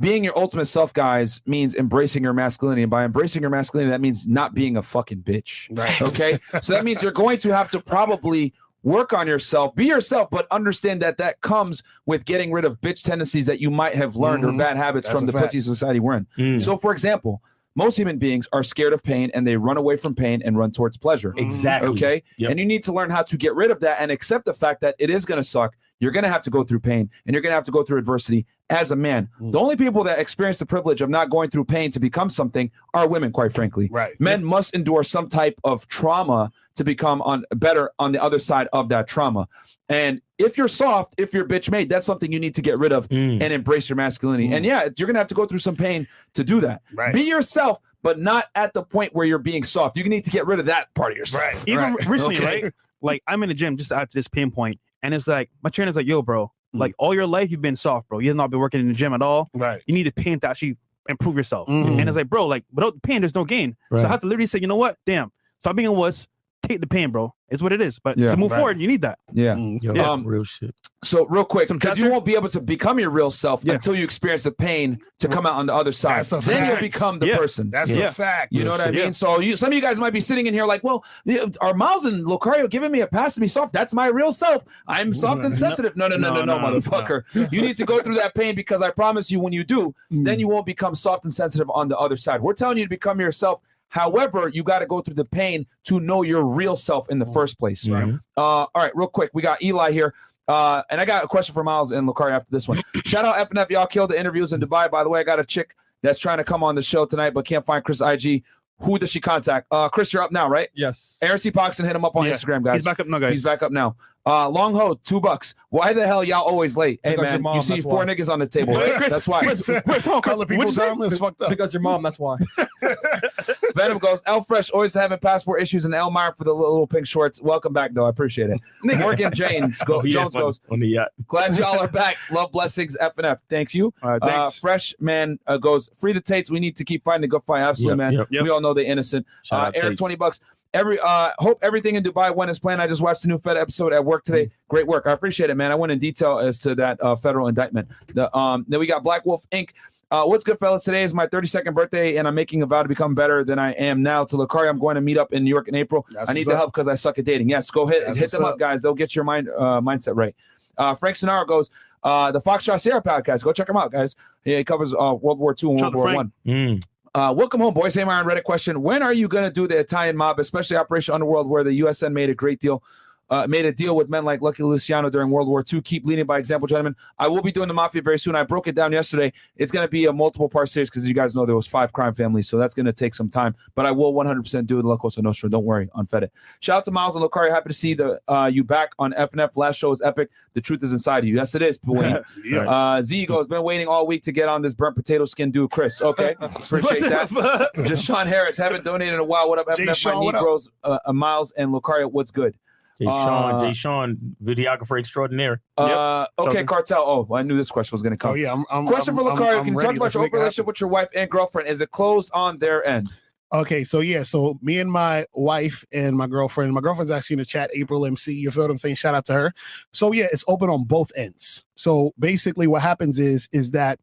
being 0.01 0.25
your 0.25 0.37
ultimate 0.37 0.67
self, 0.67 0.93
guys, 0.93 1.41
means 1.47 1.75
embracing 1.77 2.23
your 2.25 2.33
masculinity. 2.33 2.83
And 2.83 2.91
by 2.91 3.05
embracing 3.05 3.41
your 3.43 3.51
masculinity, 3.51 3.91
that 3.91 4.01
means 4.01 4.27
not 4.27 4.55
being 4.55 4.77
a 4.77 4.83
fucking 4.83 5.23
bitch. 5.23 5.69
Right. 5.77 6.01
Okay. 6.03 6.39
so 6.61 6.73
that 6.73 6.85
means 6.85 7.03
you're 7.03 7.13
going 7.13 7.39
to 7.39 7.51
have 7.55 7.69
to 7.71 7.81
probably 7.81 8.53
work 8.83 9.13
on 9.13 9.29
yourself, 9.29 9.75
be 9.77 9.85
yourself, 9.87 10.29
but 10.31 10.47
understand 10.51 11.01
that 11.03 11.17
that 11.19 11.41
comes 11.41 11.85
with 12.05 12.25
getting 12.25 12.51
rid 12.51 12.65
of 12.65 12.81
bitch 12.81 13.05
tendencies 13.05 13.47
that 13.47 13.61
you 13.61 13.71
might 13.71 13.95
have 13.95 14.17
learned 14.17 14.43
Mhm. 14.43 14.55
or 14.55 14.59
bad 14.59 14.77
habits 14.77 15.07
That's 15.07 15.21
from 15.21 15.27
the 15.27 15.33
fact. 15.33 15.45
pussy 15.47 15.61
society 15.61 16.01
we're 16.01 16.17
in. 16.17 16.27
Mm. 16.37 16.61
So, 16.63 16.77
for 16.77 16.91
example, 16.91 17.41
most 17.75 17.97
human 17.97 18.19
beings 18.19 18.49
are 18.53 18.63
scared 18.63 18.93
of 18.93 19.03
pain 19.03 19.31
and 19.35 19.47
they 19.47 19.57
run 19.57 19.77
away 19.77 19.97
from 19.97 20.15
pain 20.15 20.43
and 20.45 20.59
run 20.59 20.71
towards 20.71 20.97
pleasure. 20.97 21.35
Exactly. 21.37 21.91
Okay. 21.91 22.23
Yep. 22.37 22.51
And 22.51 22.61
you 22.61 22.67
need 22.67 22.85
to 22.85 22.93
learn 22.93 23.11
how 23.11 23.23
to 23.23 23.37
get 23.37 23.55
rid 23.55 23.71
of 23.71 23.81
that 23.81 24.01
and 24.01 24.11
accept 24.11 24.45
the 24.45 24.55
fact 24.55 24.81
that 24.83 24.95
it 24.99 25.11
is 25.11 25.25
going 25.25 25.39
to 25.39 25.45
suck. 25.45 25.77
You're 26.01 26.11
going 26.11 26.25
to 26.25 26.31
have 26.31 26.43
to 26.43 26.51
go 26.51 26.65
through 26.65 26.81
pain 26.81 27.09
and 27.27 27.35
you're 27.35 27.43
going 27.43 27.53
to 27.53 27.55
have 27.55 27.65
to 27.65 27.71
go 27.71 27.83
through 27.83 27.99
adversity 27.99 28.45
as 28.71 28.91
a 28.91 28.97
man. 28.97 29.29
Mm. 29.41 29.53
The 29.53 29.61
only 29.61 29.77
people 29.77 30.03
that 30.05 30.19
experience 30.19 30.59
the 30.59 30.67
privilege 30.67 31.01
of 31.01 31.09
not 31.09 31.31
going 31.31 31.51
through 31.51 31.65
pain 31.67 31.91
to 31.93 32.01
become 32.01 32.29
something 32.29 32.71
are 32.93 33.07
women, 33.07 33.31
quite 33.31 33.53
frankly. 33.53 33.89
Right. 33.91 34.19
Men 34.21 34.45
must 34.45 34.75
endure 34.75 35.05
some 35.05 35.29
type 35.29 35.59
of 35.63 35.87
trauma 35.89 36.51
to 36.75 36.85
become 36.85 37.23
on 37.23 37.45
better 37.57 37.91
on 37.99 38.13
the 38.13 38.23
other 38.23 38.39
side 38.39 38.69
of 38.73 38.89
that 38.89 39.07
trauma. 39.07 39.47
And 39.89 40.23
if 40.39 40.57
you're 40.57 40.69
soft, 40.69 41.15
if 41.19 41.35
you're 41.35 41.45
bitch 41.45 41.71
made, 41.71 41.89
that's 41.89 42.07
something 42.07 42.33
you 42.33 42.41
need 42.41 42.55
to 42.55 42.63
get 42.63 42.79
rid 42.79 42.93
of 42.93 43.09
Mm. 43.09 43.43
and 43.43 43.53
embrace 43.53 43.89
your 43.89 43.97
masculinity. 43.97 44.49
Mm. 44.49 44.53
And 44.57 44.65
yeah, 44.65 44.89
you're 44.97 45.07
gonna 45.07 45.19
have 45.19 45.29
to 45.29 45.35
go 45.35 45.45
through 45.45 45.59
some 45.59 45.77
pain 45.77 46.07
to 46.35 46.45
do 46.45 46.61
that. 46.63 46.83
Right. 46.95 47.13
Be 47.13 47.23
yourself, 47.23 47.79
but 48.03 48.19
not 48.19 48.47
at 48.55 48.73
the 48.75 48.83
point 48.83 49.15
where 49.15 49.27
you're 49.27 49.39
being 49.39 49.63
soft. 49.65 49.97
You 49.97 50.05
need 50.09 50.25
to 50.25 50.31
get 50.31 50.47
rid 50.47 50.61
of 50.61 50.67
that 50.67 50.95
part 50.95 51.13
of 51.13 51.19
yourself. 51.19 51.43
Right. 51.43 51.69
Even 51.69 51.95
Right. 51.95 52.07
recently, 52.07 52.37
Okay. 52.37 52.63
right? 52.63 52.73
Like 53.03 53.23
I'm 53.27 53.43
in 53.43 53.49
the 53.49 53.55
gym 53.55 53.77
just 53.77 53.89
to 53.91 53.97
add 53.97 54.09
to 54.11 54.15
this 54.15 54.29
pinpoint, 54.29 54.79
and 55.03 55.13
it's 55.13 55.27
like 55.27 55.51
my 55.63 55.69
trainer's 55.71 55.97
like, 55.97 56.07
"Yo, 56.07 56.23
bro, 56.23 56.47
Mm. 56.75 56.79
like 56.81 56.95
all 56.99 57.13
your 57.15 57.27
life 57.27 57.51
you've 57.51 57.61
been 57.61 57.77
soft, 57.77 58.09
bro. 58.09 58.21
You've 58.21 58.37
not 58.37 58.51
been 58.51 58.61
working 58.61 58.81
in 58.81 58.89
the 58.89 58.95
gym 58.95 59.13
at 59.13 59.21
all. 59.23 59.51
Right. 59.53 59.83
You 59.87 59.95
need 59.95 60.05
the 60.05 60.13
pain 60.13 60.39
to 60.41 60.49
actually 60.49 60.77
improve 61.09 61.37
yourself." 61.37 61.69
Mhm. 61.69 61.99
And 61.99 62.09
it's 62.09 62.17
like, 62.17 62.31
bro, 62.31 62.47
like 62.47 62.65
without 62.73 62.95
the 62.95 63.01
pain, 63.01 63.21
there's 63.21 63.35
no 63.35 63.45
gain. 63.45 63.77
So 63.91 64.05
I 64.05 64.09
have 64.09 64.21
to 64.21 64.27
literally 64.27 64.47
say, 64.47 64.61
you 64.61 64.69
know 64.69 64.77
what? 64.77 64.97
Damn, 65.05 65.33
stop 65.59 65.75
being 65.77 65.89
a 65.89 65.93
wuss. 65.93 66.29
Take 66.63 66.81
the 66.81 66.87
pain, 66.87 67.11
bro. 67.11 67.35
It's 67.49 67.61
what 67.63 67.73
it 67.73 67.81
is. 67.83 67.99
But 67.99 68.17
Yeah. 68.17 68.31
to 68.31 68.37
move 68.37 68.53
Right. 68.53 68.59
forward, 68.59 68.79
you 68.79 68.87
need 68.89 69.03
that. 69.03 69.19
Yeah. 69.33 69.55
Mm. 69.55 69.83
Yo, 69.83 69.95
Um, 70.03 70.25
real 70.25 70.45
shit. 70.45 70.75
So 71.05 71.27
real 71.27 71.45
quick, 71.45 71.69
because 71.69 71.99
you 71.99 72.09
won't 72.09 72.25
be 72.25 72.37
able 72.37 72.49
to 72.51 72.61
become 72.61 73.01
your 73.01 73.11
real 73.11 73.33
self 73.33 73.63
Yeah. 73.65 73.75
until 73.75 73.97
you 73.97 74.05
experience 74.05 74.45
the 74.45 74.53
pain 74.53 75.01
to 75.19 75.27
come 75.27 75.45
out 75.45 75.55
on 75.55 75.67
the 75.67 75.75
other 75.75 75.91
side. 75.93 76.19
That's 76.19 76.33
a 76.33 76.39
then 76.39 76.65
you'll 76.69 76.77
become 76.79 77.19
the 77.19 77.27
Yeah. 77.27 77.37
person. 77.39 77.71
That's 77.71 77.91
Yeah. 77.91 78.07
a 78.09 78.11
fact. 78.13 78.53
You 78.53 78.65
know 78.65 78.71
what 78.71 78.81
I 78.81 78.91
Yeah. 78.91 79.05
mean? 79.05 79.13
So 79.13 79.41
you, 79.41 79.57
some 79.57 79.69
of 79.69 79.75
you 79.75 79.81
guys 79.81 79.99
might 79.99 80.13
be 80.13 80.21
sitting 80.21 80.47
in 80.47 80.55
here 80.55 80.65
like, 80.65 80.85
well, 80.85 81.05
yeah, 81.25 81.45
are 81.61 81.75
Miles 81.75 82.05
and 82.05 82.25
Locario 82.25 82.71
giving 82.71 82.93
me 82.93 83.01
a 83.01 83.09
pass 83.09 83.35
to 83.35 83.41
be 83.41 83.49
soft? 83.49 83.73
That's 83.73 83.93
my 83.93 84.07
real 84.07 84.31
self. 84.33 84.63
I'm 84.87 85.13
soft 85.13 85.45
and 85.45 85.53
sensitive. 85.53 85.97
No, 85.97 86.07
no, 86.07 86.17
no, 86.17 86.33
no, 86.33 86.45
no, 86.45 86.57
No, 86.59 86.71
no, 86.71 86.81
motherfucker. 86.81 87.25
You 87.53 87.61
need 87.61 87.77
to 87.79 87.85
go 87.85 88.01
through 88.01 88.15
that 88.15 88.35
pain 88.37 88.55
because 88.55 88.81
I 88.81 88.91
promise 88.91 89.31
you, 89.33 89.41
when 89.41 89.53
you 89.53 89.65
do, 89.65 89.95
Mm. 90.13 90.25
then 90.25 90.39
you 90.39 90.47
won't 90.47 90.67
become 90.67 90.95
soft 90.95 91.25
and 91.25 91.35
sensitive 91.35 91.69
on 91.75 91.89
the 91.89 91.99
other 91.99 92.17
side. 92.17 92.41
We're 92.41 92.55
telling 92.55 92.79
you 92.79 92.85
to 92.85 92.91
become 92.91 93.21
yourself. 93.21 93.61
However, 93.93 94.49
you 94.49 94.63
got 94.63 94.79
to 94.79 94.87
go 94.87 95.03
through 95.03 95.17
the 95.17 95.25
pain 95.27 95.67
to 95.85 96.01
know 96.01 96.23
your 96.23 96.45
real 96.45 96.77
self 96.77 97.11
in 97.11 97.19
the 97.19 97.27
first 97.27 97.59
place. 97.59 97.87
Right. 97.87 98.15
Uh, 98.39 98.41
all 98.41 98.69
right, 98.75 98.97
real 98.97 99.07
quick, 99.07 99.31
we 99.35 99.43
got 99.43 99.63
Eli 99.63 99.93
here. 99.93 100.15
Uh, 100.49 100.83
and 100.89 100.99
I 100.99 101.05
got 101.05 101.23
a 101.25 101.29
question 101.29 101.53
for 101.53 101.63
Miles 101.63 101.93
and 101.93 102.09
Locario 102.09 102.33
after 102.33 102.49
this 102.51 102.67
one. 102.67 102.81
Shout 103.05 103.27
out 103.27 103.51
FNF, 103.51 103.69
y'all 103.69 103.87
killed 103.87 104.11
the 104.11 104.19
interviews 104.19 104.55
in 104.55 104.63
Dubai. 104.63 104.91
By 104.91 105.05
the 105.05 105.11
way, 105.11 105.21
I 105.21 105.25
got 105.25 105.39
a 105.39 105.45
chick 105.45 105.77
that's 106.03 106.19
trying 106.19 106.39
to 106.39 106.45
come 106.45 106.65
on 106.65 106.75
the 106.75 106.83
show 106.83 107.05
tonight, 107.05 107.35
but 107.35 107.45
can't 107.45 107.67
find 107.67 107.85
Chris 107.85 108.01
IG. 108.01 108.45
Who 108.79 108.99
does 108.99 109.11
she 109.11 109.21
contact? 109.21 109.67
Uh, 109.71 109.91
Chris, 109.91 110.11
you're 110.11 110.23
up 110.23 110.33
now, 110.33 110.49
right? 110.49 110.71
Yes. 110.75 111.19
Aaron 111.21 111.37
C. 111.39 111.51
Poxon, 111.53 111.85
hit 111.85 111.95
him 111.95 112.07
up 112.07 112.17
on 112.17 112.25
Yeah. 112.25 112.33
Instagram, 112.33 112.65
guys. 112.65 112.77
He's 112.77 112.85
back 112.87 112.99
up 112.99 113.07
now, 113.07 113.19
guys. 113.19 113.31
He's 113.33 113.43
back 113.43 113.63
up 113.63 113.71
now. 113.73 113.95
Uh, 114.25 114.49
Long 114.49 114.73
Ho, 114.75 114.95
two 115.03 115.21
bucks. 115.21 115.55
Why 115.71 115.93
the 115.93 116.07
hell 116.07 116.23
y'all 116.23 116.43
always 116.45 116.77
late? 116.77 117.01
Hey 117.03 117.11
Because 117.11 117.25
man, 117.25 117.43
mom, 117.43 117.57
you 117.57 117.63
see 117.63 117.81
four 117.81 117.97
why. 117.97 118.05
niggas 118.05 118.33
on 118.33 118.39
the 118.39 118.47
table. 118.47 118.75
Right? 118.75 118.95
Chris, 118.95 119.13
that's 119.13 119.27
why. 119.27 119.41
Chris, 119.45 119.67
Chris, 119.85 120.05
hold 120.05 120.17
on, 120.17 120.23
Chris. 120.23 120.35
Color 120.35 120.47
people 120.47 120.57
What'd 120.65 120.71
you 120.71 120.77
say? 120.77 120.87
down 120.87 121.03
is 121.03 121.19
fucked 121.19 121.43
up. 121.43 121.51
Because 121.51 121.75
your 121.75 121.81
mom, 121.83 122.03
that's 122.05 122.21
why. 122.21 122.37
Venom 123.75 123.99
goes. 123.99 124.23
El 124.27 124.43
Fresh 124.43 124.71
always 124.71 124.95
having 124.95 125.19
passport 125.19 125.61
issues, 125.63 125.85
and 125.85 125.95
Elmire 125.95 126.37
for 126.37 126.45
the 126.45 126.53
little, 126.53 126.71
little 126.73 126.87
pink 126.87 127.07
shorts. 127.07 127.41
Welcome 127.43 127.73
back, 127.73 127.93
though. 127.95 128.07
I 128.07 128.11
appreciate 128.11 128.51
it. 128.51 128.61
Morgan 128.99 129.33
James 129.35 129.79
go, 129.85 130.01
Oh, 130.01 130.03
Jones 130.07 130.35
goes. 130.35 130.61
on 130.71 130.79
the 130.81 130.89
yacht. 130.89 131.09
Glad 131.27 131.57
y'all 131.57 131.79
are 131.81 131.89
back. 131.89 132.17
Love 132.31 132.53
blessings, 132.53 132.97
F 133.01 133.17
and 133.19 133.27
F. 133.27 133.41
Thank 133.49 133.75
you. 133.75 133.93
All 134.03 134.11
right, 134.11 134.23
Uh. 134.23 134.51
Fresh 134.51 134.95
man 135.01 135.39
uh, 135.47 135.57
goes. 135.57 135.89
Free 135.99 136.13
the 136.13 136.21
Tates. 136.21 136.51
We 136.51 136.61
need 136.61 136.77
to 136.77 136.85
keep 136.85 137.03
fighting 137.05 137.23
the 137.23 137.29
good 137.29 137.43
fight. 137.45 137.63
Absolutely, 137.63 137.93
Yep, 137.93 137.99
man. 137.99 138.13
yep, 138.13 138.27
yep. 138.31 138.43
We 138.45 138.51
all 138.51 138.61
know 138.61 138.75
they're 138.75 138.85
innocent. 138.85 139.27
Shout 139.43 139.77
Uh, 139.77 139.81
Eric, 139.83 139.97
twenty 139.99 140.15
bucks. 140.17 140.41
Every 140.75 140.99
uh, 141.01 141.31
hope 141.39 141.59
everything 141.63 141.97
in 141.97 142.03
Dubai 142.03 142.35
went 142.35 142.51
as 142.51 142.59
planned. 142.59 142.81
I 142.81 142.87
just 142.87 143.03
watched 143.03 143.23
the 143.23 143.29
new 143.29 143.39
Fed 143.39 143.57
episode 143.59 143.93
at 143.93 144.05
work 144.05 144.25
today. 144.25 144.51
Great 144.69 144.87
work. 144.87 145.07
I 145.07 145.13
appreciate 145.13 145.51
it, 145.51 145.55
man. 145.57 145.71
I 145.71 145.75
went 145.75 145.93
in 145.93 145.99
detail 145.99 146.39
as 146.39 146.59
to 146.61 146.75
that 146.77 147.03
uh, 147.03 147.15
federal 147.15 147.49
indictment. 147.49 147.89
The 148.15 148.35
um, 148.37 148.65
then 148.69 148.81
we 148.81 148.87
got 148.87 149.03
Black 149.03 149.27
Wolf 149.27 149.47
Inc. 149.53 149.71
Uh, 150.11 150.25
what's 150.25 150.45
good, 150.45 150.59
fellas? 150.59 150.83
Today 150.85 151.05
is 151.05 151.15
my 151.15 151.27
32nd 151.27 151.73
birthday, 151.75 152.17
and 152.17 152.29
I'm 152.29 152.35
making 152.35 152.61
a 152.63 152.67
vow 152.67 152.83
to 152.83 152.89
become 152.89 153.15
better 153.15 153.45
than 153.45 153.59
I 153.59 153.73
am 153.73 154.03
now. 154.03 154.25
To 154.25 154.37
Lucari, 154.37 154.69
I'm 154.69 154.79
going 154.79 154.95
to 154.95 155.01
meet 155.01 155.17
up 155.17 155.33
in 155.33 155.43
New 155.43 155.49
York 155.51 155.69
in 155.69 155.75
April. 155.75 156.07
That's 156.13 156.29
I 156.31 156.35
need 156.35 156.47
the 156.47 156.53
up. 156.53 156.59
help 156.59 156.73
because 156.73 156.87
I 156.87 156.95
suck 156.95 157.19
at 157.19 157.25
dating. 157.25 157.49
Yes, 157.49 157.71
go 157.71 157.87
hit 157.87 158.05
That's 158.07 158.19
hit 158.19 158.31
them 158.31 158.45
up. 158.45 158.55
up. 158.55 158.59
guys. 158.59 158.83
They'll 158.83 158.93
get 158.95 159.15
your 159.17 159.25
mind 159.25 159.49
uh, 159.49 159.81
mindset 159.81 160.15
right. 160.15 160.35
Uh, 160.77 160.95
Frank 160.95 161.17
Sonaro 161.17 161.47
goes. 161.47 161.71
Uh, 162.03 162.33
the 162.33 162.41
Foxtrot 162.41 162.81
Sierra 162.81 163.01
podcast. 163.03 163.45
Go 163.45 163.53
check 163.53 163.69
him 163.69 163.77
out, 163.77 163.93
guys. 163.93 164.17
Yeah, 164.45 164.59
he 164.59 164.65
covers 164.65 164.93
uh, 164.93 165.15
World 165.21 165.39
War 165.39 165.55
II 165.63 165.71
and 165.71 165.81
Shout 165.81 165.95
World 165.95 165.95
War 165.95 166.05
Frank. 166.05 166.17
One. 166.17 166.33
Mm. 166.47 166.85
Uh, 167.15 167.35
welcome 167.37 167.61
home, 167.61 167.75
boys. 167.75 167.95
Hey, 167.95 168.05
Myron, 168.05 168.27
Reddit 168.27 168.45
question. 168.45 168.81
When 168.81 169.03
are 169.03 169.13
you 169.13 169.29
going 169.29 169.45
to 169.45 169.51
do 169.51 169.69
the 169.69 169.79
Italian 169.79 170.17
mob, 170.17 170.39
especially 170.39 170.79
Operation 170.79 171.13
Underworld, 171.13 171.47
where 171.47 171.63
the 171.63 171.81
USN 171.81 172.15
made 172.15 172.31
a 172.31 172.35
great 172.35 172.59
deal, 172.59 172.83
uh, 173.31 173.47
made 173.49 173.65
a 173.65 173.73
deal 173.73 173.97
with 173.97 174.09
men 174.09 174.25
like 174.25 174.43
Lucky 174.43 174.63
Luciano 174.63 175.11
during 175.11 175.31
World 175.31 175.49
War 175.49 175.65
II? 175.71 175.81
Keep 175.81 176.05
leading 176.05 176.27
by 176.27 176.39
example, 176.39 176.67
gentlemen. 176.67 176.97
I 177.19 177.29
will 177.29 177.43
be 177.43 177.53
doing 177.53 177.69
the 177.69 177.75
Mafia 177.75 178.03
very 178.03 178.19
soon. 178.19 178.35
I 178.35 178.43
broke 178.43 178.67
it 178.67 178.75
down 178.75 178.93
yesterday. 178.93 179.33
It's 179.57 179.73
going 179.73 179.87
to 179.87 179.91
be 179.91 180.07
a 180.07 180.13
multiple 180.13 180.49
part 180.49 180.69
series 180.69 180.91
because 180.91 181.07
you 181.07 181.15
guys 181.15 181.35
know 181.35 181.47
there 181.47 181.57
was 181.57 181.67
five 181.67 181.93
crime 181.93 182.15
families, 182.15 182.49
so 182.49 182.59
that's 182.59 182.75
going 182.75 182.87
to 182.87 182.93
take 182.93 183.15
some 183.15 183.29
time. 183.29 183.55
But 183.75 183.87
I 183.87 183.91
will 183.91 184.13
100% 184.13 184.67
do 184.67 184.83
the 184.83 184.89
La 184.89 184.97
Cosa 184.97 185.23
Nostra. 185.23 185.49
Don't 185.49 185.65
worry 185.65 185.89
on 185.95 186.07
Fed 186.07 186.25
it. 186.25 186.33
Shout 186.61 186.79
out 186.79 186.85
to 186.85 186.91
Miles 186.91 187.17
and 187.17 187.25
Lucari. 187.25 187.51
Happy 187.51 187.71
to 187.71 187.75
see 187.75 187.95
the 187.95 188.21
uh, 188.29 188.51
you 188.53 188.65
back 188.65 188.91
on 188.99 189.13
FNF. 189.13 189.51
Last 189.57 189.77
show 189.77 189.91
was 189.91 190.03
epic. 190.03 190.31
The 190.55 190.61
truth 190.61 190.83
is 190.83 190.93
inside 190.93 191.21
of 191.21 191.25
you. 191.25 191.37
Yes, 191.37 191.55
it 191.55 191.63
is. 191.63 191.79
Dwayne. 191.79 192.23
Yeah. 192.45 192.69
Uh, 192.69 193.03
Z 193.03 193.27
goes, 193.27 193.47
been 193.47 193.63
waiting 193.63 193.87
all 193.87 194.07
week 194.07 194.23
to 194.25 194.33
get 194.33 194.49
on 194.49 194.63
this 194.63 194.75
burnt 194.75 194.97
potato 194.97 195.25
skin 195.27 195.51
dude, 195.51 195.71
Chris. 195.71 196.03
Okay, 196.03 196.35
appreciate 196.41 197.03
that. 197.03 197.71
Just 197.87 198.05
Sean 198.05 198.27
Harris, 198.27 198.57
haven't 198.57 198.85
donated 198.85 199.15
in 199.15 199.21
a 199.21 199.25
while. 199.25 199.49
What 199.49 199.59
up, 199.59 199.77
Jay 199.77 199.87
FNF? 199.87 199.95
Sean, 199.95 200.15
my 200.15 200.21
what 200.21 200.35
up? 200.35 200.41
Negroes, 200.41 200.69
uh, 200.83 200.99
uh, 201.05 201.13
Miles 201.13 201.53
and 201.53 201.71
Locario. 201.71 202.11
What's 202.11 202.31
good? 202.31 202.57
Jay 202.99 203.07
Sean, 203.07 203.55
Uh, 203.55 203.61
Jay 203.61 203.73
Sean, 203.73 204.37
videographer 204.45 204.99
extraordinaire. 204.99 205.61
Uh, 205.77 206.27
okay, 206.39 206.65
cartel. 206.65 207.03
Oh, 207.03 207.35
I 207.35 207.43
knew 207.43 207.57
this 207.57 207.71
question 207.71 207.95
was 207.95 208.03
going 208.03 208.13
to 208.13 208.17
come. 208.17 208.33
Oh 208.33 208.35
yeah, 208.35 208.53
I'm, 208.53 208.65
I'm, 208.71 208.87
Question 208.87 209.15
I'm, 209.19 209.25
for 209.25 209.31
I'm- 209.31 209.37
Locario. 209.39 209.65
Can 209.65 209.73
you 209.73 209.79
ready. 209.79 209.87
talk 209.87 209.97
about 209.97 210.05
Let's 210.05 210.15
your 210.15 210.25
open 210.25 210.39
relationship 210.39 210.67
with 210.67 210.81
your 210.81 210.91
wife 210.91 211.09
and 211.15 211.31
girlfriend? 211.31 211.69
Is 211.69 211.81
it 211.81 211.91
closed 211.91 212.31
on 212.35 212.59
their 212.59 212.85
end? 212.87 213.11
Okay, 213.55 213.85
so 213.85 214.01
yeah, 214.01 214.23
so 214.23 214.59
me 214.63 214.79
and 214.79 214.91
my 214.91 215.27
wife 215.35 215.85
and 215.93 216.17
my 216.17 216.27
girlfriend, 216.27 216.73
my 216.73 216.81
girlfriend's 216.81 217.11
actually 217.11 217.35
in 217.35 217.39
the 217.41 217.45
chat, 217.45 217.71
April 217.75 218.07
MC. 218.07 218.33
You 218.33 218.51
feel 218.51 218.63
what 218.63 218.71
I'm 218.71 218.79
saying? 218.79 218.95
Shout 218.95 219.15
out 219.15 219.27
to 219.27 219.35
her. 219.35 219.53
So 219.93 220.13
yeah, 220.13 220.27
it's 220.33 220.45
open 220.49 220.71
on 220.71 220.85
both 220.85 221.13
ends. 221.17 221.63
So 221.75 222.13
basically, 222.19 222.67
what 222.67 222.81
happens 222.81 223.19
is 223.21 223.49
is 223.53 223.73
that 223.73 223.99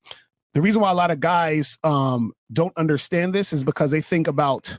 the 0.53 0.61
reason 0.61 0.81
why 0.81 0.91
a 0.91 0.95
lot 0.95 1.09
of 1.09 1.19
guys 1.19 1.79
um 1.83 2.31
don't 2.53 2.75
understand 2.77 3.33
this 3.33 3.51
is 3.53 3.63
because 3.63 3.89
they 3.89 4.01
think 4.01 4.27
about 4.27 4.77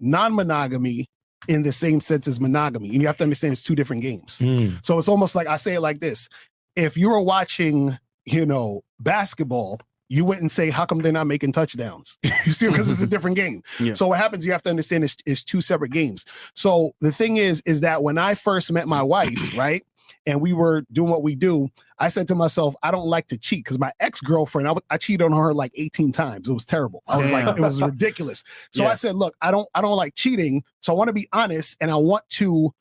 non-monogamy 0.00 1.06
in 1.48 1.62
the 1.62 1.72
same 1.72 2.00
sense 2.00 2.26
as 2.28 2.40
monogamy, 2.40 2.90
and 2.90 3.00
you 3.00 3.06
have 3.06 3.16
to 3.18 3.24
understand 3.24 3.52
it's 3.52 3.62
two 3.62 3.74
different 3.74 4.02
games. 4.02 4.38
Mm. 4.38 4.84
So 4.84 4.98
it's 4.98 5.08
almost 5.08 5.34
like 5.34 5.46
I 5.46 5.56
say 5.56 5.74
it 5.74 5.80
like 5.80 6.00
this: 6.00 6.28
if 6.74 6.96
you 6.96 7.10
were 7.10 7.20
watching, 7.20 7.98
you 8.24 8.46
know, 8.46 8.82
basketball, 9.00 9.80
you 10.08 10.24
wouldn't 10.24 10.52
say, 10.52 10.70
"How 10.70 10.86
come 10.86 11.00
they're 11.00 11.12
not 11.12 11.26
making 11.26 11.52
touchdowns?" 11.52 12.18
you 12.44 12.52
see, 12.52 12.68
because 12.68 12.88
it's 12.88 13.00
a 13.00 13.06
different 13.14 13.36
game. 13.36 13.62
Yeah. 13.80 13.94
So 13.94 14.08
what 14.08 14.18
happens? 14.18 14.46
You 14.46 14.52
have 14.52 14.62
to 14.62 14.70
understand 14.70 15.04
is 15.04 15.16
is 15.26 15.44
two 15.44 15.60
separate 15.60 15.92
games. 15.92 16.24
So 16.54 16.92
the 17.00 17.12
thing 17.12 17.36
is, 17.36 17.62
is 17.66 17.80
that 17.80 18.02
when 18.02 18.18
I 18.18 18.34
first 18.34 18.70
met 18.72 18.88
my 18.88 19.02
wife, 19.02 19.54
right, 19.56 19.84
and 20.26 20.40
we 20.40 20.52
were 20.52 20.84
doing 20.92 21.10
what 21.10 21.22
we 21.22 21.34
do, 21.34 21.70
I 21.98 22.08
said 22.08 22.28
to 22.28 22.34
myself, 22.34 22.74
I 22.82 22.90
don't 22.90 23.06
like 23.06 23.26
to 23.28 23.38
cheat 23.38 23.64
because 23.64 23.78
my 23.78 23.92
ex 24.00 24.20
girlfriend, 24.20 24.68
I, 24.68 24.70
w- 24.70 24.84
I 24.90 24.98
cheated 24.98 25.22
on 25.22 25.32
her 25.32 25.54
like 25.54 25.72
18 25.74 26.12
times. 26.12 26.48
It 26.48 26.52
was 26.52 26.66
terrible. 26.66 27.02
I 27.06 27.16
was 27.16 27.30
like, 27.30 27.56
it 27.56 27.60
was 27.60 27.80
ridiculous. 27.82 28.42
So 28.72 28.82
Yeah. 28.82 28.90
I 28.90 28.94
said, 28.94 29.16
look, 29.16 29.34
I 29.40 29.50
don't, 29.50 29.68
I 29.74 29.80
don't 29.80 29.96
like 29.96 30.14
cheating. 30.14 30.62
So 30.80 30.92
I 30.92 30.96
want 30.96 31.08
to 31.08 31.14
be 31.14 31.28
honest, 31.32 31.76
and 31.80 31.90
I 31.90 31.96
want 31.96 32.24
to 32.30 32.72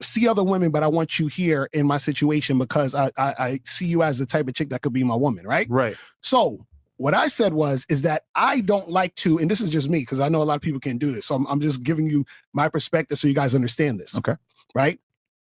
see 0.00 0.26
other 0.26 0.42
women, 0.42 0.70
but 0.70 0.82
I 0.82 0.88
want 0.88 1.18
you 1.18 1.28
here 1.28 1.68
in 1.72 1.86
my 1.86 1.98
situation 1.98 2.58
because 2.58 2.94
I, 2.94 3.12
I, 3.16 3.34
I 3.38 3.60
see 3.64 3.86
you 3.86 4.02
as 4.02 4.18
the 4.18 4.26
type 4.26 4.48
of 4.48 4.54
chick 4.54 4.70
that 4.70 4.82
could 4.82 4.92
be 4.92 5.04
my 5.04 5.14
woman, 5.14 5.46
right? 5.46 5.68
Right. 5.70 5.96
So 6.20 6.66
what 6.96 7.14
I 7.14 7.28
said 7.28 7.52
was, 7.52 7.86
is 7.88 8.02
that 8.02 8.24
I 8.34 8.60
don't 8.60 8.90
like 8.90 9.14
to, 9.16 9.38
and 9.38 9.50
this 9.50 9.60
is 9.60 9.70
just 9.70 9.88
me 9.88 10.00
because 10.00 10.18
I 10.20 10.28
know 10.28 10.42
a 10.42 10.44
lot 10.44 10.56
of 10.56 10.62
people 10.62 10.80
can't 10.80 10.98
do 10.98 11.12
this. 11.12 11.26
So 11.26 11.36
I'm, 11.36 11.46
I'm 11.46 11.60
just 11.60 11.82
giving 11.82 12.08
you 12.08 12.24
my 12.52 12.68
perspective 12.68 13.18
so 13.18 13.28
you 13.28 13.34
guys 13.34 13.54
understand 13.54 14.00
this. 14.00 14.16
Okay. 14.18 14.34
Right. 14.74 14.98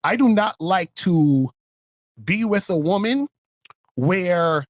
I 0.03 0.15
do 0.15 0.29
not 0.29 0.55
like 0.59 0.93
to 0.95 1.51
be 2.23 2.45
with 2.45 2.69
a 2.69 2.77
woman 2.77 3.27
where 3.95 4.65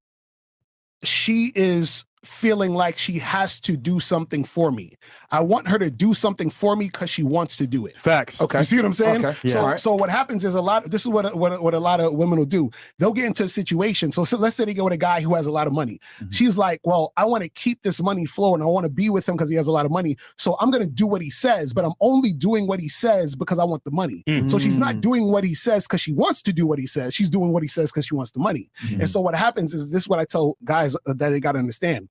she 1.03 1.51
is 1.55 2.05
feeling 2.23 2.73
like 2.73 2.97
she 2.97 3.19
has 3.19 3.59
to 3.61 3.77
do 3.77 3.99
something 3.99 4.43
for 4.43 4.71
me. 4.71 4.97
I 5.31 5.41
want 5.41 5.67
her 5.67 5.77
to 5.79 5.89
do 5.89 6.13
something 6.13 6.49
for 6.49 6.75
me 6.75 6.85
because 6.85 7.09
she 7.09 7.23
wants 7.23 7.57
to 7.57 7.67
do 7.67 7.85
it. 7.85 7.97
Facts. 7.97 8.41
Okay. 8.41 8.59
You 8.59 8.63
see 8.63 8.75
what 8.77 8.85
I'm 8.85 8.93
saying? 8.93 9.25
Okay. 9.25 9.49
So, 9.49 9.69
Yeah. 9.69 9.75
So 9.75 9.95
what 9.95 10.09
happens 10.09 10.43
is 10.43 10.55
a 10.55 10.61
lot. 10.61 10.89
This 10.89 11.01
is 11.01 11.07
what 11.07 11.35
what 11.35 11.61
what 11.61 11.73
a 11.73 11.79
lot 11.79 11.99
of 11.99 12.13
women 12.13 12.39
will 12.39 12.45
do. 12.45 12.69
They'll 12.97 13.13
get 13.13 13.25
into 13.25 13.43
a 13.43 13.49
situation. 13.49 14.11
So, 14.11 14.23
so 14.23 14.37
let's 14.37 14.55
say 14.55 14.65
they 14.65 14.73
go 14.73 14.85
with 14.85 14.93
a 14.93 14.97
guy 14.97 15.21
who 15.21 15.35
has 15.35 15.45
a 15.47 15.51
lot 15.51 15.67
of 15.67 15.73
money. 15.73 15.99
Mm-hmm. 16.19 16.31
She's 16.31 16.57
like, 16.57 16.81
"Well, 16.83 17.13
I 17.17 17.25
want 17.25 17.43
to 17.43 17.49
keep 17.49 17.83
this 17.83 18.01
money 18.01 18.25
flowing. 18.25 18.61
I 18.61 18.65
want 18.65 18.85
to 18.85 18.89
be 18.89 19.09
with 19.09 19.29
him 19.29 19.35
because 19.35 19.49
he 19.49 19.55
has 19.55 19.67
a 19.67 19.71
lot 19.71 19.85
of 19.85 19.91
money. 19.91 20.17
So 20.37 20.57
I'm 20.59 20.71
going 20.71 20.83
to 20.83 20.89
do 20.89 21.05
what 21.05 21.21
he 21.21 21.29
says, 21.29 21.73
but 21.73 21.85
I'm 21.85 21.93
only 22.01 22.33
doing 22.33 22.67
what 22.67 22.79
he 22.79 22.89
says 22.89 23.35
because 23.35 23.59
I 23.59 23.63
want 23.63 23.83
the 23.83 23.91
money. 23.91 24.23
So 24.47 24.57
she's 24.59 24.77
not 24.77 25.01
doing 25.01 25.31
what 25.31 25.43
he 25.43 25.53
says 25.53 25.85
because 25.85 26.01
she 26.01 26.13
wants 26.13 26.41
to 26.43 26.53
do 26.53 26.65
what 26.65 26.79
he 26.79 26.87
says. 26.87 27.13
She's 27.13 27.29
doing 27.29 27.51
what 27.51 27.63
he 27.63 27.69
says 27.69 27.91
because 27.91 28.05
she 28.05 28.15
wants 28.15 28.31
the 28.31 28.39
money. 28.39 28.69
And 28.91 29.09
so 29.09 29.21
what 29.21 29.35
happens 29.35 29.73
is 29.73 29.91
this: 29.91 30.03
is 30.03 30.09
what 30.09 30.19
I 30.19 30.25
tell 30.25 30.57
guys 30.63 30.95
uh, 30.95 31.13
that 31.13 31.29
they 31.29 31.39
got 31.39 31.53
to 31.53 31.59
understand 31.59 32.09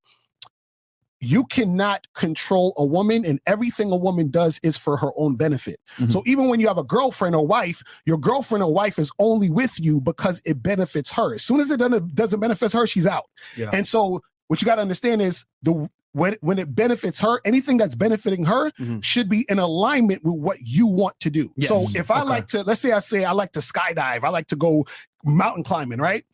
you 1.26 1.44
cannot 1.46 2.06
control 2.14 2.72
a 2.76 2.84
woman 2.86 3.24
and 3.24 3.40
everything 3.46 3.90
a 3.92 3.96
woman 3.96 4.30
does 4.30 4.60
is 4.62 4.76
for 4.76 4.96
her 4.96 5.10
own 5.16 5.34
benefit. 5.36 5.80
So 6.08 6.22
even 6.26 6.48
when 6.48 6.60
you 6.60 6.68
have 6.68 6.78
a 6.78 6.84
girlfriend 6.84 7.34
or 7.34 7.46
wife, 7.46 7.82
your 8.04 8.18
girlfriend 8.18 8.62
or 8.62 8.72
wife 8.72 8.98
is 8.98 9.10
only 9.18 9.50
with 9.50 9.78
you 9.80 10.00
because 10.00 10.40
it 10.44 10.62
benefits 10.62 11.12
her. 11.12 11.34
As 11.34 11.42
soon 11.42 11.60
as 11.60 11.70
it 11.70 11.78
doesn't, 11.78 12.14
doesn't 12.14 12.40
benefit 12.40 12.72
her, 12.72 12.86
she's 12.86 13.06
out. 13.06 13.24
Yeah. 13.56 13.70
And 13.72 13.86
so 13.86 14.22
what 14.48 14.62
you 14.62 14.66
got 14.66 14.76
to 14.76 14.82
understand 14.82 15.20
is 15.22 15.44
the 15.62 15.88
when 16.12 16.36
when 16.40 16.58
it 16.58 16.74
benefits 16.74 17.20
her, 17.20 17.40
anything 17.44 17.76
that's 17.76 17.94
benefiting 17.94 18.44
her 18.46 18.70
Mhm. 18.80 19.02
should 19.04 19.28
be 19.28 19.44
in 19.50 19.58
alignment 19.58 20.24
with 20.24 20.36
what 20.36 20.58
you 20.62 20.86
want 20.86 21.18
to 21.20 21.28
do. 21.30 21.50
So 21.60 21.84
if 21.94 22.10
I 22.10 22.20
Okay. 22.20 22.28
like 22.30 22.46
to, 22.48 22.62
let's 22.62 22.80
say 22.80 22.92
I 22.92 23.00
say 23.00 23.24
I 23.24 23.32
like 23.32 23.52
to 23.52 23.60
skydive, 23.60 24.22
I 24.24 24.30
like 24.30 24.46
to 24.48 24.56
go 24.56 24.86
mountain 25.24 25.62
climbing, 25.64 25.98
right? 25.98 26.24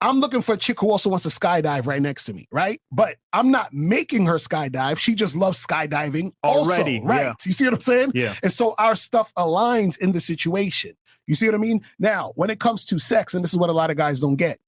I'm 0.00 0.20
looking 0.20 0.42
for 0.42 0.54
a 0.54 0.56
chick 0.58 0.80
who 0.80 0.90
also 0.90 1.08
wants 1.08 1.22
to 1.22 1.30
skydive 1.30 1.86
right 1.86 2.02
next 2.02 2.24
to 2.24 2.34
me, 2.34 2.46
right? 2.52 2.80
But 2.92 3.16
I'm 3.32 3.50
not 3.50 3.72
making 3.72 4.26
her 4.26 4.34
skydive. 4.34 4.98
She 4.98 5.14
just 5.14 5.34
loves 5.34 5.64
skydiving 5.64 6.32
Already, 6.44 6.98
also, 6.98 7.06
right? 7.06 7.22
yeah. 7.22 7.34
You 7.44 7.52
see 7.52 7.64
what 7.64 7.74
I'm 7.74 7.80
saying? 7.80 8.12
Yeah. 8.14 8.34
And 8.42 8.52
so 8.52 8.74
our 8.78 8.94
stuff 8.94 9.32
aligns 9.38 9.96
in 9.98 10.12
the 10.12 10.20
situation. 10.20 10.96
You 11.26 11.34
see 11.34 11.46
what 11.46 11.54
I 11.54 11.58
mean? 11.58 11.82
Now, 11.98 12.32
when 12.36 12.50
it 12.50 12.60
comes 12.60 12.84
to 12.86 12.98
sex, 12.98 13.34
and 13.34 13.42
this 13.42 13.52
is 13.52 13.58
what 13.58 13.70
a 13.70 13.72
lot 13.72 13.90
of 13.90 13.96
guys 13.96 14.20
don't 14.20 14.36
get, 14.36 14.58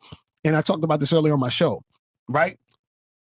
and 0.45 0.57
I 0.57 0.61
talked 0.63 0.83
about 0.83 0.99
this 0.99 1.13
earlier 1.13 1.35
on 1.35 1.41
my 1.41 1.51
show, 1.51 1.83
right? 2.29 2.59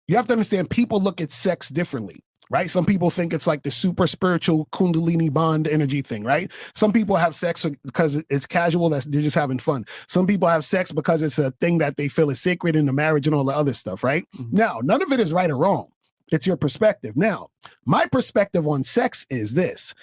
You 0.07 0.15
have 0.17 0.27
to 0.27 0.33
understand 0.33 0.69
people 0.69 1.01
look 1.01 1.19
at 1.21 1.31
sex 1.31 1.69
differently, 1.69 2.23
right? 2.49 2.69
Some 2.69 2.85
people 2.85 3.09
think 3.09 3.33
it's 3.33 3.47
like 3.47 3.63
the 3.63 3.71
super 3.71 4.07
spiritual 4.07 4.67
Kundalini 4.71 5.31
bond 5.31 5.67
energy 5.67 6.01
thing, 6.01 6.23
right? 6.23 6.51
Some 6.73 6.93
people 6.93 7.15
have 7.15 7.35
sex 7.35 7.65
because 7.83 8.23
it's 8.29 8.45
casual, 8.45 8.89
that's 8.89 9.05
they're 9.05 9.21
just 9.21 9.35
having 9.35 9.59
fun. 9.59 9.85
Some 10.07 10.27
people 10.27 10.47
have 10.47 10.65
sex 10.65 10.91
because 10.91 11.21
it's 11.21 11.39
a 11.39 11.51
thing 11.51 11.79
that 11.79 11.97
they 11.97 12.07
feel 12.07 12.29
is 12.29 12.41
sacred 12.41 12.75
in 12.75 12.85
the 12.85 12.93
marriage 12.93 13.27
and 13.27 13.35
all 13.35 13.43
the 13.43 13.55
other 13.55 13.73
stuff, 13.73 14.03
right? 14.03 14.27
Mm-hmm. 14.37 14.57
Now, 14.57 14.79
none 14.83 15.01
of 15.01 15.11
it 15.11 15.19
is 15.19 15.33
right 15.33 15.49
or 15.49 15.57
wrong. 15.57 15.87
It's 16.31 16.47
your 16.47 16.57
perspective. 16.57 17.15
Now, 17.15 17.49
my 17.85 18.07
perspective 18.07 18.67
on 18.67 18.83
sex 18.83 19.25
is 19.29 19.53
this 19.53 19.93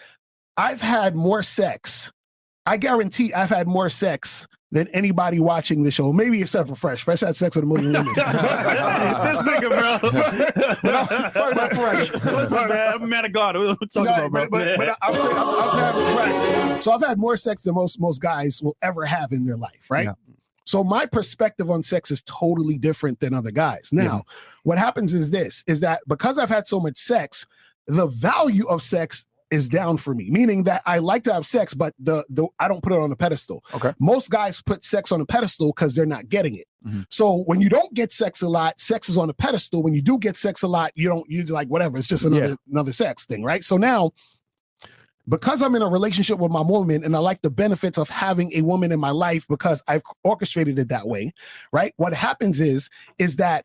I've 0.57 0.81
had 0.81 1.17
more 1.17 1.43
sex. 1.43 2.13
I 2.65 2.77
guarantee 2.77 3.35
I've 3.35 3.51
had 3.51 3.67
more 3.67 3.91
sex 3.91 4.47
than 4.73 4.89
anybody 4.89 5.39
watching 5.39 5.83
the 5.83 5.91
show. 5.91 6.13
Maybe 6.15 6.41
except 6.41 6.67
for 6.69 6.75
Fresh. 6.75 7.03
Fresh 7.03 7.21
had 7.21 7.37
sex 7.37 7.55
with 7.55 7.65
a 7.65 7.69
million 7.69 7.93
women. 7.93 8.07
this 8.15 9.43
nigga, 9.43 9.69
bro. 9.69 10.11
Listen, 12.41 12.69
man, 12.69 12.95
I'm 12.95 13.09
man 13.09 13.25
of 13.27 13.33
God. 13.33 13.57
What 13.57 13.79
you 13.81 13.87
talking 13.87 14.05
Right, 14.07 14.25
about, 14.27 14.51
bro? 14.51 14.59
but, 14.65 14.79
but, 14.79 14.79
but 14.79 14.97
I'm 15.03 15.21
saying, 15.21 15.37
I've, 15.37 15.49
I've 15.49 15.79
had, 15.79 15.95
right. 16.17 16.83
So 16.83 16.93
I've 16.93 17.03
had 17.03 17.19
more 17.19 17.37
sex 17.37 17.63
than 17.63 17.75
most 17.75 18.01
most 18.01 18.21
guys 18.21 18.61
will 18.63 18.77
ever 18.83 19.05
have 19.05 19.33
in 19.33 19.45
their 19.47 19.57
life, 19.57 19.91
right? 19.91 20.07
Yeah. 20.07 20.13
So 20.65 20.83
my 20.83 21.07
perspective 21.07 21.71
on 21.71 21.83
sex 21.83 22.11
is 22.11 22.23
totally 22.23 22.79
different 22.79 23.21
than 23.21 23.35
other 23.35 23.51
guys. 23.51 23.91
Now, 23.93 24.25
what 24.63 24.79
happens 24.79 25.13
is 25.13 25.31
this: 25.31 25.63
is 25.67 25.81
that 25.81 26.01
because 26.09 26.39
I've 26.39 26.49
had 26.49 26.67
so 26.67 26.81
much 26.81 26.97
sex, 26.97 27.47
the 27.87 28.07
value 28.07 28.67
of 28.69 28.83
sex 28.83 29.27
is 29.53 29.69
down 29.69 29.99
for 29.99 30.15
me. 30.15 30.31
Meaning 30.31 30.65
that 30.65 30.83
I 30.87 30.99
like 30.99 31.23
to 31.25 31.33
have 31.33 31.47
sex, 31.47 31.75
but 31.75 31.95
the 31.99 32.25
the 32.29 32.49
I 32.59 32.67
don't 32.67 32.83
put 32.83 32.93
it 32.93 32.99
on 32.99 33.13
a 33.13 33.17
pedestal. 33.17 33.63
Okay. 33.75 33.93
Most 34.01 34.31
guys 34.31 34.61
put 34.61 34.83
sex 34.83 35.13
on 35.13 35.21
a 35.21 35.27
pedestal 35.27 35.69
because 35.69 35.95
they're 35.95 36.07
not 36.07 36.29
getting 36.29 36.57
it. 36.57 36.67
Mhm. 36.85 37.05
So 37.11 37.43
when 37.45 37.61
you 37.61 37.69
don't 37.69 37.93
get 37.95 38.13
sex 38.13 38.43
a 38.43 38.49
lot, 38.49 38.81
sex 38.81 39.09
is 39.09 39.17
on 39.17 39.31
a 39.31 39.35
pedestal. 39.35 39.83
When 39.83 39.95
you 39.95 40.03
do 40.03 40.19
get 40.19 40.37
sex 40.37 40.63
a 40.63 40.69
lot, 40.69 40.91
you 40.95 41.09
don't. 41.09 41.31
You 41.31 41.45
like 41.45 41.69
whatever. 41.69 41.99
It's 41.99 42.09
just 42.09 42.25
another 42.25 42.57
another 42.71 42.93
sex 42.93 43.27
thing, 43.27 43.45
right? 43.45 43.63
So 43.63 43.77
now 43.77 44.13
because 45.29 45.63
I'm 45.63 45.75
in 45.77 45.83
a 45.83 45.89
relationship 45.89 46.39
with 46.39 46.51
my 46.51 46.63
woman 46.63 47.05
and 47.05 47.15
I 47.15 47.21
like 47.21 47.43
the 47.43 47.51
benefits 47.51 47.97
of 47.97 48.09
having 48.11 48.53
a 48.55 48.63
woman 48.63 48.91
in 48.91 48.99
my 48.99 49.11
life 49.11 49.47
because 49.49 49.81
I've 49.87 50.03
orchestrated 50.25 50.79
it 50.81 50.89
that 50.89 51.07
way, 51.07 51.33
right? 51.73 51.95
What 51.97 52.13
happens 52.13 52.61
is 52.61 52.91
is 53.19 53.37
that 53.37 53.65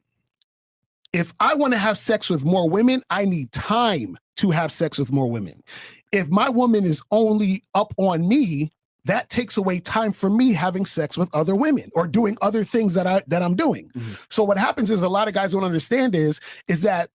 if 1.14 1.34
I 1.40 1.56
want 1.56 1.74
to 1.74 1.80
have 1.80 1.98
sex 1.98 2.30
with 2.30 2.46
more 2.46 2.70
women, 2.70 3.04
I 3.10 3.26
need 3.26 3.52
time 3.52 4.18
to 4.38 4.52
have 4.52 4.72
sex 4.72 4.98
with 4.98 5.12
more 5.12 5.30
women. 5.30 5.64
If 6.12 6.30
my 6.30 6.50
woman 6.50 6.86
is 6.86 7.02
only 7.12 7.64
up 7.74 7.94
on 7.98 8.28
me, 8.28 8.72
that 9.06 9.30
takes 9.30 9.58
away 9.58 9.80
time 9.80 10.12
for 10.12 10.30
me 10.30 10.54
having 10.54 10.86
sex 10.86 11.18
with 11.18 11.30
other 11.34 11.56
women 11.56 11.90
or 11.96 12.08
doing 12.08 12.38
other 12.42 12.64
things 12.64 12.94
that 12.94 13.08
I 13.08 13.24
that 13.28 13.42
I'm 13.42 13.56
doing. 13.56 13.90
Mm-hmm. 13.96 14.14
So 14.30 14.44
what 14.44 14.58
happens 14.58 14.92
is 14.92 15.02
a 15.02 15.10
lot 15.10 15.28
of 15.28 15.34
guys 15.34 15.54
don't 15.54 15.64
understand 15.64 16.14
is 16.14 16.40
is 16.68 16.82
that 16.82 17.10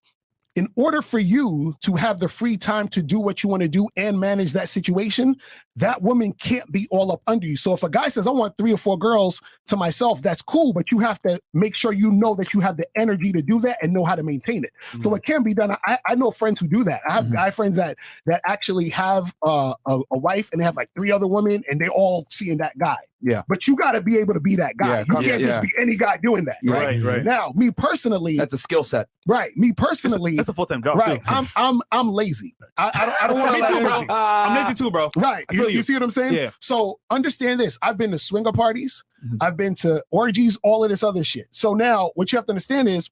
in 0.54 0.68
order 0.76 1.00
for 1.00 1.18
you 1.18 1.74
to 1.80 1.94
have 1.94 2.20
the 2.20 2.28
free 2.28 2.56
time 2.56 2.86
to 2.88 3.02
do 3.02 3.18
what 3.18 3.42
you 3.42 3.48
want 3.48 3.62
to 3.62 3.68
do 3.68 3.88
and 3.96 4.20
manage 4.20 4.52
that 4.52 4.68
situation, 4.68 5.36
that 5.76 6.02
woman 6.02 6.32
can't 6.34 6.70
be 6.70 6.86
all 6.90 7.10
up 7.10 7.22
under 7.26 7.46
you. 7.46 7.56
So 7.56 7.72
if 7.72 7.82
a 7.82 7.88
guy 7.88 8.08
says, 8.08 8.26
I 8.26 8.30
want 8.30 8.58
three 8.58 8.72
or 8.72 8.76
four 8.76 8.98
girls 8.98 9.40
to 9.68 9.76
myself, 9.76 10.20
that's 10.20 10.42
cool, 10.42 10.74
but 10.74 10.92
you 10.92 10.98
have 10.98 11.20
to 11.22 11.40
make 11.54 11.76
sure 11.76 11.92
you 11.92 12.12
know 12.12 12.34
that 12.34 12.52
you 12.52 12.60
have 12.60 12.76
the 12.76 12.86
energy 12.96 13.32
to 13.32 13.40
do 13.40 13.60
that 13.60 13.78
and 13.80 13.92
know 13.92 14.04
how 14.04 14.14
to 14.14 14.22
maintain 14.22 14.64
it. 14.64 14.72
So 15.02 15.14
it 15.14 15.24
can 15.24 15.42
be 15.42 15.54
done. 15.54 15.74
I, 15.86 15.98
I 16.06 16.14
know 16.14 16.30
friends 16.30 16.60
who 16.60 16.68
do 16.68 16.84
that. 16.84 17.00
I 17.08 17.12
have 17.12 17.32
guy 17.32 17.50
friends 17.50 17.78
that 17.78 17.96
that 18.26 18.42
actually 18.46 18.90
have 18.90 19.34
uh, 19.42 19.74
a, 19.86 20.00
a 20.10 20.18
wife 20.18 20.50
and 20.52 20.60
they 20.60 20.64
have 20.64 20.76
like 20.76 20.90
three 20.94 21.10
other 21.10 21.26
women 21.26 21.64
and 21.70 21.80
they 21.80 21.88
all 21.88 22.26
seeing 22.30 22.58
that 22.58 22.76
guy. 22.76 22.98
Yeah. 23.22 23.42
But 23.48 23.68
you 23.68 23.76
got 23.76 23.92
to 23.92 24.00
be 24.00 24.18
able 24.18 24.34
to 24.34 24.40
be 24.40 24.56
that 24.56 24.76
guy. 24.76 24.88
Yeah, 24.88 25.04
you 25.06 25.14
can't 25.14 25.40
yeah, 25.40 25.46
just 25.46 25.62
be 25.62 25.70
any 25.78 25.96
guy 25.96 26.18
doing 26.22 26.44
that. 26.46 26.56
Right. 26.64 27.00
Right, 27.00 27.02
right. 27.02 27.24
Now, 27.24 27.52
me 27.54 27.70
personally, 27.70 28.36
That's 28.36 28.52
a 28.52 28.58
skill 28.58 28.82
set. 28.84 29.08
right. 29.26 29.56
Me 29.56 29.72
personally, 29.72 30.38
That's 30.42 30.50
a 30.50 30.54
full 30.54 30.66
time 30.66 30.82
job, 30.82 30.96
right. 30.98 31.18
too. 31.18 31.24
I'm 31.26 31.48
I'm 31.56 31.80
I'm 31.92 32.10
lazy. 32.10 32.56
I, 32.76 32.90
I 32.94 33.06
don't 33.06 33.22
I 33.22 33.26
don't 33.28 33.38
want 33.40 33.54
to. 33.54 33.60
Me 33.60 33.66
to 33.66 33.74
too, 33.74 33.80
bro. 34.06 34.14
I'm 34.14 34.64
lazy 34.64 34.74
too, 34.74 34.90
bro. 34.90 35.10
Right. 35.16 35.44
You, 35.52 35.62
you 35.64 35.68
you. 35.68 35.82
see 35.82 35.92
what 35.94 36.02
I'm 36.02 36.10
saying? 36.10 36.34
Yeah. 36.34 36.50
So 36.60 36.98
understand 37.10 37.60
this. 37.60 37.78
I've 37.82 37.96
been 37.96 38.10
to 38.10 38.18
swinger 38.18 38.52
parties. 38.52 39.04
Mhm. 39.24 39.38
I've 39.40 39.56
been 39.56 39.74
to 39.76 40.02
orgies, 40.10 40.58
all 40.64 40.82
of 40.82 40.90
this 40.90 41.02
other 41.02 41.22
shit. 41.22 41.46
So 41.52 41.74
now 41.74 42.10
what 42.16 42.32
you 42.32 42.38
have 42.38 42.46
to 42.46 42.52
understand 42.52 42.88
is 42.88 43.08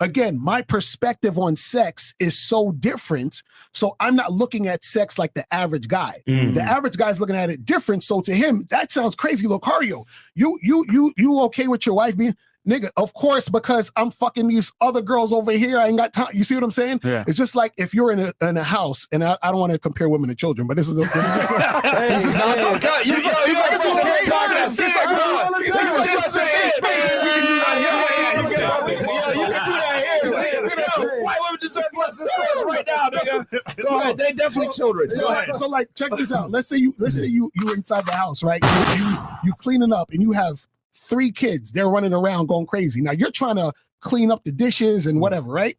again, 0.00 0.38
my 0.38 0.62
perspective 0.62 1.38
on 1.38 1.56
sex 1.56 2.14
is 2.20 2.38
so 2.38 2.72
different. 2.72 3.42
So 3.72 3.96
I'm 4.00 4.14
not 4.14 4.32
looking 4.32 4.68
at 4.68 4.84
sex 4.84 5.18
like 5.18 5.34
the 5.34 5.44
average 5.52 5.88
guy. 5.88 6.22
Mm. 6.28 6.54
The 6.54 6.62
average 6.62 6.96
guy's 6.96 7.20
looking 7.20 7.36
at 7.36 7.50
it 7.50 7.64
different. 7.64 8.02
So 8.02 8.20
to 8.22 8.34
him, 8.34 8.66
that 8.70 8.92
sounds 8.92 9.16
crazy, 9.16 9.46
Locario. 9.46 10.06
You 10.34 10.58
you 10.62 10.84
you 10.90 11.12
you 11.16 11.40
okay 11.42 11.66
with 11.66 11.86
your 11.86 11.94
wife 11.94 12.16
being 12.16 12.36
nigga? 12.66 12.90
Of 12.96 13.14
course, 13.14 13.48
because 13.48 13.90
I'm 13.96 14.10
fucking 14.10 14.48
these 14.48 14.72
other 14.80 15.02
girls 15.02 15.32
over 15.32 15.52
here. 15.52 15.78
I 15.78 15.88
ain't 15.88 15.98
got 15.98 16.12
time. 16.12 16.28
You 16.32 16.44
see 16.44 16.54
what 16.54 16.64
I'm 16.64 16.70
saying? 16.70 17.00
Yeah. 17.04 17.24
It's 17.26 17.36
just 17.38 17.54
like 17.54 17.72
if 17.76 17.94
you're 17.94 18.12
in 18.12 18.20
a 18.20 18.34
in 18.46 18.56
a 18.56 18.64
house, 18.64 19.06
and 19.12 19.22
I, 19.24 19.36
I 19.42 19.50
don't 19.50 19.60
want 19.60 19.72
to 19.72 19.78
compare 19.78 20.08
women 20.08 20.28
to 20.28 20.34
children, 20.34 20.66
but 20.66 20.76
this 20.76 20.88
is 20.88 20.98
a, 20.98 21.02
this 21.02 21.14
is 21.16 21.22
just 21.22 21.50
a, 21.50 21.56
this 22.08 22.24
is 22.24 22.34
not 22.34 22.58
Hey, 22.58 22.78
hey, 22.78 23.08
you- 23.08 23.14
He's 23.14 23.24
you- 23.24 23.32
like- 23.32 23.46
he's 23.46 23.58
like, 23.58 23.72
it's 23.72 23.86
okay, 23.86 24.18
you- 24.24 24.30
guys. 24.30 24.78
you- 24.78 24.84
He's 24.84 24.94
like, 24.96 25.08
you- 25.08 25.14
this 25.16 25.24
is- 25.26 25.32
you- 25.32 25.56
he's 25.56 25.68
you- 25.68 25.74
like, 25.74 26.08
you- 26.10 26.16
this 26.16 26.26
is 26.26 26.36
a 26.36 26.40
safe 26.40 26.72
space. 26.72 27.22
We 27.22 27.28
can 27.30 27.46
do 27.46 27.54
that 27.56 27.76
here. 27.78 28.42
You 28.42 28.48
can 28.48 28.50
do 28.50 28.56
that 28.56 28.86
yeah, 28.86 29.34
you 29.34 29.40
can 29.40 29.46
do 29.46 29.52
that 29.52 30.04
here. 30.04 30.64
You 30.66 31.06
know, 31.16 31.24
White 31.24 31.38
women 31.44 31.58
deserve 31.60 31.84
less 31.96 32.18
than 32.18 32.26
slaves 32.28 32.64
right 32.66 32.86
now, 32.86 33.08
nigga. 33.10 33.76
Go 33.88 34.00
ahead. 34.00 34.16
They 34.18 34.32
definitely 34.32 34.72
children. 34.72 35.10
So, 35.10 35.22
Go 35.22 35.28
like, 35.28 35.42
ahead. 35.44 35.54
so 35.56 35.68
like, 35.68 35.88
check 35.94 36.10
this 36.16 36.32
out. 36.32 36.50
Let's 36.50 36.66
say 36.68 36.76
you, 36.78 36.94
let's 36.98 37.18
say 37.18 37.26
you, 37.26 37.50
you 37.54 37.72
inside 37.72 38.06
the 38.06 38.12
house, 38.12 38.42
right? 38.42 38.62
You, 38.64 39.04
you, 39.04 39.18
you 39.44 39.52
cleaning 39.54 39.92
up, 39.92 40.10
and 40.10 40.22
you 40.22 40.32
have 40.32 40.66
three 40.96 41.30
kids. 41.30 41.72
They're 41.72 41.88
running 41.88 42.12
around 42.12 42.46
going 42.46 42.66
crazy. 42.66 43.00
Now 43.00 43.12
you're 43.12 43.30
trying 43.30 43.56
to 43.56 43.72
clean 44.00 44.30
up 44.30 44.44
the 44.44 44.52
dishes 44.52 45.06
and 45.06 45.18
mm. 45.18 45.20
whatever, 45.20 45.48
right? 45.48 45.76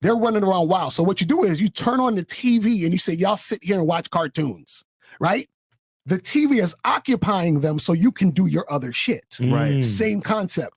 They're 0.00 0.16
running 0.16 0.44
around 0.44 0.68
wild. 0.68 0.92
So 0.92 1.02
what 1.02 1.20
you 1.20 1.26
do 1.26 1.44
is 1.44 1.60
you 1.60 1.68
turn 1.68 2.00
on 2.00 2.14
the 2.14 2.24
TV 2.24 2.84
and 2.84 2.92
you 2.92 2.98
say, 2.98 3.14
"Y'all 3.14 3.36
sit 3.36 3.62
here 3.62 3.78
and 3.78 3.86
watch 3.86 4.10
cartoons," 4.10 4.84
right? 5.20 5.48
The 6.06 6.18
TV 6.18 6.62
is 6.62 6.74
occupying 6.84 7.60
them, 7.60 7.78
so 7.78 7.92
you 7.92 8.12
can 8.12 8.30
do 8.30 8.46
your 8.46 8.70
other 8.72 8.92
shit. 8.92 9.26
Mm. 9.38 9.52
Right. 9.52 9.84
Same 9.84 10.20
concept. 10.20 10.74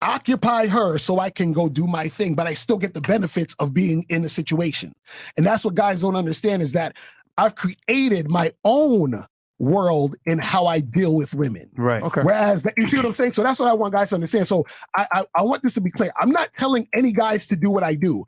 Occupy 0.00 0.68
her 0.68 0.96
so 0.98 1.18
I 1.18 1.30
can 1.30 1.52
go 1.52 1.68
do 1.68 1.86
my 1.86 2.08
thing, 2.08 2.34
but 2.34 2.46
I 2.46 2.52
still 2.54 2.78
get 2.78 2.94
the 2.94 3.00
benefits 3.00 3.56
of 3.58 3.74
being 3.74 4.06
in 4.10 4.22
the 4.22 4.28
situation. 4.28 4.94
And 5.36 5.44
that's 5.44 5.64
what 5.64 5.74
guys 5.74 6.02
don't 6.02 6.14
understand 6.14 6.62
is 6.62 6.70
that 6.72 6.94
I've 7.36 7.56
created 7.56 8.28
my 8.28 8.52
own 8.64 9.26
world 9.58 10.14
in 10.26 10.38
how 10.38 10.66
I 10.66 10.80
deal 10.80 11.16
with 11.16 11.34
women. 11.34 11.68
Right. 11.76 12.02
Okay. 12.02 12.22
Whereas, 12.22 12.62
the, 12.62 12.72
you 12.76 12.86
see 12.88 12.96
what 12.96 13.06
I'm 13.06 13.14
saying? 13.14 13.32
So 13.32 13.42
that's 13.42 13.58
what 13.58 13.68
I 13.68 13.72
want 13.72 13.92
guys 13.94 14.10
to 14.10 14.14
understand. 14.14 14.46
So 14.48 14.64
I, 14.96 15.06
I, 15.12 15.24
I 15.36 15.42
want 15.42 15.62
this 15.62 15.74
to 15.74 15.80
be 15.80 15.90
clear. 15.90 16.12
I'm 16.20 16.30
not 16.30 16.52
telling 16.52 16.88
any 16.94 17.12
guys 17.12 17.46
to 17.48 17.56
do 17.56 17.70
what 17.70 17.82
I 17.82 17.94
do. 17.94 18.24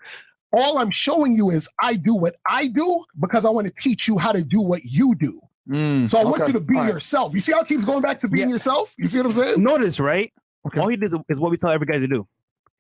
All 0.53 0.79
I'm 0.79 0.91
showing 0.91 1.37
you 1.37 1.51
is 1.51 1.69
I 1.81 1.95
do 1.95 2.15
what 2.17 2.35
I 2.49 2.67
do 2.67 3.05
because 3.21 3.45
I 3.45 3.51
want 3.51 3.69
to 3.69 3.73
teach 3.81 4.09
you 4.09 4.19
how 4.19 4.33
to 4.33 4.43
do 4.43 4.61
what 4.61 4.83
you 4.85 5.15
do. 5.15 5.41
Mm, 5.69 6.11
So 6.11 6.19
I 6.19 6.25
want 6.25 6.49
you 6.49 6.53
to 6.55 6.61
be 6.61 6.77
All 6.77 6.83
right. 6.85 6.93
yourself. 6.93 7.33
You 7.35 7.41
see 7.41 7.53
how 7.53 7.61
it 7.61 7.69
keeps 7.69 7.85
going 7.85 8.03
back 8.03 8.19
to 8.21 8.29
being 8.29 8.51
yourself? 8.51 8.93
You 8.99 9.09
see 9.09 9.19
what 9.19 9.27
I'm 9.27 9.33
saying? 9.35 9.63
Notice, 9.63 10.01
right? 10.01 10.33
Okay. 10.67 10.81
All 10.81 10.89
he 10.89 10.97
does 10.97 11.15
is 11.29 11.39
what 11.39 11.53
we 11.53 11.57
tell 11.59 11.71
every 11.71 11.87
guy 11.87 11.99
to 11.99 12.09
do. 12.09 12.27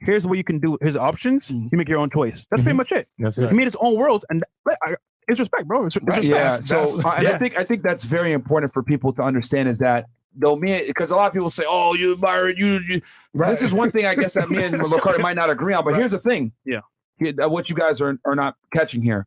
Here's 0.00 0.26
what 0.26 0.38
you 0.38 0.44
can 0.44 0.58
do. 0.58 0.76
Here's 0.80 0.94
the 0.94 1.00
options. 1.00 1.48
Mm-hmm. 1.48 1.68
You 1.70 1.78
make 1.78 1.88
your 1.88 1.98
own 1.98 2.10
choice. 2.10 2.46
That's 2.50 2.62
pretty 2.62 2.76
much 2.76 2.90
it. 2.90 3.06
That's 3.18 3.36
He 3.36 3.44
it. 3.44 3.52
made 3.52 3.64
his 3.64 3.76
own 3.80 3.94
world, 3.96 4.24
and 4.30 4.42
I, 4.84 4.94
it's 5.28 5.38
respect, 5.40 5.66
bro. 5.68 5.86
It's, 5.86 5.96
it's 5.96 6.04
respect. 6.06 6.26
Yeah. 6.26 6.54
So 6.56 6.86
That's- 6.96 7.04
I, 7.04 7.16
and 7.18 7.28
I 7.28 7.38
think 7.38 7.56
I 7.58 7.64
think 7.64 7.82
that's 7.82 8.04
very 8.04 8.32
important 8.32 8.72
for 8.72 8.82
people 8.82 9.12
to 9.14 9.22
understand 9.22 9.68
is 9.68 9.78
that 9.80 10.06
though 10.34 10.56
me 10.56 10.84
because 10.86 11.10
a 11.10 11.16
lot 11.16 11.26
of 11.28 11.32
people 11.32 11.50
say, 11.50 11.64
"Oh, 11.68 11.94
you 11.94 12.16
Byron, 12.16 12.56
you." 12.56 12.80
you 12.88 13.00
This 13.34 13.62
is 13.62 13.72
one 13.72 13.90
thing 13.90 14.06
I 14.06 14.14
guess 14.14 14.34
that 14.34 14.50
me 14.50 14.62
and 14.64 14.74
Locario 14.80 15.20
might 15.20 15.36
not 15.36 15.50
agree 15.50 15.74
on. 15.74 15.84
But 15.84 15.94
here's 15.96 16.10
the 16.12 16.18
thing. 16.18 16.52
Yeah. 16.64 16.80
He- 17.18 17.36
uh, 17.38 17.48
what 17.48 17.68
you 17.70 17.76
guys 17.76 18.00
are 18.00 18.18
are 18.24 18.34
not 18.34 18.56
catching 18.72 19.02
here. 19.02 19.26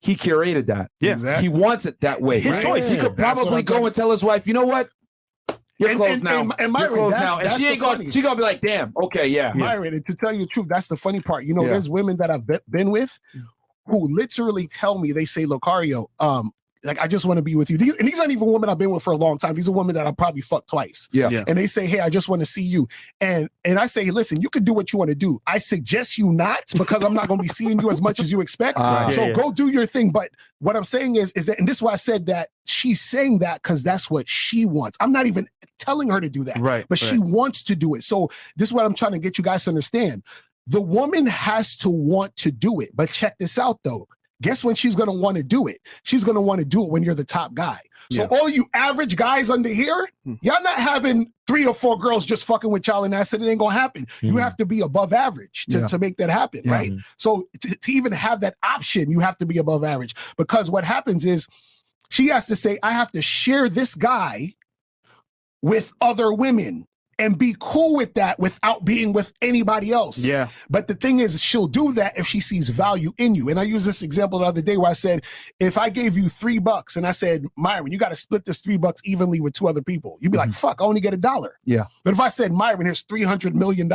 He 0.00 0.16
curated 0.16 0.66
that. 0.66 0.90
Yeah. 1.00 1.12
Exactly. 1.12 1.42
He 1.42 1.48
wants 1.50 1.84
it 1.86 2.00
that 2.00 2.22
way. 2.22 2.40
His 2.40 2.58
choice. 2.58 2.88
He 2.90 2.96
could 2.96 3.16
That's 3.16 3.38
probably 3.40 3.62
go 3.62 3.84
and 3.86 3.94
tell 3.94 4.10
his 4.10 4.22
wife, 4.24 4.46
"You 4.46 4.54
know 4.54 4.64
what? 4.64 4.88
You're 5.78 5.90
And- 5.90 5.98
closed 5.98 6.12
and- 6.14 6.24
now. 6.24 6.40
and- 6.40 6.54
and 6.58 6.78
You're 6.78 6.88
closed 6.88 7.18
now." 7.18 7.38
And 7.38 7.50
she 7.52 7.64
the 7.64 7.70
ain't 7.70 7.80
gonna 7.80 8.10
she 8.10 8.20
gonna 8.22 8.36
be 8.36 8.42
like, 8.42 8.60
"Damn, 8.60 8.92
okay, 9.04 9.26
yeah." 9.28 9.52
Myron, 9.54 9.94
and 9.94 10.04
to 10.04 10.14
tell 10.14 10.32
you 10.32 10.40
the 10.40 10.46
truth, 10.46 10.68
that's 10.68 10.88
the 10.88 10.96
funny 10.96 11.20
part. 11.20 11.44
You 11.44 11.54
know, 11.54 11.62
Yeah. 11.64 11.72
there's 11.72 11.88
women 11.88 12.16
that 12.18 12.30
I've 12.30 12.46
be- 12.46 12.58
been 12.68 12.90
with 12.90 13.18
who 13.90 14.06
literally 14.14 14.66
tell 14.66 14.98
me, 14.98 15.12
they 15.12 15.24
say, 15.24 15.44
Locario, 15.44 16.06
um, 16.18 16.52
like 16.82 16.98
I 16.98 17.06
just 17.08 17.26
want 17.26 17.36
to 17.36 17.42
be 17.42 17.54
with 17.56 17.68
you. 17.68 17.76
These, 17.76 17.94
and 17.96 18.08
these 18.08 18.18
aren't 18.18 18.32
even 18.32 18.50
women 18.50 18.70
I've 18.70 18.78
been 18.78 18.90
with 18.90 19.02
for 19.02 19.12
a 19.12 19.16
long 19.16 19.36
time. 19.36 19.54
These 19.54 19.68
are 19.68 19.72
women 19.72 19.94
that 19.96 20.06
I 20.06 20.12
probably 20.12 20.40
fucked 20.40 20.70
twice. 20.70 21.10
Yeah. 21.12 21.28
Yeah. 21.28 21.44
And 21.46 21.58
they 21.58 21.66
say, 21.66 21.86
Hey, 21.86 22.00
I 22.00 22.08
just 22.08 22.26
want 22.26 22.40
to 22.40 22.46
see 22.46 22.62
you. 22.62 22.88
And 23.20 23.50
and 23.66 23.78
I 23.78 23.84
say, 23.84 24.10
listen, 24.10 24.40
you 24.40 24.48
can 24.48 24.64
do 24.64 24.72
what 24.72 24.90
you 24.90 24.98
want 24.98 25.10
to 25.10 25.14
do. 25.14 25.42
I 25.46 25.58
suggest 25.58 26.16
you 26.16 26.32
not 26.32 26.62
because 26.78 27.02
I'm 27.02 27.12
not 27.12 27.28
going 27.28 27.36
to 27.36 27.42
be 27.42 27.48
seeing 27.60 27.78
you 27.82 27.90
as 27.90 28.00
much 28.00 28.18
as 28.18 28.32
you 28.32 28.40
expect. 28.40 28.78
Ah. 28.78 29.10
so 29.10 29.20
Yeah, 29.20 29.26
yeah. 29.28 29.34
go 29.34 29.52
do 29.52 29.68
your 29.68 29.84
thing. 29.84 30.10
But 30.10 30.30
what 30.60 30.74
I'm 30.74 30.84
saying 30.84 31.16
is, 31.16 31.32
is 31.32 31.44
that, 31.46 31.58
and 31.58 31.68
this 31.68 31.76
is 31.76 31.82
why 31.82 31.92
I 31.92 31.96
said 31.96 32.24
that 32.26 32.48
she's 32.64 33.02
saying 33.02 33.40
that 33.40 33.62
because 33.62 33.82
that's 33.82 34.10
what 34.10 34.26
she 34.26 34.64
wants. 34.64 34.96
I'm 35.02 35.12
not 35.12 35.26
even 35.26 35.48
telling 35.78 36.08
her 36.08 36.20
to 36.20 36.30
do 36.30 36.44
that 36.44 36.58
Right. 36.60 36.86
but 36.88 36.98
she 36.98 37.18
wants 37.18 37.62
to 37.64 37.76
do 37.76 37.94
it. 37.94 38.04
So 38.04 38.30
this 38.56 38.70
is 38.70 38.72
what 38.72 38.86
I'm 38.86 38.94
trying 38.94 39.12
to 39.12 39.18
get 39.18 39.36
you 39.36 39.44
guys 39.44 39.64
to 39.64 39.70
understand. 39.70 40.22
The 40.66 40.80
woman 40.80 41.26
has 41.26 41.76
to 41.78 41.90
want 41.90 42.36
to 42.36 42.50
do 42.52 42.80
it. 42.80 42.90
But 42.94 43.10
check 43.12 43.38
this 43.38 43.58
out 43.58 43.80
though. 43.82 44.06
Guess 44.42 44.64
when 44.64 44.74
she's 44.74 44.96
gonna 44.96 45.12
want 45.12 45.36
to 45.36 45.42
do 45.42 45.66
it? 45.66 45.80
She's 46.02 46.24
gonna 46.24 46.40
want 46.40 46.60
to 46.60 46.64
do 46.64 46.82
it 46.84 46.90
when 46.90 47.02
you're 47.02 47.14
the 47.14 47.24
top 47.24 47.52
guy. 47.54 47.78
So 48.10 48.24
all 48.30 48.48
you 48.48 48.66
average 48.74 49.14
guys 49.14 49.50
under 49.50 49.68
here, 49.68 50.08
Hmm. 50.24 50.34
y'all 50.42 50.62
not 50.62 50.78
having 50.78 51.32
three 51.46 51.66
or 51.66 51.74
four 51.74 51.98
girls 51.98 52.24
just 52.24 52.44
fucking 52.46 52.70
with 52.70 52.86
y'all, 52.88 53.04
and 53.04 53.12
that's 53.12 53.34
it. 53.34 53.42
It 53.42 53.46
ain't 53.48 53.58
gonna 53.60 53.74
happen. 53.74 54.06
You 54.22 54.32
Mhm. 54.34 54.40
have 54.40 54.56
to 54.56 54.64
be 54.66 54.80
above 54.80 55.12
average 55.12 55.66
to, 55.70 55.80
Yeah. 55.80 55.86
to 55.88 55.98
make 55.98 56.16
that 56.16 56.30
happen, 56.30 56.62
Yeah. 56.64 56.72
right? 56.72 56.92
So 57.18 57.48
to, 57.60 57.76
to 57.76 57.92
even 57.92 58.12
have 58.12 58.40
that 58.40 58.54
option, 58.62 59.10
you 59.10 59.20
have 59.20 59.36
to 59.38 59.46
be 59.46 59.58
above 59.58 59.84
average. 59.84 60.14
Because 60.38 60.70
what 60.70 60.84
happens 60.84 61.26
is 61.26 61.46
she 62.08 62.28
has 62.28 62.46
to 62.46 62.56
say, 62.56 62.78
I 62.82 62.92
have 62.92 63.12
to 63.12 63.20
share 63.22 63.68
this 63.68 63.94
guy 63.94 64.54
with 65.62 65.92
other 66.00 66.32
women 66.32 66.86
and 67.20 67.38
be 67.38 67.54
cool 67.60 67.94
with 67.96 68.14
that 68.14 68.38
without 68.40 68.84
being 68.84 69.12
with 69.12 69.32
anybody 69.42 69.92
else. 69.92 70.18
Yeah. 70.18 70.48
But 70.70 70.88
the 70.88 70.94
thing 70.94 71.18
is, 71.20 71.40
she'll 71.42 71.66
do 71.68 71.92
that 71.92 72.18
if 72.18 72.26
she 72.26 72.40
sees 72.40 72.70
value 72.70 73.12
in 73.18 73.34
you. 73.34 73.50
And 73.50 73.60
I 73.60 73.64
used 73.64 73.86
this 73.86 74.02
example 74.02 74.38
the 74.38 74.46
other 74.46 74.62
day 74.62 74.76
where 74.78 74.90
I 74.90 74.94
said, 74.94 75.22
if 75.60 75.76
I 75.76 75.90
gave 75.90 76.16
you 76.16 76.28
three 76.28 76.58
bucks 76.58 76.96
and 76.96 77.06
I 77.06 77.10
said, 77.12 77.44
Myron, 77.56 77.92
you 77.92 77.98
got 77.98 78.08
to 78.08 78.16
split 78.16 78.44
this 78.46 78.58
three 78.60 78.78
bucks 78.78 79.00
evenly 79.04 79.40
with 79.40 79.52
two 79.52 79.68
other 79.68 79.82
people, 79.82 80.16
you'd 80.20 80.32
be 80.32 80.38
like, 80.38 80.52
fuck, 80.52 80.80
I 80.80 80.84
only 80.84 81.00
get 81.00 81.12
a 81.14 81.18
dollar. 81.18 81.58
Yeah. 81.64 81.84
But 82.04 82.14
if 82.14 82.20
I 82.20 82.28
said, 82.28 82.52
Myron, 82.52 82.86
here's 82.86 83.04
$300 83.04 83.52
million, 83.54 83.88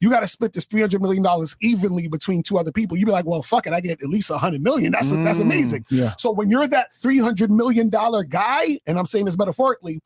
you 0.00 0.10
got 0.10 0.20
to 0.20 0.28
split 0.28 0.52
this 0.52 0.66
$300 0.66 1.00
million 1.00 1.24
evenly 1.62 2.06
between 2.08 2.42
two 2.42 2.58
other 2.58 2.70
people, 2.70 2.96
you'd 2.98 3.06
be 3.06 3.12
like, 3.12 3.24
well, 3.26 3.42
fuck 3.42 3.66
it, 3.66 3.72
I 3.72 3.80
get 3.80 4.02
at 4.02 4.08
least 4.08 4.30
a 4.30 4.34
$100 4.34 4.60
million. 4.60 4.92
That's, 4.92 5.10
that's 5.10 5.38
Mm, 5.38 5.40
amazing. 5.42 5.86
Yeah. 5.90 6.12
So 6.18 6.30
when 6.30 6.50
you're 6.50 6.68
that 6.68 6.90
$300 6.90 7.48
million 7.48 7.88
guy, 7.88 8.78
and 8.86 8.98
I'm 8.98 9.06
saying 9.06 9.24
this 9.24 9.38
metaphorically, 9.38 10.02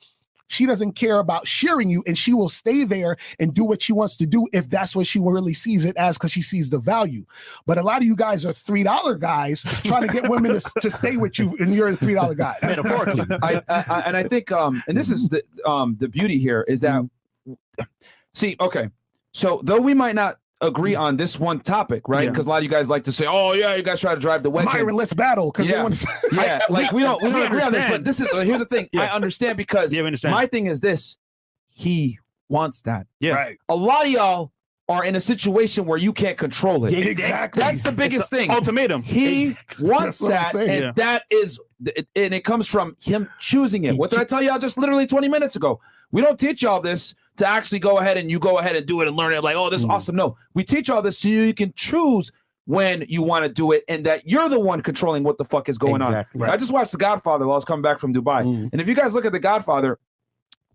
she 0.48 0.66
doesn't 0.66 0.92
care 0.92 1.18
about 1.18 1.46
sharing 1.46 1.90
you 1.90 2.02
and 2.06 2.16
she 2.16 2.32
will 2.32 2.48
stay 2.48 2.84
there 2.84 3.16
and 3.38 3.52
do 3.54 3.64
what 3.64 3.82
she 3.82 3.92
wants 3.92 4.16
to 4.18 4.26
do 4.26 4.46
if 4.52 4.68
that's 4.68 4.94
what 4.94 5.06
she 5.06 5.18
really 5.18 5.54
sees 5.54 5.84
it 5.84 5.96
as 5.96 6.16
because 6.16 6.32
she 6.32 6.42
sees 6.42 6.70
the 6.70 6.78
value. 6.78 7.24
But 7.66 7.78
a 7.78 7.82
lot 7.82 7.98
of 7.98 8.04
you 8.04 8.16
guys 8.16 8.44
are 8.46 8.52
$3 8.52 9.18
guys 9.18 9.62
trying 9.84 10.06
to 10.06 10.12
get 10.12 10.28
women 10.30 10.52
to, 10.52 10.60
to 10.80 10.90
stay 10.90 11.16
with 11.16 11.38
you 11.38 11.56
and 11.58 11.74
you're 11.74 11.88
a 11.88 11.96
$3 11.96 12.36
guy. 12.36 12.56
That's- 12.60 12.76
Metaphorically. 12.82 13.36
I, 13.42 13.62
I, 13.68 13.84
I 13.88 14.00
and 14.06 14.16
I 14.16 14.22
think 14.24 14.52
um 14.52 14.82
and 14.86 14.96
this 14.96 15.10
is 15.10 15.28
the 15.28 15.42
um 15.64 15.96
the 15.98 16.08
beauty 16.08 16.38
here 16.38 16.64
is 16.68 16.80
that 16.80 17.02
see 18.34 18.56
okay 18.60 18.90
so 19.32 19.60
though 19.64 19.80
we 19.80 19.94
might 19.94 20.14
not 20.14 20.36
agree 20.62 20.94
on 20.94 21.16
this 21.18 21.38
one 21.38 21.60
topic 21.60 22.08
right 22.08 22.24
Yeah. 22.24 22.30
because 22.30 22.46
a 22.46 22.48
lot 22.48 22.56
of 22.58 22.62
you 22.64 22.70
guys 22.70 22.88
like 22.88 23.04
to 23.04 23.12
say 23.12 23.26
oh 23.28 23.52
yeah 23.52 23.74
you 23.74 23.82
guys 23.82 24.00
try 24.00 24.14
to 24.14 24.20
drive 24.20 24.42
the 24.42 24.48
wedge 24.50 24.66
in." 24.66 24.72
Myron, 24.72 24.94
let's 24.94 25.12
battle 25.12 25.50
because 25.52 25.68
Yeah. 25.68 25.82
want 25.82 25.96
to 25.96 26.08
yeah 26.32 26.60
like 26.70 26.92
we 26.92 27.02
don't 27.02 27.22
we 27.22 27.28
don't 27.30 27.40
We 27.40 27.46
agree 27.46 27.60
on 27.62 27.72
this 27.72 27.86
but 27.90 28.04
this 28.04 28.20
is 28.20 28.32
uh, 28.32 28.38
here's 28.40 28.60
the 28.60 28.64
thing 28.66 28.88
I 28.96 29.08
understand 29.08 29.58
because 29.58 29.94
Yeah, 29.94 30.02
understand. 30.04 30.34
my 30.34 30.46
thing 30.46 30.66
is 30.66 30.80
this 30.80 31.18
he 31.68 32.18
wants 32.48 32.82
that 32.82 33.06
Yeah. 33.20 33.32
Right. 33.34 33.58
a 33.68 33.76
lot 33.76 34.06
of 34.06 34.10
y'all 34.10 34.52
are 34.88 35.04
in 35.04 35.16
a 35.16 35.20
situation 35.20 35.84
where 35.84 35.98
you 35.98 36.12
can't 36.12 36.38
control 36.38 36.86
it 36.86 36.92
Yeah, 36.92 37.04
Exactly. 37.04 37.60
that's 37.62 37.82
the 37.82 37.92
biggest 37.92 38.30
thing 38.30 38.50
Ultimatum. 38.50 39.02
he 39.02 39.56
wants 39.80 40.20
That's 40.20 40.22
what 40.22 40.32
I'm 40.32 40.66
that, 40.68 40.74
and 40.74 40.84
Yeah. 40.84 40.92
that 40.92 41.22
is, 41.28 41.58
and 42.14 42.32
it 42.32 42.44
comes 42.44 42.66
from 42.68 42.96
him 43.02 43.28
choosing 43.40 43.84
it. 43.84 43.96
What 43.96 44.10
did 44.10 44.20
I 44.20 44.24
tell 44.24 44.40
y'all 44.40 44.58
just 44.60 44.78
literally 44.78 45.06
20 45.06 45.28
minutes 45.28 45.56
ago? 45.56 45.80
We 46.12 46.22
don't 46.22 46.38
teach 46.38 46.62
y'all 46.62 46.80
this 46.80 47.14
to 47.36 47.46
actually 47.46 47.78
go 47.78 47.98
ahead 47.98 48.16
and 48.16 48.30
you 48.30 48.38
go 48.38 48.58
ahead 48.58 48.76
and 48.76 48.86
do 48.86 49.00
it 49.00 49.08
and 49.08 49.16
learn 49.16 49.32
it. 49.32 49.42
Like, 49.42 49.56
oh, 49.56 49.70
this 49.70 49.80
is 49.80 49.86
mm-hmm. 49.86 49.92
awesome. 49.94 50.16
No, 50.16 50.36
we 50.54 50.64
teach 50.64 50.90
all 50.90 51.02
this 51.02 51.18
so 51.18 51.28
you 51.28 51.52
can 51.54 51.72
choose 51.76 52.32
when 52.66 53.04
you 53.08 53.22
want 53.22 53.44
to 53.44 53.48
do 53.48 53.70
it, 53.70 53.84
and 53.88 54.04
that 54.06 54.26
you're 54.28 54.48
the 54.48 54.58
one 54.58 54.82
controlling 54.82 55.22
what 55.22 55.38
the 55.38 55.44
fuck 55.44 55.68
is 55.68 55.78
going 55.78 56.02
Exactly. 56.02 56.42
on. 56.42 56.50
I 56.50 56.56
just 56.56 56.72
watched 56.72 56.90
The 56.90 56.98
Godfather 56.98 57.46
while 57.46 57.54
I 57.54 57.58
was 57.58 57.64
coming 57.64 57.82
back 57.82 58.00
from 58.00 58.12
Dubai, 58.12 58.42
Mm. 58.42 58.70
and 58.72 58.80
if 58.80 58.88
you 58.88 58.94
guys 58.94 59.14
look 59.14 59.24
at 59.24 59.30
The 59.30 59.38
Godfather, 59.38 59.98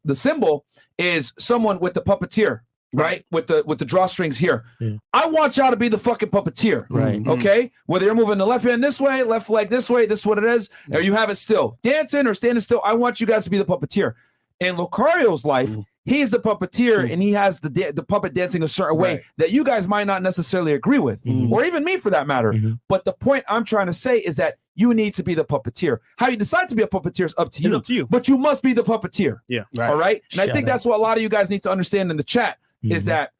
the 0.05 0.15
symbol 0.15 0.65
is 0.97 1.33
someone 1.37 1.79
with 1.79 1.93
the 1.93 2.01
puppeteer. 2.01 2.61
Right 2.93 3.25
with 3.31 3.47
the 3.47 3.63
with 3.65 3.79
the 3.79 3.85
drawstrings 3.85 4.35
here, 4.35 4.65
Yeah. 4.81 4.97
I 5.13 5.25
want 5.27 5.55
y'all 5.55 5.71
to 5.71 5.77
be 5.77 5.87
the 5.87 5.97
fucking 5.97 6.27
puppeteer. 6.27 6.87
Right. 6.89 7.21
Mm-hmm. 7.21 7.29
Okay. 7.29 7.71
Whether 7.85 8.05
you're 8.05 8.15
moving 8.15 8.37
the 8.37 8.45
left 8.45 8.65
hand 8.65 8.83
this 8.83 8.99
way, 8.99 9.23
left 9.23 9.49
leg 9.49 9.69
this 9.69 9.89
way, 9.89 10.05
this 10.05 10.19
is 10.19 10.25
what 10.25 10.37
it 10.37 10.43
is, 10.43 10.69
or 10.91 10.99
you 10.99 11.13
have 11.13 11.29
it 11.29 11.37
still 11.37 11.77
dancing 11.83 12.27
or 12.27 12.33
standing 12.33 12.59
still. 12.59 12.81
I 12.83 12.93
want 12.95 13.21
you 13.21 13.27
guys 13.27 13.45
to 13.45 13.49
be 13.49 13.57
the 13.57 13.63
puppeteer. 13.63 14.15
In 14.59 14.75
Locario's 14.75 15.45
life, 15.45 15.69
he's 16.05 16.31
the 16.31 16.39
puppeteer 16.39 17.11
and 17.11 17.21
he 17.21 17.31
has 17.33 17.59
the 17.59 17.69
da- 17.69 17.91
the 17.91 18.03
puppet 18.03 18.33
dancing 18.33 18.63
a 18.63 18.67
certain 18.67 18.97
way 18.97 19.13
Right. 19.15 19.21
that 19.37 19.51
you 19.51 19.63
guys 19.63 19.87
might 19.87 20.07
not 20.07 20.23
necessarily 20.23 20.73
agree 20.73 20.99
with, 20.99 21.21
or 21.51 21.63
even 21.63 21.83
me 21.83 21.97
for 21.97 22.09
that 22.09 22.27
matter. 22.27 22.53
Mhm. 22.53 22.79
But 22.87 23.05
the 23.05 23.13
point 23.13 23.43
I'm 23.47 23.63
trying 23.65 23.87
to 23.87 23.93
say 23.93 24.17
is 24.19 24.35
that 24.37 24.55
you 24.75 24.93
need 24.93 25.13
to 25.15 25.23
be 25.23 25.33
the 25.35 25.45
puppeteer. 25.45 25.97
How 26.17 26.29
you 26.29 26.37
decide 26.37 26.69
to 26.69 26.75
be 26.75 26.81
a 26.81 26.87
puppeteer 26.87 27.25
is 27.25 27.35
up 27.37 27.49
to 27.51 27.57
It's 27.59 27.61
you. 27.61 27.75
up 27.75 27.83
to 27.83 27.93
you. 27.93 28.07
But 28.07 28.27
you 28.27 28.37
must 28.37 28.63
be 28.63 28.73
the 28.73 28.83
puppeteer. 28.83 29.39
Yeah. 29.47 29.63
Right. 29.75 29.89
All 29.89 29.97
right. 29.97 30.21
And 30.31 30.41
I 30.41 30.45
think 30.45 30.67
out. 30.67 30.73
that's 30.73 30.85
what 30.85 30.97
a 30.97 31.01
lot 31.01 31.17
of 31.17 31.23
you 31.23 31.29
guys 31.29 31.49
need 31.49 31.61
to 31.63 31.71
understand 31.71 32.09
in 32.09 32.17
the 32.17 32.23
chat 32.23 32.57
is 32.83 33.03
Mhm. 33.03 33.07
that 33.07 33.31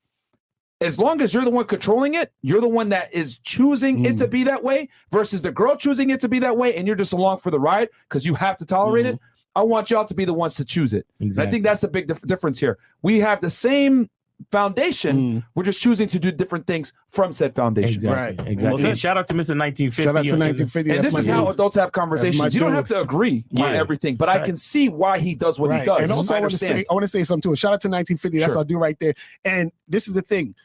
as 0.82 0.98
long 0.98 1.22
as 1.22 1.32
you're 1.34 1.44
the 1.44 1.50
one 1.52 1.66
controlling 1.66 2.16
it, 2.16 2.32
you're 2.42 2.60
the 2.60 2.68
one 2.68 2.90
that 2.90 3.14
is 3.14 3.38
choosing 3.40 4.04
it 4.04 4.18
to 4.18 4.28
be 4.28 4.44
that 4.44 4.64
way 4.64 4.90
versus 5.12 5.42
the 5.42 5.52
girl 5.52 5.76
choosing 5.76 6.10
it 6.10 6.20
to 6.20 6.28
be 6.28 6.40
that 6.40 6.58
way, 6.58 6.76
and 6.76 6.88
you're 6.88 6.96
just 6.96 7.14
along 7.14 7.38
for 7.38 7.52
the 7.52 7.60
ride 7.60 7.88
because 8.10 8.26
you 8.26 8.34
have 8.34 8.58
to 8.58 8.66
tolerate 8.66 9.06
it. 9.06 9.20
I 9.56 9.64
want 9.64 9.90
y'all 9.90 10.06
to 10.06 10.14
be 10.14 10.26
the 10.26 10.34
ones 10.34 10.56
to 10.56 10.66
choose 10.66 10.94
it. 10.94 11.06
And 11.20 11.38
I 11.40 11.50
think 11.50 11.64
that's 11.64 11.82
the 11.82 11.88
big 11.88 12.08
dif- 12.08 12.22
difference 12.22 12.60
here. 12.60 12.78
We 13.02 13.20
have 13.20 13.42
the 13.42 13.50
same 13.50 14.10
foundation. 14.52 15.18
Mm. 15.18 15.44
We're 15.56 15.64
just 15.64 15.80
choosing 15.80 16.08
to 16.08 16.20
do 16.20 16.32
different 16.32 16.66
things 16.66 16.94
from 17.10 17.34
said 17.34 17.56
foundation. 17.56 17.96
Exactly. 17.96 18.52
Exactly. 18.52 18.90
And 18.90 19.00
shout 19.00 19.18
out 19.18 19.28
to 19.28 19.34
Mr. 19.34 19.58
1950. 19.58 20.04
Shout 20.04 20.16
out 20.16 20.26
to 20.26 20.32
1950. 20.32 20.90
And 20.90 21.04
That's 21.04 21.14
this 21.16 21.24
is 21.24 21.28
my 21.28 21.34
how 21.36 21.50
adults 21.50 21.76
have 21.76 21.92
conversations. 21.92 22.56
You 22.56 22.62
don't 22.62 22.74
have 22.74 22.86
to 22.86 23.02
agree 23.02 23.46
on 23.58 23.76
everything, 23.76 24.16
but 24.16 24.30
I 24.30 24.40
can 24.40 24.56
see 24.56 24.90
why 24.90 25.20
he 25.20 25.36
does 25.36 25.60
what 25.60 25.78
he 25.78 25.86
does. 25.86 26.04
And 26.04 26.12
also, 26.12 26.34
I 26.34 26.38
I 26.38 26.42
want 26.42 26.54
to 26.54 26.58
say, 26.58 26.86
I 26.90 26.94
want 26.94 27.04
to 27.04 27.08
say 27.08 27.24
something 27.24 27.52
too. 27.52 27.56
Shout 27.56 27.74
out 27.74 27.82
to 27.82 27.90
1950. 27.90 28.40
That's 28.40 28.54
Sure. 28.54 28.58
what 28.60 28.66
I 28.66 28.68
do 28.68 28.78
right 28.80 28.98
there. 29.00 29.14
And 29.46 29.72
this 29.88 30.08
is 30.08 30.16
the 30.16 30.22
thing. 30.22 30.56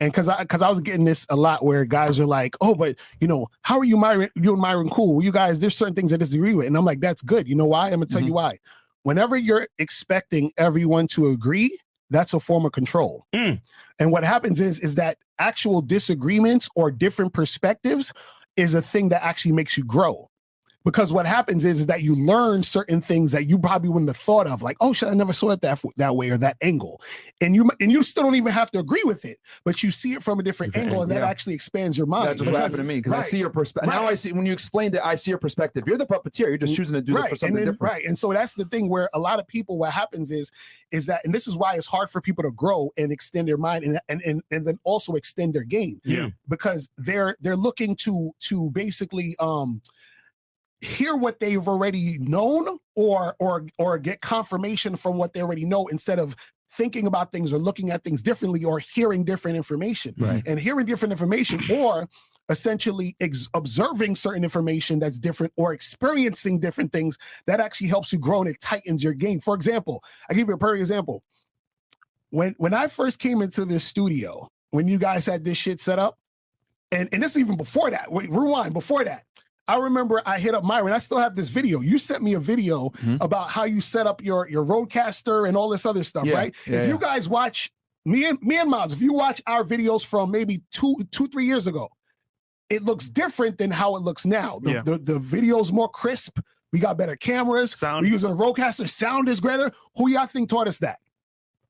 And 0.00 0.12
because 0.12 0.28
I 0.28 0.42
because 0.42 0.62
I 0.62 0.68
was 0.68 0.80
getting 0.80 1.04
this 1.04 1.26
a 1.30 1.36
lot 1.36 1.64
where 1.64 1.84
guys 1.84 2.20
are 2.20 2.26
like, 2.26 2.54
oh, 2.60 2.74
but 2.74 2.96
you 3.20 3.26
know, 3.26 3.48
how 3.62 3.78
are 3.78 3.84
you 3.84 3.96
Myron? 3.96 4.30
You 4.34 4.52
and 4.52 4.60
Myron 4.60 4.90
cool? 4.90 5.22
You 5.22 5.32
guys, 5.32 5.60
there's 5.60 5.76
certain 5.76 5.94
things 5.94 6.12
I 6.12 6.18
disagree 6.18 6.54
with. 6.54 6.66
And 6.66 6.76
I'm 6.76 6.84
like, 6.84 7.00
that's 7.00 7.22
good. 7.22 7.48
You 7.48 7.54
know 7.54 7.64
why? 7.64 7.86
I'm 7.86 7.94
gonna 7.94 8.06
tell 8.06 8.22
you 8.22 8.34
why. 8.34 8.58
Whenever 9.04 9.36
you're 9.36 9.68
expecting 9.78 10.52
everyone 10.58 11.06
to 11.08 11.28
agree, 11.28 11.78
that's 12.10 12.34
a 12.34 12.40
form 12.40 12.66
of 12.66 12.72
control. 12.72 13.26
Mm. 13.34 13.60
And 13.98 14.12
what 14.12 14.24
happens 14.24 14.60
is 14.60 14.80
is 14.80 14.96
that 14.96 15.18
actual 15.38 15.80
disagreements 15.80 16.68
or 16.74 16.90
different 16.90 17.32
perspectives 17.32 18.12
is 18.56 18.74
a 18.74 18.82
thing 18.82 19.08
that 19.10 19.24
actually 19.24 19.52
makes 19.52 19.76
you 19.76 19.84
grow. 19.84 20.28
Because 20.86 21.12
what 21.12 21.26
happens 21.26 21.64
is, 21.64 21.80
is 21.80 21.86
that 21.86 22.02
you 22.04 22.14
learn 22.14 22.62
certain 22.62 23.00
things 23.00 23.32
that 23.32 23.50
you 23.50 23.58
probably 23.58 23.88
wouldn't 23.88 24.08
have 24.08 24.16
thought 24.16 24.46
of, 24.46 24.62
like, 24.62 24.76
oh 24.80 24.92
shit, 24.92 25.08
I 25.08 25.14
never 25.14 25.32
saw 25.32 25.50
it 25.50 25.60
that 25.62 25.82
that 25.96 26.14
way 26.14 26.30
or 26.30 26.38
that 26.38 26.56
angle, 26.62 27.02
and 27.40 27.56
you 27.56 27.68
and 27.80 27.90
you 27.90 28.04
still 28.04 28.22
don't 28.22 28.36
even 28.36 28.52
have 28.52 28.70
to 28.70 28.78
agree 28.78 29.02
with 29.02 29.24
it, 29.24 29.40
but 29.64 29.82
you 29.82 29.90
see 29.90 30.12
it 30.12 30.22
from 30.22 30.38
a 30.38 30.44
different 30.44 30.76
angle, 30.76 31.02
and 31.02 31.10
that 31.10 31.22
actually 31.22 31.54
expands 31.54 31.98
your 31.98 32.06
mind. 32.06 32.28
That's 32.28 32.38
just 32.38 32.52
what 32.52 32.60
happened 32.60 32.76
to 32.76 32.84
me 32.84 33.00
because 33.00 33.12
I 33.12 33.22
see 33.22 33.38
your 33.38 33.50
perspective. 33.50 33.92
Now 33.92 34.06
I 34.06 34.14
see 34.14 34.32
when 34.32 34.46
you 34.46 34.52
explained 34.52 34.94
it, 34.94 35.00
I 35.02 35.16
see 35.16 35.32
your 35.32 35.38
perspective. 35.38 35.82
You're 35.88 35.98
the 35.98 36.06
puppeteer. 36.06 36.46
You're 36.46 36.56
just 36.56 36.76
choosing 36.76 36.94
to 36.94 37.02
do 37.02 37.18
it 37.18 37.30
for 37.30 37.34
something 37.34 37.56
then- 37.56 37.64
different. 37.64 37.92
Right. 37.92 38.04
And 38.04 38.16
so 38.16 38.32
that's 38.32 38.54
the 38.54 38.64
thing 38.66 38.88
where 38.88 39.10
a 39.12 39.18
lot 39.18 39.40
of 39.40 39.48
people, 39.48 39.78
what 39.78 39.92
happens 39.92 40.30
is, 40.30 40.52
is 40.92 41.06
that, 41.06 41.24
and 41.24 41.34
this 41.34 41.48
is 41.48 41.56
why 41.56 41.74
it's 41.74 41.88
hard 41.88 42.10
for 42.10 42.20
people 42.20 42.44
to 42.44 42.52
grow 42.52 42.92
and 42.96 43.10
extend 43.10 43.48
their 43.48 43.56
mind 43.56 43.82
and 43.82 43.98
and 44.08 44.22
and, 44.22 44.40
and 44.52 44.64
then 44.64 44.78
also 44.84 45.14
extend 45.14 45.52
their 45.52 45.64
game. 45.64 46.00
Yeah. 46.04 46.28
Because 46.48 46.88
they're 46.96 47.36
they're 47.40 47.56
looking 47.56 47.96
to 47.96 48.30
to 48.42 48.70
basically 48.70 49.34
um 49.40 49.82
hear 50.80 51.16
what 51.16 51.40
they've 51.40 51.66
already 51.66 52.18
known 52.18 52.78
or 52.94 53.34
or 53.38 53.66
or 53.78 53.98
get 53.98 54.20
confirmation 54.20 54.96
from 54.96 55.16
what 55.16 55.32
they 55.32 55.40
already 55.40 55.64
know 55.64 55.86
instead 55.86 56.18
of 56.18 56.36
thinking 56.70 57.06
about 57.06 57.32
things 57.32 57.52
or 57.52 57.58
looking 57.58 57.90
at 57.90 58.04
things 58.04 58.22
differently 58.22 58.64
or 58.64 58.78
hearing 58.78 59.24
different 59.24 59.56
information. 59.56 60.14
Right. 60.18 60.42
and 60.46 60.60
hearing 60.60 60.84
different 60.86 61.12
information 61.12 61.60
or 61.70 62.08
essentially 62.48 63.16
ex- 63.20 63.48
observing 63.54 64.14
certain 64.14 64.44
information 64.44 64.98
that's 64.98 65.18
different 65.18 65.52
or 65.56 65.72
experiencing 65.72 66.60
different 66.60 66.92
things 66.92 67.16
that 67.46 67.58
actually 67.60 67.88
helps 67.88 68.12
you 68.12 68.18
grow 68.18 68.40
and 68.42 68.50
it 68.50 68.60
tightens 68.60 69.02
your 69.02 69.14
game. 69.14 69.40
For 69.40 69.54
example 69.54 70.02
i 70.28 70.34
give 70.34 70.48
you 70.48 70.54
a 70.54 70.58
perfect 70.58 70.80
example. 70.80 71.22
When 72.30 72.54
when 72.58 72.74
i 72.74 72.86
first 72.88 73.18
came 73.18 73.40
into 73.40 73.64
this 73.64 73.84
studio 73.84 74.48
when 74.70 74.88
you 74.88 74.98
guys 74.98 75.24
had 75.26 75.44
this 75.44 75.56
shit 75.56 75.80
set 75.80 75.98
up 75.98 76.18
and 76.92 77.08
and 77.12 77.22
this 77.22 77.32
is 77.32 77.38
even 77.38 77.56
before 77.56 77.90
that 77.90 78.12
wait 78.12 78.30
rewind 78.30 78.74
before 78.74 79.04
that 79.04 79.24
I 79.68 79.76
remember 79.78 80.22
I 80.24 80.38
hit 80.38 80.54
up 80.54 80.62
Myron. 80.64 80.92
I 80.92 80.98
still 80.98 81.18
have 81.18 81.34
this 81.34 81.48
video. 81.48 81.80
You 81.80 81.98
sent 81.98 82.22
me 82.22 82.34
a 82.34 82.40
video 82.40 82.90
Mm-hmm. 82.90 83.16
about 83.20 83.48
how 83.50 83.64
you 83.64 83.80
set 83.80 84.06
up 84.06 84.22
your 84.22 84.48
your 84.48 84.64
RODECaster 84.64 85.48
and 85.48 85.56
all 85.56 85.68
this 85.68 85.84
other 85.86 86.04
stuff, 86.04 86.26
Yeah, 86.26 86.34
right? 86.34 86.56
yeah, 86.66 86.82
if 86.82 86.88
you 86.88 86.98
guys 86.98 87.28
watch 87.28 87.70
me 88.04 88.24
and 88.26 88.40
me 88.42 88.58
and 88.58 88.70
Miles, 88.70 88.92
if 88.92 89.00
you 89.00 89.12
watch 89.12 89.42
our 89.46 89.64
videos 89.64 90.04
from 90.06 90.30
maybe 90.30 90.62
two 90.70 90.96
two 91.10 91.26
three 91.28 91.44
years 91.46 91.66
ago, 91.66 91.88
it 92.70 92.82
looks 92.82 93.08
different 93.08 93.58
than 93.58 93.70
how 93.70 93.96
it 93.96 94.02
looks 94.02 94.24
now. 94.24 94.60
The 94.62 94.82
the, 94.84 94.98
the 94.98 95.18
video's 95.18 95.72
more 95.72 95.88
crisp. 95.88 96.38
We 96.72 96.80
got 96.80 96.98
better 96.98 97.16
cameras. 97.16 97.72
Sound. 97.72 98.04
We're 98.04 98.12
using 98.12 98.30
a 98.30 98.34
RODECaster. 98.34 98.88
Sound 98.88 99.28
is 99.28 99.40
greater. 99.40 99.72
Who 99.96 100.10
y'all 100.10 100.26
think 100.26 100.48
taught 100.48 100.68
us 100.68 100.78
that? 100.78 100.98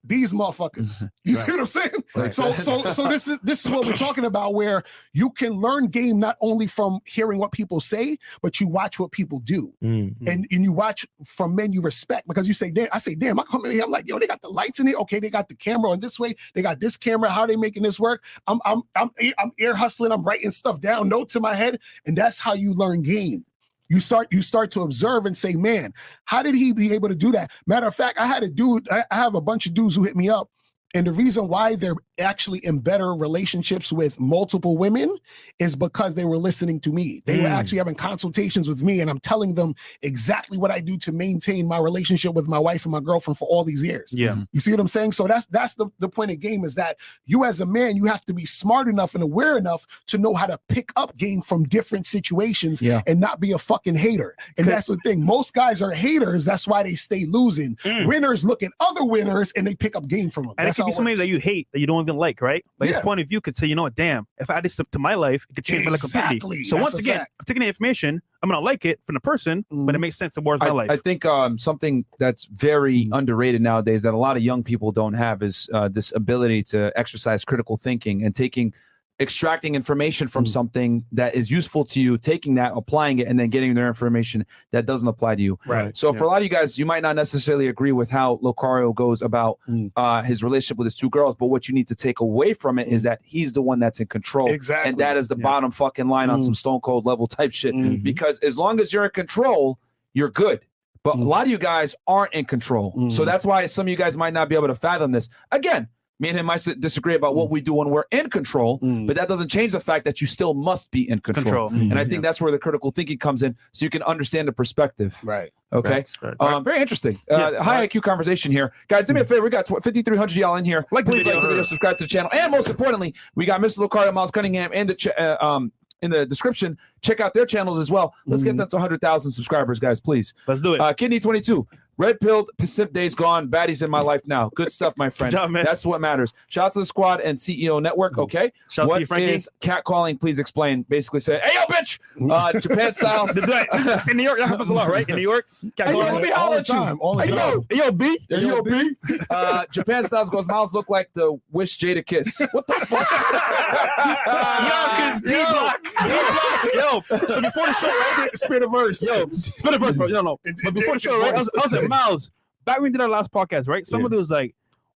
These 0.07 0.32
motherfuckers. 0.32 1.09
You 1.24 1.34
see 1.34 1.50
what 1.50 1.59
I'm 1.59 1.66
saying? 1.66 2.04
Right. 2.14 2.32
So 2.32 2.57
so 2.59 2.88
so 2.90 3.09
this 3.09 3.26
is 3.26 3.38
this 3.42 3.66
is 3.66 3.72
what 3.72 3.84
we're 3.84 3.94
talking 3.94 4.24
about 4.24 4.54
where 4.54 4.84
you 5.12 5.30
can 5.30 5.54
learn 5.54 5.88
game 5.88 6.20
not 6.20 6.36
only 6.40 6.68
from 6.68 7.00
hearing 7.04 7.40
what 7.40 7.50
people 7.50 7.80
say, 7.80 8.16
but 8.42 8.61
you 8.61 8.68
watch 8.68 9.00
what 9.00 9.11
people 9.11 9.40
do. 9.40 9.74
Mm. 9.82 10.14
And, 10.28 10.46
and 10.52 10.62
you 10.62 10.72
watch 10.72 11.04
from 11.24 11.57
men 11.57 11.72
you 11.72 11.80
respect 11.82 12.28
because 12.28 12.46
you 12.46 12.54
say, 12.54 12.70
damn, 12.70 12.86
I 12.92 12.98
say, 12.98 13.16
damn, 13.16 13.40
I 13.40 13.42
come 13.42 13.64
in 13.64 13.72
here, 13.72 13.82
I'm 13.82 13.90
like, 13.90 14.09
yo, 14.09 14.20
they 14.20 14.28
got 14.28 14.40
the 14.40 14.48
lights 14.48 14.78
in 14.78 14.86
it. 14.86 14.94
Okay, 14.94 15.18
they 15.18 15.30
got 15.30 15.48
the 15.48 15.57
camera 15.57 15.90
on 15.90 15.98
this 15.98 16.16
way, 16.16 16.36
they 16.54 16.62
got 16.62 16.78
this 16.78 16.96
camera, 16.96 17.28
how 17.28 17.44
they 17.44 17.57
making 17.57 17.82
this 17.82 17.98
work? 17.98 18.24
I'm 18.46 18.61
I'm 18.64 18.82
I'm 18.94 19.11
I'm 19.38 19.50
ear 19.59 19.74
hustling, 19.74 20.12
I'm 20.12 20.22
writing 20.22 20.52
stuff 20.52 20.80
down, 20.80 21.09
notes 21.09 21.34
in 21.34 21.42
my 21.42 21.54
head, 21.54 21.80
and 22.07 22.16
that's 22.16 22.38
how 22.38 22.54
you 22.54 22.72
learn 22.72 23.02
game. 23.02 23.44
You 23.89 24.01
start 24.01 24.28
you 24.30 24.43
start 24.43 24.70
to 24.72 24.82
observe 24.82 25.26
and 25.26 25.37
say, 25.37 25.55
man, 25.55 25.95
how 26.24 26.43
did 26.43 26.55
he 26.55 26.72
be 26.72 26.93
able 26.93 27.09
to 27.09 27.14
do 27.14 27.32
that? 27.32 27.53
Matter 27.66 27.87
of 27.87 27.95
fact, 27.95 28.18
I 28.18 28.26
had 28.26 28.43
a 28.43 28.49
dude, 28.49 28.89
I, 28.91 29.05
have 29.11 29.34
a 29.34 29.41
bunch 29.41 29.66
of 29.66 29.74
dudes 29.74 29.95
who 29.95 30.03
hit 30.03 30.16
me 30.16 30.28
up. 30.28 30.51
And 30.95 31.07
the 31.07 31.12
reason 31.12 31.49
why 31.49 31.74
they're 31.74 31.97
actually 32.18 32.61
in 32.64 32.78
better 32.78 33.12
relationships 33.14 33.93
with 33.93 34.18
multiple 34.18 34.78
women 34.78 35.14
is 35.59 35.76
because 35.76 36.14
they 36.14 36.24
were 36.24 36.39
listening 36.39 36.80
to 36.80 36.91
me. 36.93 37.22
They 37.26 37.39
were 37.39 37.49
Mm. 37.49 37.51
actually 37.51 37.78
having 37.78 37.95
consultations 37.97 38.66
with 38.68 38.82
me, 38.82 39.01
and 39.01 39.11
I'm 39.11 39.18
telling 39.18 39.55
them 39.55 39.74
exactly 40.03 40.57
what 40.57 40.70
I 40.70 40.80
do 40.80 40.97
to 40.99 41.12
maintain 41.12 41.66
my 41.66 41.76
relationship 41.78 42.32
with 42.34 42.49
my 42.49 42.59
wife 42.59 42.84
and 42.87 42.93
my 42.93 43.01
girlfriend 43.01 43.37
for 43.37 43.47
all 43.49 43.64
these 43.64 43.82
years. 43.84 44.11
Yeah. 44.12 44.37
You 44.53 44.61
see 44.61 44.70
what 44.70 44.80
I'm 44.80 44.87
saying? 44.87 45.12
So 45.12 45.26
that's 45.26 45.45
that's 45.47 45.74
the, 45.74 45.89
the 45.99 46.09
point 46.09 46.30
of 46.30 46.41
game 46.41 46.64
is 46.64 46.74
that 46.76 46.97
you 47.24 47.45
as 47.45 47.61
a 47.61 47.66
man, 47.66 47.97
you 47.97 48.07
have 48.07 48.22
to 48.26 48.32
be 48.32 48.47
smart 48.47 48.89
enough 48.89 49.14
and 49.14 49.22
aware 49.22 49.59
enough 49.59 49.84
to 50.07 50.18
know 50.18 50.34
how 50.34 50.47
to 50.47 50.59
pick 50.68 50.91
up 50.97 51.16
game 51.18 51.43
from 51.43 51.64
different 51.64 52.07
situations 52.07 52.80
Yeah. 52.80 53.03
and 53.07 53.20
not 53.20 53.41
be 53.41 53.53
a 53.53 53.59
fucking 53.59 53.97
hater. 53.97 54.34
And 54.57 54.66
that's 54.66 54.87
the 54.87 54.97
thing. 55.05 55.22
Most 55.24 55.53
guys 55.53 55.82
are 55.82 55.91
haters. 55.91 56.45
That's 56.47 56.66
why 56.66 56.82
they 56.84 56.95
stay 56.95 57.26
losing. 57.26 57.76
Mm. 57.76 58.07
Winners 58.07 58.45
look 58.45 58.62
at 58.62 58.72
other 58.80 59.05
winners 59.05 59.53
and 59.57 59.66
they 59.66 59.74
pick 59.74 59.95
up 59.97 60.07
game 60.09 60.30
from 60.30 60.45
them. 60.45 60.55
That's 60.57 60.78
could 60.87 60.93
be 60.93 60.97
somebody 60.97 61.12
works. 61.12 61.20
that 61.20 61.28
you 61.28 61.39
hate 61.39 61.68
that 61.72 61.80
you 61.80 61.87
don't 61.87 62.03
even 62.03 62.16
like, 62.16 62.41
right? 62.41 62.64
But 62.78 62.89
Yeah. 62.89 62.95
his 62.95 63.03
point 63.03 63.20
of 63.20 63.28
view 63.28 63.41
could 63.41 63.57
say, 63.57 63.66
you 63.66 63.74
know 63.74 63.82
what, 63.82 63.95
damn, 63.95 64.26
if 64.39 64.51
I 64.51 64.57
add 64.57 64.64
this 64.64 64.76
to 64.76 64.99
my 64.99 65.14
life, 65.14 65.47
it 65.51 65.55
could 65.55 65.64
change 65.64 65.84
my 65.84 65.91
life 65.93 66.01
completely. 66.01 66.64
So 66.64 66.76
That's 66.76 66.93
once 66.93 66.99
again, 66.99 67.18
fact. 67.18 67.32
I'm 67.41 67.45
taking 67.45 67.61
the 67.62 67.68
information, 67.68 68.22
I'm 68.43 68.49
gonna 68.51 68.61
like 68.61 68.84
it 68.84 69.01
from 69.07 69.14
the 69.14 69.20
person, 69.20 69.64
but 69.70 69.95
it 69.95 69.99
makes 69.99 70.16
sense 70.16 70.34
towards 70.34 70.61
my 70.61 70.68
I, 70.68 70.70
life. 70.70 70.91
I 70.91 70.97
think 70.97 71.24
um, 71.24 71.59
something 71.59 72.05
that's 72.18 72.45
very 72.45 73.09
underrated 73.12 73.61
nowadays 73.61 74.03
that 74.03 74.14
a 74.14 74.18
lot 74.18 74.37
of 74.37 74.43
young 74.43 74.62
people 74.62 74.93
don't 74.93 75.14
have 75.14 75.43
is 75.43 75.68
uh, 75.72 75.89
this 75.89 76.12
ability 76.14 76.62
to 76.64 76.93
exercise 76.97 77.45
critical 77.45 77.76
thinking 77.76 78.22
and 78.24 78.34
taking 78.34 78.72
extracting 79.18 79.74
information 79.74 80.28
from 80.28 80.44
something 80.44 81.04
that 81.12 81.34
is 81.34 81.50
useful 81.50 81.84
to 81.86 82.00
you, 82.00 82.18
taking 82.18 82.54
that, 82.56 82.72
applying 82.76 83.18
it, 83.18 83.26
and 83.26 83.40
then 83.40 83.48
getting 83.48 83.72
their 83.74 83.88
information 83.88 84.44
that 84.72 84.84
doesn't 84.84 85.08
apply 85.08 85.34
to 85.34 85.42
you. 85.42 85.58
Right. 85.66 85.96
So 85.96 86.12
for 86.12 86.24
a 86.24 86.26
lot 86.26 86.38
of 86.38 86.42
you 86.42 86.50
guys, 86.50 86.78
you 86.78 86.84
might 86.84 87.02
not 87.02 87.16
necessarily 87.16 87.68
agree 87.68 87.92
with 87.92 88.10
how 88.10 88.36
Locario 88.42 88.94
goes 88.94 89.22
about 89.22 89.58
Mm. 89.68 89.90
uh, 89.96 90.22
his 90.22 90.42
relationship 90.42 90.76
with 90.76 90.84
his 90.86 90.94
two 90.94 91.08
girls, 91.08 91.34
but 91.34 91.46
what 91.46 91.66
you 91.68 91.74
need 91.74 91.88
to 91.88 91.94
take 91.94 92.20
away 92.20 92.52
from 92.52 92.78
it 92.78 92.88
is 92.88 93.04
that 93.04 93.20
he's 93.24 93.52
the 93.54 93.62
one 93.62 93.78
that's 93.78 94.00
in 94.00 94.06
control. 94.06 94.48
Exactly. 94.50 94.90
And 94.90 94.98
that 94.98 95.16
is 95.16 95.28
the 95.28 95.36
Yeah. 95.38 95.42
bottom 95.44 95.70
fucking 95.70 96.08
line 96.08 96.28
on 96.28 96.40
Mm. 96.40 96.44
some 96.44 96.54
stone 96.54 96.80
cold 96.80 97.06
level 97.06 97.26
type 97.26 97.52
shit. 97.52 97.74
Mhm. 97.74 98.02
Because 98.02 98.38
as 98.40 98.58
long 98.58 98.80
as 98.80 98.92
you're 98.92 99.04
in 99.06 99.10
control, 99.12 99.78
you're 100.12 100.30
good. 100.30 100.60
But 101.02 101.14
a 101.14 101.18
Mm. 101.18 101.26
lot 101.26 101.44
of 101.46 101.50
you 101.50 101.58
guys 101.58 101.94
aren't 102.06 102.34
in 102.34 102.44
control. 102.44 102.92
So 103.10 103.22
Mm. 103.22 103.26
that's 103.26 103.46
why 103.46 103.64
some 103.66 103.86
of 103.86 103.90
you 103.90 103.96
guys 103.96 104.16
might 104.16 104.32
not 104.34 104.48
be 104.48 104.56
able 104.56 104.66
to 104.66 104.74
fathom 104.74 105.12
this. 105.12 105.28
Again, 105.52 105.88
me 106.18 106.28
and 106.30 106.38
him 106.38 106.46
might 106.46 106.66
disagree 106.80 107.14
about 107.14 107.34
what 107.34 107.50
we 107.50 107.60
do 107.60 107.74
when 107.74 107.90
we're 107.90 108.04
in 108.10 108.30
control, 108.30 108.78
Mm. 108.80 109.06
but 109.06 109.16
that 109.16 109.28
doesn't 109.28 109.48
change 109.48 109.72
the 109.72 109.80
fact 109.80 110.04
that 110.06 110.20
you 110.20 110.26
still 110.26 110.54
must 110.54 110.90
be 110.90 111.08
in 111.10 111.18
control. 111.20 111.68
Control. 111.68 111.68
And 111.90 111.98
I 111.98 112.04
think 112.04 112.22
that's 112.22 112.40
where 112.40 112.50
the 112.50 112.58
critical 112.58 112.90
thinking 112.90 113.18
comes 113.18 113.42
in 113.42 113.54
so 113.72 113.84
you 113.84 113.90
can 113.90 114.02
understand 114.02 114.48
the 114.48 114.52
perspective. 114.52 115.16
Right. 115.22 115.50
Okay. 115.72 115.88
Facts, 115.90 116.16
facts. 116.16 116.36
Um, 116.40 116.64
very 116.64 116.80
interesting. 116.80 117.20
Uh, 117.30 117.50
Yeah. 117.52 117.62
high 117.62 117.86
IQ 117.86 118.00
conversation 118.02 118.50
here, 118.50 118.72
guys. 118.88 119.04
Do 119.06 119.12
me 119.12 119.20
a 119.20 119.24
favor. 119.24 119.42
We 119.42 119.50
got 119.50 119.68
5,300 119.68 120.36
y'all 120.36 120.56
in 120.56 120.64
here. 120.64 120.86
Like 120.90 121.04
the 121.04 121.12
Please 121.12 121.24
video. 121.24 121.34
like 121.34 121.42
the 121.42 121.48
video, 121.48 121.62
subscribe 121.64 121.96
to 121.98 122.04
the 122.04 122.08
channel, 122.08 122.30
and 122.32 122.50
most 122.50 122.70
importantly, 122.70 123.14
we 123.34 123.44
got 123.44 123.60
Mr. 123.60 123.86
Locario, 123.86 124.12
Miles 124.14 124.30
Cunningham, 124.30 124.72
in 124.72 124.86
the 124.86 124.94
ch- 124.94 125.08
uh, 125.18 125.36
um 125.40 125.72
in 126.02 126.10
the 126.10 126.26
description. 126.26 126.76
Check 127.00 127.20
out 127.20 127.32
their 127.32 127.46
channels 127.46 127.78
as 127.78 127.90
well. 127.90 128.14
Let's 128.26 128.42
get 128.42 128.54
them 128.56 128.68
to 128.68 128.76
100,000 128.76 129.30
subscribers, 129.30 129.80
guys. 129.80 129.98
Please. 129.98 130.34
Let's 130.46 130.60
do 130.60 130.74
it. 130.74 130.80
Uh, 130.80 130.92
Kidney 130.92 131.18
22. 131.20 131.66
Red 131.99 132.20
pilled, 132.20 132.51
Pacific 132.59 132.92
days 132.92 133.14
gone. 133.14 133.49
Baddies 133.49 133.82
in 133.82 133.90
my 133.90 134.01
life 134.01 134.20
now. 134.26 134.51
Good 134.55 134.70
stuff, 134.70 134.94
my 134.99 135.09
friend. 135.09 135.32
job, 135.32 135.51
man. 135.51 135.64
That's 135.64 135.86
what 135.86 136.01
matters. 136.01 136.32
Shout 136.49 136.66
out 136.66 136.72
to 136.74 136.78
the 136.80 136.86
squad 136.86 137.20
and 137.20 137.38
CEO 137.38 137.80
Network. 137.80 138.18
Okay. 138.18 138.53
Shout 138.70 138.90
out 138.90 138.94
to 138.94 139.01
you, 139.01 139.07
Frankie. 139.07 139.32
is 139.32 139.49
cat 139.61 139.84
calling? 139.84 140.18
Please 140.18 140.38
explain. 140.38 140.82
Basically 140.88 141.20
saying, 141.20 141.40
hey, 141.42 141.55
yo, 141.55 141.64
bitch. 141.74 141.99
Uh, 142.30 142.59
Japan 142.61 142.92
style. 142.92 143.26
In 144.11 144.16
New 144.16 144.22
York, 144.22 144.38
that 144.38 144.49
happens 144.49 144.68
a 144.70 144.72
lot, 144.74 144.88
right? 144.88 145.09
In 145.09 145.16
New 145.16 145.22
York, 145.22 145.47
Cat 145.76 145.88
Hey, 145.88 145.92
yo, 145.94 146.01
calling. 146.01 146.14
let 146.14 146.22
me 146.22 146.30
all 146.32 146.51
the 146.55 146.62
time, 146.62 146.99
all 147.01 147.16
the 147.16 147.24
Hey, 147.24 147.30
time. 147.30 147.64
yo, 147.70 147.84
Yo, 147.84 147.90
B. 147.92 148.18
Hey, 148.28 148.40
yo, 148.40 148.62
B. 148.62 148.90
Uh, 149.30 149.64
Japan 149.70 150.05
Styles 150.05 150.28
goes, 150.30 150.47
Miles 150.49 150.74
look 150.74 150.90
like 150.90 151.11
the 151.14 151.38
wish 151.51 151.78
Jadakiss. 151.78 152.47
What 152.53 152.66
the 152.66 152.74
fuck? 152.86 153.11
Yo, 153.11 154.86
cause 154.97 155.20
D 155.22 155.28
block, 155.30 155.82
D 155.82 155.90
block. 156.08 156.75
Yo, 156.75 157.03
so 157.26 157.41
before 157.41 157.66
the 157.66 157.72
show, 157.72 157.87
right? 157.88 158.29
Spit, 158.33 158.38
spit 158.38 158.62
a 158.62 158.66
verse. 158.68 159.03
Yo, 159.03 159.29
spin 159.33 159.75
a 159.75 159.79
verse, 159.79 159.96
bro. 159.96 160.07
No, 160.08 160.20
no. 160.22 160.41
But 160.64 160.75
before 160.75 160.95
the 160.95 161.00
show, 161.00 161.18
right? 161.20 161.34
I 161.34 161.38
was, 161.38 161.50
I 161.57 161.61
was 161.66 161.72
like, 161.88 162.00
Miles, 162.07 162.30
back 162.64 162.76
when 162.76 162.84
we 162.84 162.91
did 162.91 163.00
our 163.00 163.08
last 163.08 163.33
podcast, 163.33 163.68
right? 163.68 163.87
Somebody 163.87 164.17
was 164.17 164.30
like, 164.30 164.54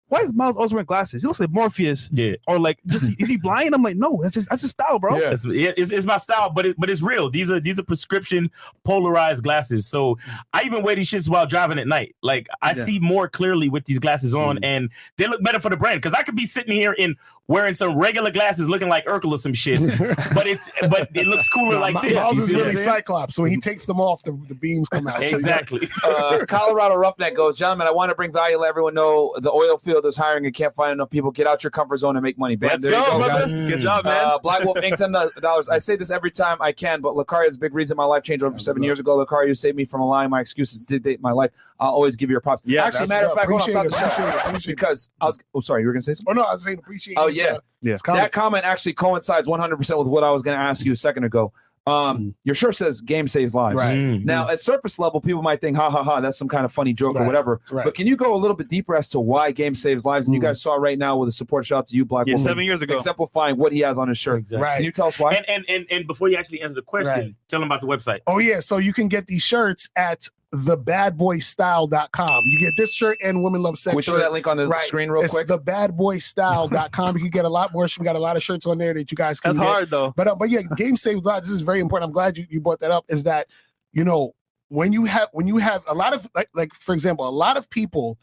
why 0.10 0.22
is 0.22 0.34
Miles 0.34 0.58
always 0.58 0.74
wearing 0.74 0.88
glasses? 0.88 1.22
He 1.22 1.28
looks 1.28 1.40
like 1.40 1.52
Morpheus. 1.52 2.10
Yeah. 2.12 2.34
Or 2.48 2.60
like, 2.60 2.80
just 2.88 3.12
is 3.22 3.28
he 3.28 3.38
blind? 3.38 3.76
I'm 3.76 3.84
like, 3.84 3.96
no, 3.96 4.20
that's 4.22 4.34
just 4.34 4.50
that's 4.50 4.64
his 4.64 4.72
style, 4.72 4.98
bro. 4.98 5.16
It's, 5.16 5.46
it's, 5.46 5.92
it's 5.92 6.06
my 6.06 6.18
style, 6.18 6.50
but 6.50 6.66
it, 6.66 6.76
but 6.80 6.90
it's 6.90 7.04
real. 7.04 7.30
These 7.30 7.52
are 7.52 7.60
these 7.60 7.78
are 7.78 7.84
prescription 7.84 8.50
polarized 8.84 9.44
glasses. 9.44 9.86
So 9.86 10.18
I 10.52 10.64
even 10.64 10.82
wear 10.82 10.96
these 10.96 11.10
shits 11.10 11.30
while 11.30 11.46
driving 11.46 11.78
at 11.78 11.88
night. 11.88 12.16
Like 12.24 12.48
I 12.64 12.74
Yeah. 12.74 12.84
see 12.84 13.00
more 13.00 13.30
clearly 13.30 13.70
with 13.70 13.86
these 13.86 14.00
glasses 14.00 14.34
on, 14.34 14.58
mm. 14.58 14.60
and 14.64 14.90
they 15.18 15.28
look 15.28 15.44
better 15.44 15.60
for 15.60 15.70
the 15.70 15.78
brand. 15.78 16.02
Because 16.02 16.18
I 16.18 16.24
could 16.24 16.36
be 16.36 16.48
sitting 16.48 16.74
here 16.74 16.94
in 16.94 17.16
wearing 17.50 17.74
some 17.74 17.98
regular 17.98 18.30
glasses, 18.32 18.70
looking 18.70 18.88
like 18.88 19.04
Urkel 19.06 19.32
or 19.32 19.38
some 19.38 19.54
shit, 19.54 19.80
but 20.34 20.48
it's 20.48 20.70
but 20.90 21.10
it 21.16 21.26
looks 21.28 21.50
cooler 21.50 21.74
No, 21.74 21.80
like 21.80 21.96
Mi- 21.96 22.02
this. 22.10 22.14
Miles 22.14 22.38
You 22.38 22.44
is 22.44 22.54
really 22.54 22.70
I'm? 22.70 22.76
Cyclops. 22.78 23.36
So 23.36 23.42
when 23.44 23.52
he 23.52 23.58
takes 23.58 23.86
them 23.86 24.00
off, 24.00 24.24
the, 24.24 24.32
the 24.48 24.54
beams 24.56 24.88
come 24.88 25.08
out. 25.08 25.26
So. 25.26 25.36
Exactly. 25.36 25.90
uh, 26.06 26.46
Colorado 26.48 26.96
Roughneck 26.96 27.36
goes, 27.36 27.58
gentlemen, 27.58 27.88
I 27.88 27.92
want 27.92 28.10
to 28.12 28.16
bring 28.16 28.32
value, 28.32 28.58
let 28.58 28.70
everyone 28.70 28.94
know 28.94 29.34
the 29.38 29.52
oil 29.52 29.78
field 29.78 30.06
is 30.06 30.16
hiring 30.16 30.46
and 30.46 30.54
can't 30.54 30.74
find 30.74 30.94
enough 30.94 31.10
people. 31.10 31.32
Get 31.32 31.48
out 31.48 31.64
your 31.64 31.72
comfort 31.72 31.98
zone 31.98 32.16
and 32.16 32.24
make 32.24 32.38
money. 32.38 32.56
Bam, 32.56 32.70
Let's 32.70 32.84
there 32.84 32.94
you 32.94 33.00
go, 33.06 33.12
go, 33.14 33.18
brothers. 33.26 33.52
guys. 33.52 33.72
Good 33.72 33.82
job, 33.82 34.06
man. 34.06 34.26
Uh, 34.26 34.38
Black 34.38 34.64
Wolf 34.64 34.78
Inc. 34.78 34.96
ten 34.96 35.12
dollars. 35.12 35.68
I 35.70 35.80
say 35.80 35.96
this 35.96 36.12
every 36.12 36.32
time 36.32 36.58
I 36.62 36.72
can, 36.72 37.02
but 37.02 37.16
Locario 37.16 37.48
is 37.48 37.56
a 37.56 37.60
big 37.60 37.74
reason 37.74 37.98
my 37.98 38.06
life 38.06 38.24
changed 38.24 38.44
over 38.44 38.60
seven 38.60 38.84
years 38.84 39.00
ago. 39.00 39.18
Locario, 39.26 39.48
you 39.48 39.56
saved 39.56 39.76
me 39.76 39.86
from 39.86 40.02
allowing 40.02 40.30
my 40.30 40.40
excuses 40.40 40.86
to 40.86 40.94
dictate 41.00 41.20
my 41.22 41.32
life. 41.32 41.50
I'll 41.80 41.90
always 41.90 42.16
give 42.16 42.30
you 42.30 42.34
your 42.36 42.42
props. 42.42 42.62
Yeah, 42.64 42.86
actually, 42.86 43.08
that's 43.08 43.10
matter 43.10 43.26
of 43.28 43.32
what's 43.32 43.66
fact, 43.66 43.76
up. 43.76 43.82
hold 43.82 43.86
on, 43.86 43.90
stop 43.90 44.16
the 44.16 44.16
show 44.16 44.24
appreciate 44.24 44.28
it, 44.40 44.48
appreciate 44.48 44.74
it. 44.74 44.76
because 44.76 45.10
I 45.20 45.26
was. 45.26 45.40
Oh, 45.56 45.60
sorry, 45.62 45.82
you 45.82 45.88
were 45.88 45.94
gonna 45.94 46.02
say 46.04 46.14
something. 46.14 46.38
Oh 46.38 46.42
no, 46.42 46.44
I 46.48 46.54
was 46.54 46.64
saying 46.64 46.78
appreciate. 46.80 47.18
Oh 47.18 47.28
his, 47.28 47.38
yeah, 47.40 47.58
Yeah. 47.82 47.96
that 48.16 48.32
comment 48.32 48.66
actually 48.66 48.94
coincides 48.94 49.48
100 49.48 49.78
percent 49.78 50.00
with 50.00 50.08
what 50.08 50.24
I 50.24 50.32
was 50.32 50.42
going 50.42 50.58
to 50.58 50.62
ask 50.64 50.86
you 50.86 50.94
a 50.94 50.96
second 50.98 51.24
ago. 51.24 51.52
Um, 51.88 52.36
your 52.44 52.54
shirt 52.54 52.76
says 52.76 53.02
"Game 53.02 53.28
saves 53.28 53.56
lives." 53.56 53.76
Right. 53.76 53.96
Mm. 53.98 54.24
Now, 54.26 54.48
at 54.48 54.60
surface 54.60 55.00
level, 55.00 55.22
people 55.22 55.42
might 55.42 55.60
think, 55.60 55.76
"Ha 55.76 55.90
ha 55.90 56.04
ha," 56.04 56.20
that's 56.22 56.38
some 56.38 56.48
kind 56.50 56.64
of 56.64 56.72
funny 56.72 56.94
joke 56.94 57.16
or 57.16 57.26
whatever. 57.26 57.62
Right. 57.72 57.84
But 57.84 57.96
can 57.96 58.06
you 58.06 58.16
go 58.16 58.36
a 58.36 58.38
little 58.38 58.56
bit 58.56 58.68
deeper 58.68 58.96
as 58.96 59.10
to 59.10 59.20
why 59.20 59.50
Game 59.52 59.74
saves 59.74 60.06
lives? 60.06 60.28
And 60.28 60.36
you 60.36 60.40
Mm. 60.42 60.44
guys 60.44 60.62
saw 60.62 60.76
right 60.76 61.00
now 61.00 61.18
with 61.18 61.30
a 61.30 61.32
support 61.32 61.66
shout 61.66 61.88
to 61.88 61.96
you, 61.96 62.06
Black 62.06 62.28
Yeah, 62.28 62.34
Woman, 62.34 62.44
seven 62.44 62.64
years 62.66 62.84
ago. 62.84 62.94
exemplifying 62.96 63.58
what 63.58 63.72
he 63.72 63.80
has 63.80 63.98
on 63.98 64.08
his 64.08 64.20
shirt. 64.20 64.40
Exactly. 64.40 64.62
Right. 64.62 64.76
Can 64.76 64.86
you 64.86 64.92
tell 64.92 65.08
us 65.08 65.18
why? 65.18 65.32
And, 65.34 65.46
and 65.50 65.66
and 65.68 65.86
and 65.90 66.06
before 66.06 66.28
you 66.30 66.36
actually 66.38 66.62
answer 66.62 66.76
the 66.76 66.84
question, 66.84 67.08
Right. 67.12 67.36
tell 67.48 67.60
them 67.60 67.72
about 67.72 67.82
the 67.82 67.88
website. 67.88 68.20
Oh 68.28 68.38
yeah, 68.38 68.60
so 68.60 68.78
you 68.78 68.94
can 68.94 69.08
get 69.08 69.26
these 69.26 69.42
shirts 69.42 69.90
at 69.96 70.28
thebadboystyle.com. 70.54 72.44
You 72.46 72.60
get 72.60 72.76
this 72.76 72.94
shirt 72.94 73.18
and 73.24 73.44
Women 73.44 73.62
Love 73.62 73.78
Sex. 73.78 73.92
Can 73.92 73.98
we 73.98 74.04
throw 74.04 74.16
shirt. 74.16 74.22
that 74.22 74.32
link 74.32 74.48
on 74.48 74.58
the 74.58 74.68
Right. 74.68 74.82
screen 74.82 75.10
real 75.10 75.22
quick. 75.28 75.42
it's 75.42 75.52
quick? 75.52 75.66
thebadboystyle.com. 75.66 77.16
you 77.18 77.22
can 77.24 77.30
get 77.32 77.46
a 77.46 77.50
lot 77.50 77.72
more. 77.74 77.88
We 78.00 78.04
got 78.04 78.16
a 78.16 78.20
lot 78.20 78.36
of 78.38 78.44
shirts 78.44 78.66
on 78.66 78.78
there 78.78 78.94
that 78.94 79.12
you 79.12 79.16
guys 79.16 79.40
can 79.40 79.50
That's 79.54 79.60
get. 79.60 79.68
hard 79.72 79.90
though. 79.90 80.14
But 80.16 80.28
uh, 80.28 80.36
but 80.36 80.50
yeah, 80.50 80.62
game 80.76 80.96
saves 80.96 81.24
lives. 81.24 81.48
This 81.48 81.56
is 81.56 81.62
very 81.62 81.80
important. 81.80 82.10
I'm 82.10 82.14
glad 82.14 82.38
you, 82.38 82.46
you 82.50 82.62
brought 82.62 82.80
that 82.80 82.92
up. 82.92 83.06
Is 83.10 83.24
that 83.24 83.48
you 83.94 84.04
know 84.04 84.34
when 84.70 84.94
you 84.94 85.06
have 85.06 85.30
when 85.32 85.48
you 85.48 85.58
have 85.58 85.84
a 85.88 85.94
lot 85.94 86.14
of 86.14 86.30
like 86.36 86.50
like 86.54 86.74
for 86.74 86.94
example, 86.94 87.28
a 87.28 87.32
lot 87.32 87.58
of 87.58 87.70
people 87.70 88.18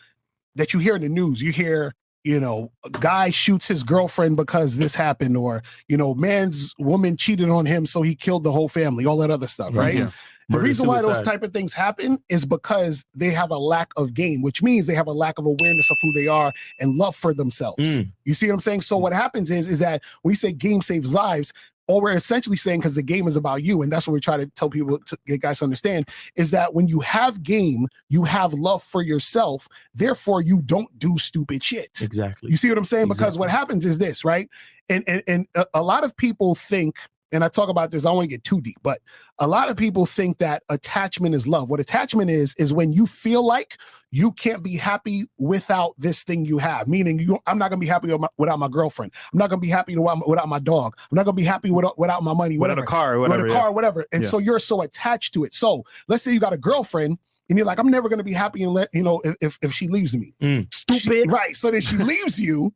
that 0.54 0.72
you 0.72 0.80
hear 0.80 0.96
in 0.96 1.02
the 1.02 1.08
news, 1.08 1.42
you 1.42 1.52
hear 1.52 1.94
you 2.24 2.40
know 2.40 2.72
a 2.84 2.90
guy 2.90 3.30
shoots 3.30 3.68
his 3.68 3.82
girlfriend 3.84 4.36
because 4.36 4.76
this 4.76 4.94
happened, 4.94 5.36
or 5.36 5.62
you 5.88 5.96
know 5.96 6.14
man's 6.14 6.74
woman 6.78 7.16
cheated 7.16 7.48
on 7.50 7.66
him, 7.66 7.86
so 7.86 8.02
he 8.02 8.14
killed 8.14 8.44
the 8.44 8.52
whole 8.52 8.68
family. 8.68 9.06
All 9.06 9.16
that 9.18 9.30
other 9.30 9.46
stuff, 9.46 9.76
right? 9.76 9.94
Yeah. 9.94 10.10
The 10.48 10.58
Murder, 10.58 10.64
reason 10.64 10.86
why 10.86 11.02
those 11.02 11.22
type 11.22 11.42
of 11.42 11.52
things 11.52 11.74
happen 11.74 12.22
is 12.28 12.46
because 12.46 13.04
they 13.14 13.30
have 13.30 13.50
a 13.50 13.58
lack 13.58 13.90
of 13.96 14.14
game, 14.14 14.42
which 14.42 14.62
means 14.62 14.86
they 14.86 14.94
have 14.94 15.08
a 15.08 15.12
lack 15.12 15.38
of 15.38 15.46
awareness 15.46 15.90
of 15.90 15.96
who 16.02 16.12
they 16.12 16.28
are 16.28 16.52
and 16.78 16.94
love 16.94 17.16
for 17.16 17.34
themselves. 17.34 17.78
Mm. 17.78 18.12
You 18.24 18.34
see 18.34 18.46
what 18.46 18.54
I'm 18.54 18.60
saying? 18.60 18.82
So 18.82 18.96
what 18.96 19.12
happens 19.12 19.50
is 19.50 19.68
is 19.68 19.80
that 19.80 20.02
we 20.22 20.36
say 20.36 20.52
game 20.52 20.82
saves 20.82 21.12
lives, 21.12 21.52
all 21.88 22.00
we're 22.00 22.14
essentially 22.14 22.56
saying 22.56 22.80
because 22.80 22.94
the 22.94 23.02
game 23.02 23.26
is 23.26 23.36
about 23.36 23.62
you, 23.62 23.82
and 23.82 23.92
that's 23.92 24.06
what 24.06 24.14
we 24.14 24.20
try 24.20 24.36
to 24.36 24.46
tell 24.48 24.68
people 24.68 24.98
to 24.98 25.18
get 25.26 25.40
guys 25.40 25.60
to 25.60 25.64
understand 25.64 26.08
is 26.34 26.50
that 26.50 26.74
when 26.74 26.88
you 26.88 27.00
have 27.00 27.42
game, 27.42 27.86
you 28.08 28.24
have 28.24 28.52
love 28.52 28.82
for 28.82 29.02
yourself. 29.02 29.68
Therefore, 29.94 30.42
you 30.42 30.62
don't 30.62 30.96
do 30.98 31.18
stupid 31.18 31.62
shit. 31.62 31.98
Exactly. 32.02 32.50
You 32.50 32.56
see 32.56 32.68
what 32.68 32.78
I'm 32.78 32.84
saying? 32.84 33.08
Because 33.08 33.38
what 33.38 33.50
happens 33.50 33.84
is 33.84 33.98
this, 33.98 34.24
right? 34.24 34.48
And 34.88 35.04
and, 35.06 35.22
and 35.26 35.46
a, 35.54 35.66
a 35.74 35.82
lot 35.82 36.04
of 36.04 36.16
people 36.16 36.54
think, 36.54 36.96
and 37.32 37.44
I 37.44 37.48
talk 37.48 37.68
about 37.68 37.90
this, 37.90 38.04
I 38.04 38.08
don't 38.10 38.16
want 38.16 38.26
to 38.30 38.34
get 38.34 38.44
too 38.44 38.60
deep, 38.60 38.78
but 38.82 39.00
a 39.38 39.46
lot 39.46 39.68
of 39.68 39.76
people 39.76 40.06
think 40.06 40.38
that 40.38 40.62
attachment 40.68 41.34
is 41.34 41.46
love. 41.46 41.70
What 41.70 41.80
attachment 41.80 42.30
is, 42.30 42.54
is 42.58 42.72
when 42.72 42.92
you 42.92 43.06
feel 43.06 43.44
like 43.44 43.78
you 44.12 44.32
can't 44.32 44.62
be 44.62 44.76
happy 44.76 45.24
without 45.36 45.94
this 45.98 46.22
thing 46.22 46.44
you 46.44 46.58
have. 46.58 46.86
Meaning, 46.88 47.18
you, 47.18 47.38
I'm 47.46 47.58
not 47.58 47.70
gonna 47.70 47.80
be 47.80 47.86
happy 47.86 48.08
with 48.08 48.20
my- 48.20 48.28
without 48.38 48.58
my 48.58 48.68
girlfriend. 48.68 49.12
I'm 49.32 49.38
not 49.38 49.50
gonna 49.50 49.60
be 49.60 49.68
happy 49.68 49.96
without, 49.96 50.28
without 50.28 50.48
my 50.48 50.60
dog. 50.60 50.94
I'm 50.98 51.16
not 51.16 51.24
gonna 51.24 51.34
be 51.34 51.44
happy 51.44 51.70
without, 51.70 51.98
without 51.98 52.22
my 52.22 52.32
money. 52.32 52.56
Without 52.58 52.78
a 52.78 52.84
car 52.84 53.14
or 53.14 53.20
whatever. 53.20 53.42
With 53.42 53.50
a 53.50 53.54
yeah. 53.54 53.60
car, 53.60 53.72
whatever. 53.72 54.06
And 54.12 54.22
Yeah. 54.22 54.28
so 54.28 54.38
you're 54.38 54.58
so 54.60 54.82
attached 54.82 55.34
to 55.34 55.44
it. 55.44 55.52
So 55.52 55.84
let's 56.08 56.22
say 56.22 56.32
you 56.32 56.40
got 56.40 56.52
a 56.52 56.58
girlfriend. 56.58 57.18
And 57.48 57.56
you're 57.56 57.66
like, 57.66 57.78
I'm 57.78 57.90
never 57.90 58.08
gonna 58.08 58.24
be 58.24 58.32
happy 58.32 58.64
and 58.64 58.72
let 58.72 58.88
you 58.92 59.04
know 59.04 59.20
if 59.24 59.36
if, 59.40 59.58
if 59.62 59.72
she 59.72 59.86
leaves 59.86 60.16
me. 60.16 60.34
Mm. 60.42 60.72
Stupid, 60.74 61.30
right? 61.30 61.54
So 61.54 61.70
then 61.70 61.80
she 61.80 61.96
leaves 61.96 62.40
you, 62.40 62.72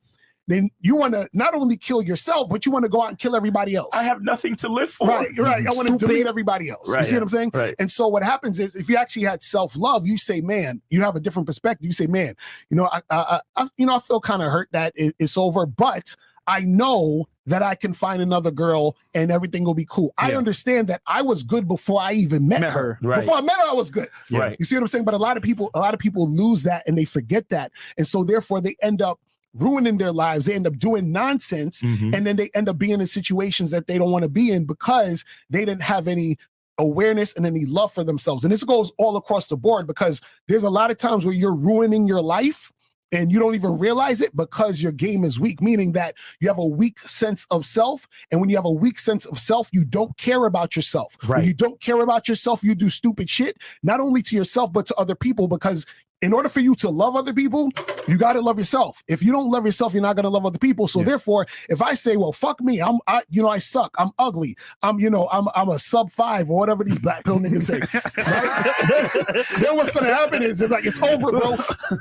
then 0.50 0.70
you 0.80 0.96
want 0.96 1.14
to 1.14 1.28
not 1.32 1.54
only 1.54 1.76
kill 1.76 2.02
yourself, 2.02 2.48
but 2.48 2.66
you 2.66 2.72
want 2.72 2.84
to 2.84 2.88
go 2.88 3.02
out 3.02 3.08
and 3.10 3.18
kill 3.18 3.36
everybody 3.36 3.74
else. 3.76 3.90
I 3.92 4.02
have 4.02 4.22
nothing 4.22 4.56
to 4.56 4.68
live 4.68 4.90
for. 4.90 5.08
Right, 5.08 5.28
right. 5.38 5.66
I 5.66 5.70
want 5.74 5.88
to 5.88 5.94
Stupid. 5.94 6.08
delete 6.08 6.26
everybody 6.26 6.68
else. 6.70 6.88
You 6.88 6.94
Right, 6.94 7.06
see 7.06 7.14
what 7.14 7.22
I'm 7.22 7.28
saying? 7.28 7.50
right. 7.54 7.74
And 7.78 7.90
so 7.90 8.08
what 8.08 8.22
happens 8.22 8.58
is, 8.58 8.74
if 8.76 8.88
you 8.88 8.96
actually 8.96 9.24
had 9.24 9.42
self 9.42 9.76
love, 9.76 10.06
you 10.06 10.18
say, 10.18 10.40
"Man," 10.40 10.82
you 10.90 11.00
have 11.02 11.16
a 11.16 11.20
different 11.20 11.46
perspective. 11.46 11.86
You 11.86 11.92
say, 11.92 12.06
"Man, 12.06 12.34
you 12.70 12.76
know, 12.76 12.86
I, 12.92 13.02
I, 13.10 13.40
I 13.56 13.68
you 13.76 13.86
know, 13.86 13.96
I 13.96 14.00
feel 14.00 14.20
kind 14.20 14.42
of 14.42 14.50
hurt 14.50 14.68
that 14.72 14.92
it- 14.96 15.14
it's 15.18 15.36
over, 15.38 15.66
but 15.66 16.14
I 16.46 16.60
know 16.60 17.28
that 17.46 17.62
I 17.62 17.74
can 17.74 17.92
find 17.92 18.20
another 18.22 18.50
girl 18.50 18.96
and 19.14 19.30
everything 19.30 19.64
will 19.64 19.74
be 19.74 19.86
cool. 19.88 20.12
I 20.18 20.34
understand 20.34 20.88
that 20.88 21.00
I 21.06 21.22
was 21.22 21.42
good 21.42 21.66
before 21.68 22.00
I 22.00 22.12
even 22.12 22.48
met, 22.48 22.60
Met 22.60 22.72
her. 22.72 22.94
her, 22.94 23.08
right. 23.08 23.20
Before 23.20 23.36
I 23.36 23.40
met 23.40 23.56
her, 23.56 23.70
I 23.70 23.72
was 23.72 23.90
good. 23.90 24.08
Right. 24.30 24.56
You 24.58 24.64
see 24.64 24.74
what 24.76 24.82
I'm 24.82 24.88
saying? 24.88 25.04
But 25.04 25.14
a 25.14 25.18
lot 25.18 25.36
of 25.36 25.42
people, 25.42 25.70
a 25.74 25.78
lot 25.80 25.94
of 25.94 26.00
people 26.00 26.28
lose 26.28 26.62
that 26.64 26.82
and 26.86 26.96
they 26.98 27.04
forget 27.04 27.48
that, 27.50 27.72
and 27.98 28.06
so 28.06 28.24
therefore 28.24 28.60
they 28.60 28.76
end 28.82 29.00
up 29.02 29.20
ruining 29.54 29.98
their 29.98 30.12
lives. 30.12 30.46
They 30.46 30.54
end 30.54 30.66
up 30.66 30.78
doing 30.78 31.10
nonsense 31.12 31.80
Mhm. 31.82 32.14
and 32.14 32.26
then 32.26 32.36
they 32.36 32.50
end 32.54 32.68
up 32.68 32.78
being 32.78 33.00
in 33.00 33.06
situations 33.06 33.70
that 33.70 33.86
they 33.86 33.98
don't 33.98 34.10
want 34.10 34.22
to 34.22 34.28
be 34.28 34.50
in 34.52 34.64
because 34.64 35.24
they 35.48 35.64
didn't 35.64 35.82
have 35.82 36.06
any 36.08 36.36
awareness 36.78 37.34
and 37.34 37.44
any 37.44 37.66
love 37.66 37.92
for 37.92 38.04
themselves. 38.04 38.44
And 38.44 38.52
this 38.52 38.64
goes 38.64 38.90
all 38.96 39.16
across 39.16 39.48
the 39.48 39.56
board 39.56 39.86
because 39.86 40.20
there's 40.48 40.62
a 40.62 40.70
lot 40.70 40.90
of 40.90 40.96
times 40.96 41.24
where 41.24 41.34
you're 41.34 41.54
ruining 41.54 42.06
your 42.08 42.22
life 42.22 42.72
and 43.12 43.32
you 43.32 43.40
don't 43.40 43.56
even 43.56 43.76
realize 43.76 44.20
it 44.20 44.34
because 44.36 44.80
your 44.80 44.92
game 44.92 45.24
is 45.24 45.38
weak, 45.38 45.60
meaning 45.60 45.92
that 45.92 46.14
you 46.40 46.46
have 46.48 46.58
a 46.58 46.64
weak 46.64 47.00
sense 47.00 47.44
of 47.50 47.66
self. 47.66 48.06
And 48.30 48.40
when 48.40 48.48
you 48.50 48.56
have 48.56 48.64
a 48.64 48.70
weak 48.70 48.98
sense 49.00 49.26
of 49.26 49.38
self, 49.40 49.68
you 49.72 49.84
don't 49.84 50.16
care 50.16 50.46
about 50.46 50.76
yourself. 50.76 51.16
When 51.38 51.44
you 51.44 51.52
don't 51.52 51.80
care 51.80 52.00
about 52.00 52.28
yourself, 52.28 52.62
you 52.62 52.74
do 52.76 52.88
stupid 52.88 53.28
shit, 53.28 53.58
not 53.82 53.98
only 54.00 54.22
to 54.22 54.36
yourself, 54.36 54.72
but 54.72 54.86
to 54.86 54.94
other 54.94 55.16
people 55.16 55.48
because 55.48 55.84
in 56.22 56.32
order 56.34 56.48
for 56.50 56.60
you 56.60 56.74
to 56.74 56.90
love 56.90 57.16
other 57.16 57.32
people, 57.32 57.70
you 58.06 58.18
got 58.18 58.34
to 58.34 58.40
love 58.42 58.58
yourself. 58.58 59.02
If 59.08 59.22
you 59.22 59.32
don't 59.32 59.50
love 59.50 59.64
yourself, 59.64 59.94
you're 59.94 60.02
not 60.02 60.16
going 60.16 60.24
to 60.24 60.28
love 60.30 60.44
other 60.44 60.58
people. 60.58 60.86
So 60.86 61.02
therefore, 61.02 61.46
if 61.70 61.80
I 61.80 61.94
say, 61.94 62.16
"Well, 62.16 62.32
fuck 62.32 62.60
me, 62.60 62.80
I'm, 62.82 62.98
I, 63.06 63.22
you 63.30 63.42
know, 63.42 63.48
I 63.48 63.58
suck, 63.58 63.94
I'm 63.98 64.10
ugly, 64.18 64.56
I'm, 64.82 65.00
you 65.00 65.08
know, 65.08 65.28
I'm, 65.32 65.48
I'm 65.54 65.70
a 65.70 65.78
sub 65.78 66.10
five 66.10 66.50
or 66.50 66.58
whatever 66.58 66.84
these 66.84 66.98
black 66.98 67.24
pill 67.24 67.38
niggas 67.38 67.62
say," 67.62 67.80
right? 67.80 68.74
then, 68.88 69.44
then 69.60 69.76
what's 69.76 69.92
going 69.92 70.06
to 70.06 70.14
happen 70.14 70.42
is, 70.42 70.60
it's 70.60 70.70
like 70.72 70.84
it's 70.84 71.02
over, 71.02 71.30
bro. 71.32 71.56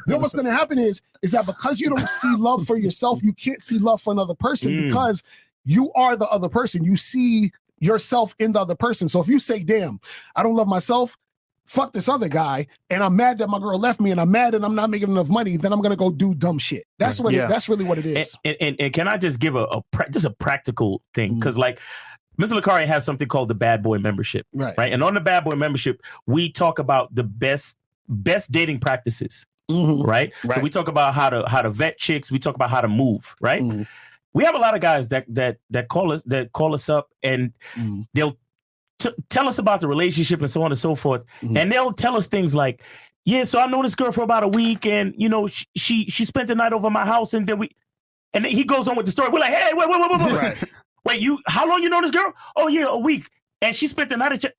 then 0.08 0.22
what's 0.22 0.34
going 0.34 0.46
to 0.46 0.52
happen 0.54 0.78
is, 0.80 1.02
is 1.22 1.32
that 1.32 1.46
because 1.46 1.80
you 1.80 1.90
don't 1.90 2.10
see 2.10 2.36
love 2.38 2.66
for 2.66 2.78
yourself, 2.78 3.22
you 3.24 3.34
can't 3.34 3.64
see 3.64 3.78
love 3.80 4.02
for 4.02 4.12
another 4.12 4.36
person 4.36 4.72
Mm. 4.74 4.88
because 4.88 5.24
you 5.66 5.92
are 5.94 6.16
the 6.16 6.28
other 6.30 6.50
person. 6.50 6.84
You 6.84 6.96
see 6.98 7.52
yourself 7.80 8.36
in 8.40 8.52
the 8.52 8.60
other 8.60 8.76
person. 8.76 9.08
So 9.08 9.22
if 9.22 9.28
you 9.28 9.40
say, 9.40 9.64
"Damn, 9.64 10.00
I 10.36 10.44
don't 10.44 10.56
love 10.56 10.68
myself," 10.68 11.18
fuck 11.70 11.94
this 11.94 12.10
other 12.10 12.28
guy 12.28 12.66
and 12.90 13.04
I'm 13.04 13.16
mad 13.16 13.38
that 13.38 13.48
my 13.48 13.60
girl 13.60 13.78
left 13.78 14.00
me 14.02 14.10
and 14.12 14.20
I'm 14.20 14.32
mad 14.32 14.54
that 14.56 14.64
I'm 14.64 14.74
not 14.74 14.90
making 14.90 15.10
enough 15.10 15.30
money, 15.30 15.56
then 15.56 15.72
I'm 15.72 15.82
gonna 15.82 15.96
go 15.96 16.10
do 16.12 16.34
dumb 16.34 16.58
shit. 16.58 16.86
That's 16.98 17.20
what 17.20 17.34
Yeah. 17.34 17.46
it, 17.46 17.50
that's 17.50 17.70
really 17.70 17.86
what 17.86 18.00
it 18.00 18.06
is. 18.08 18.36
And, 18.44 18.56
and, 18.60 18.68
and, 18.70 18.82
and 18.82 18.94
can 18.94 19.08
I 19.08 19.18
just 19.18 19.40
give 19.40 19.56
a, 19.56 19.66
a 19.66 19.82
pra- 19.92 20.10
just 20.10 20.26
a 20.26 20.32
practical 20.32 21.02
thing? 21.14 21.36
Because 21.36 21.58
like 21.58 21.80
Mr. 22.42 22.60
Lacari 22.60 22.88
has 22.88 23.06
something 23.06 23.28
called 23.28 23.50
the 23.50 23.56
Bad 23.56 23.84
Boy 23.84 24.00
membership, 24.00 24.48
Right. 24.54 24.74
right? 24.78 24.92
And 24.92 25.04
on 25.04 25.14
the 25.14 25.22
Bad 25.22 25.44
Boy 25.44 25.56
membership, 25.56 26.02
we 26.26 26.52
talk 26.52 26.80
about 26.80 27.14
the 27.14 27.24
best 27.24 27.76
best 28.08 28.52
dating 28.52 28.80
practices, 28.80 29.46
Mhm. 29.70 30.04
right? 30.08 30.34
So 30.52 30.60
we 30.62 30.72
talk 30.72 30.88
about 30.88 31.14
how 31.14 31.30
to 31.30 31.44
how 31.48 31.62
to 31.62 31.70
vet 31.70 32.00
chicks. 32.00 32.32
We 32.32 32.40
talk 32.40 32.56
about 32.56 32.72
how 32.72 32.82
to 32.82 32.88
move, 32.88 33.36
right? 33.42 33.62
Mhm. 33.62 33.88
We 34.34 34.44
have 34.46 34.56
a 34.56 34.60
lot 34.60 34.74
of 34.74 34.82
guys 34.82 35.08
that 35.10 35.26
that 35.30 35.58
that 35.70 35.88
call 35.90 36.12
us 36.12 36.24
that 36.26 36.52
call 36.54 36.74
us 36.74 36.90
up 36.90 37.10
and 37.22 37.52
Mhm. 37.76 38.08
they'll 38.16 38.38
t- 39.00 39.10
tell 39.30 39.48
us 39.48 39.58
about 39.58 39.80
the 39.80 39.88
relationship 39.88 40.40
and 40.42 40.50
so 40.50 40.62
on 40.64 40.72
and 40.72 40.78
so 40.80 40.94
forth, 40.96 41.24
Mhm. 41.42 41.58
and 41.58 41.72
they'll 41.72 41.94
tell 41.94 42.16
us 42.16 42.28
things 42.28 42.54
like, 42.54 42.84
"Yeah, 43.26 43.44
so 43.46 43.60
I 43.60 43.68
know 43.68 43.82
this 43.82 43.96
girl 43.96 44.12
for 44.12 44.22
about 44.24 44.44
a 44.44 44.48
week, 44.48 44.86
and 44.86 45.14
you 45.18 45.30
know 45.30 45.48
she 45.48 45.66
she, 45.76 46.06
she 46.10 46.26
spent 46.26 46.48
the 46.48 46.56
night 46.56 46.74
over 46.74 46.90
my 46.90 47.06
house, 47.06 47.34
and 47.34 47.48
then 47.48 47.58
we." 47.58 47.70
And 48.34 48.46
then 48.46 48.52
he 48.52 48.64
goes 48.64 48.88
on 48.88 48.96
with 48.96 49.08
the 49.08 49.12
story. 49.12 49.30
We're 49.32 49.40
like, 49.40 49.54
"Hey, 49.54 49.72
wait, 49.74 49.90
wait, 49.90 50.00
wait, 50.00 50.12
wait, 50.12 50.22
wait, 50.22 50.32
Right. 50.34 50.64
wait! 51.06 51.20
You, 51.20 51.40
how 51.48 51.68
long 51.68 51.82
you 51.82 51.90
know 51.90 52.02
this 52.02 52.12
girl? 52.12 52.32
Oh 52.56 52.68
yeah, 52.68 52.86
a 52.88 52.98
week, 52.98 53.28
and 53.62 53.76
she 53.76 53.88
spent 53.88 54.10
the 54.10 54.18
night 54.18 54.32
at 54.34 54.44
your. 54.44 54.52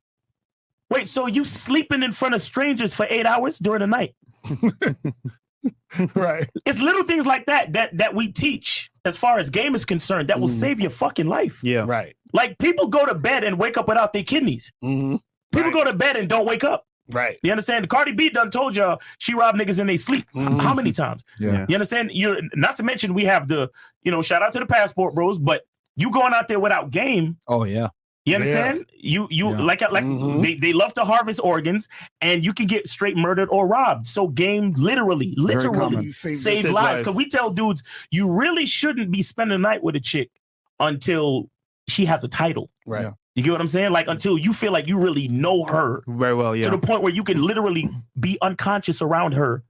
Wait, 0.91 1.07
so 1.07 1.27
you 1.29 1.45
sleeping 1.45 2.03
in 2.03 2.11
front 2.11 2.35
of 2.35 2.43
strangers 2.43 2.93
for 2.93 3.07
eight 3.09 3.25
hours 3.27 3.59
during 3.61 3.79
the 3.81 3.87
night? 3.87 4.15
right. 6.15 6.49
It's 6.67 6.81
little 6.81 7.05
things 7.05 7.27
like 7.27 7.47
that 7.47 7.75
that 7.75 7.97
that 7.99 8.15
we 8.15 8.33
teach 8.33 8.91
as 9.05 9.17
far 9.17 9.39
as 9.39 9.51
game 9.51 9.75
is 9.75 9.85
concerned 9.85 10.29
that 10.29 10.41
will 10.41 10.49
Mhm. 10.49 10.61
save 10.61 10.81
your 10.81 10.91
fucking 10.91 11.27
life. 11.27 11.63
Yeah. 11.63 11.85
Right. 11.87 12.17
Like 12.33 12.59
people 12.59 12.89
go 12.89 13.07
to 13.07 13.15
bed 13.15 13.45
and 13.45 13.59
wake 13.59 13.77
up 13.77 13.89
without 13.89 14.13
their 14.13 14.23
kidneys. 14.25 14.73
hmm 14.81 15.17
People 15.53 15.71
Right. 15.71 15.73
go 15.73 15.85
to 15.85 15.93
bed 15.93 16.17
and 16.17 16.29
don't 16.29 16.47
wake 16.47 16.63
up. 16.63 16.87
Right. 17.13 17.39
You 17.43 17.51
understand? 17.51 17.89
Cardi 17.89 18.13
B 18.13 18.29
done 18.31 18.51
told 18.51 18.77
y'all 18.77 19.01
she 19.19 19.35
robbed 19.35 19.59
niggas 19.59 19.81
in 19.81 19.89
their 19.89 19.97
sleep. 19.97 20.27
How 20.33 20.73
many 20.75 20.93
times? 20.93 21.25
Yeah. 21.41 21.67
You 21.69 21.75
understand? 21.75 22.11
You're 22.15 22.39
not 22.55 22.77
to 22.77 22.85
mention 22.85 23.15
we 23.15 23.25
have 23.25 23.49
the, 23.49 23.69
you 24.05 24.13
know, 24.13 24.23
shout 24.23 24.43
out 24.43 24.53
to 24.53 24.61
the 24.61 24.67
passport 24.67 25.15
bros, 25.17 25.41
but 25.41 25.63
you 25.97 26.13
going 26.13 26.33
out 26.33 26.47
there 26.47 26.61
without 26.61 26.91
game. 26.93 27.37
Oh 27.49 27.65
yeah. 27.65 27.89
You 28.27 28.37
understand? 28.37 28.87
You 28.97 29.27
you 29.29 29.51
Yeah. 29.51 29.61
like 29.61 29.81
like 29.81 30.05
Mhm. 30.05 30.41
they, 30.43 30.55
they 30.55 30.73
love 30.73 30.93
to 30.93 31.05
harvest 31.05 31.41
organs 31.43 31.89
and 32.21 32.45
you 32.45 32.53
can 32.53 32.67
get 32.67 32.89
straight 32.89 33.17
murdered 33.17 33.49
or 33.51 33.67
robbed. 33.67 34.07
So 34.07 34.29
game 34.29 34.75
literally, 34.77 35.35
literally 35.37 36.11
save, 36.11 36.37
Save- 36.37 36.65
lives. 36.67 36.75
lives. 36.75 37.01
Because 37.01 37.17
we 37.17 37.29
tell 37.29 37.51
dudes 37.51 37.83
you 38.13 38.31
really 38.33 38.67
shouldn't 38.67 39.11
be 39.11 39.21
spending 39.23 39.61
the 39.61 39.69
night 39.69 39.83
with 39.83 39.97
a 39.97 40.01
chick 40.01 40.31
until 40.79 41.49
she 41.91 42.05
has 42.07 42.25
a 42.25 42.29
title. 42.29 42.71
Right. 42.87 43.03
Yeah. 43.03 43.13
You 43.35 43.43
get 43.45 43.53
what 43.53 43.61
I'm 43.61 43.67
saying? 43.69 43.93
Like 43.93 44.09
until 44.09 44.37
you 44.39 44.53
feel 44.53 44.73
like 44.73 44.87
you 44.89 44.99
really 44.99 45.29
know 45.29 45.65
her 45.65 46.03
Very 46.09 46.35
well, 46.35 46.55
yeah. 46.57 46.65
to 46.65 46.71
the 46.71 46.79
point 46.79 47.03
where 47.03 47.13
you 47.13 47.23
can 47.25 47.41
literally 47.43 47.89
be 48.19 48.37
unconscious 48.43 49.01
around 49.01 49.33
her 49.33 49.63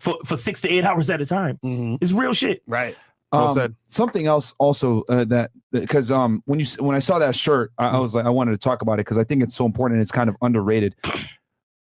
for, 0.00 0.16
for 0.24 0.36
six 0.36 0.60
to 0.62 0.68
eight 0.68 0.84
hours 0.84 1.08
at 1.10 1.20
a 1.20 1.26
time. 1.26 1.58
Mhm. 1.64 1.98
It's 2.00 2.12
real 2.12 2.32
shit. 2.32 2.62
Right. 2.66 2.96
Well 3.32 3.48
Um, 3.48 3.54
said. 3.54 3.74
Something 3.86 4.26
else 4.26 4.54
also 4.58 5.02
uh, 5.08 5.24
that 5.26 5.50
because 5.72 6.10
um 6.10 6.42
when 6.46 6.58
you 6.60 6.66
when 6.80 6.94
I 6.96 6.98
saw 6.98 7.18
that 7.20 7.34
shirt, 7.34 7.72
I, 7.78 7.88
I 7.88 7.98
was 7.98 8.14
like 8.14 8.26
I 8.26 8.30
wanted 8.30 8.52
to 8.52 8.58
talk 8.58 8.82
about 8.82 8.94
it 8.94 9.06
because 9.06 9.16
I 9.18 9.24
think 9.24 9.42
it's 9.42 9.54
so 9.54 9.64
important 9.64 9.96
and 9.96 10.02
it's 10.02 10.12
kind 10.12 10.28
of 10.28 10.36
underrated. 10.42 10.94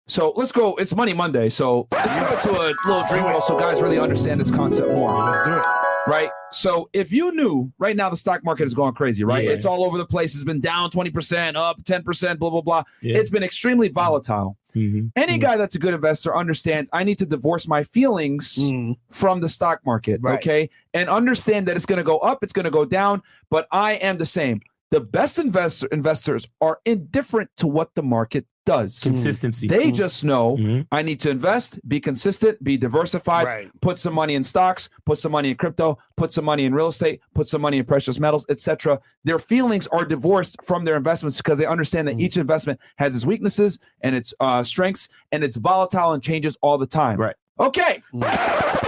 So 0.09 0.33
let's 0.37 0.53
go. 0.53 0.75
It's 0.77 0.95
Money 0.95 1.15
Monday, 1.15 1.49
so 1.49 1.87
let's 1.93 2.15
go 2.45 2.53
to 2.53 2.61
a 2.61 2.75
little 2.87 3.05
dream 3.09 3.25
world 3.25 3.45
so 3.45 3.59
guys 3.59 3.81
really 3.81 3.99
understand 3.99 4.41
this 4.41 4.51
concept 4.51 4.89
more. 4.91 5.15
Let's 5.25 5.49
do 5.49 5.57
it. 5.57 5.82
Right. 6.07 6.31
So 6.51 6.89
if 6.93 7.13
you 7.13 7.33
knew 7.33 7.73
right 7.79 7.97
now 7.97 8.11
the 8.11 8.17
stock 8.17 8.45
market 8.45 8.65
is 8.65 8.75
going 8.75 8.95
crazy, 8.95 9.25
right? 9.25 9.45
Yeah. 9.45 9.53
It's 9.53 9.65
all 9.65 9.85
over 9.85 9.99
the 9.99 10.07
place. 10.07 10.35
It's 10.35 10.45
been 10.45 10.61
down 10.61 10.91
20%, 10.91 11.57
up 11.57 11.83
10%, 11.85 12.39
blah, 12.39 12.51
blah, 12.51 12.61
blah. 12.61 12.83
Yeah. 13.01 13.19
It's 13.19 13.31
been 13.31 13.43
extremely 13.43 13.89
mm-hmm. 13.89 13.95
volatile. 13.95 14.57
Mm-hmm. 14.75 15.09
Any 15.17 15.35
mm-hmm. 15.35 15.43
guy 15.43 15.57
that's 15.57 15.75
a 15.75 15.79
good 15.79 15.95
investor 15.95 16.37
understands 16.37 16.89
I 16.93 17.05
need 17.05 17.19
to 17.19 17.27
divorce 17.27 17.69
my 17.69 17.85
feelings 17.85 18.57
Mhm. 18.59 18.97
from 19.11 19.41
the 19.41 19.49
stock 19.49 19.81
market, 19.85 20.21
Right. 20.23 20.39
okay? 20.39 20.71
And 20.95 21.09
understand 21.09 21.69
that 21.69 21.77
it's 21.77 21.87
going 21.87 21.99
to 21.99 22.05
go 22.05 22.19
up, 22.19 22.43
it's 22.43 22.53
going 22.53 22.65
to 22.65 22.71
go 22.71 22.85
down, 22.85 23.23
but 23.51 23.67
I 23.71 23.95
am 23.95 24.19
the 24.19 24.27
same. 24.27 24.61
The 24.91 25.01
best 25.01 25.39
investor 25.39 25.87
investors 25.87 26.49
are 26.61 26.81
indifferent 26.85 27.51
to 27.59 27.67
what 27.67 27.95
the 27.95 28.03
market 28.03 28.47
does. 28.65 29.01
Consistency. 29.01 29.67
They 29.67 29.91
just 29.91 30.23
know 30.25 30.57
Mhm. 30.57 30.87
I 30.93 31.03
need 31.03 31.21
to 31.21 31.31
invest, 31.31 31.81
be 31.89 32.01
consistent, 32.01 32.63
be 32.63 32.77
diversified, 32.77 33.45
Right. 33.47 33.71
put 33.81 33.99
some 33.99 34.15
money 34.15 34.35
in 34.35 34.45
stocks, 34.45 34.89
put 35.05 35.19
some 35.19 35.33
money 35.33 35.51
in 35.51 35.57
crypto, 35.57 35.99
put 36.17 36.33
some 36.33 36.45
money 36.45 36.65
in 36.65 36.75
real 36.75 36.89
estate, 36.89 37.21
put 37.35 37.49
some 37.49 37.61
money 37.61 37.79
in 37.79 37.85
precious 37.85 38.21
metals, 38.21 38.47
etc. 38.49 39.01
Their 39.25 39.39
feelings 39.39 39.87
are 39.89 40.05
divorced 40.05 40.57
from 40.63 40.85
their 40.85 40.97
investments 40.97 41.37
because 41.39 41.59
they 41.59 41.67
understand 41.67 42.07
that 42.09 42.19
each 42.21 42.37
investment 42.37 42.79
has 42.97 43.15
its 43.17 43.27
weaknesses 43.27 43.79
and 44.03 44.15
its 44.15 44.33
uh, 44.41 44.63
strengths, 44.63 45.09
and 45.33 45.43
it's 45.43 45.57
volatile 45.57 46.13
and 46.13 46.23
changes 46.23 46.57
all 46.63 46.79
the 46.79 46.87
time. 46.87 47.19
Right. 47.19 47.37
Okay. 47.61 48.03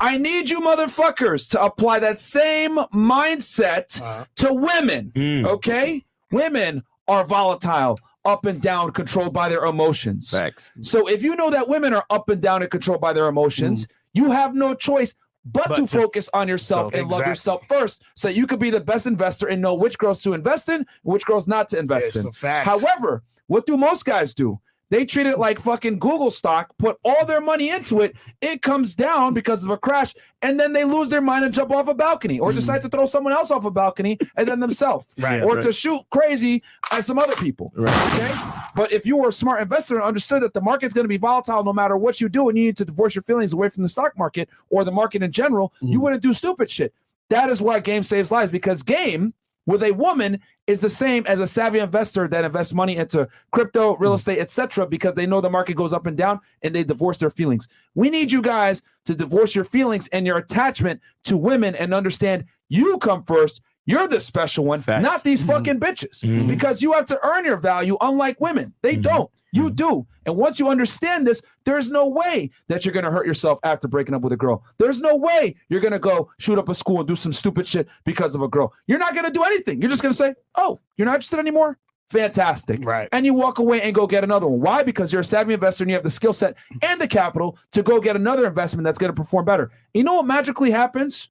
I 0.01 0.17
need 0.19 0.51
you 0.51 0.61
motherfuckers 0.61 1.49
to 1.51 1.63
apply 1.63 1.99
that 2.01 2.19
same 2.21 2.77
mindset 2.95 4.01
Uh, 4.01 4.25
to 4.37 4.53
women. 4.53 5.13
Mm. 5.15 5.47
Okay? 5.47 6.05
Women 6.33 6.83
are 7.07 7.25
volatile, 7.25 7.99
up 8.25 8.47
and 8.47 8.61
down, 8.61 8.93
controlled 8.93 9.33
by 9.33 9.49
their 9.49 9.65
emotions. 9.65 10.31
Facts. 10.31 10.73
So 10.81 11.09
if 11.09 11.23
you 11.23 11.37
know 11.37 11.51
that 11.51 11.69
women 11.69 11.93
are 11.93 12.05
up 12.11 12.29
and 12.29 12.41
down 12.41 12.63
and 12.63 12.71
controlled 12.71 13.01
by 13.01 13.13
their 13.13 13.29
emotions, 13.29 13.87
mm-hmm. 13.87 14.25
you 14.25 14.31
have 14.31 14.55
no 14.55 14.75
choice 14.75 15.15
but, 15.45 15.69
But 15.69 15.77
to 15.77 15.83
to- 15.83 15.87
focus 15.87 16.31
on 16.33 16.49
yourself 16.49 16.95
and 16.95 17.09
love 17.09 17.27
yourself 17.27 17.63
first 17.69 18.03
so 18.17 18.29
that 18.29 18.35
you 18.35 18.47
could 18.47 18.59
be 18.59 18.71
the 18.71 18.81
best 18.81 19.07
investor 19.07 19.47
and 19.47 19.61
know 19.61 19.75
which 19.75 19.99
girls 19.99 20.23
to 20.23 20.33
invest 20.33 20.69
in 20.69 20.87
which 21.03 21.27
girls 21.27 21.47
not 21.47 21.69
to 21.69 21.79
invest 21.79 22.17
It's 22.17 22.25
in. 22.25 22.33
However, 22.65 23.23
what 23.47 23.67
do 23.67 23.77
most 23.77 24.07
guys 24.07 24.33
do? 24.33 24.59
They 24.91 25.05
treat 25.05 25.27
it 25.27 25.39
like 25.39 25.59
fucking 25.59 25.99
Google 25.99 26.31
stock, 26.31 26.71
put 26.79 26.99
all 27.05 27.25
their 27.25 27.41
money 27.41 27.71
into 27.71 28.01
it. 28.01 28.15
It 28.41 28.63
comes 28.63 28.95
down 28.95 29.35
because 29.35 29.65
of 29.65 29.71
a 29.71 29.79
crash, 29.79 30.15
and 30.43 30.61
then 30.61 30.73
they 30.73 30.85
lose 30.85 31.09
their 31.09 31.21
mind 31.21 31.45
and 31.45 31.55
jump 31.55 31.71
off 31.71 31.89
a 31.89 31.95
balcony 31.95 32.39
or 32.39 32.51
hmm. 32.51 32.57
decide 32.57 32.83
to 32.83 32.89
throw 32.89 33.07
someone 33.07 33.33
else 33.33 33.51
off 33.51 33.65
a 33.65 33.71
balcony 33.71 34.19
and 34.37 34.47
then 34.47 34.61
themselves. 34.61 35.15
Right, 35.25 35.43
or 35.43 35.55
right. 35.55 35.63
to 35.63 35.73
shoot 35.73 36.03
crazy 36.11 36.63
as 36.93 37.07
some 37.07 37.19
other 37.19 37.35
people. 37.37 37.73
Okay. 37.79 38.35
But 38.75 38.93
if 38.93 39.07
you 39.07 39.17
were 39.17 39.29
a 39.29 39.33
smart 39.33 39.63
investor 39.63 39.95
and 39.95 40.05
understood 40.05 40.43
that 40.43 40.53
the 40.53 40.61
market's 40.61 40.93
going 40.93 41.05
to 41.05 41.09
be 41.09 41.17
volatile 41.17 41.65
no 41.65 41.73
matter 41.73 41.97
what 41.97 42.21
you 42.21 42.29
do, 42.29 42.49
and 42.49 42.59
you 42.59 42.67
need 42.67 42.77
to 42.77 42.85
divorce 42.85 43.15
your 43.15 43.23
feelings 43.23 43.55
away 43.55 43.71
from 43.71 43.85
the 43.85 43.89
stock 43.89 44.19
market 44.19 44.51
or 44.69 44.85
the 44.85 44.93
market 44.93 45.23
in 45.23 45.33
general, 45.33 45.73
you 45.81 45.99
hmm. 45.99 46.05
wouldn't 46.05 46.23
do 46.23 46.35
stupid 46.35 46.69
shit. 46.69 46.93
That 47.31 47.49
is 47.49 47.63
why 47.63 47.81
game 47.81 48.03
saves 48.03 48.31
lives 48.31 48.51
because 48.51 48.83
game 48.83 49.33
with 49.67 49.83
a 49.83 49.93
woman 49.93 50.41
is 50.67 50.81
the 50.81 50.91
same 50.91 51.27
as 51.27 51.41
a 51.41 51.47
savvy 51.47 51.79
investor 51.79 52.29
that 52.29 52.45
invests 52.45 52.75
money 52.75 52.97
into 52.97 53.29
crypto, 53.51 53.97
real 53.97 54.13
hmm. 54.13 54.17
estate, 54.17 54.39
etc. 54.39 54.87
because 54.87 55.15
they 55.15 55.27
know 55.27 55.41
the 55.41 55.51
market 55.51 55.75
goes 55.75 55.93
up 55.93 56.07
and 56.07 56.17
down 56.17 56.41
and 56.63 56.75
they 56.75 56.85
divorce 56.85 57.19
their 57.19 57.31
feelings. 57.31 57.69
We 57.95 58.11
need 58.11 58.33
you 58.33 58.43
guys 58.43 58.83
to 59.07 59.15
divorce 59.15 59.55
your 59.55 59.65
feelings 59.65 60.09
and 60.09 60.27
your 60.27 60.39
attachment 60.39 61.01
to 61.25 61.37
women 61.37 61.75
and 61.75 61.93
understand 61.95 62.45
you 62.69 62.99
come 62.99 63.25
first. 63.25 63.61
You're 63.87 64.09
the 64.09 64.21
special 64.21 64.65
one, 64.65 64.81
Facts. 64.81 65.03
not 65.03 65.25
these 65.25 65.43
hmm. 65.43 65.51
fucking 65.51 65.81
bitches. 65.81 66.25
Mhm. 66.25 66.49
Because 66.49 66.83
you 66.83 66.93
have 66.93 67.07
to 67.07 67.21
earn 67.23 67.45
your 67.45 67.59
value, 67.59 67.99
unlike 68.01 68.41
women. 68.41 68.73
They 68.83 68.95
hmm. 68.95 69.03
don't. 69.03 69.31
You 69.55 69.69
hmm. 69.69 69.75
do. 69.75 70.07
And 70.27 70.37
once 70.37 70.59
you 70.59 70.69
understand 70.69 71.27
this, 71.27 71.41
there's 71.65 71.91
no 71.91 72.09
way 72.09 72.51
that 72.69 72.85
you're 72.85 72.93
going 72.93 73.05
to 73.05 73.11
hurt 73.11 73.27
yourself 73.27 73.59
after 73.63 73.87
breaking 73.87 74.15
up 74.15 74.23
with 74.23 74.33
a 74.33 74.37
girl. 74.37 74.65
There's 74.79 75.01
no 75.01 75.17
way 75.17 75.55
you're 75.69 75.81
going 75.81 75.93
to 75.93 75.99
go 75.99 76.31
shoot 76.39 76.59
up 76.59 76.69
a 76.69 76.75
school 76.75 76.99
and 76.99 77.09
do 77.09 77.17
some 77.17 77.33
stupid 77.33 77.67
shit 77.67 77.87
because 78.05 78.35
of 78.35 78.43
a 78.43 78.49
girl. 78.49 78.73
You're 78.87 78.99
not 78.99 79.15
going 79.15 79.27
to 79.27 79.31
do 79.31 79.45
anything. 79.45 79.81
You're 79.81 79.91
just 79.91 80.03
going 80.03 80.13
to 80.13 80.17
say, 80.17 80.35
oh, 80.57 80.81
you're 80.97 81.07
not 81.07 81.17
interested 81.17 81.39
anymore? 81.39 81.79
Fantastic. 82.11 82.85
Right. 82.85 83.09
And 83.13 83.25
you 83.25 83.35
walk 83.35 83.59
away 83.59 83.81
and 83.83 83.95
go 83.95 84.07
get 84.07 84.25
another 84.25 84.47
one. 84.47 84.61
Why? 84.61 84.83
Because 84.83 85.13
you're 85.13 85.23
a 85.23 85.25
savvy 85.25 85.55
investor 85.55 85.85
and 85.85 85.91
you 85.91 85.95
have 85.95 86.05
the 86.05 86.11
skill 86.11 86.33
set 86.33 86.55
and 86.83 87.01
the 87.01 87.09
capital 87.09 87.59
to 87.73 87.83
go 87.83 88.01
get 88.01 88.17
another 88.17 88.47
investment 88.47 88.85
that's 88.85 88.99
going 88.99 89.13
to 89.13 89.17
perform 89.17 89.45
better. 89.45 89.71
You 89.95 90.05
know 90.05 90.15
what 90.15 90.27
magically 90.27 90.71
happens? 90.71 91.29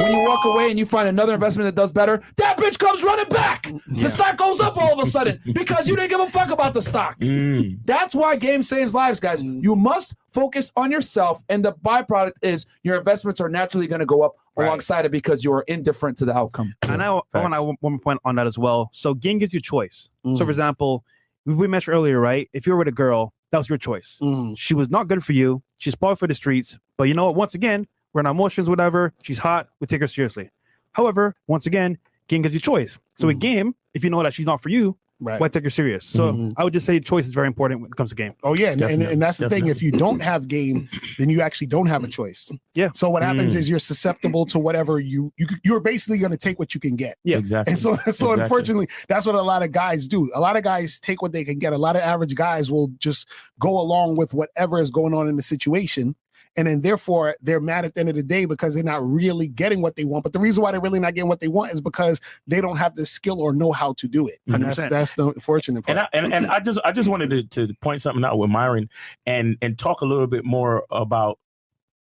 When 0.00 0.12
you 0.12 0.18
walk 0.28 0.44
away 0.44 0.70
and 0.70 0.78
you 0.78 0.86
find 0.86 1.08
another 1.08 1.34
investment 1.34 1.66
that 1.66 1.80
does 1.80 1.92
better, 1.92 2.20
that 2.36 2.56
bitch 2.58 2.78
comes 2.78 3.04
running 3.04 3.28
back. 3.28 3.70
The 3.86 4.08
stock 4.08 4.36
goes 4.36 4.60
up 4.60 4.76
all 4.76 4.92
of 4.92 4.98
a 4.98 5.08
sudden 5.08 5.40
because 5.52 5.86
you 5.88 5.94
didn't 5.94 6.10
give 6.10 6.20
a 6.20 6.26
fuck 6.28 6.50
about 6.50 6.74
the 6.74 6.82
stock. 6.82 7.18
Mm. 7.20 7.78
That's 7.84 8.12
why 8.14 8.34
game 8.36 8.62
saves 8.62 8.92
lives, 8.94 9.20
guys. 9.20 9.42
You 9.42 9.76
must 9.76 10.16
focus 10.32 10.72
on 10.76 10.90
yourself, 10.90 11.42
and 11.48 11.64
the 11.64 11.72
byproduct 11.74 12.32
is 12.42 12.66
your 12.82 12.96
investments 12.96 13.40
are 13.40 13.48
naturally 13.48 13.86
going 13.86 14.00
to 14.00 14.06
go 14.06 14.22
up 14.22 14.34
Right. 14.56 14.66
alongside 14.66 15.04
it 15.04 15.10
because 15.10 15.42
you 15.42 15.52
are 15.52 15.62
indifferent 15.62 16.16
to 16.18 16.24
the 16.24 16.32
outcome. 16.36 16.72
And 16.82 17.02
I, 17.02 17.06
I 17.06 17.10
want 17.10 17.24
Facts. 17.32 17.54
to 17.56 17.62
one 17.64 17.76
more 17.82 17.98
point 17.98 18.20
on 18.24 18.36
that 18.36 18.46
as 18.46 18.56
well. 18.56 18.88
So 18.92 19.12
game 19.12 19.38
gives 19.38 19.52
you 19.52 19.60
choice. 19.60 20.08
So 20.24 20.30
Mhm. 20.30 20.38
for 20.38 20.44
example, 20.48 21.04
we, 21.44 21.54
we 21.54 21.66
mentioned 21.66 21.92
earlier, 21.96 22.20
right? 22.20 22.48
If 22.52 22.64
you 22.64 22.72
were 22.72 22.78
with 22.78 22.86
a 22.86 22.92
girl, 22.92 23.32
that 23.50 23.58
was 23.58 23.68
your 23.68 23.78
choice. 23.78 24.20
Mhm. 24.22 24.56
She 24.56 24.74
was 24.74 24.88
not 24.90 25.08
good 25.08 25.24
for 25.24 25.32
you. 25.32 25.60
She's 25.78 25.94
spoiled 25.94 26.20
for 26.20 26.28
the 26.28 26.34
streets. 26.34 26.78
But 26.96 27.04
you 27.08 27.14
know 27.14 27.24
what? 27.26 27.34
Once 27.34 27.54
again, 27.56 27.88
we're 28.14 28.20
in 28.20 28.26
our 28.26 28.32
emotions, 28.32 28.68
whatever. 28.70 29.12
She's 29.22 29.38
hot. 29.38 29.68
We 29.80 29.86
take 29.86 30.00
her 30.00 30.06
seriously. 30.08 30.50
However, 30.92 31.34
once 31.48 31.66
again, 31.66 31.98
game 32.28 32.42
gives 32.42 32.54
you 32.54 32.60
choice. 32.60 32.98
So 33.16 33.26
with 33.26 33.40
game, 33.40 33.74
if 33.92 34.02
you 34.04 34.10
know 34.10 34.22
that 34.22 34.32
she's 34.32 34.46
not 34.46 34.62
for 34.62 34.70
you, 34.70 34.96
Right. 35.20 35.40
why 35.40 35.48
take 35.48 35.62
her 35.64 35.70
serious? 35.70 36.04
So 36.04 36.32
Mhm. 36.32 36.54
I 36.56 36.64
would 36.64 36.72
just 36.72 36.84
say 36.84 36.98
choice 36.98 37.24
is 37.26 37.32
very 37.32 37.46
important 37.46 37.80
when 37.80 37.88
it 37.88 37.96
comes 37.96 38.10
to 38.10 38.16
game. 38.16 38.34
Oh 38.42 38.52
yeah, 38.54 38.70
and, 38.72 38.82
and, 38.82 39.02
and 39.02 39.22
that's 39.22 39.38
the 39.38 39.48
thing. 39.48 39.68
If 39.68 39.80
you 39.80 39.92
don't 39.92 40.20
have 40.20 40.48
game, 40.48 40.88
then 41.18 41.30
you 41.30 41.40
actually 41.40 41.68
don't 41.68 41.86
have 41.86 42.02
a 42.04 42.08
choice. 42.08 42.50
Yeah. 42.74 42.90
So 42.94 43.08
what 43.10 43.22
happens 43.22 43.54
Mm. 43.54 43.58
is 43.58 43.70
you're 43.70 43.78
susceptible 43.78 44.44
to 44.46 44.58
whatever 44.58 44.98
you 44.98 45.30
you 45.38 45.46
you're 45.64 45.80
basically 45.80 46.18
going 46.18 46.32
to 46.32 46.36
take 46.36 46.58
what 46.58 46.74
you 46.74 46.80
can 46.80 46.96
get. 46.96 47.16
Yeah. 47.24 47.38
Exactly. 47.38 47.70
And 47.72 47.78
so 47.78 47.94
so 48.06 48.08
Exactly. 48.08 48.42
unfortunately, 48.42 48.88
that's 49.08 49.24
what 49.24 49.36
a 49.36 49.40
lot 49.42 49.62
of 49.62 49.70
guys 49.70 50.08
do. 50.08 50.30
A 50.34 50.40
lot 50.40 50.56
of 50.56 50.64
guys 50.64 50.98
take 51.00 51.22
what 51.22 51.32
they 51.32 51.44
can 51.44 51.58
get. 51.60 51.72
A 51.72 51.78
lot 51.78 51.94
of 51.96 52.02
average 52.02 52.34
guys 52.34 52.70
will 52.70 52.88
just 52.98 53.28
go 53.60 53.70
along 53.80 54.16
with 54.16 54.34
whatever 54.34 54.78
is 54.80 54.90
going 54.90 55.14
on 55.14 55.28
in 55.28 55.36
the 55.36 55.42
situation. 55.42 56.16
And 56.56 56.68
then 56.68 56.80
therefore 56.82 57.36
they're 57.42 57.60
mad 57.60 57.84
at 57.84 57.94
the 57.94 58.00
end 58.00 58.08
of 58.08 58.14
the 58.14 58.22
day 58.22 58.44
because 58.44 58.74
they're 58.74 58.82
not 58.84 59.04
really 59.04 59.48
getting 59.48 59.80
what 59.82 59.96
they 59.96 60.04
want. 60.04 60.22
But 60.22 60.32
the 60.32 60.38
reason 60.38 60.62
why 60.62 60.70
they're 60.72 60.80
really 60.80 61.00
not 61.00 61.14
getting 61.14 61.28
what 61.28 61.40
they 61.40 61.48
want 61.48 61.72
is 61.72 61.80
because 61.80 62.20
they 62.46 62.60
don't 62.60 62.76
have 62.76 62.94
the 62.94 63.04
skill 63.06 63.40
or 63.42 63.52
know 63.52 63.72
how 63.72 63.94
to 63.94 64.06
do 64.06 64.28
it. 64.28 64.38
And 64.46 64.64
that's 64.64 64.78
100%. 64.80 64.90
that's 64.90 65.14
the 65.14 65.26
unfortunate 65.28 65.84
part. 65.84 65.98
and 65.98 66.00
I, 66.00 66.08
and, 66.12 66.32
and 66.34 66.46
I 66.46 66.60
just 66.60 66.78
I 66.84 66.92
just 66.92 67.08
wanted 67.08 67.50
to, 67.50 67.66
to 67.66 67.74
point 67.80 68.02
something 68.02 68.24
out 68.24 68.38
with 68.38 68.50
Myron 68.50 68.88
and 69.26 69.56
and 69.62 69.78
talk 69.78 70.00
a 70.00 70.06
little 70.06 70.26
bit 70.28 70.44
more 70.44 70.84
about 70.90 71.38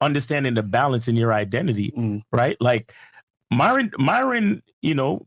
understanding 0.01 0.55
the 0.55 0.63
balance 0.63 1.09
in 1.09 1.17
your 1.17 1.33
identity, 1.33 1.93
Mm. 1.97 2.23
right? 2.31 2.57
Like 2.61 2.93
Myron 3.51 3.91
Myron, 3.99 4.63
you 4.83 4.95
know, 4.95 5.27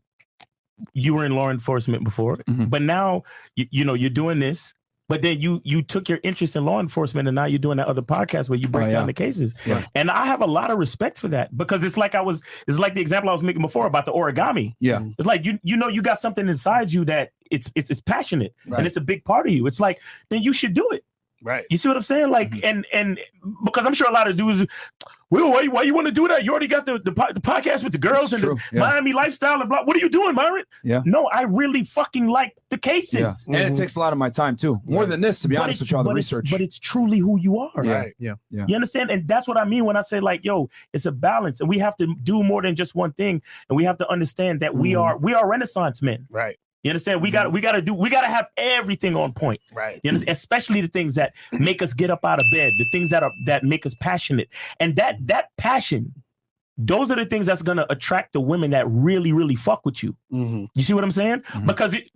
you 0.92 1.14
were 1.14 1.24
in 1.24 1.34
law 1.34 1.50
enforcement 1.50 2.04
before, 2.04 2.36
Mhm. 2.48 2.70
but 2.70 2.80
now 2.82 3.22
you, 3.56 3.66
you 3.70 3.84
know 3.84 3.94
you're 3.94 4.08
doing 4.10 4.38
this. 4.38 4.72
But 5.10 5.22
then 5.22 5.40
you 5.40 5.60
you 5.64 5.82
took 5.82 6.08
your 6.08 6.20
interest 6.22 6.54
in 6.56 6.64
law 6.64 6.80
enforcement, 6.80 7.26
and 7.28 7.34
now 7.34 7.44
you're 7.44 7.58
doing 7.58 7.76
that 7.78 7.88
other 7.88 8.00
podcast 8.02 8.48
where 8.48 8.58
you 8.58 8.68
break 8.68 8.84
Oh, 8.84 8.86
yeah. 8.88 8.92
down 8.94 9.06
the 9.06 9.12
cases. 9.12 9.52
Yeah. 9.66 9.84
And 9.94 10.10
I 10.10 10.24
have 10.26 10.40
a 10.40 10.46
lot 10.46 10.70
of 10.70 10.78
respect 10.78 11.18
for 11.18 11.28
that 11.28 11.54
because 11.56 11.82
it's 11.84 11.96
like 11.96 12.14
I 12.14 12.20
was 12.20 12.42
it's 12.68 12.78
like 12.78 12.94
the 12.94 13.00
example 13.00 13.28
I 13.28 13.32
was 13.32 13.42
making 13.42 13.60
before 13.62 13.86
about 13.86 14.06
the 14.06 14.12
origami. 14.12 14.74
Yeah. 14.80 15.00
It's 15.18 15.26
like 15.26 15.44
you 15.44 15.58
you 15.62 15.76
know 15.76 15.88
you 15.88 16.00
got 16.00 16.18
something 16.20 16.48
inside 16.48 16.92
you 16.92 17.04
that 17.06 17.32
it's 17.50 17.70
it's, 17.74 17.90
it's 17.90 18.00
passionate 18.00 18.54
Right. 18.66 18.78
and 18.78 18.86
it's 18.86 18.96
a 18.96 19.00
big 19.00 19.24
part 19.24 19.46
of 19.48 19.52
you. 19.52 19.66
It's 19.66 19.80
like 19.80 20.00
then 20.28 20.42
you 20.42 20.52
should 20.52 20.72
do 20.74 20.88
it. 20.92 21.04
Right. 21.42 21.64
You 21.70 21.78
see 21.78 21.88
what 21.88 21.96
I'm 21.96 22.02
saying? 22.02 22.30
Like, 22.30 22.50
Mm-hmm. 22.50 22.66
and 22.66 22.86
and 22.92 23.20
because 23.64 23.86
I'm 23.86 23.94
sure 23.94 24.08
a 24.08 24.12
lot 24.12 24.28
of 24.28 24.36
dudes, 24.36 24.66
well, 25.30 25.50
why, 25.50 25.66
why 25.68 25.82
you 25.82 25.94
want 25.94 26.06
to 26.06 26.12
do 26.12 26.26
that? 26.28 26.44
You 26.44 26.50
already 26.50 26.66
got 26.66 26.84
the, 26.84 26.98
the 26.98 27.12
the 27.12 27.40
podcast 27.40 27.82
with 27.84 27.92
the 27.92 27.98
girls 27.98 28.32
and 28.34 28.42
true, 28.42 28.56
the 28.70 28.76
yeah. 28.76 28.80
Miami 28.80 29.12
lifestyle 29.12 29.60
and 29.60 29.68
blah. 29.68 29.84
What 29.84 29.96
are 29.96 30.00
you 30.00 30.10
doing, 30.10 30.34
Myron? 30.34 30.64
Yeah. 30.84 31.00
No, 31.06 31.26
I 31.28 31.42
really 31.42 31.84
fucking 31.84 32.26
like 32.26 32.54
the 32.68 32.76
cases. 32.76 33.46
Yeah. 33.48 33.58
And 33.60 33.72
it 33.74 33.78
takes 33.78 33.96
a 33.96 34.00
lot 34.00 34.12
of 34.12 34.18
my 34.18 34.28
time 34.28 34.56
too. 34.56 34.80
More 34.84 35.06
than 35.06 35.20
this, 35.22 35.40
to 35.40 35.48
be 35.48 35.56
But 35.56 35.62
honest 35.62 35.80
with 35.80 35.90
you, 35.90 35.96
all 35.96 36.04
the 36.04 36.10
but 36.10 36.18
it's- 36.18 36.32
research. 36.32 36.50
But 36.50 36.60
it's 36.60 36.78
truly 36.78 37.18
who 37.18 37.38
you 37.40 37.58
are. 37.58 37.70
Right. 37.74 38.12
Yeah. 38.18 38.34
Yeah. 38.50 38.64
You 38.68 38.74
understand? 38.74 39.10
And 39.10 39.26
that's 39.26 39.46
what 39.48 39.56
I 39.56 39.64
mean 39.64 39.84
when 39.86 39.96
I 39.96 40.02
say, 40.02 40.20
like, 40.20 40.44
yo, 40.44 40.68
it's 40.92 41.06
a 41.06 41.12
balance. 41.12 41.60
And 41.60 41.68
we 41.68 41.78
have 41.78 41.96
to 41.96 42.14
do 42.22 42.42
more 42.42 42.60
than 42.62 42.74
just 42.76 42.94
one 42.94 43.12
thing. 43.12 43.40
And 43.70 43.76
we 43.76 43.84
have 43.84 43.96
to 43.98 44.10
understand 44.10 44.60
that 44.60 44.74
we 44.74 44.92
Mhm. 44.92 45.00
are 45.02 45.16
we 45.16 45.32
are 45.32 45.48
renaissance 45.48 46.02
men. 46.02 46.26
Right. 46.28 46.58
You 46.82 46.90
understand? 46.90 47.20
We 47.20 47.30
got 47.30 47.52
we 47.52 47.60
got 47.60 47.72
to 47.72 47.82
do 47.82 47.92
we 47.92 48.08
got 48.08 48.22
to 48.22 48.28
have 48.28 48.46
everything 48.56 49.14
on 49.16 49.32
point. 49.32 49.60
Right. 49.72 50.00
You 50.02 50.08
understand? 50.08 50.34
Especially 50.34 50.80
the 50.80 50.88
things 50.88 51.14
that 51.16 51.34
make 51.52 51.82
us 51.82 51.92
get 51.92 52.10
up 52.10 52.24
out 52.24 52.40
of 52.40 52.46
bed, 52.52 52.72
the 52.78 52.86
things 52.90 53.10
that 53.10 53.22
are 53.22 53.32
that 53.44 53.64
make 53.64 53.84
us 53.84 53.94
passionate, 53.94 54.48
and 54.78 54.96
that 54.96 55.16
that 55.26 55.50
passion. 55.56 56.14
Those 56.82 57.10
are 57.10 57.16
the 57.16 57.26
things 57.26 57.44
that's 57.44 57.60
gonna 57.60 57.84
attract 57.90 58.32
the 58.32 58.40
women 58.40 58.70
that 58.70 58.88
really, 58.88 59.34
really 59.34 59.56
fuck 59.56 59.84
with 59.84 60.02
you. 60.02 60.16
Mm-hmm. 60.32 60.64
You 60.74 60.82
see 60.82 60.94
what 60.94 61.04
I'm 61.04 61.10
saying? 61.10 61.42
Because 61.66 61.92
it, 61.92 62.08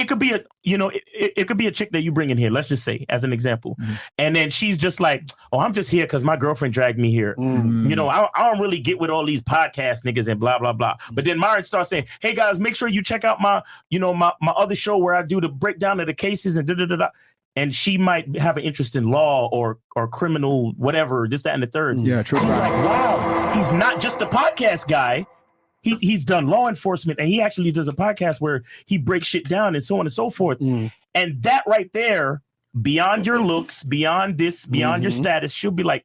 it 0.00 0.08
could 0.08 0.18
be 0.18 0.32
a 0.32 0.42
you 0.62 0.78
know 0.78 0.88
it, 0.88 1.02
it, 1.12 1.32
it 1.36 1.44
could 1.48 1.58
be 1.58 1.66
a 1.66 1.70
chick 1.70 1.92
that 1.92 2.00
you 2.00 2.10
bring 2.10 2.30
in 2.30 2.38
here. 2.38 2.50
Let's 2.50 2.68
just 2.68 2.82
say 2.82 3.04
as 3.10 3.22
an 3.22 3.32
example, 3.32 3.76
and 4.16 4.34
then 4.34 4.50
she's 4.50 4.78
just 4.78 4.98
like, 4.98 5.28
oh, 5.52 5.58
I'm 5.58 5.74
just 5.74 5.90
here 5.90 6.04
because 6.04 6.24
my 6.24 6.36
girlfriend 6.36 6.72
dragged 6.72 6.98
me 6.98 7.10
here. 7.10 7.34
Mm-hmm. 7.38 7.90
You 7.90 7.96
know, 7.96 8.08
I, 8.08 8.28
I 8.34 8.50
don't 8.50 8.60
really 8.60 8.80
get 8.80 8.98
with 8.98 9.10
all 9.10 9.26
these 9.26 9.42
podcast 9.42 10.02
niggas 10.04 10.26
and 10.26 10.40
blah 10.40 10.58
blah 10.58 10.72
blah. 10.72 10.96
But 11.12 11.26
then 11.26 11.38
Myron 11.38 11.64
starts 11.64 11.90
saying, 11.90 12.06
hey 12.20 12.34
guys, 12.34 12.58
make 12.58 12.76
sure 12.76 12.88
you 12.88 13.02
check 13.02 13.24
out 13.24 13.40
my 13.40 13.62
you 13.90 13.98
know 13.98 14.14
my 14.14 14.32
my 14.40 14.52
other 14.52 14.74
show 14.74 14.96
where 14.96 15.14
I 15.14 15.22
do 15.22 15.40
the 15.40 15.50
breakdown 15.50 16.00
of 16.00 16.06
the 16.06 16.14
cases 16.14 16.56
and 16.56 16.66
da 16.66 16.74
da 16.74 16.86
da 16.86 16.96
da. 16.96 17.08
And 17.56 17.74
she 17.74 17.98
might 17.98 18.38
have 18.38 18.56
an 18.56 18.62
interest 18.62 18.96
in 18.96 19.10
law 19.10 19.48
or 19.52 19.78
or 19.94 20.08
criminal 20.08 20.72
whatever, 20.78 21.28
this 21.28 21.42
that 21.42 21.52
and 21.52 21.62
the 21.62 21.66
third. 21.66 21.98
Yeah, 21.98 22.22
true. 22.22 22.38
She's 22.38 22.48
like, 22.48 22.72
wow, 22.72 23.52
he's 23.54 23.70
not 23.70 24.00
just 24.00 24.22
a 24.22 24.26
podcast 24.26 24.88
guy. 24.88 25.26
He's 25.82 25.98
he's 26.00 26.24
done 26.24 26.46
law 26.48 26.68
enforcement 26.68 27.18
and 27.18 27.28
he 27.28 27.40
actually 27.40 27.72
does 27.72 27.88
a 27.88 27.92
podcast 27.92 28.40
where 28.40 28.62
he 28.86 28.98
breaks 28.98 29.26
shit 29.28 29.48
down 29.48 29.74
and 29.74 29.82
so 29.82 29.96
on 29.98 30.06
and 30.06 30.12
so 30.12 30.28
forth. 30.30 30.58
And 30.60 31.42
that 31.42 31.62
right 31.66 31.90
there, 31.92 32.42
beyond 32.82 33.26
your 33.26 33.40
looks, 33.40 33.82
beyond 33.82 34.38
this, 34.38 34.66
beyond 34.66 35.02
your 35.02 35.10
Mhm. 35.12 35.16
status, 35.16 35.52
she'll 35.52 35.70
be 35.70 35.82
like, 35.82 36.04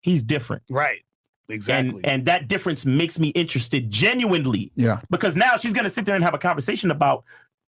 he's 0.00 0.22
different. 0.22 0.62
Right. 0.70 1.00
Exactly. 1.48 2.00
And 2.04 2.06
and 2.06 2.24
that 2.26 2.48
difference 2.48 2.86
makes 2.86 3.18
me 3.18 3.28
interested 3.28 3.90
genuinely 3.90 4.72
Yeah. 4.76 5.00
because 5.10 5.36
now 5.36 5.56
she's 5.58 5.72
gonna 5.74 5.90
sit 5.90 6.06
there 6.06 6.14
and 6.14 6.24
have 6.24 6.34
a 6.34 6.38
conversation 6.38 6.90
about 6.90 7.24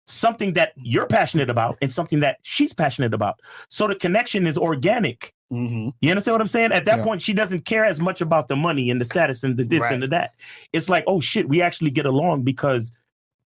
something 0.07 0.55
that 0.55 0.73
you're 0.77 1.07
passionate 1.07 1.51
about 1.51 1.77
and 1.83 1.93
something 1.93 2.21
that 2.21 2.39
she's 2.43 2.73
passionate 2.73 3.15
about. 3.15 3.41
So 3.69 3.87
the 3.87 3.95
connection 3.95 4.47
is 4.47 4.59
organic. 4.59 5.35
Mm-hmm. 5.53 5.91
You 6.01 6.11
understand 6.11 6.35
what 6.35 6.41
I'm 6.41 6.47
saying? 6.47 6.73
At 6.73 6.85
that 6.85 6.99
Yeah. 6.99 7.05
point, 7.05 7.23
she 7.23 7.33
doesn't 7.33 7.65
care 7.65 7.85
as 7.85 8.01
much 8.01 8.21
about 8.21 8.49
the 8.49 8.57
money 8.57 8.91
and 8.91 9.01
the 9.01 9.05
status 9.05 9.43
and 9.43 9.57
the 9.57 9.65
this 9.65 9.83
Right. 9.83 9.93
and 9.95 10.03
the 10.03 10.09
that. 10.09 10.35
It's 10.73 10.89
like, 10.89 11.05
oh 11.07 11.21
shit, 11.21 11.49
we 11.49 11.63
actually 11.63 11.91
get 11.91 12.07
along 12.07 12.43
because 12.43 12.93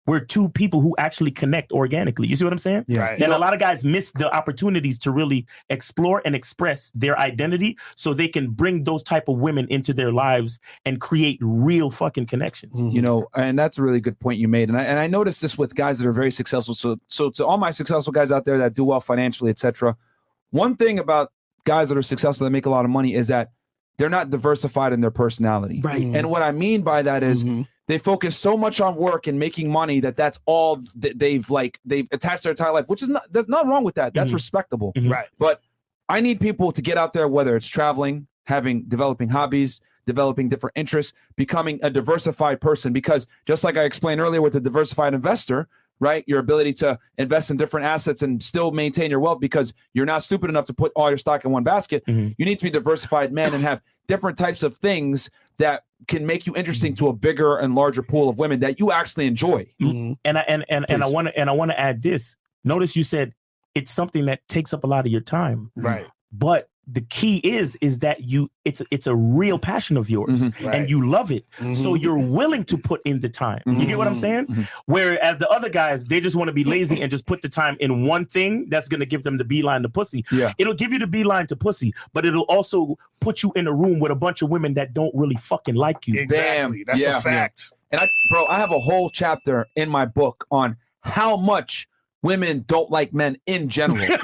we're 0.06 0.20
two 0.20 0.50
people 0.50 0.82
who 0.82 0.94
actually 0.98 1.32
connect 1.32 1.72
organically. 1.72 2.28
You 2.28 2.36
see 2.36 2.44
what 2.44 2.52
I'm 2.52 2.60
saying? 2.60 2.84
Yeah. 2.90 3.00
Right. 3.04 3.22
And 3.22 3.32
a 3.32 3.38
lot 3.38 3.54
of 3.54 3.60
guys 3.62 3.86
miss 3.86 4.12
the 4.12 4.30
opportunities 4.36 5.00
to 5.00 5.12
really 5.12 5.46
explore 5.70 6.22
and 6.26 6.36
express 6.36 6.92
their 6.94 7.18
identity 7.18 7.78
so 7.96 8.14
they 8.14 8.28
can 8.28 8.50
bring 8.50 8.84
those 8.84 9.02
type 9.02 9.30
of 9.30 9.38
women 9.38 9.66
into 9.70 9.94
their 9.94 10.12
lives 10.12 10.60
and 10.84 11.00
create 11.00 11.38
real 11.42 11.90
fucking 11.90 12.26
connections. 12.26 12.76
Mm-hmm. 12.76 12.90
you 12.94 13.02
know 13.02 13.28
and 13.36 13.58
that's 13.58 13.78
a 13.78 13.82
really 13.82 14.02
good 14.02 14.20
point 14.20 14.40
you 14.40 14.50
made 14.50 14.68
and 14.68 14.78
I, 14.78 14.84
and 14.84 15.00
I 15.00 15.08
noticed 15.08 15.42
this 15.42 15.58
with 15.58 15.74
guys 15.74 16.00
that 16.00 16.08
are 16.08 16.12
very 16.12 16.32
successful 16.32 16.74
so 16.76 17.00
so 17.08 17.30
to 17.30 17.46
all 17.46 17.58
my 17.58 17.72
successful 17.72 18.12
guys 18.12 18.30
out 18.30 18.44
there 18.44 18.58
that 18.58 18.74
do 18.74 18.84
well 18.84 19.00
financially 19.00 19.52
etc 19.52 19.96
one 20.50 20.76
thing 20.76 21.00
about 21.00 21.32
guys 21.66 21.90
that 21.90 21.98
are 21.98 22.02
successful 22.02 22.46
that 22.46 22.52
make 22.52 22.66
a 22.66 22.70
lot 22.70 22.86
of 22.86 22.92
money 22.92 23.14
is 23.14 23.28
that 23.28 23.52
they're 23.98 24.10
not 24.10 24.30
diversified 24.30 24.92
in 24.94 25.02
their 25.02 25.12
personality 25.12 25.82
Right. 25.84 26.02
and 26.02 26.30
what 26.30 26.42
i 26.42 26.52
mean 26.52 26.82
by 26.82 27.02
that 27.04 27.24
is 27.24 27.44
Mhm. 27.44 27.68
they 27.88 27.98
focus 27.98 28.36
so 28.38 28.58
much 28.58 28.82
on 28.82 28.96
work 28.96 29.28
and 29.28 29.38
making 29.40 29.70
money 29.72 30.00
that 30.02 30.16
that's 30.18 30.40
all 30.46 30.80
that 30.96 31.20
they've 31.20 31.48
like 31.50 31.80
they've 31.86 32.08
attached 32.12 32.44
their 32.44 32.52
entire 32.52 32.72
life 32.74 32.88
which 32.90 33.02
is 33.02 33.10
not 33.10 33.24
there's 33.32 33.48
nothing 33.48 33.70
wrong 33.70 33.84
with 33.84 33.96
that 33.96 34.14
that's 34.14 34.32
Mhm. 34.32 34.36
respectable 34.36 34.94
Mhm. 34.96 35.12
Right. 35.12 35.28
but 35.38 35.62
I 36.10 36.20
need 36.20 36.42
people 36.42 36.74
to 36.74 36.82
get 36.82 36.98
out 36.98 37.14
there, 37.14 37.30
whether 37.30 37.56
it's 37.56 37.66
traveling, 37.66 38.28
having 38.44 38.84
developing 38.90 39.30
hobbies, 39.30 39.80
developing 40.06 40.50
different 40.50 40.74
interests, 40.76 41.14
becoming 41.38 41.80
a 41.82 41.90
diversified 41.90 42.60
person. 42.60 42.92
Because 42.92 43.26
just 43.46 43.64
like 43.64 43.78
I 43.78 43.84
explained 43.86 44.20
earlier 44.20 44.42
with 44.42 44.52
the 44.52 44.60
diversified 44.60 45.14
investor, 45.14 45.70
right? 46.04 46.24
Your 46.28 46.40
ability 46.40 46.74
to 46.74 47.00
invest 47.18 47.50
in 47.50 47.58
different 47.58 47.88
assets 47.88 48.22
and 48.22 48.44
still 48.44 48.72
maintain 48.72 49.10
your 49.10 49.20
wealth 49.20 49.40
because 49.40 49.74
you're 49.94 50.06
not 50.06 50.22
stupid 50.22 50.50
enough 50.50 50.66
to 50.66 50.74
put 50.74 50.92
all 50.96 51.10
your 51.10 51.18
stock 51.18 51.46
in 51.46 51.52
one 51.52 51.64
basket. 51.64 52.06
Mhm. 52.06 52.36
You 52.38 52.46
need 52.46 52.60
to 52.60 52.64
be 52.64 52.70
diversified 52.70 53.32
men 53.32 53.54
and 53.54 53.64
have 53.64 53.82
different 54.08 54.38
types 54.38 54.62
of 54.62 54.76
things 54.76 55.30
that 55.58 55.84
can 56.08 56.26
make 56.26 56.46
you 56.46 56.54
interesting 56.56 56.94
to 56.96 57.08
a 57.08 57.14
bigger 57.14 57.58
and 57.58 57.74
larger 57.74 58.04
pool 58.04 58.28
of 58.28 58.38
women 58.38 58.60
that 58.60 58.80
you 58.80 58.92
actually 58.92 59.26
enjoy. 59.26 59.66
Mhm. 59.82 60.18
And 60.26 60.38
I 60.38 60.42
and 60.42 60.66
and, 60.70 60.86
and 60.90 61.04
I 61.04 61.08
want 61.08 61.30
to 61.30 61.40
and 61.40 61.50
I 61.50 61.54
want 61.54 61.72
to 61.72 61.80
add 61.80 62.02
this. 62.02 62.36
Notice 62.66 62.96
you 62.96 63.04
said 63.04 63.34
it's 63.74 63.92
something 63.92 64.26
that 64.26 64.48
takes 64.48 64.74
up 64.74 64.84
a 64.84 64.88
lot 64.88 65.06
of 65.06 65.12
your 65.12 65.22
time. 65.22 65.72
Right. 65.76 66.06
But 66.32 66.68
the 66.86 67.02
key 67.02 67.38
is 67.38 67.78
is 67.78 68.00
that 68.00 68.24
you 68.26 68.52
it's 68.66 68.82
it's 68.92 69.08
a 69.08 69.16
real 69.16 69.58
passion 69.58 69.96
of 69.96 70.10
yours 70.10 70.44
Mhm. 70.44 70.66
Right. 70.66 70.76
and 70.76 70.90
you 70.90 71.08
love 71.08 71.32
it. 71.32 71.46
So 71.58 71.94
Mhm. 71.94 72.02
you're 72.02 72.18
willing 72.18 72.66
to 72.66 72.78
put 72.78 73.02
in 73.06 73.22
the 73.22 73.30
time. 73.30 73.62
You 73.66 73.86
get 73.86 73.98
what 73.98 74.06
I'm 74.08 74.14
Mhm. 74.16 74.18
saying? 74.18 74.46
Mhm. 74.48 74.68
Whereas 74.86 75.38
the 75.38 75.48
other 75.50 75.70
guys, 75.70 76.04
they 76.04 76.20
just 76.20 76.36
want 76.36 76.50
to 76.50 76.54
be 76.54 76.66
lazy 76.66 77.02
and 77.02 77.10
just 77.10 77.26
put 77.26 77.42
the 77.42 77.48
time 77.48 77.78
in 77.80 78.06
one 78.06 78.26
thing 78.26 78.68
that's 78.70 78.90
going 78.90 79.00
to 79.00 79.06
give 79.06 79.24
them 79.24 79.38
the 79.38 79.46
beeline 79.46 79.82
to 79.84 79.90
pussy. 79.90 80.26
Yeah. 80.32 80.52
It'll 80.58 80.74
give 80.74 80.92
you 80.92 81.00
the 81.00 81.08
beeline 81.08 81.48
to 81.48 81.56
pussy, 81.56 81.94
but 82.12 82.26
it'll 82.26 82.44
also 82.44 82.98
put 83.22 83.44
you 83.44 83.54
in 83.56 83.66
a 83.68 83.74
room 83.74 84.00
with 84.00 84.12
a 84.12 84.16
bunch 84.16 84.42
of 84.42 84.50
women 84.50 84.74
that 84.74 84.94
don't 84.94 85.14
really 85.16 85.38
fucking 85.38 85.76
like 85.76 86.06
you. 86.08 86.20
Exactly. 86.20 86.80
Bam. 86.80 86.84
That's 86.88 87.02
Yeah. 87.02 87.18
a 87.18 87.22
fact. 87.22 87.72
And 87.92 88.02
I, 88.02 88.08
bro, 88.30 88.46
I 88.48 88.60
have 88.60 88.72
a 88.72 88.80
whole 88.80 89.10
chapter 89.10 89.68
in 89.78 89.90
my 89.90 90.06
book 90.06 90.46
on 90.52 90.76
how 91.02 91.38
much 91.38 91.88
women 92.24 92.64
don't 92.68 92.90
like 92.90 93.14
men 93.14 93.38
in 93.46 93.70
general. 93.70 94.00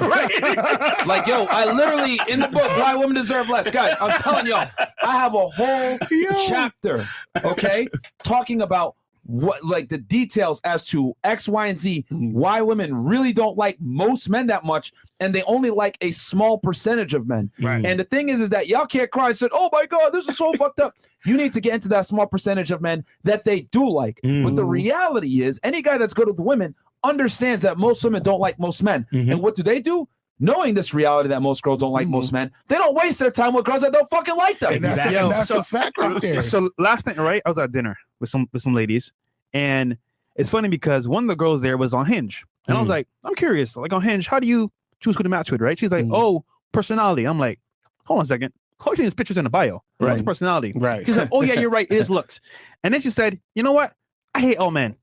like, 1.06 1.26
yo, 1.26 1.46
I 1.48 1.70
literally 1.72 2.18
in 2.28 2.40
the 2.40 2.48
book, 2.48 2.76
why 2.76 2.96
women 2.96 3.14
deserve 3.14 3.48
less. 3.48 3.70
Guys, 3.70 3.94
I'm 4.00 4.18
telling 4.20 4.46
y'all, 4.46 4.68
I 5.02 5.16
have 5.16 5.34
a 5.34 5.46
whole 5.48 5.98
chapter, 6.46 7.06
okay, 7.44 7.86
talking 8.24 8.62
about 8.62 8.96
what 9.30 9.64
like 9.64 9.88
the 9.88 9.98
details 9.98 10.60
as 10.64 10.84
to 10.86 11.14
X, 11.24 11.48
Y, 11.48 11.66
and 11.66 11.78
Z, 11.78 12.04
why 12.10 12.60
women 12.60 12.94
really 12.94 13.32
don't 13.32 13.56
like 13.56 13.76
most 13.80 14.28
men 14.28 14.46
that 14.48 14.64
much, 14.64 14.92
and 15.20 15.34
they 15.34 15.42
only 15.44 15.70
like 15.70 15.96
a 16.00 16.10
small 16.10 16.58
percentage 16.58 17.14
of 17.14 17.26
men. 17.28 17.50
Right. 17.60 17.84
And 17.86 17.98
the 18.00 18.04
thing 18.04 18.28
is, 18.28 18.40
is 18.40 18.48
that 18.50 18.68
y'all 18.68 18.86
can't 18.86 19.10
cry 19.10 19.26
and 19.28 19.36
say, 19.36 19.48
"Oh 19.52 19.68
my 19.72 19.86
God, 19.86 20.10
this 20.12 20.28
is 20.28 20.36
so 20.36 20.52
fucked 20.58 20.80
up." 20.80 20.94
You 21.24 21.36
need 21.36 21.52
to 21.52 21.60
get 21.60 21.74
into 21.74 21.88
that 21.88 22.06
small 22.06 22.26
percentage 22.26 22.70
of 22.70 22.80
men 22.80 23.04
that 23.24 23.44
they 23.44 23.62
do 23.62 23.88
like. 23.88 24.18
But 24.22 24.56
the 24.56 24.64
reality 24.64 25.42
is, 25.42 25.60
any 25.62 25.82
guy 25.82 25.98
that's 25.98 26.14
good 26.14 26.26
with 26.28 26.38
women 26.40 26.74
understands 27.04 27.62
that 27.62 27.78
most 27.78 28.02
women 28.04 28.22
don't 28.22 28.40
like 28.40 28.58
most 28.58 28.82
men. 28.82 29.06
Mhm. 29.12 29.32
And 29.32 29.42
what 29.42 29.54
do 29.54 29.62
they 29.62 29.80
do? 29.80 30.08
Knowing 30.42 30.72
this 30.74 30.94
reality 30.94 31.28
that 31.28 31.42
most 31.42 31.62
girls 31.62 31.78
don't 31.78 31.92
like 31.92 32.08
most 32.08 32.32
men, 32.32 32.50
they 32.68 32.76
don't 32.76 32.94
waste 32.94 33.18
their 33.18 33.30
time 33.30 33.52
with 33.54 33.64
girls 33.66 33.82
that 33.82 33.92
don't 33.92 34.08
fucking 34.10 34.36
like 34.36 34.58
them. 34.58 34.72
And 34.74 34.84
that's, 34.84 34.94
Exactly. 34.94 35.16
and 35.18 35.26
Yo, 35.26 35.30
that's 35.30 35.48
so- 35.48 35.58
a 35.58 35.62
fact 35.62 35.98
right 35.98 36.20
there. 36.20 36.40
So 36.42 36.70
last 36.78 37.06
night, 37.06 37.18
right, 37.18 37.42
I 37.44 37.48
was 37.50 37.58
at 37.58 37.72
dinner 37.72 37.96
with 38.20 38.30
some 38.30 38.48
with 38.52 38.62
some 38.62 38.74
ladies, 38.74 39.12
and 39.52 39.98
it's 40.36 40.48
funny 40.50 40.68
because 40.68 41.06
one 41.06 41.24
of 41.24 41.28
the 41.28 41.36
girls 41.36 41.60
there 41.60 41.76
was 41.76 41.92
on 41.92 42.06
Hinge, 42.06 42.44
and 42.66 42.76
I 42.76 42.80
was 42.80 42.86
Mm. 42.86 42.90
like, 42.90 43.08
I'm 43.24 43.34
curious, 43.34 43.76
like 43.76 43.92
on 43.92 44.00
Hinge, 44.02 44.26
how 44.28 44.40
do 44.40 44.46
you 44.46 44.72
choose 45.00 45.14
who 45.16 45.22
to 45.22 45.28
match 45.28 45.50
with, 45.52 45.60
right? 45.60 45.78
She's 45.78 45.92
like, 45.92 46.04
Mm. 46.06 46.12
oh, 46.14 46.44
personality. 46.72 47.24
I'm 47.24 47.38
like, 47.38 47.60
hold 48.04 48.18
on 48.18 48.22
a 48.22 48.26
second. 48.26 48.52
All 48.86 48.94
you 48.94 49.04
need 49.04 49.14
pictures 49.16 49.36
in 49.36 49.44
the 49.44 49.50
bio. 49.50 49.82
What's 49.98 50.20
Right. 50.20 50.24
personality? 50.24 50.72
Right. 50.74 51.04
She's 51.04 51.18
like, 51.18 51.28
oh 51.32 51.42
yeah, 51.42 51.60
you're 51.60 51.68
right. 51.68 51.86
It 51.90 51.96
is 51.96 52.08
looks. 52.16 52.40
And 52.82 52.94
then 52.94 53.02
she 53.02 53.10
said, 53.10 53.38
you 53.54 53.62
know 53.62 53.72
what? 53.72 53.92
I 54.34 54.40
hate 54.40 54.56
all 54.56 54.70
men. 54.70 54.96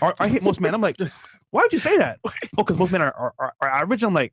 Or 0.00 0.14
I 0.18 0.28
hate 0.28 0.42
most 0.42 0.60
men. 0.60 0.74
I'm 0.74 0.80
like, 0.80 0.96
why 1.50 1.62
would 1.62 1.72
you 1.72 1.78
say 1.78 1.96
that? 1.98 2.18
Oh, 2.24 2.30
because 2.56 2.78
most 2.78 2.92
men 2.92 3.02
are, 3.02 3.12
are, 3.14 3.34
are, 3.38 3.54
are 3.60 3.68
average. 3.68 4.02
I'm 4.02 4.14
like, 4.14 4.32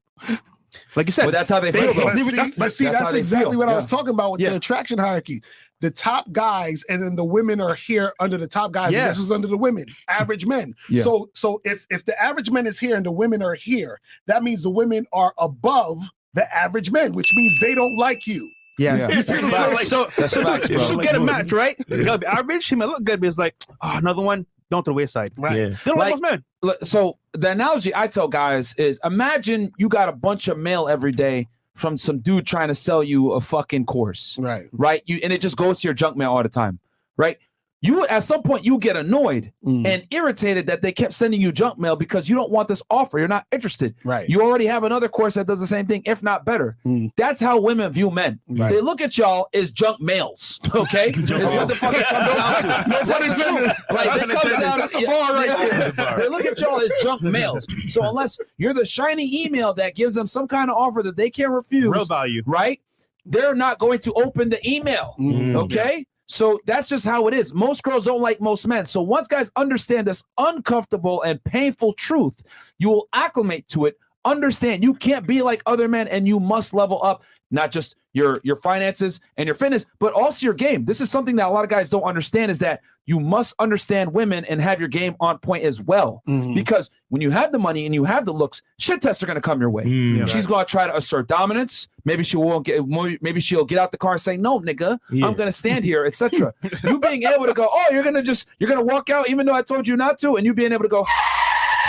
like 0.96 1.08
you 1.08 1.12
said, 1.12 1.26
But 1.26 1.32
that's 1.32 1.50
how 1.50 1.60
they 1.60 1.72
They- 1.72 1.82
feel. 1.82 1.94
though. 1.94 2.04
But 2.06 2.18
see, 2.18 2.32
That's- 2.36 2.56
but 2.58 2.72
see, 2.72 2.84
that's 2.86 3.00
that's, 3.00 3.14
exactly 3.14 3.52
feel. 3.52 3.60
what 3.60 3.70
I 3.70 3.74
was 3.74 3.86
talking 3.86 4.10
about 4.10 4.32
with 4.34 4.42
Yeah. 4.42 4.52
the 4.52 4.56
attraction 4.58 4.98
hierarchy. 5.00 5.44
The 5.82 5.90
top 5.90 6.32
guys, 6.32 6.84
and 6.90 7.02
then 7.02 7.16
the 7.16 7.26
women 7.26 7.60
are 7.60 7.74
here 7.74 8.14
under 8.20 8.38
the 8.38 8.48
top 8.48 8.72
guys. 8.72 8.92
Yeah. 8.92 9.02
And 9.02 9.10
this 9.10 9.20
was 9.20 9.32
under 9.32 9.48
the 9.48 9.58
women, 9.58 9.86
mm. 9.86 9.94
average 10.08 10.46
men. 10.46 10.76
Yeah. 10.92 11.02
So, 11.02 11.32
so 11.34 11.60
if 11.66 11.88
if 11.90 12.06
the 12.06 12.20
average 12.22 12.52
men 12.52 12.68
is 12.68 12.80
here 12.80 12.96
and 12.96 13.04
the 13.04 13.12
women 13.12 13.42
are 13.42 13.56
here, 13.56 14.00
that 14.28 14.44
means 14.44 14.62
the 14.62 14.70
women 14.70 15.08
are 15.12 15.34
above 15.40 15.98
the 16.36 16.56
average 16.56 16.92
men, 16.92 17.14
which 17.14 17.34
means 17.36 17.58
they 17.60 17.74
don't 17.74 17.98
like 17.98 18.28
you. 18.28 18.48
Yeah. 18.78 18.96
Yeah. 18.96 19.10
You 19.10 19.22
see 19.24 19.34
what 19.44 19.56
I'm 19.56 19.76
So, 19.78 19.84
so, 19.84 20.12
That's 20.18 20.34
so 20.34 20.44
facts, 20.44 20.70
you 20.70 20.78
bro. 20.78 20.86
should 20.86 20.98
Like 20.98 21.08
get 21.08 21.16
a 21.16 21.20
match, 21.20 21.52
right? 21.52 21.76
You 21.88 22.04
gotta 22.04 22.20
be 22.20 22.26
average. 22.28 22.64
She 22.64 22.76
may 22.76 22.86
look 22.86 23.04
good, 23.04 23.20
but 23.20 23.28
it's 23.28 23.40
like, 23.40 23.56
oh, 23.82 23.98
another 23.98 24.22
one, 24.22 24.46
don't 24.72 24.84
throw 24.84 24.94
the 24.94 24.98
wayside. 24.98 25.34
Right. 25.38 25.56
Yeah. 25.56 25.66
They 25.70 25.76
don't 25.86 25.98
like, 25.98 26.20
Like- 26.20 26.22
most 26.22 26.42
men. 26.64 26.76
So 26.84 27.18
the 27.34 27.52
analogy 27.52 27.94
I 27.96 28.08
tell 28.08 28.28
guys 28.28 28.74
is 28.76 29.00
imagine 29.04 29.72
you 29.78 29.90
got 29.90 30.10
a 30.10 30.12
bunch 30.14 30.48
of 30.48 30.58
mail 30.58 30.88
every 30.88 31.12
day 31.12 31.48
from 31.76 31.98
some 31.98 32.20
dude 32.20 32.46
trying 32.46 32.68
to 32.68 32.76
sell 32.76 33.04
you 33.04 33.32
a 33.32 33.42
fucking 33.42 33.86
course. 33.86 34.38
Right. 34.40 34.68
right? 34.72 35.02
You 35.06 35.20
and 35.24 35.32
it 35.32 35.42
just 35.42 35.58
goes 35.58 35.82
to 35.82 35.88
your 35.88 35.94
junk 35.94 36.18
mail 36.18 36.32
all 36.32 36.44
the 36.44 36.50
time, 36.50 36.80
right? 37.18 37.38
You 37.84 38.06
at 38.08 38.22
some 38.24 38.44
point 38.44 38.64
you 38.64 38.78
get 38.78 38.96
annoyed 38.96 39.52
Mm. 39.66 39.86
and 39.88 40.04
irritated 40.12 40.68
that 40.68 40.82
they 40.84 40.92
kept 40.92 41.14
sending 41.14 41.42
you 41.42 41.52
junk 41.52 41.80
mail 41.80 41.96
because 41.96 42.30
you 42.30 42.36
don't 42.36 42.52
want 42.52 42.68
this 42.68 42.82
offer. 42.90 43.18
You're 43.20 43.28
not 43.28 43.46
interested. 43.52 43.96
Right. 44.04 44.30
You 44.30 44.42
already 44.42 44.66
have 44.68 44.84
another 44.84 45.08
course 45.08 45.34
that 45.34 45.48
does 45.48 45.60
the 45.60 45.66
same 45.68 45.86
thing, 45.88 46.02
if 46.06 46.22
not 46.24 46.46
better. 46.46 46.78
Mm. 46.86 47.12
That's 47.18 47.42
how 47.42 47.60
women 47.60 47.92
view 47.92 48.12
men. 48.12 48.40
Right. 48.48 48.70
They 48.72 48.82
look 48.82 49.02
at 49.02 49.18
y'all 49.18 49.48
as 49.54 49.72
junk 49.72 50.00
males. 50.02 50.60
Okay, 50.74 51.10
is 51.10 51.32
what 51.32 51.68
the 51.68 51.76
fuck 51.76 51.94
it 51.96 52.06
comes 52.08 52.28
down 52.28 52.62
to. 52.62 52.68
No 52.90 52.98
pun 53.00 53.08
That's 53.08 53.38
the 53.38 53.48
intended. 53.50 53.76
Like, 53.90 54.06
That's 54.06 54.28
this 54.28 54.40
comes 54.42 54.62
down 54.62 54.80
That's 54.80 54.96
a 54.96 55.06
bar 55.06 55.34
right 55.34 55.48
yeah. 55.48 55.92
there. 55.92 56.18
They 56.18 56.30
look 56.30 56.46
at 56.46 56.62
y'all 56.62 56.80
as 56.80 56.92
junk 57.02 57.22
males. 57.24 57.68
So 57.88 58.08
unless 58.08 58.40
you're 58.58 58.74
the 58.74 58.86
shiny 58.86 59.46
email 59.46 59.74
that 59.74 59.96
gives 59.96 60.16
them 60.16 60.28
some 60.28 60.48
kind 60.48 60.70
of 60.72 60.78
offer 60.78 61.04
that 61.04 61.18
they 61.18 61.30
can't 61.30 61.52
refuse, 61.52 61.90
Real 61.90 62.06
value. 62.06 62.42
right? 62.46 62.80
They're 63.26 63.54
not 63.56 63.80
going 63.80 64.00
to 64.00 64.14
open 64.14 64.50
the 64.50 64.60
email. 64.68 65.16
Mm. 65.20 65.56
Okay. 65.66 66.06
So 66.32 66.62
that's 66.66 66.88
just 66.88 67.04
how 67.04 67.28
it 67.28 67.34
is. 67.34 67.54
Most 67.54 67.84
girls 67.84 68.06
don't 68.06 68.22
like 68.22 68.40
most 68.40 68.66
men. 68.66 68.86
So 68.86 69.02
once 69.02 69.28
guys 69.28 69.52
understand 69.58 70.08
this 70.08 70.24
uncomfortable 70.38 71.22
and 71.24 71.44
painful 71.44 71.92
truth, 71.94 72.42
you 72.80 72.90
will 72.90 73.10
acclimate 73.12 73.68
to 73.70 73.86
it. 73.86 74.00
Understand 74.24 74.82
you 74.82 74.94
can't 74.94 75.28
be 75.28 75.42
like 75.42 75.62
other 75.66 75.90
men 75.90 76.08
and 76.08 76.26
you 76.26 76.40
must 76.40 76.74
level 76.74 77.04
up 77.04 77.24
not 77.52 77.70
just 77.70 77.96
your 78.14 78.42
your 78.44 78.56
finances 78.56 79.20
and 79.38 79.46
your 79.48 79.56
fitness, 79.56 79.86
but 80.00 80.14
also 80.14 80.46
your 80.46 80.54
game. 80.54 80.86
This 80.86 81.00
is 81.02 81.10
something 81.10 81.36
that 81.38 81.48
a 81.48 81.50
lot 81.50 81.64
of 81.64 81.70
guys 81.70 81.90
don't 81.90 82.04
understand 82.04 82.52
is 82.52 82.60
that 82.60 82.82
you 83.06 83.20
must 83.20 83.56
understand 83.60 84.14
women 84.14 84.46
and 84.46 84.62
have 84.62 84.80
your 84.80 84.88
game 84.88 85.16
on 85.20 85.38
point 85.40 85.64
as 85.64 85.82
well. 85.82 86.22
Mhm. 86.28 86.54
Because 86.54 86.90
when 87.10 87.22
you 87.22 87.32
have 87.32 87.52
the 87.52 87.58
money 87.58 87.86
and 87.86 87.96
you 87.96 88.04
have 88.04 88.26
the 88.26 88.32
looks, 88.34 88.62
shit 88.78 89.02
tests 89.02 89.24
are 89.24 89.26
going 89.26 89.36
to 89.36 89.42
come 89.42 89.60
your 89.60 89.72
way. 89.72 89.84
Mm, 89.86 90.28
She's 90.28 90.46
going 90.46 90.64
to 90.64 90.70
try 90.70 90.86
to 90.88 90.96
assert 90.96 91.28
dominance. 91.28 91.88
Maybe 92.06 92.24
she 92.24 92.38
won't 92.38 92.66
get. 92.66 92.86
Maybe 93.22 93.40
she'll 93.40 93.66
get 93.66 93.80
out 93.80 93.92
the 93.92 93.98
car 93.98 94.14
and 94.14 94.22
say, 94.22 94.38
"No, 94.38 94.60
nigga, 94.60 95.00
Yeah. 95.12 95.26
I'm 95.26 95.34
going 95.34 95.48
to 95.48 95.52
stand 95.54 95.84
here," 95.84 96.06
etc. 96.06 96.54
you 96.84 97.00
being 97.00 97.24
able 97.24 97.46
to 97.48 97.54
go, 97.54 97.70
"Oh, 97.72 97.86
you're 97.92 98.04
going 98.04 98.16
to 98.16 98.22
just 98.24 98.48
you're 98.60 98.70
going 98.70 98.80
to 98.80 98.94
walk 98.94 99.10
out, 99.10 99.30
even 99.30 99.46
though 99.46 99.56
I 99.56 99.62
told 99.64 99.88
you 99.88 99.96
not 99.98 100.20
to," 100.20 100.36
and 100.36 100.46
you 100.46 100.54
being 100.54 100.72
able 100.74 100.84
to 100.84 100.90
go. 100.90 101.06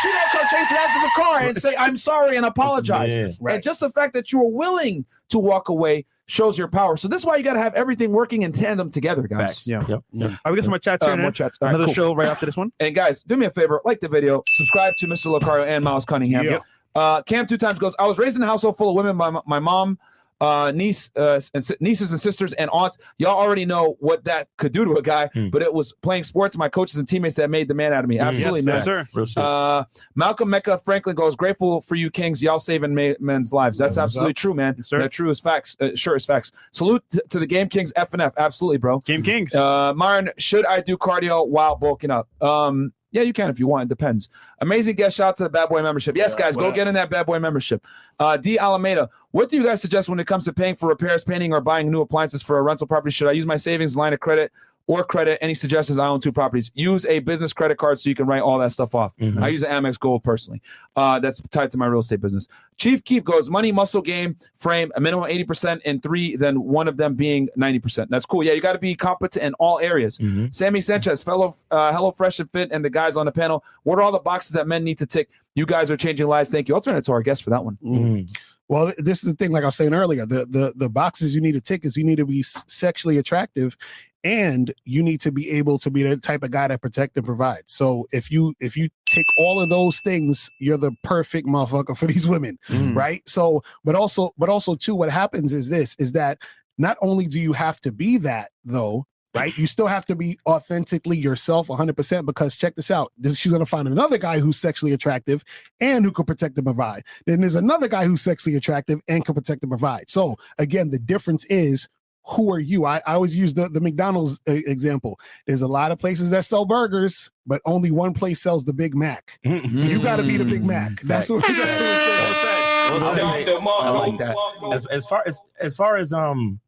She 0.00 0.08
don't 0.10 0.30
come 0.30 0.46
chasing 0.50 0.76
after 0.78 1.00
the 1.00 1.10
car 1.14 1.40
and 1.40 1.56
say, 1.56 1.74
"I'm 1.78 1.96
sorry" 1.96 2.36
and 2.36 2.46
apologize. 2.46 3.14
Yeah. 3.14 3.28
And 3.48 3.62
just 3.62 3.80
the 3.80 3.90
fact 3.90 4.14
that 4.14 4.32
you 4.32 4.40
are 4.40 4.48
willing 4.48 5.04
to 5.28 5.38
walk 5.38 5.68
away 5.68 6.06
shows 6.26 6.56
your 6.56 6.68
power. 6.68 6.96
So 6.96 7.08
this 7.08 7.22
is 7.22 7.26
why 7.26 7.36
you 7.36 7.42
got 7.42 7.54
to 7.54 7.58
have 7.60 7.74
everything 7.74 8.12
working 8.12 8.42
in 8.42 8.52
tandem 8.52 8.90
together, 8.90 9.22
guys. 9.28 9.56
Facts. 9.56 9.66
Yeah. 9.66 9.84
Yep. 9.88 9.88
All 9.90 10.28
right, 10.28 10.38
we 10.50 10.56
got 10.56 10.64
some 10.64 10.70
more 10.70 10.78
chats 10.78 11.06
Uh, 11.06 11.16
more 11.16 11.30
chats. 11.32 11.58
All 11.60 11.66
right, 11.66 11.74
Another 11.74 11.86
cool. 11.86 11.94
show 11.94 12.14
right 12.14 12.28
after 12.28 12.46
this 12.46 12.56
one. 12.56 12.72
And 12.80 12.94
guys, 12.94 13.22
do 13.22 13.36
me 13.36 13.46
a 13.46 13.50
favor, 13.50 13.80
like 13.84 14.00
the 14.00 14.08
video, 14.08 14.42
subscribe 14.48 14.94
to 14.98 15.06
Mr. 15.06 15.38
Locario 15.38 15.66
and 15.66 15.84
Miles 15.84 16.04
Cunningham. 16.04 16.44
Yep. 16.44 16.62
Uh, 16.94 17.22
Cam 17.22 17.46
two 17.46 17.56
times 17.56 17.78
goes. 17.78 17.94
I 17.98 18.06
was 18.06 18.18
raised 18.18 18.36
in 18.36 18.42
a 18.42 18.46
household 18.46 18.76
full 18.76 18.90
of 18.90 18.96
women. 18.96 19.16
By 19.16 19.30
my 19.30 19.40
my 19.46 19.58
mom, 19.58 19.98
uh, 20.42 20.72
niece, 20.74 21.08
uh, 21.16 21.40
and 21.54 21.64
nieces 21.78 22.10
and 22.10 22.20
sisters 22.20 22.52
and 22.54 22.68
aunts. 22.72 22.98
Y'all 23.18 23.38
already 23.40 23.64
know 23.64 23.96
what 24.00 24.24
that 24.24 24.48
could 24.58 24.72
do 24.72 24.84
to 24.84 24.94
a 24.94 25.02
guy. 25.02 25.30
Mm. 25.36 25.52
But 25.52 25.62
it 25.62 25.72
was 25.72 25.92
playing 26.02 26.24
sports. 26.24 26.58
My 26.58 26.68
coaches 26.68 26.96
and 26.96 27.06
teammates 27.06 27.36
that 27.36 27.48
made 27.48 27.68
the 27.68 27.74
man 27.74 27.92
out 27.92 28.02
of 28.02 28.10
me. 28.10 28.18
Absolutely, 28.18 28.60
yes, 28.60 28.84
man. 28.86 29.06
yes, 29.14 29.30
sir. 29.32 29.40
Uh, 29.40 29.84
Malcolm 30.16 30.50
Mecca 30.50 30.78
Franklin 30.78 31.14
goes 31.14 31.36
grateful 31.36 31.80
for 31.80 31.94
you 31.94 32.10
Kings. 32.10 32.42
Y'all 32.42 32.58
saving 32.58 32.92
ma- 32.92 33.14
men's 33.20 33.52
lives. 33.52 33.78
That's 33.78 33.96
Yes, 33.96 34.02
absolutely 34.04 34.34
true, 34.34 34.52
man. 34.52 34.74
Yes. 34.76 34.90
That 34.90 35.12
true 35.12 35.30
as 35.30 35.38
facts. 35.38 35.76
Uh, 35.80 35.90
sure 35.94 36.16
as 36.16 36.26
facts. 36.26 36.50
Salute 36.72 37.04
t- 37.10 37.20
to 37.30 37.38
the 37.38 37.46
Game 37.46 37.68
Kings 37.68 37.92
F 37.94 38.12
and 38.12 38.20
F. 38.22 38.32
Absolutely, 38.36 38.78
bro. 38.78 38.98
Game 38.98 39.22
Kings. 39.22 39.54
Uh, 39.54 39.92
Myron, 39.94 40.30
should 40.38 40.66
I 40.66 40.80
do 40.80 40.96
cardio 40.96 41.46
while 41.46 41.76
bulking 41.76 42.10
up? 42.10 42.28
Um, 42.42 42.92
yeah, 43.12 43.22
you 43.22 43.32
can 43.32 43.50
if 43.50 43.60
you 43.60 43.66
want. 43.66 43.84
It 43.84 43.88
depends. 43.88 44.28
Amazing 44.60 44.96
guest 44.96 45.16
shout 45.16 45.28
out 45.28 45.36
to 45.36 45.42
the 45.44 45.50
Bad 45.50 45.68
Boy 45.68 45.82
membership. 45.82 46.16
Yes, 46.16 46.34
guys, 46.34 46.56
go 46.56 46.68
up? 46.68 46.74
get 46.74 46.88
in 46.88 46.94
that 46.94 47.10
Bad 47.10 47.26
Boy 47.26 47.38
membership. 47.38 47.84
Uh, 48.18 48.36
D 48.36 48.58
Alameda, 48.58 49.08
what 49.30 49.50
do 49.50 49.56
you 49.56 49.64
guys 49.64 49.80
suggest 49.80 50.08
when 50.08 50.18
it 50.18 50.26
comes 50.26 50.46
to 50.46 50.52
paying 50.52 50.74
for 50.74 50.88
repairs, 50.88 51.22
painting, 51.22 51.52
or 51.52 51.60
buying 51.60 51.90
new 51.90 52.00
appliances 52.00 52.42
for 52.42 52.58
a 52.58 52.62
rental 52.62 52.86
property? 52.86 53.12
Should 53.12 53.28
I 53.28 53.32
use 53.32 53.46
my 53.46 53.56
savings 53.56 53.96
line 53.96 54.12
of 54.12 54.20
credit 54.20 54.50
or 54.86 55.04
credit? 55.04 55.38
Any 55.40 55.54
suggestions? 55.54 55.98
I 55.98 56.06
own 56.06 56.20
two 56.20 56.32
properties. 56.32 56.70
Use 56.74 57.06
a 57.06 57.20
business 57.20 57.52
credit 57.52 57.78
card 57.78 57.98
so 57.98 58.08
you 58.08 58.14
can 58.14 58.26
write 58.26 58.42
all 58.42 58.58
that 58.58 58.72
stuff 58.72 58.94
off. 58.94 59.16
Mhm. 59.16 59.42
I 59.42 59.48
use 59.48 59.62
an 59.62 59.70
Amex 59.70 59.98
Gold 59.98 60.24
personally. 60.24 60.60
Uh, 60.96 61.18
that's 61.20 61.40
tied 61.50 61.70
to 61.70 61.78
my 61.78 61.86
real 61.86 62.00
estate 62.00 62.20
business. 62.20 62.48
Chief 62.76 63.02
Keep 63.04 63.24
goes 63.24 63.48
money, 63.50 63.70
muscle, 63.72 64.02
game, 64.02 64.36
frame, 64.56 64.90
a 64.96 65.00
minimum 65.00 65.28
80% 65.30 65.80
in 65.82 66.00
three, 66.00 66.36
then 66.36 66.62
one 66.62 66.88
of 66.88 66.96
them 66.96 67.14
being 67.14 67.48
90%. 67.56 68.10
That's 68.10 68.26
cool. 68.26 68.42
Yeah, 68.42 68.52
you 68.52 68.60
got 68.60 68.72
to 68.72 68.78
be 68.78 68.94
competent 68.94 69.44
in 69.44 69.54
all 69.54 69.78
areas. 69.78 70.18
Mhm. 70.18 70.54
Sammy 70.54 70.80
Sanchez, 70.80 71.22
fellow 71.22 71.54
uh, 71.70 71.92
Hello 71.92 72.10
Fresh 72.10 72.40
and 72.40 72.50
Fit, 72.50 72.70
and 72.72 72.84
the 72.84 72.90
guys 72.90 73.16
on 73.16 73.26
the 73.26 73.32
panel. 73.32 73.64
What 73.84 73.98
are 73.98 74.02
all 74.02 74.12
the 74.12 74.18
boxes 74.18 74.52
that 74.52 74.66
men 74.66 74.84
need 74.84 74.98
to 74.98 75.06
tick? 75.06 75.28
You 75.54 75.66
guys 75.66 75.90
are 75.90 75.96
changing 75.96 76.26
lives. 76.26 76.50
Thank 76.50 76.68
you. 76.68 76.74
I'll 76.74 76.80
turn 76.80 76.96
it 76.96 77.04
to 77.04 77.12
our 77.12 77.22
guest 77.22 77.42
for 77.44 77.50
that 77.50 77.64
one. 77.64 77.78
Mm. 77.84 78.28
Well, 78.68 78.92
this 78.96 79.22
is 79.22 79.30
the 79.30 79.36
thing. 79.36 79.50
Like 79.52 79.64
I 79.64 79.66
was 79.66 79.76
saying 79.76 79.92
earlier, 79.92 80.24
the 80.24 80.46
the 80.48 80.72
the 80.76 80.88
boxes 80.88 81.34
you 81.34 81.42
need 81.42 81.52
to 81.52 81.60
tick 81.60 81.84
is 81.84 81.94
you 81.96 82.04
need 82.04 82.16
to 82.16 82.24
be 82.24 82.42
sexually 82.42 83.18
attractive, 83.18 83.76
and 84.24 84.72
you 84.84 85.02
need 85.02 85.20
to 85.22 85.32
be 85.32 85.50
able 85.50 85.78
to 85.80 85.90
be 85.90 86.02
the 86.02 86.16
type 86.16 86.42
of 86.42 86.50
guy 86.50 86.68
that 86.68 86.80
protect 86.80 87.16
and 87.16 87.26
provide. 87.26 87.62
So 87.66 88.06
if 88.12 88.30
you 88.30 88.54
if 88.60 88.76
you 88.76 88.88
take 89.06 89.26
all 89.36 89.60
of 89.60 89.68
those 89.68 90.00
things, 90.00 90.48
you're 90.58 90.78
the 90.78 90.92
perfect 91.02 91.46
motherfucker 91.46 91.96
for 91.96 92.06
these 92.12 92.26
women, 92.26 92.58
Mm. 92.68 92.94
right? 92.94 93.22
So, 93.28 93.62
but 93.84 93.94
also, 93.94 94.32
but 94.38 94.48
also 94.48 94.74
too, 94.74 94.94
what 94.94 95.10
happens 95.10 95.52
is 95.52 95.68
this: 95.68 95.96
is 95.98 96.12
that 96.12 96.38
not 96.78 96.96
only 97.02 97.26
do 97.26 97.38
you 97.40 97.52
have 97.52 97.80
to 97.80 97.92
be 97.92 98.18
that 98.18 98.50
though. 98.64 99.06
Right, 99.34 99.56
you 99.56 99.66
still 99.66 99.86
have 99.86 100.04
to 100.06 100.14
be 100.14 100.38
authentically 100.46 101.16
yourself 101.16 101.68
100% 101.68 102.26
because 102.26 102.54
check 102.54 102.74
this 102.74 102.90
out. 102.90 103.12
This, 103.16 103.38
she's 103.38 103.50
going 103.50 103.64
to 103.64 103.66
find 103.70 103.88
another 103.88 104.18
guy 104.18 104.40
who's 104.40 104.58
sexually 104.58 104.92
attractive 104.92 105.42
and 105.80 106.04
who 106.04 106.12
can 106.12 106.26
protect 106.26 106.58
and 106.58 106.66
provide. 106.66 107.02
Then 107.24 107.40
there's 107.40 107.54
another 107.54 107.88
guy 107.88 108.04
who's 108.04 108.20
sexually 108.20 108.56
attractive 108.58 109.00
and 109.08 109.24
can 109.24 109.34
protect 109.34 109.62
and 109.62 109.70
provide. 109.70 110.10
So 110.10 110.36
again, 110.58 110.90
the 110.90 110.98
difference 110.98 111.46
is 111.46 111.88
who 112.24 112.52
are 112.52 112.58
you? 112.60 112.84
I, 112.84 112.98
I 113.06 113.14
always 113.14 113.34
use 113.36 113.52
the, 113.54 113.68
the 113.68 113.80
McDonald's 113.80 114.38
uh, 114.48 114.52
example. 114.52 115.18
There's 115.46 115.62
a 115.62 115.68
lot 115.68 115.90
of 115.90 115.98
places 115.98 116.30
that 116.30 116.44
sell 116.44 116.64
burgers, 116.64 117.30
but 117.46 117.60
only 117.64 117.90
one 117.90 118.14
place 118.14 118.40
sells 118.40 118.64
the 118.64 118.72
Big 118.72 118.94
Mac. 118.94 119.40
Mm. 119.44 119.88
You 119.88 120.00
got 120.02 120.16
to 120.16 120.22
be 120.22 120.36
the 120.36 120.44
Big 120.44 120.64
Mac. 120.64 121.00
That's 121.00 121.28
what, 121.28 121.40
that's 121.46 121.58
what 121.58 121.58
it 121.58 121.72
says. 121.72 123.00
Well 123.00 123.16
said. 123.16 123.48
I 123.58 123.88
like 123.90 124.18
that. 124.18 124.36
that. 124.60 124.72
As, 124.72 124.86
as 124.86 125.06
far 125.06 125.22
as 125.26 125.40
as 125.60 125.74
far 125.76 125.96
as 125.96 126.12
um, 126.12 126.60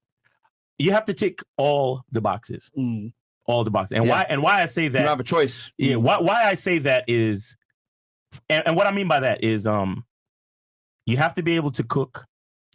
you 0.79 0.91
have 0.93 1.05
to 1.07 1.15
tick 1.15 1.41
all 1.57 2.03
the 2.11 2.21
boxes, 2.21 2.71
Mm, 2.77 3.13
all 3.47 3.63
the 3.65 3.71
boxes, 3.71 3.97
and 3.99 4.07
Yeah. 4.07 4.13
why 4.13 4.27
and 4.29 4.43
why 4.43 4.63
I 4.63 4.67
say 4.67 4.89
that 4.89 4.99
don't 4.99 5.09
have 5.09 5.21
a 5.21 5.25
choice. 5.25 5.71
Yeah, 5.79 5.97
why 5.97 6.19
why 6.21 6.45
I 6.45 6.55
say 6.55 6.79
that 6.81 7.05
is, 7.09 7.57
and, 8.49 8.63
and 8.67 8.77
what 8.77 8.87
I 8.87 8.91
mean 8.91 9.07
by 9.09 9.21
that 9.21 9.45
is, 9.45 9.67
um, 9.67 10.05
you 11.07 11.17
have 11.19 11.35
to 11.35 11.43
be 11.43 11.57
able 11.57 11.71
to 11.73 11.85
cook, 11.85 12.25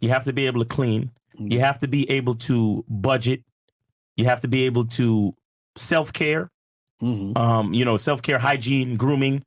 you 0.00 0.10
have 0.10 0.24
to 0.24 0.32
be 0.32 0.46
able 0.46 0.60
to 0.62 0.68
clean, 0.68 1.04
Mm. 1.06 1.10
You 1.34 1.60
have 1.60 1.78
to 1.80 1.88
be 1.88 2.08
able 2.10 2.34
to 2.34 2.84
budget, 2.88 3.42
you 4.16 4.24
have 4.26 4.40
to 4.40 4.48
be 4.48 4.64
able 4.64 4.86
to 4.86 5.34
self 5.76 6.12
care, 6.12 6.50
mhm. 7.02 7.36
um, 7.36 7.72
you 7.74 7.84
know, 7.84 7.96
self 7.96 8.22
care, 8.22 8.38
hygiene, 8.38 8.96
grooming, 8.96 9.44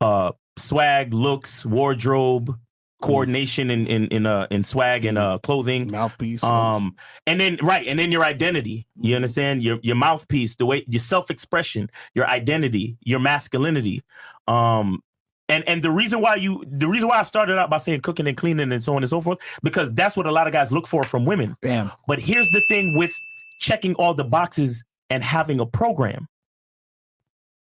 uh, 0.00 0.32
swag, 0.56 1.12
looks, 1.12 1.64
wardrobe, 1.64 2.56
coordination 3.00 3.70
in 3.70 3.86
in 3.86 4.06
in 4.08 4.26
uh 4.26 4.46
in 4.50 4.64
swag 4.64 5.04
and 5.04 5.18
uh 5.18 5.38
clothing. 5.38 5.90
Mouthpiece. 5.90 6.42
Um, 6.42 6.96
and 7.26 7.40
then 7.40 7.58
right, 7.62 7.86
and 7.86 7.98
then 7.98 8.10
your 8.10 8.24
identity. 8.24 8.86
You 9.00 9.16
understand 9.16 9.62
your 9.62 9.78
your 9.82 9.96
mouthpiece, 9.96 10.56
the 10.56 10.66
way 10.66 10.84
your 10.88 11.00
self 11.00 11.30
expression, 11.30 11.90
your 12.14 12.26
identity, 12.26 12.96
your 13.02 13.20
masculinity. 13.20 14.02
Um, 14.46 15.02
and 15.48 15.66
and 15.68 15.82
the 15.82 15.90
reason 15.90 16.20
why 16.20 16.34
you 16.34 16.64
the 16.66 16.88
reason 16.88 17.08
why 17.08 17.18
I 17.18 17.22
started 17.22 17.58
out 17.58 17.70
by 17.70 17.78
saying 17.78 18.02
cooking 18.02 18.26
and 18.26 18.36
cleaning 18.36 18.72
and 18.72 18.82
so 18.82 18.94
on 18.94 19.02
and 19.02 19.10
so 19.10 19.20
forth 19.20 19.38
because 19.62 19.92
that's 19.92 20.16
what 20.16 20.26
a 20.26 20.32
lot 20.32 20.46
of 20.46 20.52
guys 20.52 20.70
look 20.70 20.86
for 20.86 21.04
from 21.04 21.24
women. 21.24 21.56
Bam. 21.60 21.90
But 22.06 22.18
here's 22.18 22.48
the 22.50 22.62
thing 22.68 22.94
with 22.94 23.12
checking 23.60 23.94
all 23.94 24.14
the 24.14 24.24
boxes 24.24 24.84
and 25.10 25.24
having 25.24 25.60
a 25.60 25.66
program. 25.66 26.26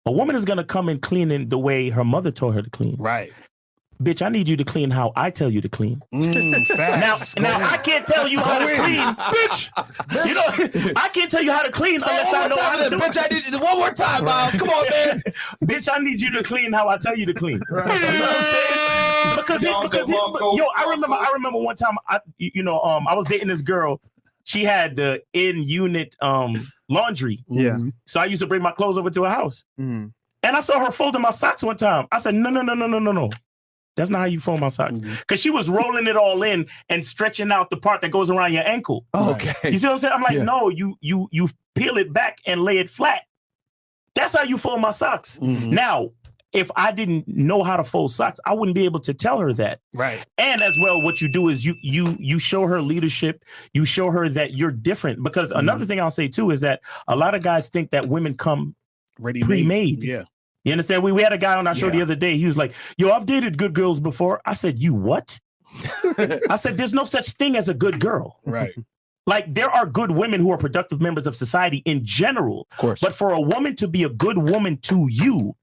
A 0.05 0.11
woman 0.11 0.35
is 0.35 0.45
gonna 0.45 0.63
come 0.63 0.89
and 0.89 1.01
clean 1.01 1.31
in 1.31 1.49
the 1.49 1.57
way 1.57 1.89
her 1.89 2.03
mother 2.03 2.31
told 2.31 2.55
her 2.55 2.61
to 2.61 2.69
clean. 2.69 2.95
right. 2.97 3.31
Bitch, 4.01 4.21
I 4.23 4.29
need 4.29 4.47
you 4.47 4.55
to 4.57 4.63
clean 4.63 4.91
how 4.91 5.11
I 5.15 5.31
tell 5.31 5.49
you 5.49 5.59
to 5.61 5.69
clean. 5.69 6.01
Mm, 6.13 6.67
Now, 6.69 6.75
facts. 6.75 7.35
now 7.35 7.57
Go 7.57 7.65
I 7.65 7.77
can't 7.77 8.05
tell 8.05 8.27
you 8.27 8.39
how 8.39 8.59
to 8.59 8.75
clean, 8.75 8.99
bitch. 9.15 10.25
You 10.27 10.33
know, 10.35 10.91
I 10.95 11.09
can't 11.09 11.31
tell 11.31 11.41
you 11.41 11.51
how 11.51 11.63
to 11.63 11.71
clean 11.71 11.99
Say 11.99 12.07
unless 12.11 12.27
one 12.27 12.35
I 12.35 12.39
more 12.47 12.49
know 12.57 12.61
how 12.63 12.69
time, 12.75 12.83
to 12.83 12.89
then, 12.91 12.99
do 12.99 13.05
bitch. 13.05 13.17
I 13.17 13.25
it. 13.25 13.29
did 13.43 13.53
it 13.55 13.59
one 13.61 13.77
more 13.77 13.91
time, 13.91 14.25
Miles. 14.25 14.53
Come 14.55 14.69
on, 14.69 14.89
man. 14.89 15.21
bitch, 15.63 15.89
I 15.91 15.97
need 15.99 16.21
you 16.21 16.31
to 16.33 16.43
clean 16.43 16.73
how 16.73 16.87
I 16.89 16.97
tell 16.97 17.17
you 17.17 17.25
to 17.25 17.33
clean. 17.33 17.59
You 17.71 17.75
know 17.75 17.81
what 17.85 17.91
I'm 17.91 18.43
saying? 18.43 19.35
Because, 19.37 19.63
it, 19.63 19.73
because 19.81 20.09
it, 20.09 20.13
yo, 20.15 20.65
I 20.75 20.85
remember, 20.89 21.15
I 21.15 21.31
remember 21.33 21.57
one 21.59 21.75
time, 21.75 21.95
I, 22.07 22.19
you 22.37 22.51
you 22.55 22.63
know, 22.63 22.79
um, 22.81 23.07
I 23.07 23.15
was 23.15 23.25
dating 23.25 23.47
this 23.47 23.61
girl. 23.61 23.99
She 24.43 24.63
had 24.63 24.95
the 24.95 25.21
in 25.33 25.61
unit 25.63 26.15
um 26.21 26.55
laundry, 26.87 27.43
Yeah. 27.49 27.71
Mhm. 27.71 27.93
so 28.05 28.19
I 28.21 28.25
used 28.25 28.41
to 28.41 28.47
bring 28.47 28.61
my 28.61 28.71
clothes 28.71 28.97
over 28.97 29.09
to 29.09 29.23
her 29.23 29.29
house. 29.29 29.65
Mm. 29.79 30.13
And 30.43 30.55
I 30.55 30.59
saw 30.61 30.79
her 30.85 30.91
folding 30.91 31.21
my 31.21 31.31
socks 31.31 31.63
one 31.63 31.75
time. 31.75 32.07
I 32.11 32.19
said, 32.19 32.35
no, 32.35 32.49
no, 32.49 32.61
no, 32.61 32.73
no, 32.75 32.87
no, 32.87 32.99
no, 32.99 33.11
no. 33.11 33.29
That's 33.97 34.09
not 34.09 34.19
how 34.19 34.25
you 34.25 34.39
fold 34.39 34.61
my 34.61 34.69
socks. 34.69 34.99
Because 34.99 35.41
she 35.41 35.49
was 35.49 35.69
rolling 35.69 36.07
it 36.07 36.15
all 36.15 36.41
in 36.43 36.67
and 36.87 37.03
stretching 37.03 37.51
out 37.51 37.69
the 37.69 37.77
part 37.77 37.99
that 38.01 38.09
goes 38.11 38.29
around 38.29 38.53
your 38.53 38.65
ankle. 38.65 39.05
Okay. 39.13 39.53
You 39.71 39.77
see 39.77 39.87
what 39.87 39.93
I'm 39.93 39.99
saying? 39.99 40.13
I'm 40.13 40.21
like, 40.21 40.37
Yeah. 40.37 40.43
no, 40.43 40.69
you 40.69 40.95
you 41.01 41.27
you 41.31 41.49
peel 41.75 41.97
it 41.97 42.13
back 42.13 42.37
and 42.45 42.61
lay 42.63 42.77
it 42.77 42.89
flat. 42.89 43.23
That's 44.15 44.35
how 44.35 44.43
you 44.43 44.57
fold 44.57 44.79
my 44.81 44.91
socks. 44.91 45.37
Mhm. 45.41 45.71
Now, 45.71 46.11
if 46.53 46.71
I 46.75 46.91
didn't 46.91 47.27
know 47.27 47.61
how 47.61 47.75
to 47.77 47.83
fold 47.83 48.11
socks, 48.13 48.39
I 48.45 48.53
wouldn't 48.53 48.73
be 48.75 48.85
able 48.85 49.01
to 49.01 49.13
tell 49.13 49.37
her 49.39 49.53
that. 49.53 49.79
Right. 49.93 50.23
And 50.37 50.61
as 50.61 50.77
well, 50.79 51.01
what 51.01 51.19
you 51.21 51.27
do 51.27 51.49
is 51.49 51.65
you 51.65 51.75
you 51.81 52.15
you 52.19 52.39
show 52.39 52.65
her 52.65 52.81
leadership. 52.81 53.43
You 53.73 53.83
show 53.85 54.09
her 54.11 54.29
that 54.29 54.53
you're 54.53 54.71
different. 54.71 55.23
Because 55.23 55.51
another 55.51 55.85
thing 55.85 55.99
I'll 55.99 56.09
say 56.09 56.27
too 56.27 56.51
is 56.51 56.61
that 56.61 56.81
a 57.07 57.15
lot 57.15 57.35
of 57.35 57.41
guys 57.43 57.69
think 57.69 57.91
that 57.91 58.07
women 58.07 58.35
come 58.35 58.75
Ready 59.19 59.41
pre-made. 59.41 60.03
Yeah. 60.03 60.23
You 60.67 60.73
understand? 60.73 61.03
We 61.03 61.11
we 61.11 61.23
had 61.23 61.33
a 61.33 61.37
guy 61.37 61.55
on 61.55 61.65
our 61.67 61.73
show 61.75 61.89
the 61.89 62.01
other 62.01 62.15
day. 62.15 62.37
He 62.37 62.45
was 62.45 62.57
like, 62.57 62.73
"Yo, 62.97 63.09
I've 63.11 63.25
dated 63.25 63.57
good 63.57 63.73
girls 63.73 63.99
before." 63.99 64.41
I 64.45 64.53
said, 64.53 64.77
"You 64.79 64.93
what?" 64.93 65.39
I 66.49 66.55
said, 66.57 66.77
"There's 66.77 66.93
no 66.93 67.03
such 67.05 67.29
thing 67.31 67.55
as 67.55 67.69
a 67.69 67.73
good 67.73 67.99
girl." 67.99 68.39
Right. 68.45 68.73
Like 69.29 69.53
there 69.53 69.69
are 69.69 69.85
good 69.85 70.11
women 70.11 70.39
who 70.39 70.51
are 70.51 70.57
productive 70.57 71.01
members 71.01 71.27
of 71.27 71.35
society 71.35 71.81
in 71.83 72.05
general. 72.05 72.65
Of 72.71 72.77
course. 72.77 72.99
But 73.01 73.13
for 73.13 73.31
a 73.31 73.41
woman 73.41 73.75
to 73.75 73.85
be 73.89 74.03
a 74.05 74.09
good 74.09 74.37
woman 74.37 74.77
to 74.83 75.07
you, 75.11 75.53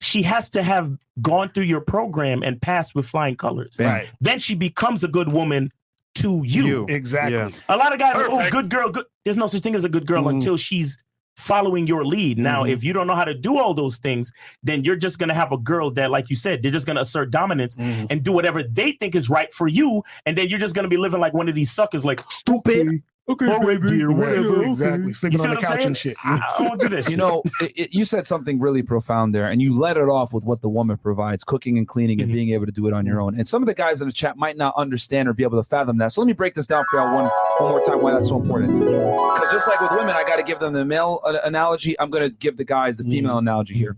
she 0.00 0.24
has 0.24 0.50
to 0.50 0.64
have 0.64 0.98
gone 1.22 1.50
through 1.50 1.62
your 1.62 1.80
program 1.80 2.42
and 2.42 2.60
passed 2.60 2.96
with 2.96 3.06
flying 3.06 3.36
colors. 3.36 3.76
Right. 3.78 4.08
Then 4.20 4.40
she 4.40 4.56
becomes 4.56 5.04
a 5.04 5.08
good 5.08 5.28
woman 5.28 5.70
to 6.16 6.42
you. 6.44 6.86
Exactly. 6.88 7.36
Yeah. 7.36 7.50
A 7.68 7.76
lot 7.76 7.92
of 7.92 8.00
guys 8.00 8.16
are, 8.16 8.26
oh, 8.28 8.50
good 8.50 8.68
girl, 8.68 8.90
good. 8.90 9.04
There's 9.24 9.36
no 9.36 9.46
such 9.46 9.62
thing 9.62 9.76
as 9.76 9.84
a 9.84 9.88
good 9.88 10.06
girl 10.08 10.24
Mhm. 10.24 10.30
until 10.30 10.56
she's 10.56 10.98
following 11.36 11.86
your 11.86 12.04
lead. 12.04 12.38
Now, 12.38 12.64
Mhm. 12.64 12.70
if 12.72 12.84
you 12.84 12.92
don't 12.92 13.06
know 13.06 13.14
how 13.16 13.24
to 13.24 13.34
do 13.34 13.58
all 13.58 13.74
those 13.74 13.98
things, 13.98 14.32
then 14.62 14.84
you're 14.84 14.96
just 14.96 15.18
gonna 15.18 15.34
have 15.34 15.52
a 15.52 15.58
girl 15.58 15.90
that, 15.92 16.10
like 16.10 16.30
you 16.30 16.36
said, 16.36 16.62
they're 16.62 16.70
just 16.70 16.86
gonna 16.86 17.00
assert 17.00 17.30
dominance 17.30 17.76
Mhm. 17.76 18.06
and 18.10 18.22
do 18.22 18.32
whatever 18.32 18.62
they 18.62 18.92
think 18.92 19.14
is 19.14 19.28
right 19.28 19.52
for 19.52 19.66
you, 19.68 20.02
and 20.26 20.38
then 20.38 20.48
you're 20.48 20.58
just 20.60 20.74
gonna 20.74 20.88
be 20.88 20.96
living 20.96 21.20
like 21.20 21.34
one 21.34 21.48
of 21.48 21.54
these 21.54 21.70
suckers, 21.70 22.04
like 22.04 22.22
stupid. 22.30 23.02
Okay, 23.26 23.50
All 23.50 23.60
right, 23.60 23.80
dear, 23.80 24.10
Right, 24.10 24.36
whatever. 24.38 24.64
Exactly. 24.64 25.06
You 25.06 25.12
Sleeping 25.14 25.40
on 25.40 25.46
the 25.48 25.54
I'm 25.56 25.60
couch 25.62 25.76
saying? 25.76 25.86
and 25.86 25.96
shit. 25.96 26.16
I, 26.22 26.40
I 26.58 26.62
don't 26.68 26.78
do 26.78 26.90
this. 26.90 27.08
You 27.14 27.16
know, 27.16 27.42
it, 27.58 27.72
it- 27.74 27.94
you 27.94 28.04
said 28.04 28.26
something 28.26 28.60
really 28.60 28.82
profound 28.82 29.34
there, 29.34 29.48
and 29.48 29.62
you 29.62 29.74
let 29.74 29.96
it 29.96 30.10
off 30.10 30.34
with 30.34 30.44
what 30.44 30.60
the 30.60 30.68
woman 30.68 30.98
provides 30.98 31.42
cooking 31.42 31.78
and 31.78 31.88
cleaning 31.88 32.20
and 32.20 32.30
Mhm. 32.30 32.34
being 32.34 32.50
able 32.50 32.66
to 32.66 32.72
do 32.72 32.86
it 32.86 32.92
on 32.92 33.06
your 33.06 33.22
own. 33.22 33.34
And 33.38 33.48
some 33.48 33.62
of 33.62 33.66
the 33.66 33.72
guys 33.74 34.02
in 34.02 34.08
the 34.08 34.12
chat 34.12 34.36
might 34.36 34.58
not 34.58 34.74
understand 34.76 35.26
or 35.26 35.32
be 35.32 35.42
able 35.42 35.56
to 35.62 35.66
fathom 35.66 35.96
that. 35.98 36.12
So 36.12 36.20
let 36.20 36.26
me 36.26 36.34
break 36.34 36.54
this 36.54 36.66
down 36.66 36.84
for 36.90 36.98
y'all 36.98 37.14
one, 37.14 37.30
one 37.58 37.70
more 37.70 37.82
time 37.82 38.02
why 38.02 38.12
that's 38.12 38.28
so 38.28 38.38
important. 38.42 38.80
Because 38.80 39.50
just 39.50 39.68
like 39.68 39.80
with 39.80 39.92
women, 39.92 40.10
I 40.14 40.22
got 40.24 40.36
to 40.36 40.42
give 40.42 40.58
them 40.58 40.74
the 40.74 40.84
male 40.84 41.20
uh, 41.24 41.38
analogy, 41.44 41.98
I'm 41.98 42.10
going 42.10 42.28
to 42.28 42.36
give 42.36 42.58
the 42.58 42.64
guys 42.64 42.98
the 42.98 43.04
female 43.04 43.38
analogy 43.38 43.74
here. 43.74 43.96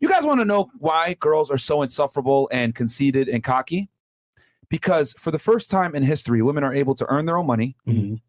You 0.00 0.08
guys 0.08 0.24
want 0.24 0.40
to 0.40 0.46
know 0.46 0.70
why 0.78 1.12
girls 1.20 1.50
are 1.50 1.58
so 1.58 1.82
insufferable 1.82 2.48
and 2.50 2.74
conceited 2.74 3.28
and 3.28 3.44
cocky? 3.44 3.90
Because 4.70 5.12
for 5.18 5.30
the 5.30 5.38
first 5.38 5.68
time 5.68 5.94
in 5.94 6.02
history, 6.02 6.40
women 6.40 6.64
are 6.64 6.72
able 6.72 6.94
to 6.94 7.06
earn 7.10 7.26
their 7.26 7.36
own 7.36 7.46
money, 7.46 7.76
Mhm. 7.86 8.20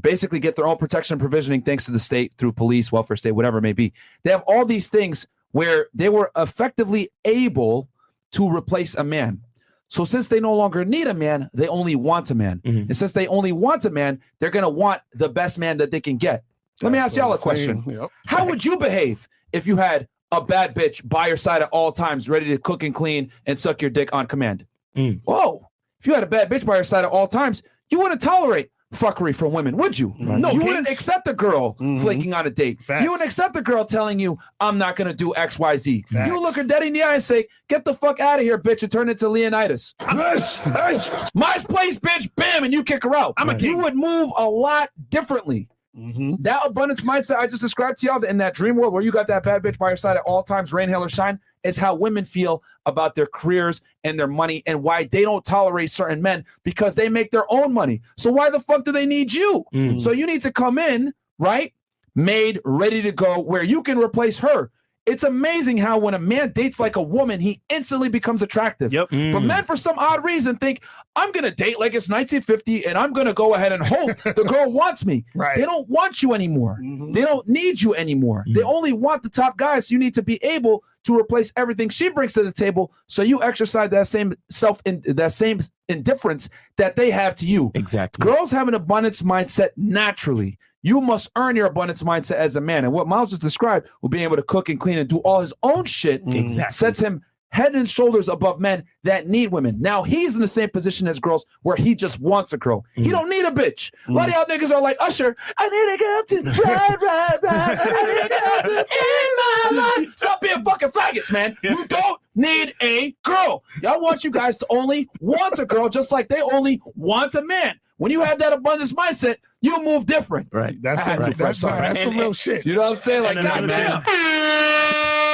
Basically 0.00 0.38
get 0.38 0.56
their 0.56 0.66
own 0.66 0.76
protection 0.76 1.14
and 1.14 1.20
provisioning 1.20 1.62
thanks 1.62 1.84
to 1.86 1.92
the 1.92 1.98
state 1.98 2.34
through 2.38 2.52
police, 2.52 2.90
welfare 2.92 3.16
state, 3.16 3.32
whatever 3.32 3.58
it 3.58 3.62
may 3.62 3.72
be. 3.72 3.92
They 4.22 4.30
have 4.30 4.42
all 4.46 4.64
these 4.64 4.88
things 4.88 5.26
where 5.52 5.88
they 5.94 6.08
were 6.08 6.30
effectively 6.36 7.10
able 7.24 7.88
to 8.32 8.48
replace 8.48 8.94
a 8.94 9.04
man. 9.04 9.40
So 9.88 10.04
since 10.04 10.28
they 10.28 10.40
no 10.40 10.54
longer 10.54 10.84
need 10.84 11.06
a 11.06 11.14
man, 11.14 11.48
they 11.54 11.66
only 11.66 11.96
want 11.96 12.30
a 12.30 12.34
man. 12.34 12.60
Mhm. 12.64 12.82
And 12.82 12.96
since 12.96 13.12
they 13.12 13.26
only 13.26 13.52
want 13.52 13.84
a 13.86 13.90
man, 13.90 14.20
they're 14.38 14.50
going 14.50 14.64
to 14.64 14.68
want 14.68 15.00
the 15.14 15.30
best 15.30 15.58
man 15.58 15.78
that 15.78 15.90
they 15.90 16.00
can 16.00 16.18
get. 16.18 16.44
Let 16.82 16.92
me 16.92 16.98
ask 16.98 17.16
y'all 17.16 17.32
a 17.32 17.38
question. 17.38 17.82
Yep. 17.86 18.10
How 18.26 18.46
would 18.46 18.64
you 18.64 18.76
behave 18.76 19.26
if 19.52 19.66
you 19.66 19.76
had 19.76 20.06
a 20.30 20.42
bad 20.42 20.74
bitch 20.74 21.06
by 21.08 21.26
your 21.26 21.38
side 21.38 21.62
at 21.62 21.70
all 21.70 21.90
times, 21.90 22.28
ready 22.28 22.46
to 22.48 22.58
cook 22.58 22.82
and 22.82 22.94
clean 22.94 23.32
and 23.46 23.58
suck 23.58 23.80
your 23.80 23.90
dick 23.90 24.10
on 24.12 24.26
command? 24.26 24.66
Mm. 24.94 25.20
Whoa. 25.24 25.66
If 25.98 26.06
you 26.06 26.14
had 26.14 26.22
a 26.22 26.26
bad 26.26 26.50
bitch 26.50 26.64
by 26.66 26.76
your 26.76 26.84
side 26.84 27.04
at 27.04 27.10
all 27.10 27.26
times, 27.26 27.62
you 27.90 27.98
wouldn't 27.98 28.20
tolerate 28.20 28.70
fuckery 28.94 29.34
from 29.34 29.52
women, 29.52 29.76
would 29.76 29.98
you? 29.98 30.14
No, 30.18 30.36
you 30.50 30.58
Kings. 30.60 30.64
wouldn't 30.64 30.88
accept 30.88 31.28
a 31.28 31.34
girl 31.34 31.74
Mhm. 31.78 32.00
flaking 32.00 32.32
on 32.32 32.46
a 32.46 32.50
date. 32.50 32.80
Facts. 32.80 33.04
You 33.04 33.10
wouldn't 33.10 33.26
accept 33.28 33.54
a 33.56 33.62
girl 33.62 33.84
telling 33.84 34.18
you, 34.18 34.38
I'm 34.60 34.78
not 34.78 34.96
going 34.96 35.08
to 35.08 35.14
do 35.14 35.34
X, 35.36 35.58
Y, 35.58 35.76
Z. 35.76 36.04
Facts. 36.10 36.28
You 36.30 36.40
look 36.40 36.56
her 36.56 36.64
dead 36.64 36.82
in 36.82 36.92
the 36.94 37.02
eye 37.02 37.14
and 37.14 37.22
say, 37.22 37.46
Get 37.68 37.84
the 37.84 37.92
fuck 37.92 38.18
out 38.18 38.38
of 38.38 38.44
here, 38.44 38.58
bitch, 38.58 38.82
and 38.82 38.90
turn 38.90 39.10
into 39.10 39.28
Leonidas. 39.28 39.94
My 40.00 41.56
place, 41.68 41.98
bitch, 41.98 42.30
bam, 42.36 42.64
and 42.64 42.72
you 42.72 42.82
kick 42.82 43.02
her 43.04 43.14
out. 43.14 43.34
I'm 43.36 43.50
a 43.50 43.56
You 43.56 43.76
would 43.78 43.94
move 43.94 44.30
a 44.38 44.48
lot 44.48 44.88
differently. 45.10 45.68
Mhm. 45.96 46.36
That 46.42 46.60
abundance 46.64 47.02
mindset 47.02 47.36
I 47.38 47.46
just 47.46 47.60
described 47.62 47.98
to 47.98 48.06
y'all 48.06 48.22
in 48.24 48.38
that 48.38 48.54
dream 48.54 48.76
world 48.76 48.92
where 48.94 49.02
you 49.02 49.10
got 49.10 49.26
that 49.28 49.42
bad 49.42 49.62
bitch 49.62 49.78
by 49.78 49.88
your 49.88 49.96
side 49.96 50.16
at 50.16 50.22
all 50.22 50.42
times, 50.42 50.72
rain, 50.72 50.88
hail, 50.88 51.02
or 51.04 51.08
shine, 51.08 51.40
is 51.64 51.76
how 51.76 51.94
women 51.94 52.24
feel 52.24 52.62
about 52.86 53.14
their 53.14 53.26
careers 53.26 53.80
and 54.04 54.18
their 54.18 54.28
money 54.28 54.62
and 54.66 54.82
why 54.82 55.04
they 55.04 55.22
don't 55.22 55.44
tolerate 55.44 55.90
certain 55.90 56.22
men 56.22 56.44
because 56.62 56.94
they 56.94 57.08
make 57.08 57.30
their 57.30 57.44
own 57.50 57.72
money. 57.72 58.00
So 58.16 58.30
why 58.32 58.50
the 58.50 58.60
fuck 58.60 58.84
do 58.84 58.92
they 58.92 59.06
need 59.06 59.32
you? 59.32 59.64
Mm. 59.72 60.00
So 60.00 60.12
you 60.12 60.26
need 60.26 60.42
to 60.42 60.52
come 60.52 60.78
in, 60.78 61.12
right? 61.38 61.72
Made, 62.14 62.60
ready 62.64 63.02
to 63.02 63.12
go, 63.12 63.38
where 63.40 63.62
you 63.62 63.82
can 63.82 63.98
replace 63.98 64.38
her. 64.38 64.70
It's 65.08 65.24
amazing 65.24 65.78
how 65.78 65.98
when 65.98 66.14
a 66.14 66.18
man 66.18 66.52
dates 66.52 66.78
like 66.78 66.96
a 66.96 67.02
woman, 67.02 67.40
he 67.40 67.60
instantly 67.68 68.08
becomes 68.08 68.42
attractive. 68.42 68.92
Yep. 68.92 69.08
But 69.10 69.16
Mm. 69.18 69.46
men, 69.46 69.64
for 69.64 69.76
some 69.76 69.98
odd 69.98 70.24
reason, 70.24 70.56
think 70.56 70.82
I'm 71.16 71.32
gonna 71.32 71.50
date 71.50 71.80
like 71.80 71.94
it's 71.94 72.08
1950, 72.08 72.86
and 72.86 72.96
I'm 72.98 73.12
gonna 73.12 73.32
go 73.34 73.54
ahead 73.54 73.72
and 73.72 73.82
hope 73.84 74.16
the 74.22 74.44
girl 74.54 74.70
wants 74.70 75.04
me. 75.04 75.24
Right. 75.34 75.56
They 75.56 75.64
don't 75.64 75.88
want 75.88 76.22
you 76.22 76.34
anymore. 76.34 76.78
Mhm. 76.82 77.12
They 77.14 77.22
don't 77.22 77.46
need 77.48 77.80
you 77.82 77.94
anymore. 77.94 78.44
They 78.54 78.60
Mm. 78.60 78.72
only 78.74 78.92
want 78.92 79.22
the 79.22 79.30
top 79.30 79.56
guys. 79.56 79.88
So 79.88 79.92
you 79.94 79.98
need 79.98 80.14
to 80.14 80.22
be 80.22 80.36
able 80.44 80.84
to 81.04 81.18
replace 81.18 81.52
everything 81.56 81.88
she 81.88 82.10
brings 82.10 82.34
to 82.34 82.42
the 82.42 82.52
table. 82.52 82.92
So 83.06 83.22
you 83.22 83.42
exercise 83.42 83.88
that 83.90 84.06
same 84.08 84.34
self 84.50 84.82
in 84.84 85.02
that 85.06 85.32
same 85.32 85.60
indifference 85.88 86.48
that 86.76 86.96
they 86.96 87.10
have 87.10 87.34
to 87.36 87.46
you. 87.46 87.70
Exactly. 87.74 88.22
Girls 88.22 88.50
have 88.50 88.68
an 88.68 88.74
abundance 88.74 89.22
mindset 89.22 89.70
naturally. 89.76 90.58
You 90.82 91.00
must 91.00 91.30
earn 91.36 91.56
your 91.56 91.66
abundance 91.66 92.02
mindset 92.02 92.36
as 92.36 92.56
a 92.56 92.60
man. 92.60 92.84
And 92.84 92.92
what 92.92 93.08
Miles 93.08 93.30
just 93.30 93.42
described, 93.42 93.88
with 94.02 94.12
being 94.12 94.24
able 94.24 94.36
to 94.36 94.42
cook 94.42 94.68
and 94.68 94.78
clean 94.78 94.98
and 94.98 95.08
do 95.08 95.18
all 95.18 95.40
his 95.40 95.52
own 95.62 95.84
shit, 95.84 96.22
Exactly. 96.26 96.72
sets 96.72 97.00
him 97.00 97.22
head 97.50 97.74
and 97.74 97.88
shoulders 97.88 98.28
above 98.28 98.60
men 98.60 98.84
that 99.04 99.26
need 99.26 99.50
women. 99.50 99.74
Now 99.80 100.02
he's 100.02 100.34
in 100.34 100.42
the 100.42 100.46
same 100.46 100.68
position 100.68 101.08
as 101.08 101.18
girls 101.18 101.46
where 101.62 101.76
he 101.76 101.94
just 101.94 102.20
wants 102.20 102.52
a 102.52 102.58
girl. 102.58 102.84
He 102.94 103.04
Mhm. 103.04 103.10
don't 103.10 103.30
need 103.30 103.44
a 103.46 103.50
bitch. 103.50 103.90
A 104.06 104.12
lot 104.12 104.28
of 104.28 104.34
y'all 104.34 104.44
niggas 104.44 104.70
are 104.70 104.82
like, 104.82 104.98
Usher, 105.00 105.34
I 105.56 105.68
need 105.70 105.94
a 105.94 105.96
girl 105.96 106.22
to 106.44 106.50
ride, 106.62 106.96
ride, 107.02 107.38
ride. 107.42 107.78
I 107.80 108.02
need 108.04 108.24
a 108.26 108.28
girl 108.28 108.84
in 109.72 109.76
my 109.78 109.82
life. 110.04 110.12
Stop 110.16 110.42
being 110.42 110.62
fucking 110.62 110.90
faggots, 110.90 111.32
man. 111.32 111.56
You 111.64 111.86
don't 111.86 112.20
need 112.34 112.74
a 112.82 113.16
girl. 113.24 113.64
Y'all 113.82 114.00
want 114.02 114.24
you 114.24 114.30
guys 114.30 114.58
to 114.58 114.66
only 114.68 115.08
want 115.20 115.58
a 115.58 115.64
girl 115.64 115.88
just 115.88 116.12
like 116.12 116.28
they 116.28 116.42
only 116.42 116.82
want 116.96 117.34
a 117.34 117.42
man. 117.42 117.80
When 117.96 118.12
you 118.12 118.22
have 118.22 118.38
that 118.40 118.52
abundance 118.52 118.92
mindset, 118.92 119.36
you 119.60 119.84
move 119.84 120.06
different. 120.06 120.48
Right. 120.52 120.80
That's 120.80 121.06
it. 121.06 121.16
to 121.16 121.22
fresh 121.34 121.36
That's, 121.60 121.64
up. 121.64 121.78
that's 121.78 122.02
some 122.04 122.16
real 122.16 122.32
shit. 122.32 122.64
You 122.66 122.74
know 122.74 122.82
what 122.82 122.90
I'm 122.90 122.96
saying? 122.96 123.22
Like, 123.24 123.36
And 123.36 123.46
another 123.46 123.66
goddamn. 123.68 124.02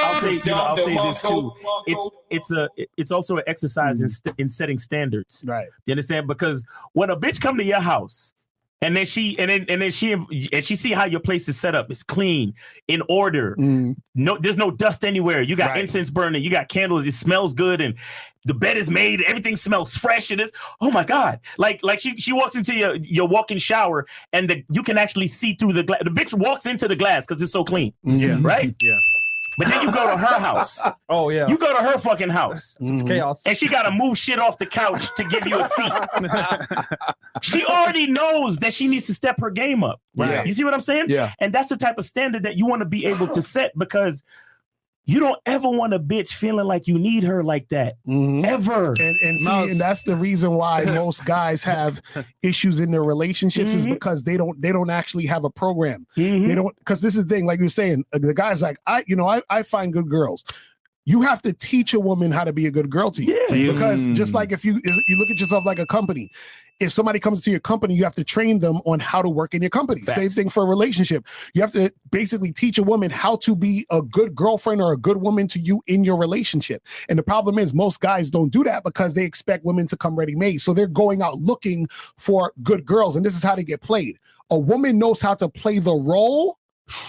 I'll 0.06 0.20
say, 0.20 0.32
you 0.34 0.44
know, 0.44 0.54
I'll 0.54 0.76
say 0.76 0.94
this 0.96 1.22
too. 1.22 1.52
It's 1.86 2.10
it's 2.30 2.50
a 2.52 2.68
it's 2.96 3.10
also 3.10 3.36
an 3.36 3.42
exercise 3.46 4.00
in, 4.00 4.08
st- 4.08 4.34
in 4.38 4.48
setting 4.48 4.78
standards. 4.78 5.44
Right. 5.46 5.68
You 5.86 5.92
understand? 5.92 6.26
Because 6.28 6.64
when 6.92 7.10
a 7.10 7.16
bitch 7.16 7.40
come 7.40 7.56
to 7.58 7.64
your 7.64 7.80
house 7.80 8.32
and 8.82 8.96
then 8.96 9.06
she 9.06 9.38
and 9.38 9.50
then 9.50 9.66
and 9.68 9.80
then 9.82 9.90
she 9.90 10.12
and 10.12 10.64
she 10.64 10.76
see 10.76 10.92
how 10.92 11.04
your 11.04 11.20
place 11.20 11.48
is 11.48 11.58
set 11.58 11.74
up, 11.74 11.90
it's 11.90 12.02
clean, 12.02 12.54
in 12.88 13.02
order. 13.08 13.56
Mm. 13.58 13.96
No, 14.14 14.36
there's 14.38 14.56
no 14.58 14.70
dust 14.70 15.04
anywhere. 15.04 15.42
You 15.42 15.56
got 15.56 15.70
Right. 15.70 15.80
incense 15.80 16.10
burning, 16.10 16.42
you 16.42 16.50
got 16.50 16.68
candles, 16.68 17.06
it 17.06 17.14
smells 17.14 17.54
good, 17.54 17.80
and 17.80 17.94
the 18.44 18.54
bed 18.54 18.76
is 18.76 18.90
made, 18.90 19.22
everything 19.22 19.56
smells 19.56 19.96
fresh. 19.96 20.30
It's 20.30 20.50
oh 20.80 20.90
my 20.90 21.04
god. 21.04 21.40
Like 21.58 21.80
like 21.82 22.00
she 22.00 22.16
she 22.18 22.32
walks 22.32 22.56
into 22.56 22.74
your 22.74 22.96
your 22.96 23.26
walk-in 23.28 23.58
shower 23.58 24.06
and 24.32 24.48
the 24.48 24.64
you 24.70 24.82
can 24.82 24.98
actually 24.98 25.28
see 25.28 25.54
through 25.54 25.72
the 25.74 25.82
glass. 25.82 26.00
The 26.04 26.10
bitch 26.10 26.34
walks 26.34 26.66
into 26.66 26.88
the 26.88 26.96
glass 26.96 27.26
because 27.26 27.40
it's 27.42 27.52
so 27.52 27.64
clean. 27.64 27.92
Yeah. 28.02 28.38
Right? 28.40 28.74
Yeah. 28.84 28.98
But 29.56 29.68
then 29.68 29.82
you 29.82 29.92
go 29.92 30.10
to 30.10 30.16
her 30.16 30.38
house. 30.38 30.82
Oh 31.08 31.28
yeah. 31.28 31.46
You 31.46 31.56
go 31.58 31.72
to 31.72 31.82
her 31.82 31.98
fucking 31.98 32.30
house. 32.30 32.76
it's 32.80 33.02
chaos. 33.02 33.42
And 33.46 33.56
she 33.56 33.68
gotta 33.68 33.90
move 33.90 34.18
shit 34.18 34.38
off 34.38 34.58
the 34.58 34.66
couch 34.66 35.14
to 35.16 35.24
give 35.24 35.46
you 35.46 35.60
a 35.60 35.68
seat. 35.68 35.92
she 37.42 37.64
already 37.64 38.10
knows 38.10 38.56
that 38.58 38.72
she 38.72 38.88
needs 38.88 39.06
to 39.06 39.14
step 39.14 39.38
her 39.40 39.50
game 39.50 39.84
up. 39.84 40.00
Right. 40.16 40.46
You 40.46 40.52
see 40.54 40.64
what 40.64 40.74
I'm 40.74 40.80
saying? 40.80 41.06
Yeah. 41.08 41.32
And 41.38 41.52
that's 41.52 41.68
the 41.68 41.76
type 41.76 41.98
of 41.98 42.04
standard 42.04 42.42
that 42.44 42.56
you 42.56 42.66
want 42.66 42.80
to 42.80 42.86
be 42.86 43.04
able 43.04 43.28
to 43.28 43.42
set 43.42 43.72
because 43.78 44.24
you 45.06 45.20
don't 45.20 45.38
ever 45.44 45.68
want 45.68 45.92
a 45.92 45.98
bitch 45.98 46.30
feeling 46.30 46.66
like 46.66 46.86
you 46.86 46.98
need 46.98 47.24
her 47.24 47.44
like 47.44 47.68
that. 47.68 47.94
Mhm. 48.08 48.42
Ever. 48.44 48.94
And 48.98 49.16
and 49.22 49.38
see, 49.38 49.44
Miles- 49.46 49.70
and 49.72 49.80
that's 49.80 50.02
the 50.04 50.16
reason 50.16 50.52
why 50.54 50.84
most 50.86 51.24
guys 51.26 51.62
have 51.64 52.00
issues 52.42 52.80
in 52.80 52.90
their 52.90 53.02
relationships 53.04 53.74
is 53.74 53.84
Mhm. 53.86 53.90
because 53.94 54.22
they 54.22 54.36
don't 54.36 54.60
they 54.62 54.72
don't 54.72 54.90
actually 54.90 55.26
have 55.26 55.44
a 55.44 55.50
program. 55.50 56.06
Mhm. 56.16 56.46
They 56.46 56.54
don't 56.54 56.74
because 56.78 57.00
this 57.02 57.16
is 57.16 57.24
the 57.26 57.34
thing, 57.34 57.44
like 57.46 57.60
you're 57.60 57.68
saying, 57.68 58.04
uh, 58.12 58.18
the 58.18 58.32
guy's 58.34 58.62
like, 58.62 58.78
I, 58.86 59.04
you 59.06 59.16
know, 59.16 59.28
I, 59.28 59.42
I 59.50 59.62
find 59.62 59.92
good 59.92 60.08
girls. 60.08 60.44
You 61.06 61.22
have 61.22 61.42
to 61.42 61.52
teach 61.52 61.92
a 61.94 62.00
woman 62.00 62.30
how 62.32 62.44
to 62.44 62.52
be 62.52 62.66
a 62.66 62.70
good 62.70 62.88
girl 62.88 63.10
to 63.10 63.22
you. 63.22 63.46
Yeah. 63.50 63.72
Because 63.72 64.06
just 64.06 64.32
Mm. 64.32 64.36
like 64.36 64.52
if 64.52 64.64
you 64.64 64.80
you 65.06 65.16
look 65.18 65.30
at 65.30 65.38
yourself 65.38 65.64
like 65.66 65.78
a 65.78 65.86
company, 65.86 66.30
if 66.80 66.92
somebody 66.92 67.20
comes 67.20 67.40
to 67.42 67.50
your 67.50 67.60
company, 67.60 67.94
you 67.94 68.02
have 68.04 68.14
to 68.16 68.24
train 68.24 68.58
them 68.58 68.80
on 68.84 68.98
how 68.98 69.22
to 69.22 69.28
work 69.28 69.54
in 69.54 69.62
your 69.62 69.70
company. 69.70 70.02
Same 70.06 70.28
thing 70.28 70.48
for 70.48 70.64
a 70.64 70.66
relationship. 70.66 71.26
You 71.54 71.60
have 71.60 71.72
to 71.72 71.92
basically 72.10 72.52
teach 72.52 72.78
a 72.78 72.82
woman 72.82 73.10
how 73.10 73.36
to 73.36 73.54
be 73.54 73.86
a 73.90 74.02
good 74.02 74.34
girlfriend 74.34 74.82
or 74.82 74.92
a 74.92 74.96
good 74.96 75.18
woman 75.18 75.46
to 75.48 75.60
you 75.60 75.82
in 75.86 76.02
your 76.04 76.16
relationship. 76.16 76.82
And 77.08 77.16
the 77.18 77.22
problem 77.22 77.58
is 77.58 77.72
most 77.74 78.00
guys 78.00 78.28
don't 78.30 78.50
do 78.50 78.64
that 78.64 78.82
because 78.82 79.14
they 79.14 79.24
expect 79.24 79.64
women 79.64 79.86
to 79.88 79.96
come 79.96 80.16
ready 80.16 80.34
made. 80.34 80.62
So 80.62 80.74
they're 80.74 80.86
going 80.88 81.22
out 81.22 81.36
looking 81.36 81.86
for 82.16 82.52
good 82.62 82.84
girls. 82.84 83.14
And 83.14 83.24
this 83.24 83.36
is 83.36 83.42
how 83.42 83.54
they 83.54 83.64
get 83.64 83.80
played. 83.80 84.18
A 84.50 84.58
woman 84.58 84.98
knows 84.98 85.20
how 85.20 85.34
to 85.34 85.48
play 85.48 85.78
the 85.78 85.94
role 85.94 86.58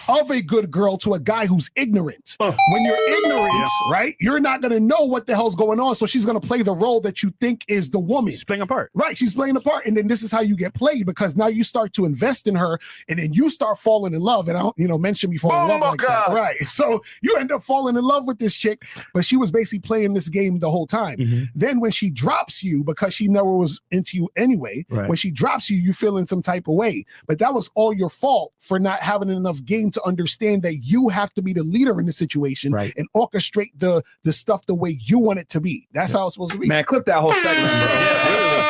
of 0.08 0.32
a 0.32 0.42
good 0.42 0.72
girl 0.72 0.98
to 0.98 1.14
a 1.14 1.20
guy 1.20 1.46
who's 1.46 1.70
ignorant. 1.76 2.36
When 2.40 2.56
you're 2.86 3.18
ignorant, 3.18 3.70
right, 3.92 4.16
you're 4.20 4.40
not 4.40 4.62
gonna 4.62 4.80
know 4.80 5.02
what 5.02 5.28
the 5.28 5.36
hell's 5.36 5.56
going 5.56 5.80
on. 5.80 5.96
So 5.96 6.06
she's 6.06 6.26
gonna 6.26 6.40
play 6.40 6.62
the 6.62 6.74
role 6.74 7.02
that 7.02 7.22
you 7.24 7.34
think 7.42 7.66
is 7.68 7.90
the 7.90 8.00
woman. 8.00 8.32
She's 8.32 8.44
playing 8.44 8.62
a 8.62 8.68
part. 8.68 8.92
Right. 8.94 9.18
She's 9.18 9.34
playing 9.34 9.56
a 9.58 9.62
part. 9.62 9.86
And 9.86 9.96
then 9.98 10.08
this 10.08 10.24
is 10.24 10.32
how 10.32 10.42
you 10.42 10.56
get 10.56 10.74
played 10.74 11.06
because 11.06 11.36
now 11.36 11.48
you 11.48 11.64
start 11.64 11.94
to 11.94 12.06
invest 12.06 12.48
in 12.48 12.56
her 12.56 12.80
and 13.10 13.20
then 13.20 13.34
you 13.34 13.50
start 13.50 13.78
falling 13.78 14.14
in 14.14 14.22
love. 14.22 14.48
And 14.48 14.58
I 14.58 14.62
don't, 14.62 14.78
you 14.78 14.88
know, 14.88 14.98
mention 14.98 15.30
me 15.30 15.38
falling 15.38 15.74
in 15.76 15.80
love 15.82 15.92
like 15.92 16.08
that. 16.08 16.30
Right. 16.30 16.56
So 16.76 17.02
you 17.22 17.36
end 17.38 17.52
up 17.54 17.64
falling 17.64 17.96
in 17.96 18.04
love 18.04 18.28
with 18.28 18.38
this 18.40 18.54
chick, 18.54 18.80
but 19.14 19.24
she 19.24 19.38
was 19.38 19.50
basically 19.52 19.80
playing 19.80 20.14
this 20.14 20.28
game 20.30 20.60
the 20.60 20.70
whole 20.70 20.86
time. 20.88 21.18
Mm-hmm. 21.18 21.44
Then 21.56 21.80
when 21.80 21.92
she 21.92 22.10
drops 22.12 22.64
you, 22.64 22.84
because 22.84 23.14
she 23.14 23.28
never 23.30 23.56
was 23.56 23.80
into 23.92 24.18
you 24.18 24.30
anyway, 24.36 24.86
Right. 24.90 25.08
when 25.08 25.16
she 25.16 25.32
drops 25.32 25.70
you, 25.70 25.78
you 25.78 25.94
feel 25.94 26.18
in 26.18 26.28
some 26.28 26.42
type 26.42 26.68
of 26.68 26.74
way. 26.76 27.06
But 27.28 27.40
that 27.40 27.54
was 27.54 27.70
all 27.76 27.94
your 27.94 28.10
fault 28.10 28.54
for 28.60 28.78
not 28.78 29.00
having 29.00 29.30
enough 29.30 29.64
game 29.66 29.92
to 29.92 30.04
understand 30.06 30.64
that 30.64 30.76
you 30.76 31.10
have 31.10 31.34
to 31.34 31.42
be 31.42 31.54
the 31.54 31.64
leader 31.64 32.00
in 32.00 32.06
the 32.06 32.12
situation 32.12 32.72
right. 32.72 32.94
and 32.98 33.08
orchestrate 33.16 33.72
the 33.78 34.04
the 34.24 34.34
stuff 34.34 34.66
the 34.66 34.76
way 34.76 34.98
you 35.02 35.20
want 35.20 35.40
it 35.40 35.50
to 35.50 35.60
be. 35.62 35.88
That's 35.94 36.14
how 36.14 36.26
it's 36.28 36.36
supposed 36.36 36.54
to 36.54 36.58
be. 36.58 36.68
Man, 36.68 36.84
clip 36.84 37.06
that 37.06 37.20
whole 37.20 37.34
segment, 37.34 37.72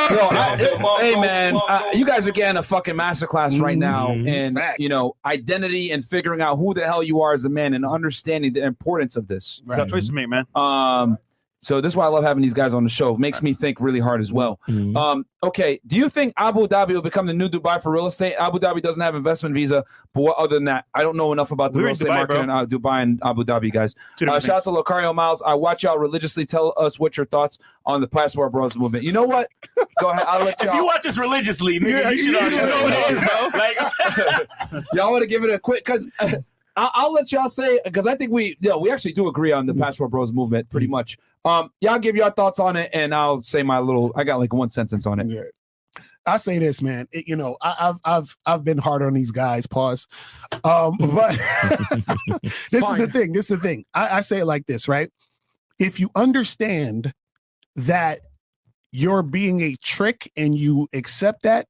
bro. 0.10 0.18
Yo, 0.18 0.28
I- 0.30 0.98
hey 1.02 1.20
man, 1.20 1.56
uh, 1.68 1.82
you 1.94 2.06
guys 2.06 2.28
are 2.28 2.32
getting 2.32 2.58
a 2.58 2.64
fucking 2.64 2.96
masterclass 2.96 3.60
right 3.60 3.78
now 3.78 4.10
Mm-hmm. 4.10 4.28
in 4.28 4.58
you 4.78 4.88
know 4.90 5.16
identity 5.26 5.92
and 5.92 6.06
figuring 6.06 6.42
out 6.42 6.58
who 6.58 6.74
the 6.74 6.86
hell 6.86 7.02
you 7.04 7.22
are 7.22 7.34
as 7.34 7.46
a 7.46 7.50
man 7.50 7.74
and 7.74 7.86
understanding 7.86 8.54
the 8.54 8.64
importance 8.64 9.16
of 9.16 9.28
this. 9.28 9.62
Right. 9.66 9.78
Got 9.78 9.90
choices 9.90 10.10
to 10.10 10.16
make, 10.16 10.30
man. 10.30 10.46
Um, 10.56 11.18
so 11.66 11.82
this 11.82 11.94
is 11.94 11.98
why 11.98 12.06
I 12.06 12.10
love 12.10 12.24
having 12.24 12.44
these 12.44 12.54
guys 12.54 12.76
on 12.76 12.84
the 12.84 12.90
show. 12.90 13.16
It 13.16 13.20
makes 13.20 13.42
me 13.42 13.56
think 13.56 13.82
really 13.82 14.00
hard 14.00 14.22
as 14.22 14.32
well. 14.32 14.60
Mm-hmm. 14.68 14.96
Um, 14.96 15.26
okay, 15.42 15.80
do 15.88 15.96
you 15.96 16.10
think 16.10 16.36
Abu 16.38 16.68
Dhabi 16.68 16.90
will 16.90 17.02
become 17.02 17.26
the 17.26 17.34
new 17.34 17.50
Dubai 17.50 17.82
for 17.82 17.92
real 17.92 18.06
estate? 18.06 18.36
Abu 18.36 18.60
Dhabi 18.60 18.84
doesn't 18.84 19.02
have 19.02 19.16
investment 19.16 19.56
visa, 19.56 19.84
but 20.14 20.22
what 20.22 20.38
other 20.38 20.54
than 20.58 20.66
that, 20.66 20.86
I 20.94 21.02
don't 21.02 21.18
know 21.18 21.34
enough 21.34 21.50
about 21.50 21.74
the 21.74 21.80
We're 21.80 21.86
real 21.86 21.94
estate 21.94 22.10
Dubai, 22.10 22.16
market 22.18 22.34
bro. 22.34 22.44
in 22.44 22.50
uh, 22.52 22.66
Dubai 22.68 23.02
and 23.02 23.20
Abu 23.24 23.44
Dhabi, 23.44 23.74
guys. 23.74 23.96
Uh, 24.22 24.40
shout 24.40 24.58
out 24.58 24.64
to 24.66 24.70
Locario 24.70 25.16
Miles. 25.16 25.42
I 25.42 25.56
watch 25.56 25.82
y'all 25.82 25.98
religiously. 25.98 26.46
Tell 26.46 26.72
us 26.78 27.00
what 27.00 27.18
your 27.18 27.26
thoughts 27.26 27.58
on 27.84 28.00
the 28.00 28.08
Passport 28.08 28.52
Bros 28.52 28.78
movement. 28.78 29.04
You 29.04 29.12
know 29.14 29.24
what? 29.24 29.50
Go 30.00 30.12
ahead. 30.12 30.26
I'll 30.28 30.46
let 30.46 30.62
y'all. 30.64 30.76
you 30.76 30.86
watch 30.86 31.08
us 31.08 31.18
religiously, 31.18 31.80
nigga, 31.80 32.04
Yeah, 32.04 32.10
you, 32.12 32.18
should, 32.20 32.42
you 32.42 32.52
should 32.52 32.70
know 32.70 32.84
what 32.84 32.94
it 32.94 33.12
is, 33.12 33.24
bro. 33.28 34.76
Like, 34.76 34.86
y'all 34.94 35.12
want 35.12 35.24
to 35.24 35.28
give 35.28 35.44
it 35.44 35.50
a 35.50 35.58
quick 35.58 35.84
because 35.84 36.08
I'll, 36.78 36.92
I'll 36.94 37.14
let 37.14 37.32
y'all 37.32 37.50
say 37.50 37.80
because 37.84 38.06
I 38.06 38.16
think 38.16 38.32
we 38.32 38.58
yeah 38.60 38.76
we 38.76 38.92
actually 38.92 39.14
do 39.14 39.28
agree 39.28 39.52
on 39.52 39.66
the 39.66 39.74
Passport 39.74 40.12
Bros 40.12 40.32
movement 40.32 40.70
pretty 40.70 40.88
much. 40.88 41.18
Um, 41.46 41.70
y'all 41.80 42.00
give 42.00 42.16
your 42.16 42.32
thoughts 42.32 42.60
on 42.60 42.76
it, 42.76 42.90
and 42.92 43.14
I'll 43.14 43.42
say 43.44 43.62
my 43.64 43.80
little. 43.80 44.12
I 44.16 44.24
got 44.24 44.40
like 44.40 44.52
one 44.52 44.70
sentence 44.70 45.06
on 45.06 45.20
it. 45.20 45.28
I 46.26 46.38
say 46.38 46.58
this, 46.58 46.82
man. 46.82 47.08
It- 47.12 47.28
you 47.28 47.36
know, 47.36 47.56
I, 47.62 47.76
I've 47.80 48.00
I've 48.04 48.38
I've 48.48 48.64
been 48.64 48.80
hard 48.80 49.04
on 49.04 49.14
these 49.14 49.30
guys. 49.32 49.68
Pause. 49.68 50.08
Um, 50.64 50.98
but 51.00 51.32
this 52.42 52.84
is 52.90 52.96
the 52.98 53.10
thing. 53.12 53.32
This 53.32 53.50
is 53.52 53.58
the 53.58 53.64
thing. 53.64 53.86
I, 53.94 54.18
I 54.18 54.22
say 54.22 54.40
it 54.40 54.46
like 54.46 54.66
this, 54.66 54.88
right? 54.88 55.12
If 55.80 56.00
you 56.00 56.10
understand 56.16 57.14
that 57.76 58.22
you're 58.92 59.22
being 59.24 59.62
a 59.62 59.76
trick 59.84 60.32
and 60.36 60.56
you 60.58 60.88
accept 60.94 61.44
that, 61.44 61.68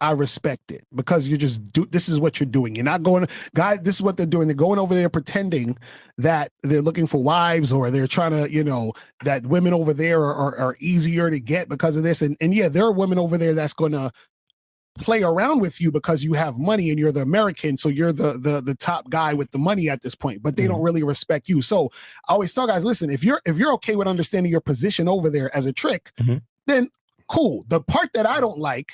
I 0.00 0.12
respect 0.12 0.70
it 0.70 0.84
because 0.94 1.28
you're 1.28 1.38
just 1.38 1.72
do 1.72 1.84
this 1.86 2.08
is 2.08 2.20
what 2.20 2.38
you're 2.38 2.48
doing. 2.48 2.74
You're 2.74 2.84
not 2.84 3.02
going 3.02 3.26
guys, 3.54 3.80
this 3.82 3.96
is 3.96 4.02
what 4.02 4.16
they're 4.16 4.26
doing. 4.26 4.46
They're 4.46 4.54
going 4.54 4.78
over 4.78 4.94
there 4.94 5.08
pretending 5.08 5.76
that 6.18 6.52
they're 6.62 6.82
looking 6.82 7.06
for 7.06 7.22
wives 7.22 7.72
or 7.72 7.90
they're 7.90 8.06
trying 8.06 8.30
to, 8.30 8.52
you 8.52 8.62
know, 8.62 8.92
that 9.24 9.46
women 9.46 9.72
over 9.72 9.92
there 9.92 10.20
are, 10.20 10.34
are, 10.34 10.58
are 10.58 10.76
easier 10.78 11.30
to 11.30 11.40
get 11.40 11.68
because 11.68 11.96
of 11.96 12.04
this. 12.04 12.22
And 12.22 12.36
and 12.40 12.54
yeah, 12.54 12.68
there 12.68 12.84
are 12.84 12.92
women 12.92 13.18
over 13.18 13.36
there 13.36 13.54
that's 13.54 13.74
gonna 13.74 14.12
play 14.98 15.22
around 15.22 15.60
with 15.60 15.80
you 15.80 15.90
because 15.90 16.22
you 16.22 16.34
have 16.34 16.58
money 16.58 16.90
and 16.90 16.98
you're 16.98 17.12
the 17.12 17.22
American, 17.22 17.76
so 17.76 17.88
you're 17.88 18.12
the 18.12 18.38
the 18.38 18.60
the 18.60 18.74
top 18.74 19.10
guy 19.10 19.34
with 19.34 19.50
the 19.50 19.58
money 19.58 19.88
at 19.88 20.02
this 20.02 20.14
point, 20.14 20.42
but 20.42 20.56
they 20.56 20.64
mm-hmm. 20.64 20.72
don't 20.72 20.82
really 20.82 21.02
respect 21.02 21.48
you. 21.48 21.62
So 21.62 21.90
I 22.28 22.34
always 22.34 22.54
tell 22.54 22.66
guys, 22.66 22.84
listen, 22.84 23.10
if 23.10 23.24
you're 23.24 23.40
if 23.46 23.58
you're 23.58 23.72
okay 23.74 23.96
with 23.96 24.06
understanding 24.06 24.52
your 24.52 24.60
position 24.60 25.08
over 25.08 25.30
there 25.30 25.54
as 25.56 25.66
a 25.66 25.72
trick, 25.72 26.12
mm-hmm. 26.20 26.36
then 26.66 26.90
cool. 27.28 27.64
The 27.68 27.80
part 27.80 28.12
that 28.14 28.26
I 28.26 28.40
don't 28.40 28.58
like 28.58 28.92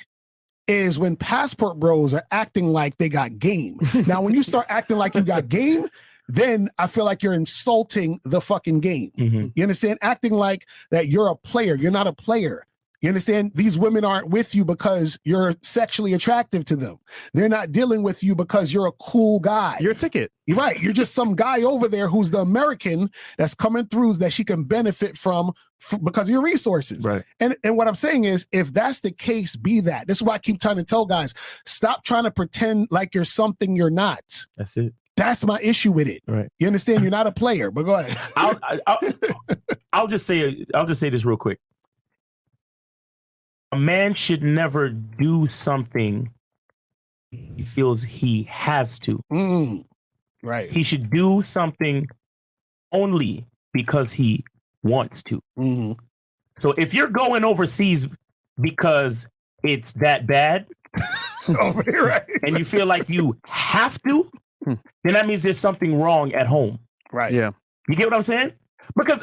is 0.67 0.97
when 0.97 1.15
passport 1.15 1.79
bros 1.79 2.13
are 2.13 2.25
acting 2.31 2.67
like 2.67 2.97
they 2.97 3.09
got 3.09 3.39
game. 3.39 3.79
now, 4.07 4.21
when 4.21 4.33
you 4.33 4.43
start 4.51 4.65
acting 4.69 4.97
like 4.97 5.15
you 5.15 5.21
got 5.21 5.49
game, 5.49 5.87
then 6.27 6.69
I 6.77 6.87
feel 6.87 7.05
like 7.05 7.21
you're 7.21 7.33
insulting 7.33 8.19
the 8.23 8.41
fucking 8.41 8.79
game. 8.79 9.11
Mm-hmm. 9.17 9.47
You 9.55 9.63
understand? 9.63 9.99
Acting 10.01 10.33
like 10.33 10.65
that 10.91 11.07
you're 11.07 11.27
a 11.27 11.35
player. 11.35 11.75
You're 11.75 11.91
not 11.91 12.07
a 12.07 12.13
player. 12.13 12.65
You 13.01 13.09
understand? 13.09 13.51
These 13.55 13.77
women 13.77 14.05
aren't 14.05 14.29
with 14.29 14.55
you 14.55 14.65
because 14.65 15.19
you're 15.23 15.55
sexually 15.61 16.13
attractive 16.13 16.65
to 16.65 16.75
them. 16.75 16.97
They're 17.33 17.49
not 17.49 17.71
dealing 17.71 18.03
with 18.03 18.23
you 18.23 18.35
because 18.35 18.73
you're 18.73 18.87
a 18.87 18.91
cool 18.93 19.39
guy. 19.39 19.77
You're 19.79 19.91
a 19.91 19.95
ticket. 19.95 20.31
You're 20.45 20.57
right. 20.57 20.79
You're 20.79 20.93
just 20.93 21.13
some 21.13 21.35
guy 21.35 21.63
over 21.63 21.87
there 21.87 22.07
who's 22.07 22.31
the 22.31 22.39
American 22.39 23.09
that's 23.37 23.55
coming 23.55 23.87
through 23.87 24.13
that 24.15 24.31
she 24.33 24.43
can 24.43 24.63
benefit 24.63 25.17
from 25.17 25.51
f- 25.91 25.99
because 26.03 26.27
of 26.27 26.33
your 26.33 26.41
resources. 26.41 27.03
Right. 27.03 27.23
And 27.39 27.55
and 27.63 27.77
what 27.77 27.87
I'm 27.87 27.95
saying 27.95 28.23
is, 28.25 28.45
if 28.51 28.71
that's 28.73 29.01
the 29.01 29.11
case, 29.11 29.55
be 29.55 29.81
that. 29.81 30.07
This 30.07 30.17
is 30.17 30.23
why 30.23 30.35
I 30.35 30.37
keep 30.39 30.59
trying 30.61 30.77
to 30.77 30.83
tell 30.83 31.05
guys: 31.05 31.33
stop 31.65 32.03
trying 32.03 32.23
to 32.23 32.31
pretend 32.31 32.87
like 32.91 33.13
you're 33.15 33.25
something 33.25 33.75
you're 33.75 33.89
not. 33.89 34.23
That's 34.57 34.77
it. 34.77 34.93
That's 35.17 35.45
my 35.45 35.59
issue 35.61 35.91
with 35.91 36.07
it. 36.07 36.21
Right. 36.27 36.49
You 36.59 36.67
understand? 36.67 37.01
You're 37.01 37.11
not 37.11 37.27
a 37.27 37.31
player. 37.31 37.71
But 37.71 37.83
go 37.83 37.95
ahead. 37.95 38.17
I'll, 38.35 38.59
I'll, 38.85 38.99
I'll 39.93 40.07
just 40.07 40.25
say 40.25 40.65
I'll 40.73 40.85
just 40.85 40.99
say 40.99 41.09
this 41.09 41.23
real 41.23 41.37
quick. 41.37 41.59
A 43.75 43.77
man 43.77 44.13
should 44.13 44.41
never 44.41 44.87
do 44.87 45.49
something 45.49 46.31
he 47.29 47.63
feels 47.63 48.03
he 48.03 48.43
has 48.43 48.97
to. 48.99 49.19
Mm, 49.29 49.83
right. 50.41 50.71
He 50.71 50.81
should 50.81 51.09
do 51.09 51.43
something 51.43 52.07
only 52.93 53.45
because 53.73 54.13
he 54.13 54.45
wants 54.81 55.21
to. 55.23 55.41
Mm-hmm. 55.59 55.91
So 56.55 56.71
if 56.77 56.93
you're 56.93 57.09
going 57.09 57.43
overseas 57.43 58.07
because 58.61 59.27
it's 59.61 59.91
that 59.93 60.25
bad, 60.25 60.67
and 61.49 62.57
you 62.57 62.63
feel 62.63 62.85
like 62.85 63.09
you 63.09 63.37
have 63.45 64.01
to, 64.03 64.31
then 64.65 64.79
that 65.03 65.27
means 65.27 65.43
there's 65.43 65.59
something 65.59 65.99
wrong 65.99 66.31
at 66.31 66.47
home. 66.47 66.79
Right. 67.11 67.33
Yeah. 67.33 67.51
You 67.89 67.97
get 67.97 68.09
what 68.09 68.15
I'm 68.15 68.23
saying? 68.23 68.53
Because 68.95 69.21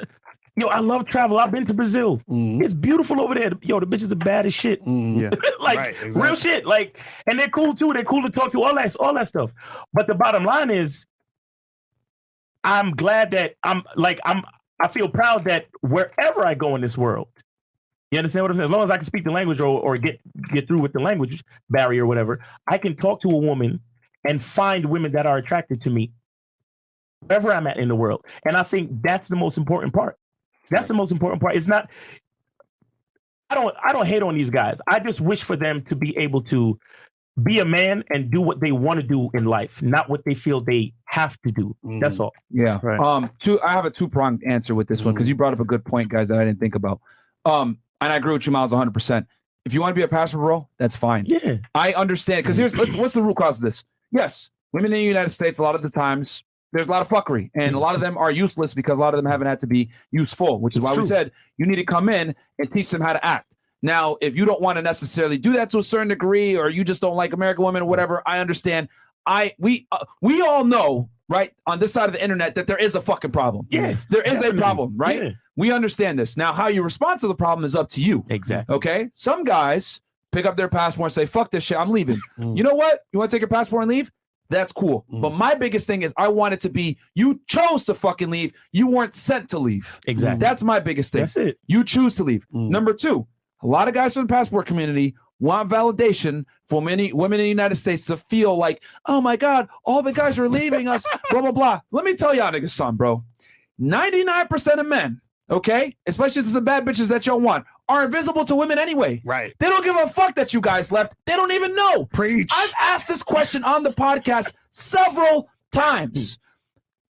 yo, 0.57 0.66
I 0.69 0.81
love 0.81 1.07
travel. 1.07 1.39
I've 1.39 1.51
been 1.51 1.66
to 1.66 1.74
Brazil. 1.74 2.19
Mm-hmm. 2.29 2.62
It's 2.62 2.74
beautiful 2.74 3.20
over 3.20 3.35
there. 3.35 3.53
Yo, 3.62 3.81
the 3.81 3.87
bitches 3.87 4.12
are 4.12 4.16
bad 4.16 4.47
as 4.47 4.55
shit. 4.55 4.81
Yeah. 4.87 5.31
like 5.61 5.79
Right, 5.79 6.15
real 6.15 6.35
shit. 6.35 6.66
Like, 6.66 6.99
and 7.27 7.39
they're 7.39 7.49
cool 7.49 7.74
too. 7.74 7.93
They're 7.93 8.05
cool 8.05 8.23
to 8.23 8.31
talk 8.31 8.53
to. 8.53 8.62
All 8.62 8.74
that, 8.74 8.97
all 8.97 9.15
that 9.15 9.29
stuff. 9.29 9.53
But 9.93 10.07
the 10.07 10.15
bottom 10.15 10.45
line 10.45 10.70
is, 10.70 11.07
I'm 12.65 12.93
glad 12.93 13.33
that 13.33 13.55
I'm 13.62 13.83
like 13.97 14.20
I'm. 14.24 14.43
I 14.81 14.89
feel 14.89 15.09
proud 15.09 15.45
that 15.45 15.66
wherever 15.81 16.45
I 16.45 16.55
go 16.55 16.74
in 16.74 16.81
this 16.81 16.99
world, 16.99 17.29
you 18.11 18.19
understand 18.19 18.45
what 18.45 18.51
I'm 18.51 18.57
saying? 18.57 18.65
As 18.65 18.70
long 18.70 18.83
as 18.83 18.91
I 18.91 18.97
can 18.97 19.05
speak 19.05 19.24
the 19.24 19.31
language 19.31 19.61
or, 19.61 19.81
or 19.81 19.97
get 19.97 20.20
get 20.53 20.69
through 20.69 20.81
with 20.81 20.93
the 20.93 21.01
language 21.01 21.43
barrier 21.70 22.05
or 22.05 22.07
whatever, 22.07 22.41
I 22.66 22.79
can 22.79 22.95
talk 22.95 23.20
to 23.20 23.31
a 23.31 23.37
woman 23.37 23.81
and 24.24 24.43
find 24.43 24.85
women 24.85 25.12
that 25.12 25.27
are 25.27 25.39
attracted 25.39 25.81
to 25.83 25.91
me 25.91 26.12
wherever 27.20 27.53
I'm 27.53 27.66
at 27.66 27.79
in 27.79 27.89
the 27.89 27.97
world. 27.97 28.24
And 28.45 28.57
I 28.57 28.62
think 28.62 29.03
that's 29.03 29.29
the 29.29 29.37
most 29.37 29.57
important 29.57 29.93
part. 29.93 30.16
That's 30.73 30.89
the 30.89 30.94
most 30.94 31.12
important 31.12 31.40
part. 31.40 31.55
It's 31.57 31.66
not 31.66 31.89
I 33.51 33.55
don't 33.55 33.74
I 33.85 33.93
don't 33.93 34.07
hate 34.07 34.23
on 34.23 34.35
these 34.35 34.51
guys. 34.51 34.78
I 34.86 34.99
just 34.99 35.20
wish 35.20 35.43
for 35.43 35.57
them 35.57 35.82
to 35.82 35.94
be 35.94 36.16
able 36.16 36.40
to 36.44 36.78
be 37.43 37.61
a 37.61 37.65
man 37.65 38.05
and 38.11 38.31
do 38.31 38.40
what 38.40 38.61
they 38.61 38.73
want 38.73 39.01
to 39.01 39.07
do 39.07 39.31
in 39.35 39.44
life, 39.44 39.82
not 39.82 40.09
what 40.09 40.24
they 40.24 40.35
feel 40.35 40.61
they 40.61 40.93
have 41.05 41.40
to 41.43 41.53
do. 41.53 41.77
That's 42.01 42.19
all. 42.19 42.32
Yeah. 42.51 42.78
Um. 43.03 43.31
Two. 43.40 43.61
I 43.62 43.73
have 43.73 43.85
a 43.85 43.90
two 43.90 44.09
pronged 44.09 44.43
answer 44.47 44.74
with 44.74 44.89
this 44.89 45.05
one 45.05 45.15
because 45.15 45.28
you 45.28 45.35
brought 45.35 45.53
up 45.53 45.61
a 45.61 45.65
good 45.65 45.85
point, 45.85 46.09
guys, 46.09 46.28
that 46.28 46.39
I 46.39 46.44
didn't 46.44 46.61
think 46.61 46.74
about. 46.74 47.01
Um. 47.44 47.78
And 48.01 48.12
I 48.12 48.16
agree 48.16 48.32
with 48.32 48.47
you, 48.47 48.53
Miles, 48.53 48.73
100. 48.73 48.93
percent 48.93 49.27
If 49.65 49.74
you 49.74 49.81
want 49.81 49.90
to 49.93 49.94
be 49.94 50.03
a 50.03 50.09
passport 50.09 50.43
bro, 50.43 50.69
that's 50.78 50.97
fine. 50.97 51.24
Yeah. 51.27 51.59
I 51.74 51.93
understand 51.93 52.43
because 52.43 52.57
here's 52.57 52.77
what's 52.77 53.15
the 53.15 53.23
root 53.23 53.36
cause 53.36 53.59
of 53.59 53.65
this. 53.65 53.85
Yes, 54.11 54.51
women 54.73 54.93
in 54.93 54.99
the 54.99 55.05
United 55.05 55.31
States 55.31 55.59
a 55.59 55.62
lot 55.62 55.74
of 55.74 55.82
the 55.82 55.90
times 55.90 56.43
there's 56.73 56.89
a 56.89 56.90
lot 56.90 57.03
of 57.03 57.09
fuckery, 57.09 57.51
and 57.55 57.74
a 57.74 57.78
lot 57.78 57.94
of 57.94 58.01
them 58.01 58.16
are 58.16 58.31
useless 58.31 58.74
because 58.74 58.97
a 58.97 59.01
lot 59.01 59.15
of 59.15 59.23
them 59.23 59.31
haven't 59.31 59.47
had 59.47 59.59
to 59.61 59.66
be 59.66 59.90
useful, 60.11 60.61
which 60.61 60.74
is 60.74 60.78
It's 60.78 60.85
why 60.85 60.94
true. 60.94 61.03
we 61.03 61.07
said 61.07 61.32
you 61.59 61.66
need 61.66 61.77
to 61.77 61.85
come 61.85 62.09
in 62.09 62.35
and 62.59 62.70
teach 62.70 62.90
them 62.90 63.03
how 63.03 63.12
to 63.12 63.24
act. 63.24 63.53
Now, 63.82 64.16
if 64.20 64.36
you 64.36 64.44
don't 64.44 64.61
want 64.61 64.77
to 64.77 64.82
necessarily 64.82 65.39
do 65.39 65.53
that 65.55 65.70
to 65.70 65.78
a 65.78 65.82
certain 65.82 66.09
degree, 66.09 66.57
or 66.57 66.69
you 66.70 66.85
just 66.85 67.01
don't 67.01 67.16
like 67.16 67.32
American 67.32 67.65
women 67.65 67.82
or 67.82 67.89
whatever, 67.89 68.23
I 68.24 68.39
understand. 68.39 68.89
I 69.27 69.55
we 69.59 69.86
uh, 69.93 70.05
we 70.20 70.40
all 70.40 70.65
know 70.65 71.09
right 71.28 71.53
on 71.66 71.78
this 71.78 71.93
side 71.93 72.07
of 72.07 72.12
the 72.12 72.23
internet 72.23 72.55
that 72.57 72.66
there 72.66 72.77
is 72.77 72.94
a 72.94 73.01
fucking 73.01 73.31
problem. 73.32 73.66
Yeah, 73.70 73.97
there 74.11 74.23
is 74.23 74.35
definitely. 74.35 74.59
a 74.59 74.61
problem, 74.61 74.97
right? 74.97 75.23
Yeah. 75.23 75.31
We 75.57 75.70
understand 75.73 76.19
this. 76.19 76.36
Now, 76.36 76.53
how 76.53 76.69
you 76.69 76.82
respond 76.82 77.20
to 77.20 77.28
the 77.28 77.35
problem 77.35 77.65
is 77.65 77.74
up 77.74 77.89
to 77.90 78.01
you. 78.01 78.24
Exactly. 78.31 78.74
Okay. 78.77 79.11
Some 79.15 79.44
guys 79.44 80.01
pick 80.32 80.47
up 80.47 80.57
their 80.57 80.69
passport 80.69 81.07
and 81.07 81.12
say, 81.12 81.27
fuck 81.27 81.51
this 81.51 81.62
shit, 81.62 81.77
I'm 81.78 81.90
leaving. 81.90 82.16
Mm. 82.39 82.57
You 82.57 82.62
know 82.62 82.74
what? 82.74 83.01
You 83.12 83.19
want 83.19 83.31
to 83.31 83.35
take 83.36 83.43
your 83.43 83.49
passport 83.49 83.82
and 83.82 83.90
leave? 83.90 84.11
That's 84.53 84.73
cool. 84.73 85.05
But 85.11 85.33
mm. 85.33 85.39
my 85.39 85.55
biggest 85.55 85.87
thing 85.87 86.03
is 86.03 86.12
I 86.16 86.29
want 86.29 86.55
it 86.55 86.61
to 86.61 86.70
be 86.70 86.99
you 87.15 87.41
chose 87.47 87.85
to 87.87 87.95
fucking 87.95 88.31
leave. 88.31 88.53
You 88.73 88.87
weren't 88.87 89.15
sent 89.15 89.49
to 89.51 89.59
leave. 89.59 90.01
Exactly. 90.07 90.39
That's 90.39 90.62
my 90.62 90.81
biggest 90.81 91.12
thing. 91.12 91.23
That's 91.23 91.37
it. 91.37 91.59
You 91.66 91.85
choose 91.85 92.16
to 92.16 92.24
leave. 92.24 92.47
Mm. 92.55 92.69
Number 92.69 92.93
two, 92.93 93.27
a 93.62 93.66
lot 93.66 93.89
of 93.89 93.95
guys 93.95 94.15
from 94.15 94.27
the 94.27 94.33
passport 94.33 94.66
community 94.66 95.15
want 95.41 95.69
validation 95.69 96.45
for 96.69 96.81
many 96.81 97.12
women 97.12 97.41
in 97.41 97.45
the 97.45 97.49
United 97.49 97.77
States 97.77 98.07
to 98.07 98.16
feel 98.16 98.57
like, 98.57 98.85
oh 99.07 99.20
my 99.20 99.37
God, 99.37 99.69
all 99.85 100.03
the 100.03 100.12
guys 100.12 100.39
are 100.39 100.49
leaving 100.49 100.87
us, 100.87 101.05
blah, 101.31 101.41
blah, 101.41 101.51
blah. 101.51 101.81
Let 101.91 102.05
me 102.05 102.15
tell 102.15 102.35
y'all 102.35 102.53
niggas 102.53 102.70
something, 102.70 102.97
bro. 102.97 103.24
99% 103.81 104.79
of 104.79 104.87
men, 104.87 105.20
okay, 105.53 105.95
especially 106.07 106.41
if 106.41 106.47
it's 106.47 106.55
the 106.55 106.61
bad 106.61 106.85
bitches 106.85 107.09
that 107.09 107.27
y'all 107.27 107.41
want, 107.41 107.65
are 107.89 108.05
invisible 108.05 108.45
to 108.47 108.57
women 108.57 108.79
anyway. 108.79 109.20
Right. 109.24 109.55
They 109.61 109.69
don't 109.69 109.85
give 109.85 109.97
a 109.97 110.09
fuck 110.09 110.35
that 110.37 110.53
you 110.53 110.61
guys 110.61 110.91
left. 110.91 111.15
They 111.27 111.37
don't 111.37 111.53
even 111.53 111.74
know. 111.74 112.07
Preach. 112.07 112.51
I've 112.55 112.73
asked 112.81 113.07
this 113.07 113.23
question 113.23 113.62
on 113.62 113.83
the 113.83 113.91
podcast 113.91 114.55
several 114.70 115.49
times. 115.70 116.39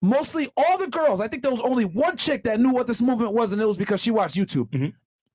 Mostly 0.03 0.51
all 0.57 0.79
the 0.79 0.89
girls. 0.89 1.21
I 1.21 1.29
think 1.29 1.43
there 1.43 1.53
was 1.53 1.61
only 1.61 1.85
one 1.85 2.17
chick 2.17 2.43
that 2.45 2.59
knew 2.59 2.71
what 2.71 2.89
this 2.89 3.01
movement 3.01 3.33
was, 3.33 3.53
and 3.53 3.63
it 3.63 3.67
was 3.67 3.77
because 3.77 4.03
she 4.03 4.11
watched 4.11 4.35
YouTube. 4.35 4.69
Mm-hmm. 4.71 4.89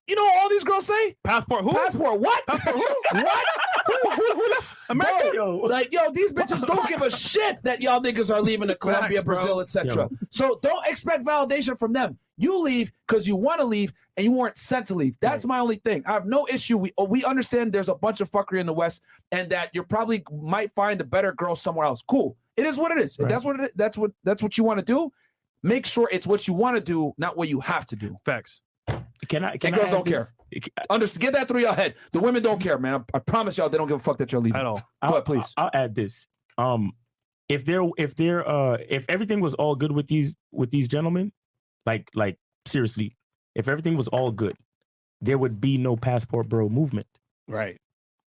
You 0.08 0.14
know 0.16 0.22
what 0.24 0.42
all 0.42 0.48
these 0.48 0.64
girls 0.64 0.86
say? 0.86 1.16
Passport 1.24 1.64
who? 1.64 1.72
Passport 1.72 2.18
what? 2.20 2.46
Passport 2.46 2.76
who? 2.76 2.80
what? 3.22 3.44
who, 3.86 4.10
who, 4.10 4.34
who 4.34 4.50
left 4.50 4.76
America? 4.88 5.30
Bro, 5.34 5.56
like 5.58 5.92
yo, 5.92 6.10
these 6.12 6.32
bitches 6.32 6.66
don't 6.66 6.88
give 6.88 7.02
a 7.02 7.10
shit 7.10 7.62
that 7.62 7.80
y'all 7.82 8.00
niggas 8.00 8.34
are 8.34 8.40
leaving 8.40 8.68
to 8.68 8.74
Colombia, 8.74 9.18
Facts, 9.18 9.24
bro. 9.24 9.34
Brazil, 9.34 9.60
etc. 9.60 10.08
So 10.30 10.58
don't 10.62 10.86
expect 10.86 11.24
validation 11.24 11.78
from 11.78 11.92
them. 11.92 12.18
You 12.38 12.62
leave 12.62 12.90
because 13.06 13.26
you 13.26 13.36
want 13.36 13.60
to 13.60 13.66
leave 13.66 13.92
and 14.16 14.24
you 14.24 14.32
weren't 14.32 14.56
sent 14.56 14.86
to 14.86 14.94
leave. 14.94 15.14
That's 15.20 15.44
my 15.44 15.58
only 15.58 15.76
thing. 15.76 16.02
I 16.06 16.12
have 16.12 16.26
no 16.26 16.46
issue. 16.50 16.78
We 16.78 16.92
oh, 16.96 17.04
we 17.04 17.24
understand 17.24 17.72
there's 17.72 17.88
a 17.88 17.94
bunch 17.94 18.20
of 18.20 18.30
fuckery 18.30 18.60
in 18.60 18.66
the 18.66 18.72
West 18.72 19.02
and 19.32 19.50
that 19.50 19.70
you 19.74 19.82
probably 19.82 20.24
might 20.32 20.72
find 20.72 21.00
a 21.00 21.04
better 21.04 21.32
girl 21.32 21.54
somewhere 21.54 21.86
else. 21.86 22.02
Cool. 22.06 22.36
It 22.56 22.66
is 22.66 22.78
what 22.78 22.92
it 22.92 22.98
is. 22.98 23.14
If 23.16 23.24
Right. 23.24 23.28
that's 23.28 23.44
what 23.44 23.60
it 23.60 23.62
is. 23.64 23.72
That's 23.76 23.98
what 23.98 24.12
that's 24.24 24.42
what 24.42 24.56
you 24.56 24.64
want 24.64 24.78
to 24.78 24.84
do. 24.84 25.12
Make 25.62 25.86
sure 25.86 26.08
it's 26.12 26.26
what 26.26 26.46
you 26.46 26.54
want 26.54 26.76
to 26.76 26.80
do, 26.80 27.12
not 27.18 27.36
what 27.36 27.48
you 27.48 27.60
have 27.60 27.84
to 27.88 27.96
do. 27.96 28.16
Facts. 28.24 28.62
Can 29.26 29.44
I? 29.44 29.56
Can 29.56 29.68
And 29.68 29.76
girls 29.76 29.88
I 29.88 29.92
don't 29.92 30.06
care. 30.06 30.28
this? 30.50 30.68
Understand? 30.90 31.22
Get 31.22 31.32
that 31.32 31.48
through 31.48 31.60
your 31.60 31.74
head. 31.74 31.94
The 32.12 32.20
women 32.20 32.42
don't 32.42 32.60
care, 32.60 32.78
man. 32.78 33.04
I, 33.12 33.16
I 33.16 33.20
promise 33.20 33.58
y'all, 33.58 33.68
they 33.68 33.78
don't 33.78 33.88
give 33.88 33.96
a 33.96 34.00
fuck 34.00 34.18
that 34.18 34.30
you're 34.30 34.40
leaving 34.40 34.60
At 34.60 34.66
all. 34.66 34.76
Go 34.76 34.82
I'll, 35.02 35.12
ahead, 35.14 35.24
please. 35.24 35.52
I'll 35.56 35.70
add 35.74 35.94
this. 35.94 36.26
Um, 36.56 36.92
if 37.48 37.64
there, 37.64 37.82
if 37.96 38.14
there, 38.14 38.48
uh, 38.48 38.78
if 38.88 39.04
everything 39.08 39.40
was 39.40 39.54
all 39.54 39.74
good 39.74 39.90
with 39.90 40.06
these 40.06 40.36
with 40.52 40.70
these 40.70 40.86
gentlemen, 40.86 41.32
like, 41.86 42.08
like 42.14 42.38
seriously, 42.66 43.16
if 43.54 43.66
everything 43.66 43.96
was 43.96 44.08
all 44.08 44.30
good, 44.30 44.56
there 45.20 45.38
would 45.38 45.60
be 45.60 45.78
no 45.78 45.96
passport 45.96 46.48
bro 46.48 46.68
movement. 46.68 47.06
Right. 47.48 47.76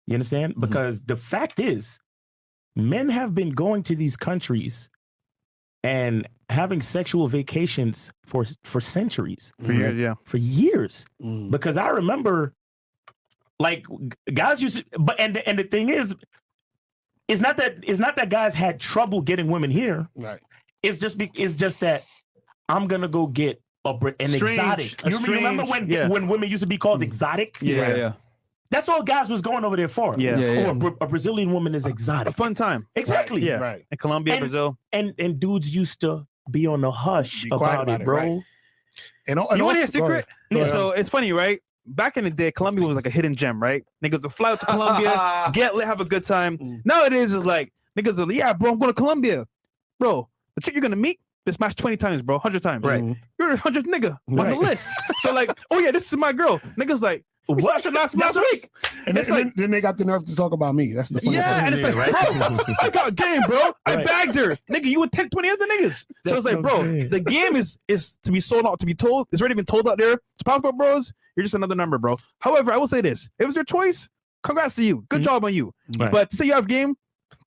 You 0.07 0.15
understand? 0.15 0.53
Mm-hmm. 0.53 0.61
Because 0.61 1.01
the 1.01 1.15
fact 1.15 1.59
is, 1.59 1.99
men 2.75 3.09
have 3.09 3.33
been 3.33 3.51
going 3.51 3.83
to 3.83 3.95
these 3.95 4.17
countries 4.17 4.89
and 5.83 6.27
having 6.51 6.81
sexual 6.81 7.27
vacations 7.27 8.11
for 8.25 8.45
for 8.63 8.79
centuries, 8.81 9.53
For 9.65 9.73
years, 9.73 9.97
yeah. 9.97 10.13
for 10.25 10.37
years. 10.37 11.05
Mm. 11.21 11.49
Because 11.51 11.77
I 11.77 11.87
remember, 11.89 12.53
like 13.59 13.85
guys 14.33 14.61
used, 14.61 14.77
to, 14.77 14.99
but 14.99 15.19
and 15.19 15.35
the- 15.35 15.47
and 15.47 15.57
the 15.57 15.63
thing 15.63 15.89
is, 15.89 16.15
it's 17.27 17.41
not 17.41 17.57
that 17.57 17.77
it's 17.83 17.99
not 17.99 18.15
that 18.17 18.29
guys 18.29 18.53
had 18.53 18.79
trouble 18.79 19.21
getting 19.21 19.47
women 19.47 19.71
here. 19.71 20.07
Right. 20.15 20.39
It's 20.83 20.97
just 20.97 21.17
be, 21.17 21.31
it's 21.35 21.55
just 21.55 21.79
that 21.81 22.03
I'm 22.67 22.87
gonna 22.87 23.07
go 23.07 23.27
get 23.27 23.61
a 23.85 23.91
an 24.19 24.27
Strange, 24.27 24.43
exotic. 24.59 25.05
a 25.05 25.09
You 25.09 25.19
remember 25.19 25.63
when 25.63 25.87
yeah. 25.89 26.07
when 26.07 26.27
women 26.27 26.49
used 26.49 26.61
to 26.61 26.67
be 26.67 26.77
called 26.77 27.01
exotic? 27.01 27.57
Yeah. 27.61 27.95
yeah. 27.95 28.13
That's 28.71 28.87
all 28.87 29.03
guys 29.03 29.29
was 29.29 29.41
going 29.41 29.65
over 29.65 29.75
there 29.75 29.89
for. 29.89 30.15
Yeah. 30.17 30.37
Yeah, 30.39 30.67
Oh, 30.67 30.69
a, 30.71 30.73
Bra- 30.75 30.95
a 31.01 31.07
Brazilian 31.07 31.51
woman 31.51 31.75
is 31.75 31.85
exotic. 31.85 32.31
A 32.31 32.33
fun 32.33 32.55
time. 32.55 32.87
Exactly. 32.95 33.41
Yeah. 33.45 33.55
Right. 33.55 33.85
In 33.91 33.97
Colombia, 33.97 34.35
And- 34.35 34.41
Brazil. 34.41 34.77
And 34.93 35.13
and 35.19 35.39
dudes 35.39 35.73
used 35.75 35.99
to 36.01 36.25
be 36.49 36.65
on 36.67 36.81
the 36.81 36.91
hush 36.91 37.43
Be 37.43 37.49
quiet 37.49 37.73
about, 37.73 37.83
about 37.83 37.99
it, 37.99 38.01
it, 38.01 38.05
bro. 38.05 38.17
right. 38.17 38.41
And, 39.27 39.39
al- 39.39 39.49
and 39.49 39.57
You 39.59 39.65
want 39.65 39.75
to 39.75 39.79
hear 39.79 39.83
a 39.83 39.87
also- 39.87 39.99
go 39.99 40.05
ahead. 40.07 40.25
secret? 40.49 40.59
Ahead. 40.61 40.71
So 40.71 40.91
it's 40.91 41.09
funny, 41.09 41.31
right? 41.33 41.61
Back 41.85 42.17
in 42.17 42.23
the 42.23 42.29
day, 42.29 42.51
Colombia 42.51 42.85
was 42.87 42.95
like 42.95 43.05
a 43.07 43.09
hidden 43.09 43.35
gem, 43.35 43.61
right? 43.61 43.83
Niggas 44.03 44.23
would 44.23 44.33
fly 44.33 44.51
out 44.51 44.59
to 44.61 44.65
Colombia, 44.69 45.49
get 45.53 45.75
lit, 45.75 45.85
have 45.87 45.99
a 45.99 46.05
good 46.05 46.23
time. 46.23 46.57
Mm. 46.57 46.81
Nowadays, 46.85 47.33
it's 47.33 47.45
like 47.45 47.73
niggas 47.97 48.19
are, 48.25 48.31
yeah, 48.31 48.53
bro, 48.53 48.71
I'm 48.71 48.79
going 48.79 48.89
to 48.89 48.93
Colombia. 48.93 49.47
Bro, 49.99 50.29
the 50.55 50.61
chick 50.61 50.73
you're 50.73 50.81
gonna 50.81 50.95
meet, 50.95 51.19
been 51.45 51.53
smashed 51.53 51.77
20 51.77 51.97
times, 51.97 52.21
bro, 52.21 52.35
100 52.35 52.61
times. 52.63 52.83
Right. 52.85 53.03
You're 53.39 53.51
the 53.51 53.57
100th 53.57 53.85
nigga 53.85 54.17
on 54.27 54.49
the 54.49 54.55
list. 54.55 54.89
So, 55.19 55.31
like, 55.33 55.57
oh 55.71 55.79
yeah, 55.79 55.91
this 55.91 56.11
is 56.11 56.17
my 56.17 56.33
girl. 56.33 56.59
Niggas 56.77 57.01
like, 57.01 57.23
we 57.23 57.23
What? 57.55 57.81
smashed 57.81 57.93
last, 57.95 58.17
last 58.17 58.35
what- 58.35 58.45
week. 58.51 58.69
And, 59.07 59.17
It's 59.17 59.27
then, 59.29 59.37
like- 59.37 59.45
and 59.47 59.53
then 59.55 59.71
they 59.71 59.81
got 59.81 59.97
the 59.97 60.05
nerve 60.05 60.25
to 60.25 60.35
talk 60.35 60.51
about 60.53 60.75
me. 60.75 60.93
That's 60.93 61.09
the 61.09 61.21
funny 61.21 61.37
Yeah, 61.37 61.57
thing. 61.57 61.65
and 61.65 61.75
it's 61.75 61.83
like, 61.83 62.07
Yeah, 62.07 62.49
bro, 62.57 62.75
I 62.81 62.89
got 62.89 63.15
game, 63.15 63.41
bro. 63.47 63.73
I 63.85 64.03
bagged 64.03 64.35
her. 64.35 64.57
Nigga, 64.71 64.85
you 64.85 64.99
with 65.01 65.11
10, 65.11 65.29
20 65.29 65.49
other 65.49 65.65
niggas. 65.67 66.05
so 66.27 66.35
it's 66.35 66.45
like, 66.45 66.61
bro, 66.61 66.83
saying. 66.83 67.09
the 67.09 67.19
game 67.19 67.55
is 67.55 67.77
is 67.87 68.17
to 68.23 68.31
be 68.31 68.39
sold 68.39 68.65
out, 68.65 68.79
to 68.79 68.85
be 68.85 68.93
told. 68.95 69.27
It's 69.31 69.41
already 69.41 69.55
been 69.55 69.65
told 69.65 69.87
out 69.87 69.97
there. 69.97 70.13
It's 70.13 70.43
possible, 70.43 70.71
bros. 70.71 71.13
You're 71.35 71.43
just 71.43 71.55
another 71.55 71.75
number, 71.75 71.97
bro. 71.97 72.17
However, 72.39 72.71
I 72.73 72.77
will 72.77 72.87
say 72.87 73.01
this. 73.01 73.29
If 73.39 73.47
it's 73.47 73.55
your 73.55 73.63
choice, 73.65 74.07
congrats 74.43 74.75
to 74.75 74.83
you. 74.83 75.05
Good 75.09 75.21
Mhm. 75.21 75.25
job 75.25 75.45
on 75.45 75.53
you. 75.53 75.73
Right. 75.97 76.11
But 76.11 76.29
to 76.31 76.35
say 76.37 76.45
you 76.45 76.53
have 76.53 76.67
game, 76.67 76.95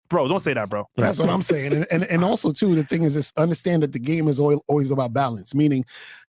bro, 0.08 0.26
don't 0.28 0.40
say 0.42 0.54
that, 0.54 0.68
bro. 0.70 0.88
That's 0.96 1.18
what 1.18 1.28
I'm 1.28 1.42
saying. 1.42 1.72
And, 1.72 1.86
and 1.90 2.04
and 2.04 2.24
also 2.24 2.52
too, 2.52 2.74
the 2.74 2.84
thing 2.84 3.02
is 3.02 3.14
this 3.14 3.32
understand 3.36 3.82
that 3.82 3.92
the 3.92 3.98
game 3.98 4.28
is 4.28 4.40
always, 4.40 4.58
always 4.68 4.90
about 4.90 5.12
balance, 5.12 5.54
meaning 5.54 5.84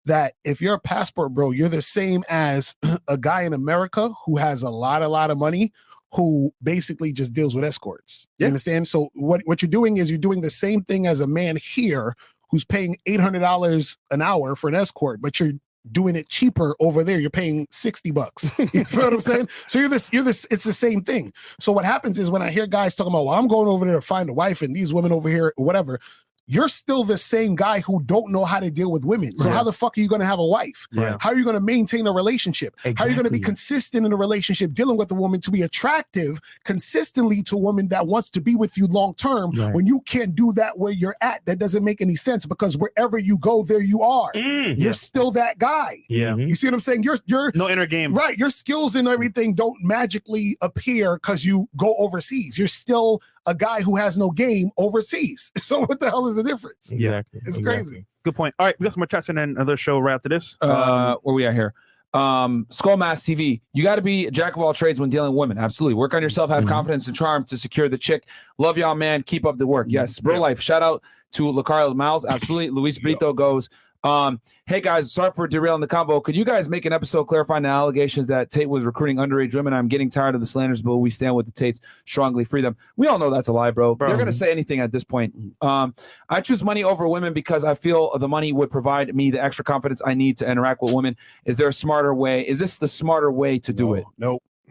that 0.06 0.34
if 0.44 0.60
you're 0.60 0.74
a 0.74 0.80
passport 0.80 1.32
bro, 1.34 1.50
you're 1.50 1.68
the 1.68 1.82
same 1.82 2.24
as 2.28 2.74
a 3.08 3.16
guy 3.16 3.42
in 3.42 3.52
America 3.52 4.10
who 4.26 4.36
has 4.36 4.62
a 4.62 4.70
lot, 4.70 5.02
a 5.02 5.08
lot 5.08 5.30
of 5.30 5.38
money 5.38 5.72
who 6.12 6.52
basically 6.62 7.12
just 7.12 7.32
deals 7.32 7.54
with 7.54 7.64
escorts. 7.64 8.28
You 8.38 8.46
understand? 8.46 8.86
So 8.86 9.08
what, 9.14 9.42
what 9.46 9.62
you're 9.62 9.70
doing 9.70 9.96
is 9.96 10.10
you're 10.10 10.18
doing 10.18 10.42
the 10.42 10.50
same 10.50 10.82
thing 10.82 11.06
as 11.06 11.20
a 11.20 11.26
man 11.26 11.56
here 11.56 12.14
who's 12.50 12.64
paying 12.64 12.96
eight 13.06 13.18
hundred 13.18 13.40
dollars 13.40 13.98
an 14.10 14.22
hour 14.22 14.54
for 14.54 14.68
an 14.68 14.76
escort, 14.76 15.20
but 15.20 15.40
you're 15.40 15.54
doing 15.90 16.16
it 16.16 16.28
cheaper 16.28 16.74
over 16.80 17.04
there. 17.04 17.18
You're 17.18 17.30
paying 17.30 17.66
60 17.70 18.10
bucks. 18.10 18.50
You 18.58 18.84
know 18.92 19.04
what 19.04 19.12
I'm 19.12 19.20
saying? 19.20 19.48
So 19.68 19.78
you're 19.78 19.88
this, 19.88 20.12
you're 20.12 20.22
this, 20.22 20.46
it's 20.50 20.64
the 20.64 20.72
same 20.72 21.02
thing. 21.02 21.30
So 21.60 21.72
what 21.72 21.84
happens 21.84 22.18
is 22.18 22.30
when 22.30 22.42
I 22.42 22.50
hear 22.50 22.66
guys 22.66 22.96
talking 22.96 23.12
about, 23.12 23.26
well, 23.26 23.38
I'm 23.38 23.46
going 23.46 23.68
over 23.68 23.84
there 23.84 23.94
to 23.94 24.00
find 24.00 24.30
a 24.30 24.32
wife 24.32 24.62
and 24.62 24.74
these 24.74 24.94
women 24.94 25.12
over 25.12 25.28
here, 25.28 25.52
whatever, 25.56 26.00
you're 26.46 26.68
still 26.68 27.04
the 27.04 27.16
same 27.16 27.54
guy 27.54 27.80
who 27.80 28.02
don't 28.04 28.30
know 28.30 28.44
how 28.44 28.60
to 28.60 28.70
deal 28.70 28.90
with 28.92 29.04
women. 29.04 29.36
So 29.38 29.46
Right. 29.46 29.54
how 29.54 29.64
the 29.64 29.72
fuck 29.72 29.96
are 29.96 30.00
you 30.00 30.08
going 30.08 30.20
to 30.20 30.26
have 30.26 30.38
a 30.38 30.44
wife? 30.44 30.86
Yeah. 30.92 31.16
How 31.20 31.30
are 31.30 31.36
you 31.36 31.44
going 31.44 31.54
to 31.54 31.60
maintain 31.60 32.06
a 32.06 32.12
relationship? 32.12 32.76
How 32.96 33.04
are 33.04 33.08
you 33.08 33.14
going 33.14 33.24
to 33.24 33.30
be 33.30 33.40
consistent 33.40 34.04
in 34.04 34.12
a 34.12 34.16
relationship 34.16 34.74
dealing 34.74 34.96
with 34.96 35.10
a 35.10 35.14
woman 35.14 35.40
to 35.40 35.50
be 35.50 35.62
attractive 35.62 36.38
consistently 36.64 37.42
to 37.44 37.54
a 37.56 37.58
woman 37.58 37.88
that 37.88 38.06
wants 38.06 38.30
to 38.30 38.40
be 38.40 38.56
with 38.56 38.76
you 38.76 38.86
long 38.88 39.14
term 39.14 39.52
Right. 39.52 39.72
when 39.74 39.86
you 39.86 40.00
can't 40.02 40.34
do 40.34 40.52
that 40.54 40.78
where 40.78 40.92
you're 40.92 41.16
at? 41.20 41.40
That 41.46 41.58
doesn't 41.58 41.84
make 41.84 42.00
any 42.00 42.16
sense 42.16 42.44
because 42.46 42.76
wherever 42.76 43.16
you 43.18 43.38
go, 43.38 43.62
there 43.62 43.80
you 43.80 44.02
are. 44.02 44.30
Mm. 44.34 44.78
You're 44.78 44.92
still 44.92 45.30
that 45.32 45.58
guy. 45.58 46.02
Yeah. 46.08 46.32
Mhm. 46.32 46.48
You 46.48 46.56
see 46.56 46.66
what 46.66 46.74
I'm 46.74 46.80
saying? 46.80 47.04
You're 47.04 47.18
you're 47.26 47.52
No 47.54 47.68
inner 47.70 47.86
game. 47.86 48.12
Right. 48.14 48.36
Your 48.36 48.50
skills 48.50 48.96
and 48.96 49.08
everything 49.08 49.54
don't 49.54 49.76
magically 49.82 50.56
appear 50.60 51.16
because 51.16 51.44
you 51.44 51.68
go 51.76 51.94
overseas. 51.96 52.58
You're 52.58 52.68
still 52.68 53.22
a 53.46 53.54
guy 53.54 53.82
who 53.82 53.96
has 53.96 54.16
no 54.18 54.30
game 54.30 54.70
overseas. 54.78 55.52
So 55.60 55.80
what 55.86 56.00
the 56.00 56.10
hell 56.10 56.26
is 56.28 56.36
the 56.36 56.42
difference? 56.42 56.90
Exactly. 56.92 57.40
It's 57.44 57.58
Exactly. 57.58 57.64
crazy. 57.74 58.06
Good 58.24 58.34
point. 58.36 58.54
All 58.58 58.66
right, 58.66 58.74
we 58.78 58.84
got 58.84 58.92
some 58.94 59.00
more 59.00 59.06
chats 59.06 59.28
and 59.28 59.36
then 59.38 59.50
another 59.50 59.76
show 59.76 59.98
right 59.98 60.14
after 60.14 60.28
this. 60.28 60.56
Uh, 60.60 61.16
where 61.22 61.34
we 61.34 61.46
at 61.46 61.54
here? 61.54 61.74
Um, 62.14 62.66
Skull 62.70 62.96
Mass 62.96 63.22
TV. 63.24 63.60
You 63.72 63.82
got 63.82 63.96
to 63.96 64.02
be 64.02 64.26
a 64.26 64.30
jack 64.30 64.54
of 64.56 64.62
all 64.62 64.72
trades 64.72 65.00
when 65.00 65.10
dealing 65.10 65.32
with 65.32 65.38
women. 65.38 65.58
Absolutely. 65.58 65.94
Work 65.94 66.14
on 66.14 66.22
yourself. 66.22 66.48
Have 66.50 66.64
Mhm. 66.64 66.68
confidence 66.68 67.06
and 67.08 67.16
charm 67.16 67.44
to 67.46 67.56
secure 67.56 67.88
the 67.88 67.98
chick. 67.98 68.28
Love 68.58 68.78
y'all, 68.78 68.94
man. 68.94 69.24
Keep 69.24 69.44
up 69.44 69.58
the 69.58 69.66
work. 69.66 69.88
Yes, 69.90 70.20
bro. 70.20 70.34
Yeah. 70.34 70.40
Life. 70.40 70.60
Shout 70.60 70.80
out 70.82 71.02
to 71.32 71.42
Locario 71.52 71.94
Miles. 71.94 72.24
Absolutely. 72.24 72.70
Luis 72.70 72.98
Brito 73.00 73.32
goes. 73.32 73.68
Um, 74.04 74.38
hey 74.66 74.82
guys, 74.82 75.10
sorry 75.10 75.32
for 75.32 75.48
derailing 75.48 75.80
the 75.80 75.88
convo. 75.88 76.22
Could 76.22 76.36
you 76.36 76.44
guys 76.44 76.68
make 76.68 76.84
an 76.84 76.92
episode 76.92 77.24
clarifying 77.24 77.62
the 77.62 77.70
allegations 77.70 78.26
that 78.26 78.50
Tate 78.50 78.68
was 78.68 78.84
recruiting 78.84 79.16
underage 79.16 79.54
women? 79.54 79.72
I'm 79.72 79.88
getting 79.88 80.10
tired 80.10 80.34
of 80.34 80.42
the 80.42 80.46
slanders, 80.46 80.82
but 80.82 80.98
we 80.98 81.08
stand 81.08 81.34
with 81.34 81.46
the 81.46 81.52
Tates. 81.52 81.80
Strongly 82.04 82.44
free 82.44 82.60
them. 82.60 82.76
We 82.96 83.06
all 83.06 83.18
know 83.18 83.30
that's 83.30 83.48
a 83.48 83.52
lie, 83.52 83.70
bro. 83.70 83.94
Bro. 83.94 84.08
They're 84.08 84.18
gonna 84.18 84.30
say 84.30 84.52
anything 84.52 84.80
at 84.80 84.92
this 84.92 85.04
point. 85.04 85.34
Um, 85.62 85.94
I 86.28 86.42
choose 86.42 86.62
money 86.62 86.84
over 86.84 87.08
women 87.08 87.32
because 87.32 87.64
I 87.64 87.74
feel 87.74 88.16
the 88.18 88.28
money 88.28 88.52
would 88.52 88.70
provide 88.70 89.14
me 89.14 89.30
the 89.30 89.42
extra 89.42 89.64
confidence 89.64 90.02
I 90.04 90.12
need 90.12 90.36
to 90.38 90.50
interact 90.50 90.82
with 90.82 90.92
women. 90.92 91.16
Is 91.46 91.56
there 91.56 91.68
a 91.68 91.72
smarter 91.72 92.14
way? 92.14 92.46
Is 92.46 92.58
this 92.58 92.76
the 92.76 92.88
smarter 92.88 93.32
way 93.32 93.58
to 93.60 93.72
do 93.72 93.86
No, 93.86 93.94
it? 93.94 94.04
Nope. 94.18 94.42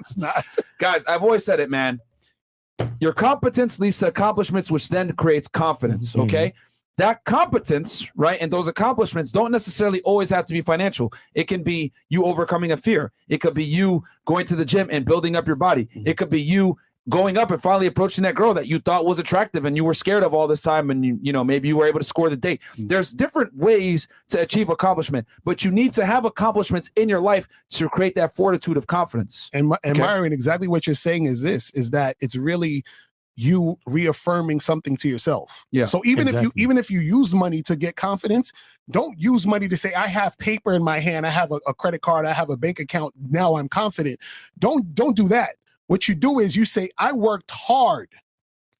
it's 0.00 0.16
not. 0.18 0.44
Guys, 0.78 1.02
I've 1.06 1.22
always 1.22 1.44
said 1.46 1.60
it, 1.60 1.70
man. 1.70 2.00
Your 3.00 3.12
competence 3.14 3.78
leads 3.80 3.98
to 4.00 4.08
accomplishments, 4.08 4.70
which 4.70 4.90
then 4.90 5.12
creates 5.12 5.48
confidence. 5.48 6.12
Mhm. 6.12 6.24
Okay. 6.24 6.52
That 6.98 7.24
competence, 7.24 8.10
right, 8.16 8.38
and 8.40 8.50
those 8.50 8.68
accomplishments 8.68 9.30
don't 9.30 9.52
necessarily 9.52 10.00
always 10.02 10.30
have 10.30 10.46
to 10.46 10.52
be 10.54 10.62
financial. 10.62 11.12
It 11.34 11.44
can 11.44 11.62
be 11.62 11.92
you 12.08 12.24
overcoming 12.24 12.72
a 12.72 12.76
fear. 12.76 13.12
It 13.28 13.38
could 13.38 13.54
be 13.54 13.64
you 13.64 14.02
going 14.24 14.46
to 14.46 14.56
the 14.56 14.64
gym 14.64 14.88
and 14.90 15.04
building 15.04 15.36
up 15.36 15.46
your 15.46 15.56
body. 15.56 15.86
Mm-hmm. 15.86 16.08
It 16.08 16.16
could 16.16 16.30
be 16.30 16.40
you 16.40 16.78
going 17.08 17.38
up 17.38 17.50
and 17.50 17.62
finally 17.62 17.86
approaching 17.86 18.22
that 18.22 18.34
girl 18.34 18.52
that 18.54 18.66
you 18.66 18.80
thought 18.80 19.04
was 19.04 19.18
attractive 19.18 19.64
and 19.64 19.76
you 19.76 19.84
were 19.84 19.94
scared 19.94 20.24
of 20.24 20.34
all 20.34 20.48
this 20.48 20.60
time 20.60 20.90
and 20.90 21.04
you 21.04 21.18
you 21.22 21.32
know 21.32 21.44
maybe 21.44 21.68
you 21.68 21.76
were 21.76 21.86
able 21.86 22.00
to 22.00 22.04
score 22.04 22.28
the 22.28 22.36
date 22.36 22.60
mm-hmm. 22.72 22.88
there's 22.88 23.12
different 23.12 23.54
ways 23.54 24.08
to 24.28 24.40
achieve 24.40 24.70
accomplishment 24.70 25.26
but 25.44 25.64
you 25.64 25.70
need 25.70 25.92
to 25.92 26.04
have 26.04 26.24
accomplishments 26.24 26.90
in 26.96 27.08
your 27.08 27.20
life 27.20 27.46
to 27.70 27.88
create 27.88 28.14
that 28.16 28.34
fortitude 28.34 28.76
of 28.76 28.86
confidence 28.88 29.48
And, 29.52 29.68
my, 29.68 29.78
and 29.84 29.96
Okay. 29.96 30.02
Myron, 30.02 30.32
exactly 30.32 30.68
what 30.68 30.86
you're 30.86 30.96
saying 30.96 31.24
is 31.24 31.40
this: 31.42 31.70
is 31.70 31.90
that 31.90 32.16
it's 32.20 32.34
really 32.36 32.84
you 33.36 33.78
reaffirming 33.86 34.60
something 34.60 34.96
to 34.96 35.08
yourself. 35.08 35.66
Yeah, 35.70 35.84
So 35.84 36.02
even 36.04 36.26
if 36.26 36.42
you 36.42 36.50
even 36.56 36.78
if 36.78 36.90
you 36.90 37.00
use 37.00 37.34
money 37.34 37.62
to 37.62 37.76
get 37.76 37.94
confidence, 37.94 38.52
don't 38.90 39.18
use 39.20 39.46
money 39.46 39.68
to 39.68 39.76
say 39.76 39.92
I 39.94 40.06
have 40.06 40.36
paper 40.38 40.72
in 40.72 40.82
my 40.82 40.98
hand, 40.98 41.26
I 41.26 41.30
have 41.30 41.52
a, 41.52 41.60
a 41.66 41.74
credit 41.74 42.00
card, 42.00 42.24
I 42.26 42.32
have 42.32 42.50
a 42.50 42.56
bank 42.56 42.80
account, 42.80 43.14
now 43.30 43.56
I'm 43.56 43.68
confident. 43.68 44.20
Don't 44.58 44.94
don't 44.94 45.14
do 45.14 45.28
that. 45.28 45.56
What 45.86 46.08
you 46.08 46.14
do 46.14 46.40
is 46.40 46.56
you 46.56 46.64
say 46.64 46.90
I 46.98 47.12
worked 47.12 47.50
hard 47.50 48.08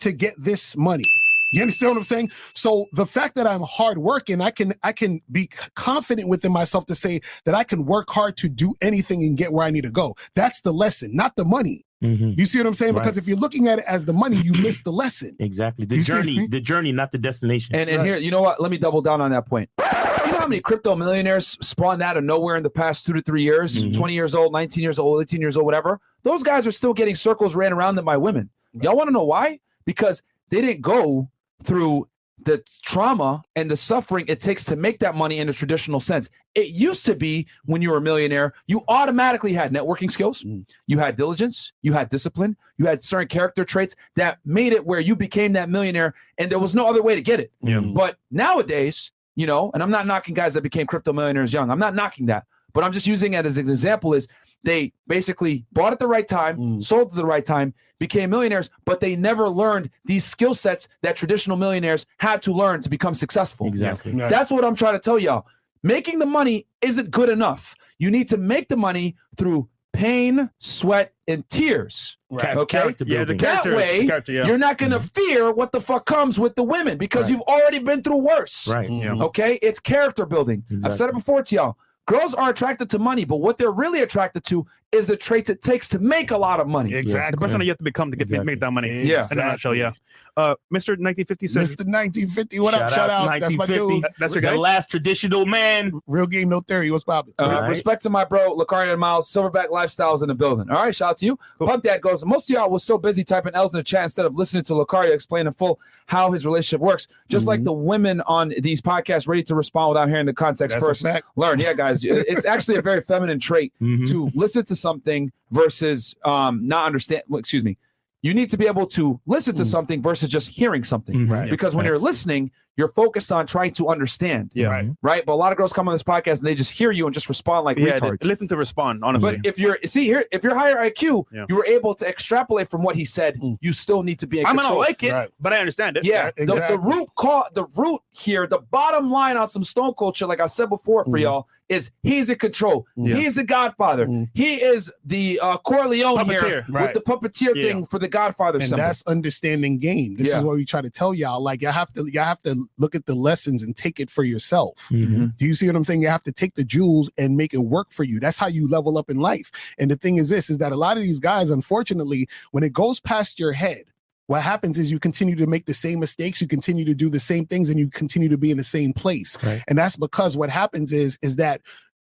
to 0.01 0.13
get 0.13 0.35
this 0.39 0.77
money. 0.77 1.05
You 1.53 1.63
understand 1.63 1.93
what 1.93 1.99
I'm 1.99 2.05
saying? 2.05 2.33
So 2.55 2.87
the 2.93 3.07
fact 3.07 3.37
that 3.37 3.47
I'm 3.47 3.63
hardworking, 3.63 4.41
I 4.41 4.51
can 4.51 4.75
I 4.83 4.93
can 4.93 5.21
be 5.31 5.49
confident 5.75 6.29
within 6.29 6.53
myself 6.53 6.87
to 6.87 6.95
say 6.95 7.21
that 7.45 7.55
I 7.55 7.63
can 7.63 7.85
work 7.85 8.11
hard 8.11 8.37
to 8.39 8.49
do 8.49 8.75
anything 8.83 9.23
and 9.23 9.37
get 9.37 9.53
where 9.53 9.65
I 9.65 9.71
need 9.71 9.85
to 9.85 9.91
go. 9.91 10.17
That's 10.35 10.61
the 10.61 10.73
lesson, 10.73 11.15
not 11.15 11.37
the 11.37 11.45
money. 11.45 11.86
Mhm. 12.05 12.39
You 12.39 12.45
see 12.47 12.59
what 12.59 12.67
I'm 12.67 12.75
saying? 12.75 12.95
Right. 12.95 13.03
Because 13.03 13.17
if 13.17 13.27
you're 13.27 13.39
looking 13.39 13.69
at 13.69 13.79
it 13.79 13.85
as 13.89 14.05
the 14.05 14.13
money, 14.13 14.37
you 14.37 14.53
miss 14.63 14.83
the 14.83 14.93
lesson. 14.93 15.35
Exactly. 15.41 15.87
The 15.87 15.97
You 15.97 16.03
see 16.03 16.13
what 16.13 16.19
I 16.19 16.23
journey, 16.23 16.39
mean? 16.39 16.51
the 16.51 16.61
journey, 16.61 16.93
not 16.93 17.11
the 17.13 17.19
destination. 17.19 17.75
And 17.75 17.89
and 17.89 17.99
Right. 18.01 18.07
here, 18.07 18.17
you 18.17 18.31
know 18.31 18.43
what? 18.43 18.61
Let 18.61 18.71
me 18.71 18.77
double 18.79 19.01
down 19.01 19.21
on 19.21 19.31
that 19.31 19.47
point. 19.47 19.71
You 19.79 20.33
know 20.33 20.39
how 20.41 20.47
many 20.49 20.61
crypto 20.61 20.95
millionaires 20.97 21.57
spawned 21.63 22.03
out 22.03 22.17
of 22.17 22.25
nowhere 22.25 22.57
in 22.57 22.63
the 22.63 22.71
past 22.71 23.07
two 23.07 23.13
to 23.15 23.23
three 23.23 23.43
years? 23.43 23.83
Mhm. 23.83 23.95
20 23.95 24.13
years 24.15 24.35
old, 24.35 24.53
19 24.53 24.83
years 24.83 24.99
old, 24.99 25.23
18 25.23 25.41
years 25.41 25.57
old, 25.57 25.65
whatever. 25.65 26.01
Those 26.23 26.43
guys 26.43 26.67
are 26.67 26.73
still 26.73 26.93
getting 26.93 27.15
circles 27.15 27.55
ran 27.55 27.73
around 27.73 27.95
them 27.95 28.05
by 28.05 28.17
women. 28.19 28.51
Y'all 28.75 28.97
want 28.97 29.09
to 29.09 29.13
know 29.13 29.25
why? 29.25 29.61
Because 29.87 30.23
they 30.51 30.61
didn't 30.61 30.83
go 30.83 31.31
through 31.63 32.09
the 32.45 32.63
trauma 32.83 33.43
and 33.55 33.71
the 33.71 33.77
suffering 33.77 34.25
it 34.29 34.41
takes 34.41 34.65
to 34.65 34.77
make 34.77 34.99
that 35.01 35.15
money 35.15 35.39
in 35.39 35.49
a 35.49 35.53
traditional 35.53 36.01
sense. 36.01 36.29
It 36.55 36.69
used 36.69 37.05
to 37.07 37.15
be 37.15 37.47
when 37.65 37.83
you 37.83 37.91
were 37.91 37.99
a 37.99 38.03
millionaire, 38.03 38.55
you 38.67 38.85
automatically 38.89 39.53
had 39.53 39.73
networking 39.73 40.11
skills, 40.11 40.43
mm. 40.43 40.69
you 40.87 40.99
had 40.99 41.17
diligence, 41.17 41.73
you 41.83 41.93
had 41.93 42.09
discipline, 42.09 42.57
you 42.79 42.87
had 42.87 43.03
certain 43.03 43.29
character 43.29 43.65
traits 43.65 43.97
that 44.17 44.39
made 44.45 44.73
it 44.73 44.85
where 44.85 45.01
you 45.01 45.17
became 45.17 45.53
that 45.55 45.71
millionaire 45.71 46.15
and 46.39 46.51
there 46.51 46.59
was 46.59 46.75
no 46.75 46.87
other 46.87 47.03
way 47.03 47.15
to 47.15 47.23
get 47.23 47.41
it. 47.41 47.53
Yeah. 47.61 47.77
Mm. 47.77 47.95
But 47.95 48.17
nowadays, 48.31 49.11
you 49.35 49.47
know, 49.47 49.71
and 49.75 49.83
I'm 49.83 49.91
not 49.91 50.07
knocking 50.07 50.35
guys 50.35 50.55
that 50.55 50.63
became 50.63 50.87
crypto 50.87 51.13
millionaires 51.13 51.53
young. 51.53 51.71
I'm 51.71 51.79
not 51.79 51.95
knocking 51.95 52.27
that. 52.27 52.45
But 52.73 52.85
I'm 52.85 52.93
just 52.93 53.07
using 53.07 53.33
it 53.33 53.47
as 53.47 53.57
an 53.57 53.71
example 53.71 54.13
is 54.13 54.29
they 54.63 54.93
basically 55.07 55.65
bought 55.73 55.93
at 55.93 55.99
the 55.99 56.07
right 56.07 56.27
time, 56.27 56.57
mm. 56.59 56.85
sold 56.85 57.11
at 57.11 57.15
the 57.15 57.25
right 57.25 57.45
time, 57.45 57.75
became 57.99 58.31
millionaires, 58.31 58.71
but 58.85 59.01
they 59.01 59.17
never 59.17 59.49
learned 59.49 59.91
these 60.05 60.25
skill 60.25 60.55
sets 60.55 60.89
that 61.03 61.17
traditional 61.17 61.57
millionaires 61.57 62.07
had 62.19 62.43
to 62.43 62.53
learn 62.53 62.81
to 62.83 62.89
become 62.89 63.15
successful. 63.15 63.67
Exactly. 63.67 64.13
Right. 64.13 64.29
That's 64.29 64.51
what 64.51 64.65
I'm 64.65 64.75
trying 64.75 64.95
to 64.95 65.01
tell 65.01 65.19
y'all. 65.19 65.47
Making 65.83 66.19
the 66.19 66.27
money 66.27 66.67
isn't 66.83 67.11
good 67.11 67.29
enough. 67.29 67.75
You 67.99 68.11
need 68.11 68.29
to 68.31 68.37
make 68.37 68.69
the 68.69 68.77
money 68.77 69.17
through 69.37 69.69
pain, 69.93 70.51
sweat, 70.59 71.15
and 71.27 71.49
tears. 71.49 72.19
Right. 72.29 72.57
Okay. 72.57 72.79
Character 72.79 73.05
Yeah, 73.07 73.21
the 73.21 73.35
building. 73.35 73.39
That 73.39 73.65
way, 73.65 74.01
the 74.01 74.07
character, 74.07 74.33
yeah. 74.33 74.47
you're 74.47 74.59
not 74.59 74.79
going 74.79 74.93
to 74.93 74.99
mm-hmm. 74.99 75.29
fear 75.29 75.53
what 75.53 75.73
the 75.73 75.81
fuck 75.81 76.05
comes 76.07 76.39
with 76.39 76.55
the 76.55 76.63
women 76.63 76.99
because 76.99 77.31
Right. 77.31 77.39
you've 77.39 77.43
already 77.43 77.79
been 77.79 78.03
through 78.03 78.19
worse. 78.19 78.69
Right. 78.69 78.91
Yeah. 78.91 79.15
Okay. 79.15 79.59
It's 79.63 79.79
character 79.79 80.27
building. 80.27 80.65
I've 80.85 80.95
said 80.95 81.09
it 81.09 81.15
before 81.15 81.43
to 81.43 81.55
y'all. 81.55 81.77
Girls 82.07 82.35
are 82.35 82.51
attracted 82.51 82.89
to 82.91 82.99
money, 82.99 83.25
but 83.25 83.39
what 83.39 83.59
they're 83.59 83.73
really 83.73 84.01
attracted 84.01 84.45
to 84.45 84.67
is 84.97 85.07
the 85.07 85.17
traits 85.17 85.51
it 85.51 85.63
takes 85.63 85.89
to 85.89 85.99
make 85.99 86.31
a 86.31 86.39
lot 86.39 86.61
of 86.61 86.67
money. 86.69 86.91
The 86.93 86.99
Exactly. 86.99 87.39
person 87.45 87.59
that 87.59 87.65
you 87.65 87.71
have 87.71 87.79
to 87.79 87.85
become 87.85 88.11
to 88.11 88.17
get 88.17 88.23
Exactly. 88.25 88.47
make 88.47 88.61
that 88.61 88.71
money. 88.73 89.03
Yeah. 89.05 89.27
In 89.31 89.39
a 89.39 89.45
nutshell, 89.45 89.75
yeah. 89.75 89.93
Uh, 90.39 90.55
Mr. 90.71 90.89
1950 91.01 91.47
says, 91.47 91.71
Mr. 91.73 91.87
1950, 91.87 92.61
what 92.61 92.75
up? 92.75 92.91
Shout 92.91 93.09
out. 93.09 93.25
That's 93.41 93.57
my 93.57 93.65
1950. 93.65 94.01
dude. 94.03 94.13
That's 94.21 94.35
your 94.35 94.43
the 94.43 94.49
guy? 94.49 94.55
last 94.57 94.91
traditional 94.91 95.47
man. 95.47 95.99
Real 96.07 96.27
game, 96.27 96.51
no 96.51 96.61
theory. 96.61 96.91
What's 96.91 97.05
poppin'? 97.05 97.33
Uh, 97.39 97.49
Right. 97.63 97.69
Respect 97.71 98.03
to 98.03 98.11
my 98.11 98.23
bro, 98.27 98.55
Locario 98.55 98.91
and 98.93 99.01
Miles, 99.01 99.33
Silverback 99.33 99.69
Lifestyles 99.69 100.21
in 100.21 100.29
the 100.29 100.35
building. 100.35 100.69
All 100.71 100.77
right, 100.85 100.95
shout 100.95 101.13
out 101.13 101.17
to 101.19 101.25
you. 101.25 101.39
Punk 101.59 101.85
Dad 101.85 102.03
goes, 102.03 102.23
most 102.23 102.51
of 102.51 102.55
y'all 102.55 102.71
was 102.71 102.85
so 102.85 102.99
busy 102.99 103.25
typing 103.25 103.55
L's 103.55 103.73
in 103.73 103.79
the 103.79 103.83
chat 103.85 104.03
instead 104.03 104.27
of 104.27 104.37
listening 104.37 104.63
to 104.65 104.75
Locario 104.75 105.11
explain 105.15 105.47
in 105.47 105.55
full 105.55 105.81
how 106.05 106.31
his 106.33 106.45
relationship 106.45 106.83
works. 106.83 107.09
Just 107.31 107.47
like 107.47 107.65
the 107.65 107.73
women 107.73 108.21
on 108.27 108.53
these 108.61 108.83
podcasts 108.83 109.27
ready 109.27 109.43
to 109.45 109.55
respond 109.55 109.89
without 109.95 110.11
hearing 110.11 110.27
the 110.27 110.35
context 110.35 110.75
That's 110.75 110.85
a 110.85 110.89
first. 110.89 111.03
fact. 111.03 111.27
Learn. 111.37 111.61
Yeah, 111.61 111.73
guys. 111.73 112.05
it's 112.05 112.45
actually 112.45 112.77
a 112.77 112.83
very 112.83 113.01
feminine 113.01 113.41
trait 113.41 113.73
Mhm. 113.81 114.05
to 114.11 114.31
listen 114.35 114.67
to 114.67 114.77
something 114.91 115.33
versus 115.51 116.15
um, 116.25 116.67
not 116.67 116.87
understand. 116.87 117.23
well, 117.29 117.39
excuse 117.41 117.65
me. 117.65 117.77
You 118.23 118.35
need 118.35 118.51
to 118.51 118.59
be 118.59 118.67
able 118.67 118.87
to 118.99 119.21
listen 119.27 119.55
to 119.57 119.65
something 119.65 120.03
versus 120.03 120.29
just 120.29 120.49
hearing 120.49 120.83
something. 120.85 121.15
Mhm. 121.27 121.31
Right. 121.31 121.51
Because 121.51 121.77
when 121.77 121.85
you're 121.87 121.99
listening, 121.99 122.51
you're 122.77 122.89
focused 122.89 123.31
on 123.31 123.47
trying 123.47 123.73
to 123.75 123.89
understand. 123.89 124.51
Yeah. 124.53 124.67
Right. 124.69 124.89
Right. 125.01 125.25
But 125.27 125.35
a 125.35 125.41
lot 125.45 125.53
of 125.53 125.59
girls 125.59 125.73
come 125.73 125.87
on 125.89 125.95
this 125.95 126.03
podcast 126.03 126.39
and 126.39 126.47
they 126.49 126.55
just 126.57 126.71
hear 126.73 126.91
you 126.91 127.07
and 127.07 127.15
just 127.15 127.29
respond 127.29 127.65
like 127.65 127.79
yeah, 127.79 127.95
retards. 127.95 128.21
they- 128.21 128.29
listen 128.29 128.49
to 128.49 128.57
respond, 128.57 129.05
honestly. 129.05 129.37
But 129.37 129.47
if 129.47 129.59
you're 129.61 129.79
see 129.85 130.05
here, 130.05 130.25
if 130.33 130.43
you're 130.43 130.57
higher 130.57 130.77
IQ, 130.77 131.25
Yeah. 131.33 131.47
you 131.49 131.55
were 131.57 131.67
able 131.67 131.95
to 131.95 132.05
extrapolate 132.09 132.69
from 132.69 132.83
what 132.83 132.97
he 132.97 133.05
said. 133.05 133.37
Mm. 133.37 133.57
You 133.61 133.73
still 133.73 134.03
need 134.03 134.19
to 134.19 134.27
be 134.27 134.41
in 134.41 134.47
I 134.47 134.49
might 134.53 134.63
not 134.63 134.69
control. 134.71 134.81
like 134.81 135.03
it, 135.05 135.13
Right. 135.13 135.31
but 135.39 135.53
I 135.53 135.59
understand 135.59 135.97
it. 135.99 136.05
yeah, 136.05 136.31
the, 136.37 136.65
the 136.73 136.79
root 136.79 137.09
call, 137.17 137.45
the 137.55 137.67
root 137.77 138.01
here, 138.11 138.47
the 138.49 138.59
bottom 138.59 139.11
line 139.11 139.37
on 139.37 139.47
some 139.49 139.63
Stone 139.63 139.95
Culture, 139.97 140.27
like 140.27 140.41
I 140.41 140.47
said 140.47 140.69
before 140.69 141.05
for 141.05 141.13
Mm. 141.13 141.23
y'all, 141.23 141.47
is 141.69 141.91
he's 142.03 142.29
in 142.31 142.39
control. 142.39 142.87
Yeah. 142.97 143.17
He's 143.17 143.35
the 143.35 143.45
Godfather. 143.45 144.07
Mm. 144.07 144.29
He 144.35 144.57
is 144.63 144.91
the 145.05 145.41
uh, 145.43 145.57
Corleone 145.59 146.25
here 146.27 146.65
Right. 146.69 146.95
with 146.95 146.95
the 146.95 147.01
puppeteer 147.01 147.55
Yeah. 147.57 147.63
thing 147.73 147.87
for 147.87 147.99
the 147.99 148.09
Godfather 148.09 148.59
and 148.59 148.69
symbol. 148.69 148.85
that's 148.85 149.03
understanding 149.07 149.79
game. 149.79 150.17
This 150.17 150.29
Yeah. 150.31 150.39
is 150.39 150.45
what 150.45 150.57
we 150.57 150.65
try 150.65 150.81
to 150.81 150.91
tell 150.91 151.13
y'all. 151.13 151.43
Like 151.43 151.63
y'all 151.63 151.73
have 151.73 151.93
to 151.95 152.07
y'all 152.13 152.25
have 152.25 152.43
to 152.43 152.67
look 152.79 152.95
at 152.95 153.07
the 153.07 153.15
lessons 153.15 153.63
and 153.63 153.77
take 153.77 153.99
it 153.99 154.11
for 154.11 154.23
yourself. 154.25 154.87
Mhm. 154.91 155.37
Do 155.37 155.47
you 155.47 155.55
see 155.55 155.67
what 155.67 155.75
I'm 155.77 155.85
saying? 155.85 156.03
You 156.03 156.09
have 156.09 156.23
to 156.25 156.33
take 156.33 156.55
the 156.55 156.65
jewels 156.65 157.11
and 157.19 157.37
make 157.37 157.53
it 157.53 157.59
work 157.65 157.93
for 157.93 158.05
you. 158.05 158.21
That's 158.21 158.39
how 158.39 158.47
you 158.49 158.69
level 158.69 158.97
up 158.99 159.11
in 159.11 159.19
life. 159.19 159.51
And 159.79 159.91
the 159.91 159.97
thing 159.97 160.17
is 160.17 160.29
this 160.29 160.49
is 160.51 160.59
that 160.59 160.73
a 160.73 160.77
lot 160.77 160.97
of 160.97 161.03
these 161.03 161.19
guys, 161.21 161.51
unfortunately, 161.51 162.29
when 162.53 162.63
it 162.63 162.73
goes 162.73 163.01
past 163.01 163.39
your 163.41 163.53
head, 163.53 163.85
what 164.27 164.43
happens 164.43 164.79
is 164.79 164.91
you 164.91 164.99
continue 164.99 165.37
to 165.37 165.47
make 165.47 165.67
the 165.67 165.75
same 165.75 166.01
mistakes, 166.01 166.41
you 166.41 166.49
continue 166.49 166.85
to 166.85 166.95
do 166.95 167.09
the 167.09 167.21
same 167.21 167.47
things, 167.47 167.71
and 167.71 167.79
you 167.79 167.89
continue 167.89 168.29
to 168.29 168.39
be 168.39 168.51
in 168.51 168.57
the 168.57 168.65
same 168.65 168.93
place. 168.93 169.37
Right. 169.43 169.63
And 169.69 169.79
that's 169.79 169.97
because 169.97 170.37
what 170.37 170.51
happens 170.51 170.93
is 170.93 171.19
is 171.23 171.37
that 171.37 171.61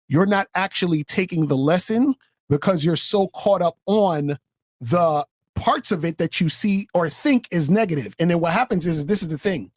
you're 0.07 0.25
not 0.25 0.47
actually 0.55 1.03
taking 1.03 1.47
the 1.47 1.57
lesson 1.57 2.15
because 2.49 2.83
you're 2.83 2.95
so 2.95 3.27
caught 3.27 3.61
up 3.61 3.77
on 3.85 4.37
the 4.81 5.25
parts 5.55 5.91
of 5.91 6.03
it 6.03 6.17
that 6.17 6.41
you 6.41 6.49
see 6.49 6.87
or 6.93 7.09
think 7.09 7.47
is 7.51 7.69
negative. 7.69 8.15
And 8.19 8.29
then 8.29 8.39
what 8.39 8.53
happens 8.53 8.87
is 8.87 9.05
this 9.05 9.21
is 9.21 9.27
the 9.27 9.37
thing. 9.37 9.71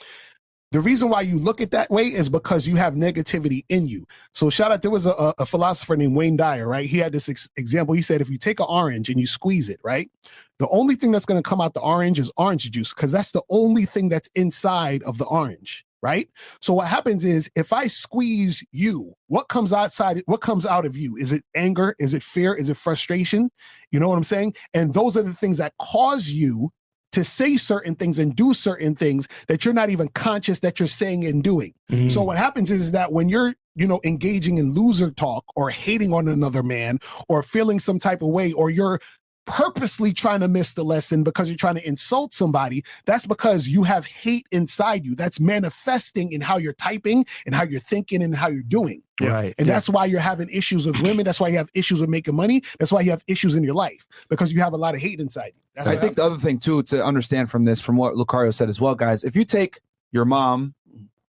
The 0.72 0.80
reason 0.80 1.10
why 1.10 1.20
you 1.20 1.38
look 1.38 1.60
at 1.60 1.70
that 1.72 1.90
way 1.90 2.06
is 2.06 2.30
because 2.30 2.66
you 2.66 2.76
have 2.76 2.94
negativity 2.94 3.66
in 3.68 3.86
you. 3.86 4.06
So 4.32 4.48
shout 4.48 4.72
out, 4.72 4.80
there 4.80 4.90
was 4.90 5.04
a, 5.04 5.34
a- 5.38 5.44
philosopher 5.44 5.96
named 5.98 6.16
Wayne 6.16 6.34
Dyer, 6.34 6.66
right? 6.66 6.88
He 6.88 6.96
had 6.96 7.12
this 7.12 7.28
ex- 7.28 7.50
example. 7.58 7.94
He 7.94 8.00
said, 8.00 8.22
if 8.22 8.30
you 8.30 8.38
take 8.38 8.58
an 8.58 8.66
orange 8.70 9.10
and 9.10 9.20
you 9.20 9.26
squeeze 9.26 9.68
it, 9.68 9.78
right? 9.84 10.10
The 10.58 10.68
only 10.68 10.94
thing 10.94 11.12
that's 11.12 11.26
going 11.26 11.42
to 11.42 11.46
come 11.46 11.60
out 11.60 11.74
the 11.74 11.80
orange 11.80 12.18
is 12.18 12.32
orange 12.38 12.70
juice 12.70 12.94
because 12.94 13.12
that's 13.12 13.32
the 13.32 13.42
only 13.50 13.84
thing 13.84 14.08
that's 14.08 14.30
inside 14.34 15.02
of 15.02 15.18
the 15.18 15.26
orange, 15.26 15.84
right? 16.02 16.30
So 16.62 16.72
what 16.72 16.86
happens 16.86 17.22
is 17.22 17.50
if 17.54 17.74
I 17.74 17.86
squeeze 17.86 18.64
you, 18.72 19.12
what 19.26 19.48
comes 19.48 19.74
outside, 19.74 20.22
what 20.24 20.40
comes 20.40 20.64
out 20.64 20.86
of 20.86 20.96
you? 20.96 21.16
Is 21.16 21.32
it 21.32 21.44
anger? 21.54 21.94
Is 21.98 22.14
it 22.14 22.22
fear? 22.22 22.54
Is 22.54 22.70
it 22.70 22.78
frustration? 22.78 23.50
You 23.90 24.00
know 24.00 24.08
what 24.08 24.16
I'm 24.16 24.22
saying? 24.22 24.54
And 24.72 24.94
those 24.94 25.18
are 25.18 25.22
the 25.22 25.34
things 25.34 25.58
that 25.58 25.74
cause 25.78 26.30
you 26.30 26.72
to 27.12 27.22
say 27.22 27.56
certain 27.56 27.94
things 27.94 28.18
and 28.18 28.34
do 28.34 28.52
certain 28.55 28.94
things 28.94 29.28
that 29.48 29.64
you're 29.64 29.74
not 29.74 29.90
even 29.90 30.09
conscious 30.09 30.60
that 30.60 30.80
you're 30.80 30.89
saying 30.89 31.24
and 31.24 31.43
doing. 31.43 31.72
Mhm. 31.90 32.10
So 32.10 32.22
what 32.22 32.39
happens 32.39 32.70
is 32.70 32.93
that 32.93 33.12
when 33.12 33.28
you're, 33.28 33.55
you 33.74 33.86
know, 33.86 34.01
engaging 34.05 34.59
in 34.59 34.74
loser 34.74 35.10
talk 35.10 35.44
or 35.55 35.70
hating 35.70 36.12
on 36.12 36.28
another 36.28 36.62
man 36.62 36.98
or 37.28 37.43
feeling 37.43 37.78
some 37.78 37.98
type 37.98 38.22
of 38.22 38.28
way 38.28 38.52
or 38.52 38.70
you're 38.70 39.01
purposely 39.47 40.12
trying 40.12 40.40
to 40.40 40.48
miss 40.48 40.73
the 40.74 40.85
lesson 40.85 41.23
because 41.23 41.48
you're 41.48 41.56
trying 41.56 41.74
to 41.74 41.86
insult 41.86 42.32
somebody, 42.32 42.85
that's 43.06 43.27
because 43.27 43.69
you 43.69 43.82
have 43.82 44.06
hate 44.06 44.47
inside 44.52 45.05
you. 45.05 45.14
That's 45.14 45.40
manifesting 45.40 46.32
in 46.32 46.40
how 46.40 46.59
you're 46.59 46.73
typing 46.74 47.24
and 47.47 47.55
how 47.55 47.64
you're 47.64 47.81
thinking 47.81 48.23
and 48.23 48.35
how 48.35 48.48
you're 48.48 48.62
doing. 48.62 49.02
Right. 49.20 49.55
And 49.59 49.66
Yeah. 49.66 49.74
that's 49.74 49.89
why 49.89 50.06
you're 50.06 50.20
having 50.20 50.48
issues 50.48 50.86
with 50.86 51.01
women. 51.01 51.24
That's 51.24 51.40
why 51.40 51.48
you 51.48 51.56
have 51.59 51.70
issues 51.74 52.01
with 52.01 52.09
making 52.09 52.35
money. 52.35 52.62
That's 52.78 52.93
why 52.93 53.01
you 53.01 53.10
have 53.10 53.23
issues 53.27 53.55
in 53.56 53.62
your 53.64 53.74
life 53.74 54.06
because 54.28 54.52
you 54.52 54.60
have 54.60 54.73
a 54.73 54.77
lot 54.77 54.94
of 54.94 55.01
hate 55.01 55.20
inside 55.20 55.52
you. 55.55 55.60
That's 55.74 55.89
I 55.89 55.93
what 55.94 56.01
think 56.01 56.16
the 56.16 56.24
other 56.24 56.39
thing 56.39 56.59
too 56.59 56.82
to 56.85 57.05
understand 57.05 57.51
from 57.51 57.64
this, 57.64 57.81
from 57.81 57.97
what 57.97 58.14
Locario 58.14 58.52
said 58.52 58.69
as 58.69 58.81
well, 58.81 58.94
guys, 58.94 59.24
if 59.24 59.36
you 59.36 59.44
take 59.44 59.81
your 60.12 60.24
mom, 60.24 60.74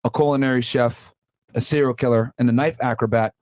a 0.05 0.11
culinary 0.11 0.63
chef, 0.63 1.13
a 1.55 1.61
serial 1.61 1.95
killer, 1.95 2.33
and 2.39 2.49
a 2.49 2.53
knife 2.53 2.77
acrobat, 2.81 3.35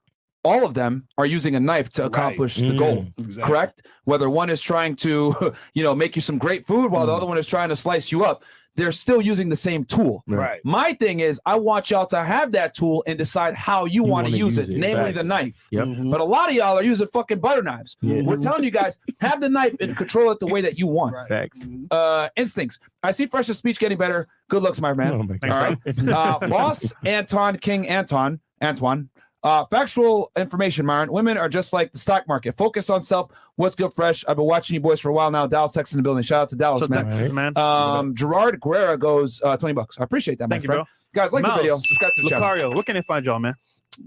all 0.43 0.65
of 0.65 0.75
them 0.75 1.07
are 1.19 1.27
using 1.27 1.55
a 1.55 1.61
knife 1.61 1.89
to 1.91 2.03
Right. 2.03 2.09
accomplish 2.09 2.57
the 2.57 2.67
Mm. 2.71 2.79
goal. 2.79 3.07
Exactly. 3.19 3.43
Correct? 3.43 3.83
Whether 4.05 4.31
one 4.31 4.49
is 4.51 4.61
trying 4.61 4.97
to, 4.97 5.53
you 5.75 5.83
know, 5.83 5.95
make 5.95 6.17
you 6.17 6.23
some 6.23 6.39
great 6.39 6.67
food 6.67 6.91
while 6.91 7.07
the 7.07 7.13
other 7.13 7.27
one 7.27 7.39
is 7.39 7.47
trying 7.47 7.69
to 7.69 7.77
slice 7.77 8.11
you 8.11 8.25
up, 8.25 8.43
they're 8.77 8.93
still 8.93 9.21
using 9.21 9.49
the 9.49 9.57
same 9.57 9.85
tool. 9.85 10.23
Right. 10.29 10.61
My 10.65 10.93
thing 10.95 11.21
is, 11.21 11.41
I 11.45 11.57
want 11.57 11.91
y'all 11.91 12.07
to 12.07 12.23
have 12.23 12.53
that 12.53 12.73
tool 12.73 13.03
and 13.07 13.19
decide 13.19 13.55
how 13.55 13.85
you, 13.85 14.03
want 14.05 14.29
to 14.29 14.33
wanna 14.33 14.45
use, 14.45 14.57
use 14.57 14.69
it, 14.71 14.77
it. 14.77 14.79
namely 14.79 15.05
Facts. 15.07 15.19
the 15.19 15.25
knife. 15.25 15.67
Yep. 15.73 15.85
Mhm. 15.87 16.11
But 16.13 16.21
a 16.21 16.25
lot 16.25 16.49
of 16.49 16.55
y'all 16.55 16.79
are 16.79 16.83
using 16.83 17.09
fucking 17.09 17.41
butter 17.41 17.63
knives. 17.63 17.97
Yeah. 18.01 18.23
We're 18.23 18.37
telling 18.39 18.63
you 18.65 18.71
guys, 18.71 18.99
have 19.21 19.41
the 19.41 19.51
knife 19.51 19.75
and 19.81 19.97
control 19.97 20.31
it 20.31 20.39
the 20.39 20.47
way 20.47 20.61
that 20.63 20.79
you 20.79 20.87
want. 20.87 21.15
Right. 21.17 21.27
Facts. 21.29 21.61
Uh, 21.91 22.29
instincts. 22.37 22.79
I 23.03 23.11
see 23.11 23.27
Fresh's 23.27 23.59
speech 23.59 23.79
getting 23.81 23.99
better. 23.99 24.29
Good 24.49 24.63
looks, 24.63 24.81
my 24.81 24.95
man. 24.95 25.13
Oh 25.15 25.23
my 25.25 25.39
All 25.43 25.51
right. 25.51 25.79
Uh, 26.09 26.49
boss 26.49 26.93
Anton 27.05 27.59
King 27.59 27.89
Anton 27.89 28.39
Antoine. 28.63 29.11
Uh, 29.43 29.65
factual 29.67 30.31
information, 30.37 30.85
Myron. 30.85 31.11
Women 31.11 31.39
are 31.39 31.49
just 31.49 31.73
like 31.73 31.93
the 31.93 31.99
stock 31.99 32.29
market. 32.29 32.57
Focus 32.57 32.91
on 32.91 33.01
self. 33.01 33.31
What's 33.57 33.75
good, 33.75 33.93
fresh? 33.95 34.25
I've 34.29 34.37
been 34.37 34.45
watching 34.45 34.75
you 34.75 34.81
boys 34.81 35.01
for 35.01 35.09
a 35.09 35.13
while 35.13 35.31
now. 35.31 35.47
Dallas, 35.47 35.73
Texas 35.73 35.95
in 35.95 35.99
the 35.99 36.03
building. 36.03 36.23
Shout 36.23 36.43
out 36.43 36.49
to 36.51 36.57
Dallas, 36.57 36.89
man. 36.89 37.35
Man. 37.35 37.57
Um, 37.57 38.15
Gerard 38.15 38.61
Guerra 38.61 38.99
goes 38.99 39.41
uh, 39.43 39.57
20 39.57 39.73
bucks. 39.73 39.99
I 39.99 40.05
appreciate 40.05 40.39
that, 40.39 40.51
Thank 40.51 40.63
my 40.63 40.75
you, 40.75 40.81
friend. 40.81 40.87
bro. 41.15 41.23
Guys, 41.23 41.33
like 41.33 41.45
the 41.45 41.55
video. 41.55 41.77
Subscribe 41.77 42.11
to 42.17 42.23
the 42.23 42.29
channel. 42.31 42.49
Locario, 42.49 42.75
where 42.75 42.85
can 42.85 42.97
they 42.97 43.03
find 43.03 43.25
y'all, 43.25 43.39
man? 43.39 43.55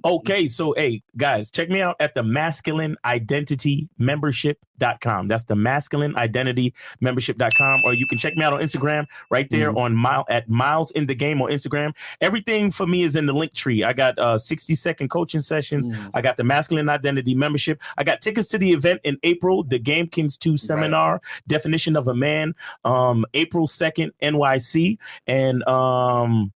Okay, 0.05 0.47
so 0.47 0.73
hey 0.73 1.01
guys, 1.17 1.49
check 1.49 1.69
me 1.69 1.81
out 1.81 1.95
at 1.99 2.13
the 2.13 2.23
masculine 2.23 2.97
identity 3.05 3.87
membership.com. 3.97 5.27
That's 5.27 5.45
the 5.45 5.55
masculine 5.55 6.15
identity 6.17 6.73
membership.com. 6.99 7.81
Or 7.85 7.93
you 7.93 8.05
can 8.05 8.17
check 8.17 8.35
me 8.35 8.43
out 8.43 8.53
on 8.53 8.59
Instagram 8.59 9.05
right 9.29 9.49
there 9.49 9.69
Mm-hmm. 9.69 9.77
on 9.77 9.95
mile 9.95 10.25
at 10.29 10.49
miles 10.49 10.91
in 10.91 11.05
the 11.05 11.15
game 11.15 11.41
on 11.41 11.49
Instagram. 11.49 11.95
Everything 12.21 12.69
for 12.69 12.85
me 12.85 13.03
is 13.03 13.15
in 13.15 13.25
the 13.25 13.33
link 13.33 13.53
tree. 13.53 13.83
I 13.83 13.93
got 13.93 14.17
uh 14.19 14.37
60 14.37 14.75
second 14.75 15.09
coaching 15.09 15.39
sessions. 15.41 15.87
Mm-hmm. 15.87 16.09
I 16.13 16.21
got 16.21 16.35
the 16.37 16.43
masculine 16.43 16.89
identity 16.89 17.33
membership. 17.35 17.81
I 17.97 18.03
got 18.03 18.21
tickets 18.21 18.47
to 18.49 18.57
the 18.57 18.71
event 18.73 18.99
in 19.03 19.17
April, 19.23 19.63
the 19.63 19.79
Game 19.79 20.07
Kings 20.07 20.37
2 20.37 20.57
seminar, 20.57 21.21
definition 21.47 21.95
of 21.95 22.07
a 22.07 22.13
man, 22.15 22.55
um, 22.83 23.25
April 23.33 23.67
2nd, 23.67 24.11
NYC. 24.21 24.97
And 25.27 25.63
um 25.67 26.51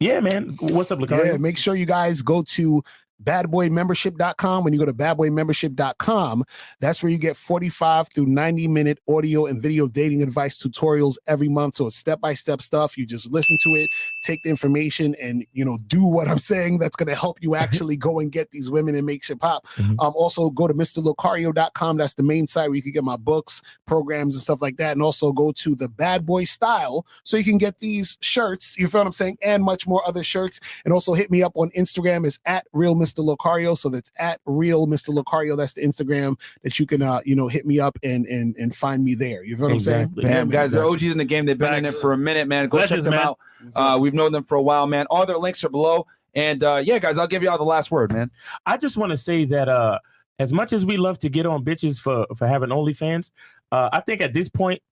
yeah, 0.00 0.20
man. 0.20 0.56
What's 0.60 0.90
up, 0.90 0.98
Locario? 0.98 1.26
Yeah, 1.26 1.36
make 1.38 1.58
sure 1.58 1.74
you 1.74 1.86
guys 1.86 2.22
go 2.22 2.42
to 2.42 2.82
badboymembership.com. 3.22 4.64
When 4.64 4.72
you 4.72 4.78
go 4.78 4.86
to 4.86 4.92
badboymembership.com, 4.92 6.44
that's 6.80 7.02
where 7.02 7.10
you 7.10 7.18
get 7.18 7.36
45 7.36 8.08
through 8.08 8.26
90 8.26 8.68
minute 8.68 8.98
audio 9.08 9.46
and 9.46 9.60
video 9.60 9.88
dating 9.88 10.22
advice 10.22 10.62
tutorials 10.62 11.16
every 11.26 11.48
month. 11.48 11.76
So 11.76 11.86
it's 11.86 11.96
step 11.96 12.20
by 12.20 12.34
step 12.34 12.62
stuff. 12.62 12.96
You 12.96 13.06
just 13.06 13.30
listen 13.30 13.56
to 13.62 13.70
it, 13.70 13.90
take 14.22 14.42
the 14.42 14.50
information, 14.50 15.14
and 15.20 15.44
you 15.52 15.64
know, 15.64 15.78
do 15.86 16.04
what 16.04 16.28
I'm 16.28 16.38
saying. 16.38 16.78
That's 16.78 16.96
going 16.96 17.08
to 17.08 17.14
help 17.14 17.42
you 17.42 17.54
actually 17.54 17.96
go 17.96 18.18
and 18.20 18.30
get 18.30 18.50
these 18.50 18.70
women 18.70 18.94
and 18.94 19.06
make 19.06 19.24
shit 19.24 19.40
pop. 19.40 19.66
Um, 19.78 20.12
also, 20.14 20.50
go 20.50 20.68
to 20.68 20.74
MrLocario.com. 20.74 21.96
That's 21.96 22.14
the 22.14 22.22
main 22.22 22.46
site 22.46 22.68
where 22.68 22.76
you 22.76 22.82
can 22.82 22.92
get 22.92 23.04
my 23.04 23.16
books, 23.16 23.62
programs, 23.86 24.34
and 24.34 24.42
stuff 24.42 24.62
like 24.62 24.76
that. 24.76 24.92
And 24.92 25.02
also 25.02 25.32
go 25.32 25.52
to 25.52 25.74
the 25.74 25.88
Bad 25.88 26.26
Boy 26.26 26.44
Style 26.44 27.06
so 27.24 27.36
you 27.36 27.44
can 27.44 27.58
get 27.58 27.78
these 27.78 28.18
shirts. 28.20 28.78
You 28.78 28.88
feel 28.88 29.00
what 29.00 29.06
I'm 29.06 29.12
saying? 29.12 29.38
And 29.42 29.62
much 29.62 29.86
more 29.86 30.06
other 30.06 30.22
shirts. 30.22 30.60
And 30.84 30.94
also 30.94 31.14
hit 31.14 31.30
me 31.30 31.42
up 31.42 31.52
on 31.56 31.70
Instagram. 31.70 32.26
It's 32.26 32.38
at 32.46 32.66
Real 32.72 32.94
Mr. 33.12 33.36
Locario. 33.36 33.76
So 33.76 33.88
that's 33.88 34.10
at 34.16 34.40
Real 34.46 34.86
Mr. 34.86 35.08
Locario. 35.10 35.56
That's 35.56 35.72
the 35.74 35.82
Instagram 35.82 36.36
that 36.62 36.78
you 36.78 36.86
can, 36.86 37.02
uh, 37.02 37.20
you 37.24 37.34
know, 37.34 37.48
hit 37.48 37.66
me 37.66 37.80
up 37.80 37.98
and 38.02 38.26
and 38.26 38.56
and 38.56 38.74
find 38.74 39.04
me 39.04 39.14
there. 39.14 39.44
You 39.44 39.56
feel 39.56 39.66
what 39.66 39.72
I'm 39.72 39.80
saying? 39.80 40.12
Man, 40.16 40.48
guys, 40.48 40.72
they're 40.72 40.84
OGs 40.84 41.02
in 41.04 41.18
the 41.18 41.24
game. 41.24 41.46
They've 41.46 41.58
been 41.58 41.74
in 41.74 41.84
it 41.84 41.94
for 41.94 42.12
a 42.12 42.18
minute, 42.18 42.48
man. 42.48 42.68
Go 42.68 42.78
Legends, 42.78 43.04
check 43.04 43.04
them 43.04 43.12
man. 43.12 43.20
out. 43.20 43.38
Uh, 43.74 43.98
we've 43.98 44.14
known 44.14 44.32
them 44.32 44.44
for 44.44 44.54
a 44.56 44.62
while, 44.62 44.86
man. 44.86 45.06
All 45.10 45.26
their 45.26 45.38
links 45.38 45.64
are 45.64 45.68
below. 45.68 46.06
And 46.34 46.62
uh, 46.62 46.80
yeah, 46.84 46.98
guys, 46.98 47.18
I'll 47.18 47.26
give 47.26 47.42
you 47.42 47.50
all 47.50 47.58
the 47.58 47.64
last 47.64 47.90
word, 47.90 48.12
man. 48.12 48.30
I 48.66 48.76
just 48.76 48.96
want 48.96 49.10
to 49.10 49.16
say 49.16 49.44
that 49.46 49.68
uh 49.68 49.98
as 50.38 50.52
much 50.52 50.72
as 50.72 50.86
we 50.86 50.96
love 50.96 51.18
to 51.18 51.28
get 51.28 51.46
on 51.46 51.64
bitches 51.64 51.98
for 51.98 52.26
for 52.36 52.46
having 52.46 52.68
OnlyFans, 52.70 53.30
uh, 53.72 53.88
I 53.92 54.00
think 54.00 54.20
at 54.20 54.32
this 54.32 54.48
point 54.48 54.82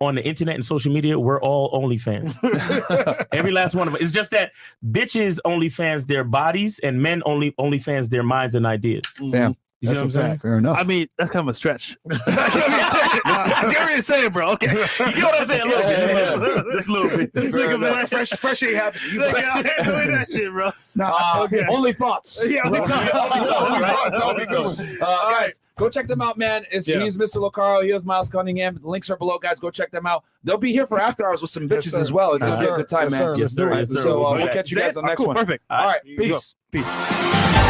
on 0.00 0.14
the 0.14 0.26
internet 0.26 0.54
and 0.54 0.64
social 0.64 0.92
media, 0.92 1.18
we're 1.18 1.40
all 1.40 1.70
OnlyFans. 1.72 2.36
Every 3.32 3.52
last 3.52 3.74
one 3.74 3.88
of 3.88 3.94
us. 3.94 4.00
It's 4.00 4.12
just 4.12 4.30
that 4.32 4.52
bitches 4.90 5.38
OnlyFans 5.46 6.06
their 6.06 6.24
bodies 6.24 6.78
and 6.80 7.00
men 7.00 7.22
only 7.24 7.52
OnlyFans 7.52 8.08
their 8.10 8.22
minds 8.22 8.54
and 8.54 8.66
ideas. 8.66 9.02
Damn. 9.30 9.56
You 9.82 9.90
see 9.90 9.94
what 9.96 10.04
I'm 10.04 10.10
saying? 10.10 10.38
Fair 10.38 10.58
enough. 10.58 10.78
I 10.78 10.84
mean, 10.84 11.06
that's 11.18 11.30
kind 11.30 11.42
of 11.42 11.48
a 11.48 11.54
stretch. 11.54 11.98
I 12.10 13.68
get 13.70 13.80
what 13.82 13.90
you're 13.90 14.00
saying, 14.00 14.32
bro. 14.32 14.50
Okay. 14.52 14.72
You 14.72 14.74
get 14.74 15.22
what 15.22 15.40
I'm 15.40 15.44
saying? 15.44 15.62
A 15.62 15.66
little 15.66 16.62
bit. 16.62 16.72
Just 16.72 16.88
a 16.88 16.92
little 16.92 17.18
bit. 17.18 17.34
This 17.34 17.50
nigga, 17.50 17.78
man, 17.78 18.06
fresh, 18.06 18.30
fresh 18.30 18.62
ain't 18.62 18.74
happy. 18.74 18.98
He's 19.00 19.18
like, 19.18 19.44
out 19.44 19.64
here 19.66 19.74
doing 19.84 20.12
that 20.12 20.30
shit, 20.30 20.50
bro. 20.50 20.72
Uh, 20.98 21.46
Only 21.68 21.92
thoughts. 21.92 22.42
Yeah, 22.48 22.62
only 22.64 22.80
Only 22.80 22.90
thoughts. 22.90 23.34
thoughts, 24.98 25.00
Right. 25.00 25.50
That's 25.78 25.82
all 25.82 25.88
we 25.88 25.92
go. 25.92 25.92
Guys, 25.92 25.92
go 25.94 26.00
check 26.00 26.08
them 26.08 26.20
out, 26.22 26.38
man. 26.38 26.64
It's 26.70 26.88
Yeah. 26.88 27.00
he's 27.00 27.16
Mr. 27.16 27.36
Locario. 27.36 27.82
He 27.84 27.90
is 27.92 28.04
Miles 28.04 28.28
Cunningham. 28.28 28.78
The 28.80 28.88
links 28.88 29.10
are 29.10 29.16
below, 29.16 29.38
guys. 29.38 29.60
Go 29.60 29.70
check 29.70 29.90
them 29.90 30.06
out. 30.06 30.24
They'll 30.44 30.56
be 30.58 30.72
here 30.72 30.86
for 30.86 31.00
after 31.00 31.26
hours 31.26 31.40
with 31.42 31.50
some 31.50 31.68
bitches 31.68 31.92
sir. 31.92 32.00
as 32.00 32.12
well. 32.12 32.32
It's 32.34 32.44
gonna 32.44 32.60
be 32.60 32.66
a 32.66 32.76
good 32.76 32.88
time, 32.88 33.04
Yes, 33.04 33.12
man. 33.12 33.20
sir. 33.20 33.36
Let's 33.36 33.54
do. 33.54 33.68
Yes, 33.68 33.90
sir. 33.90 34.00
So 34.02 34.24
uh, 34.24 34.30
We'll 34.32 34.44
we'll 34.44 34.52
catch 34.52 34.70
you 34.70 34.78
guys 34.78 34.96
on 34.96 35.02
the 35.04 35.08
next 35.08 35.18
cool. 35.18 35.28
one. 35.28 35.36
Perfect. 35.36 35.64
All 35.70 35.84
right, 35.86 36.02
Peace. 36.04 36.54
peace. 36.72 36.84
Peace. 36.84 37.62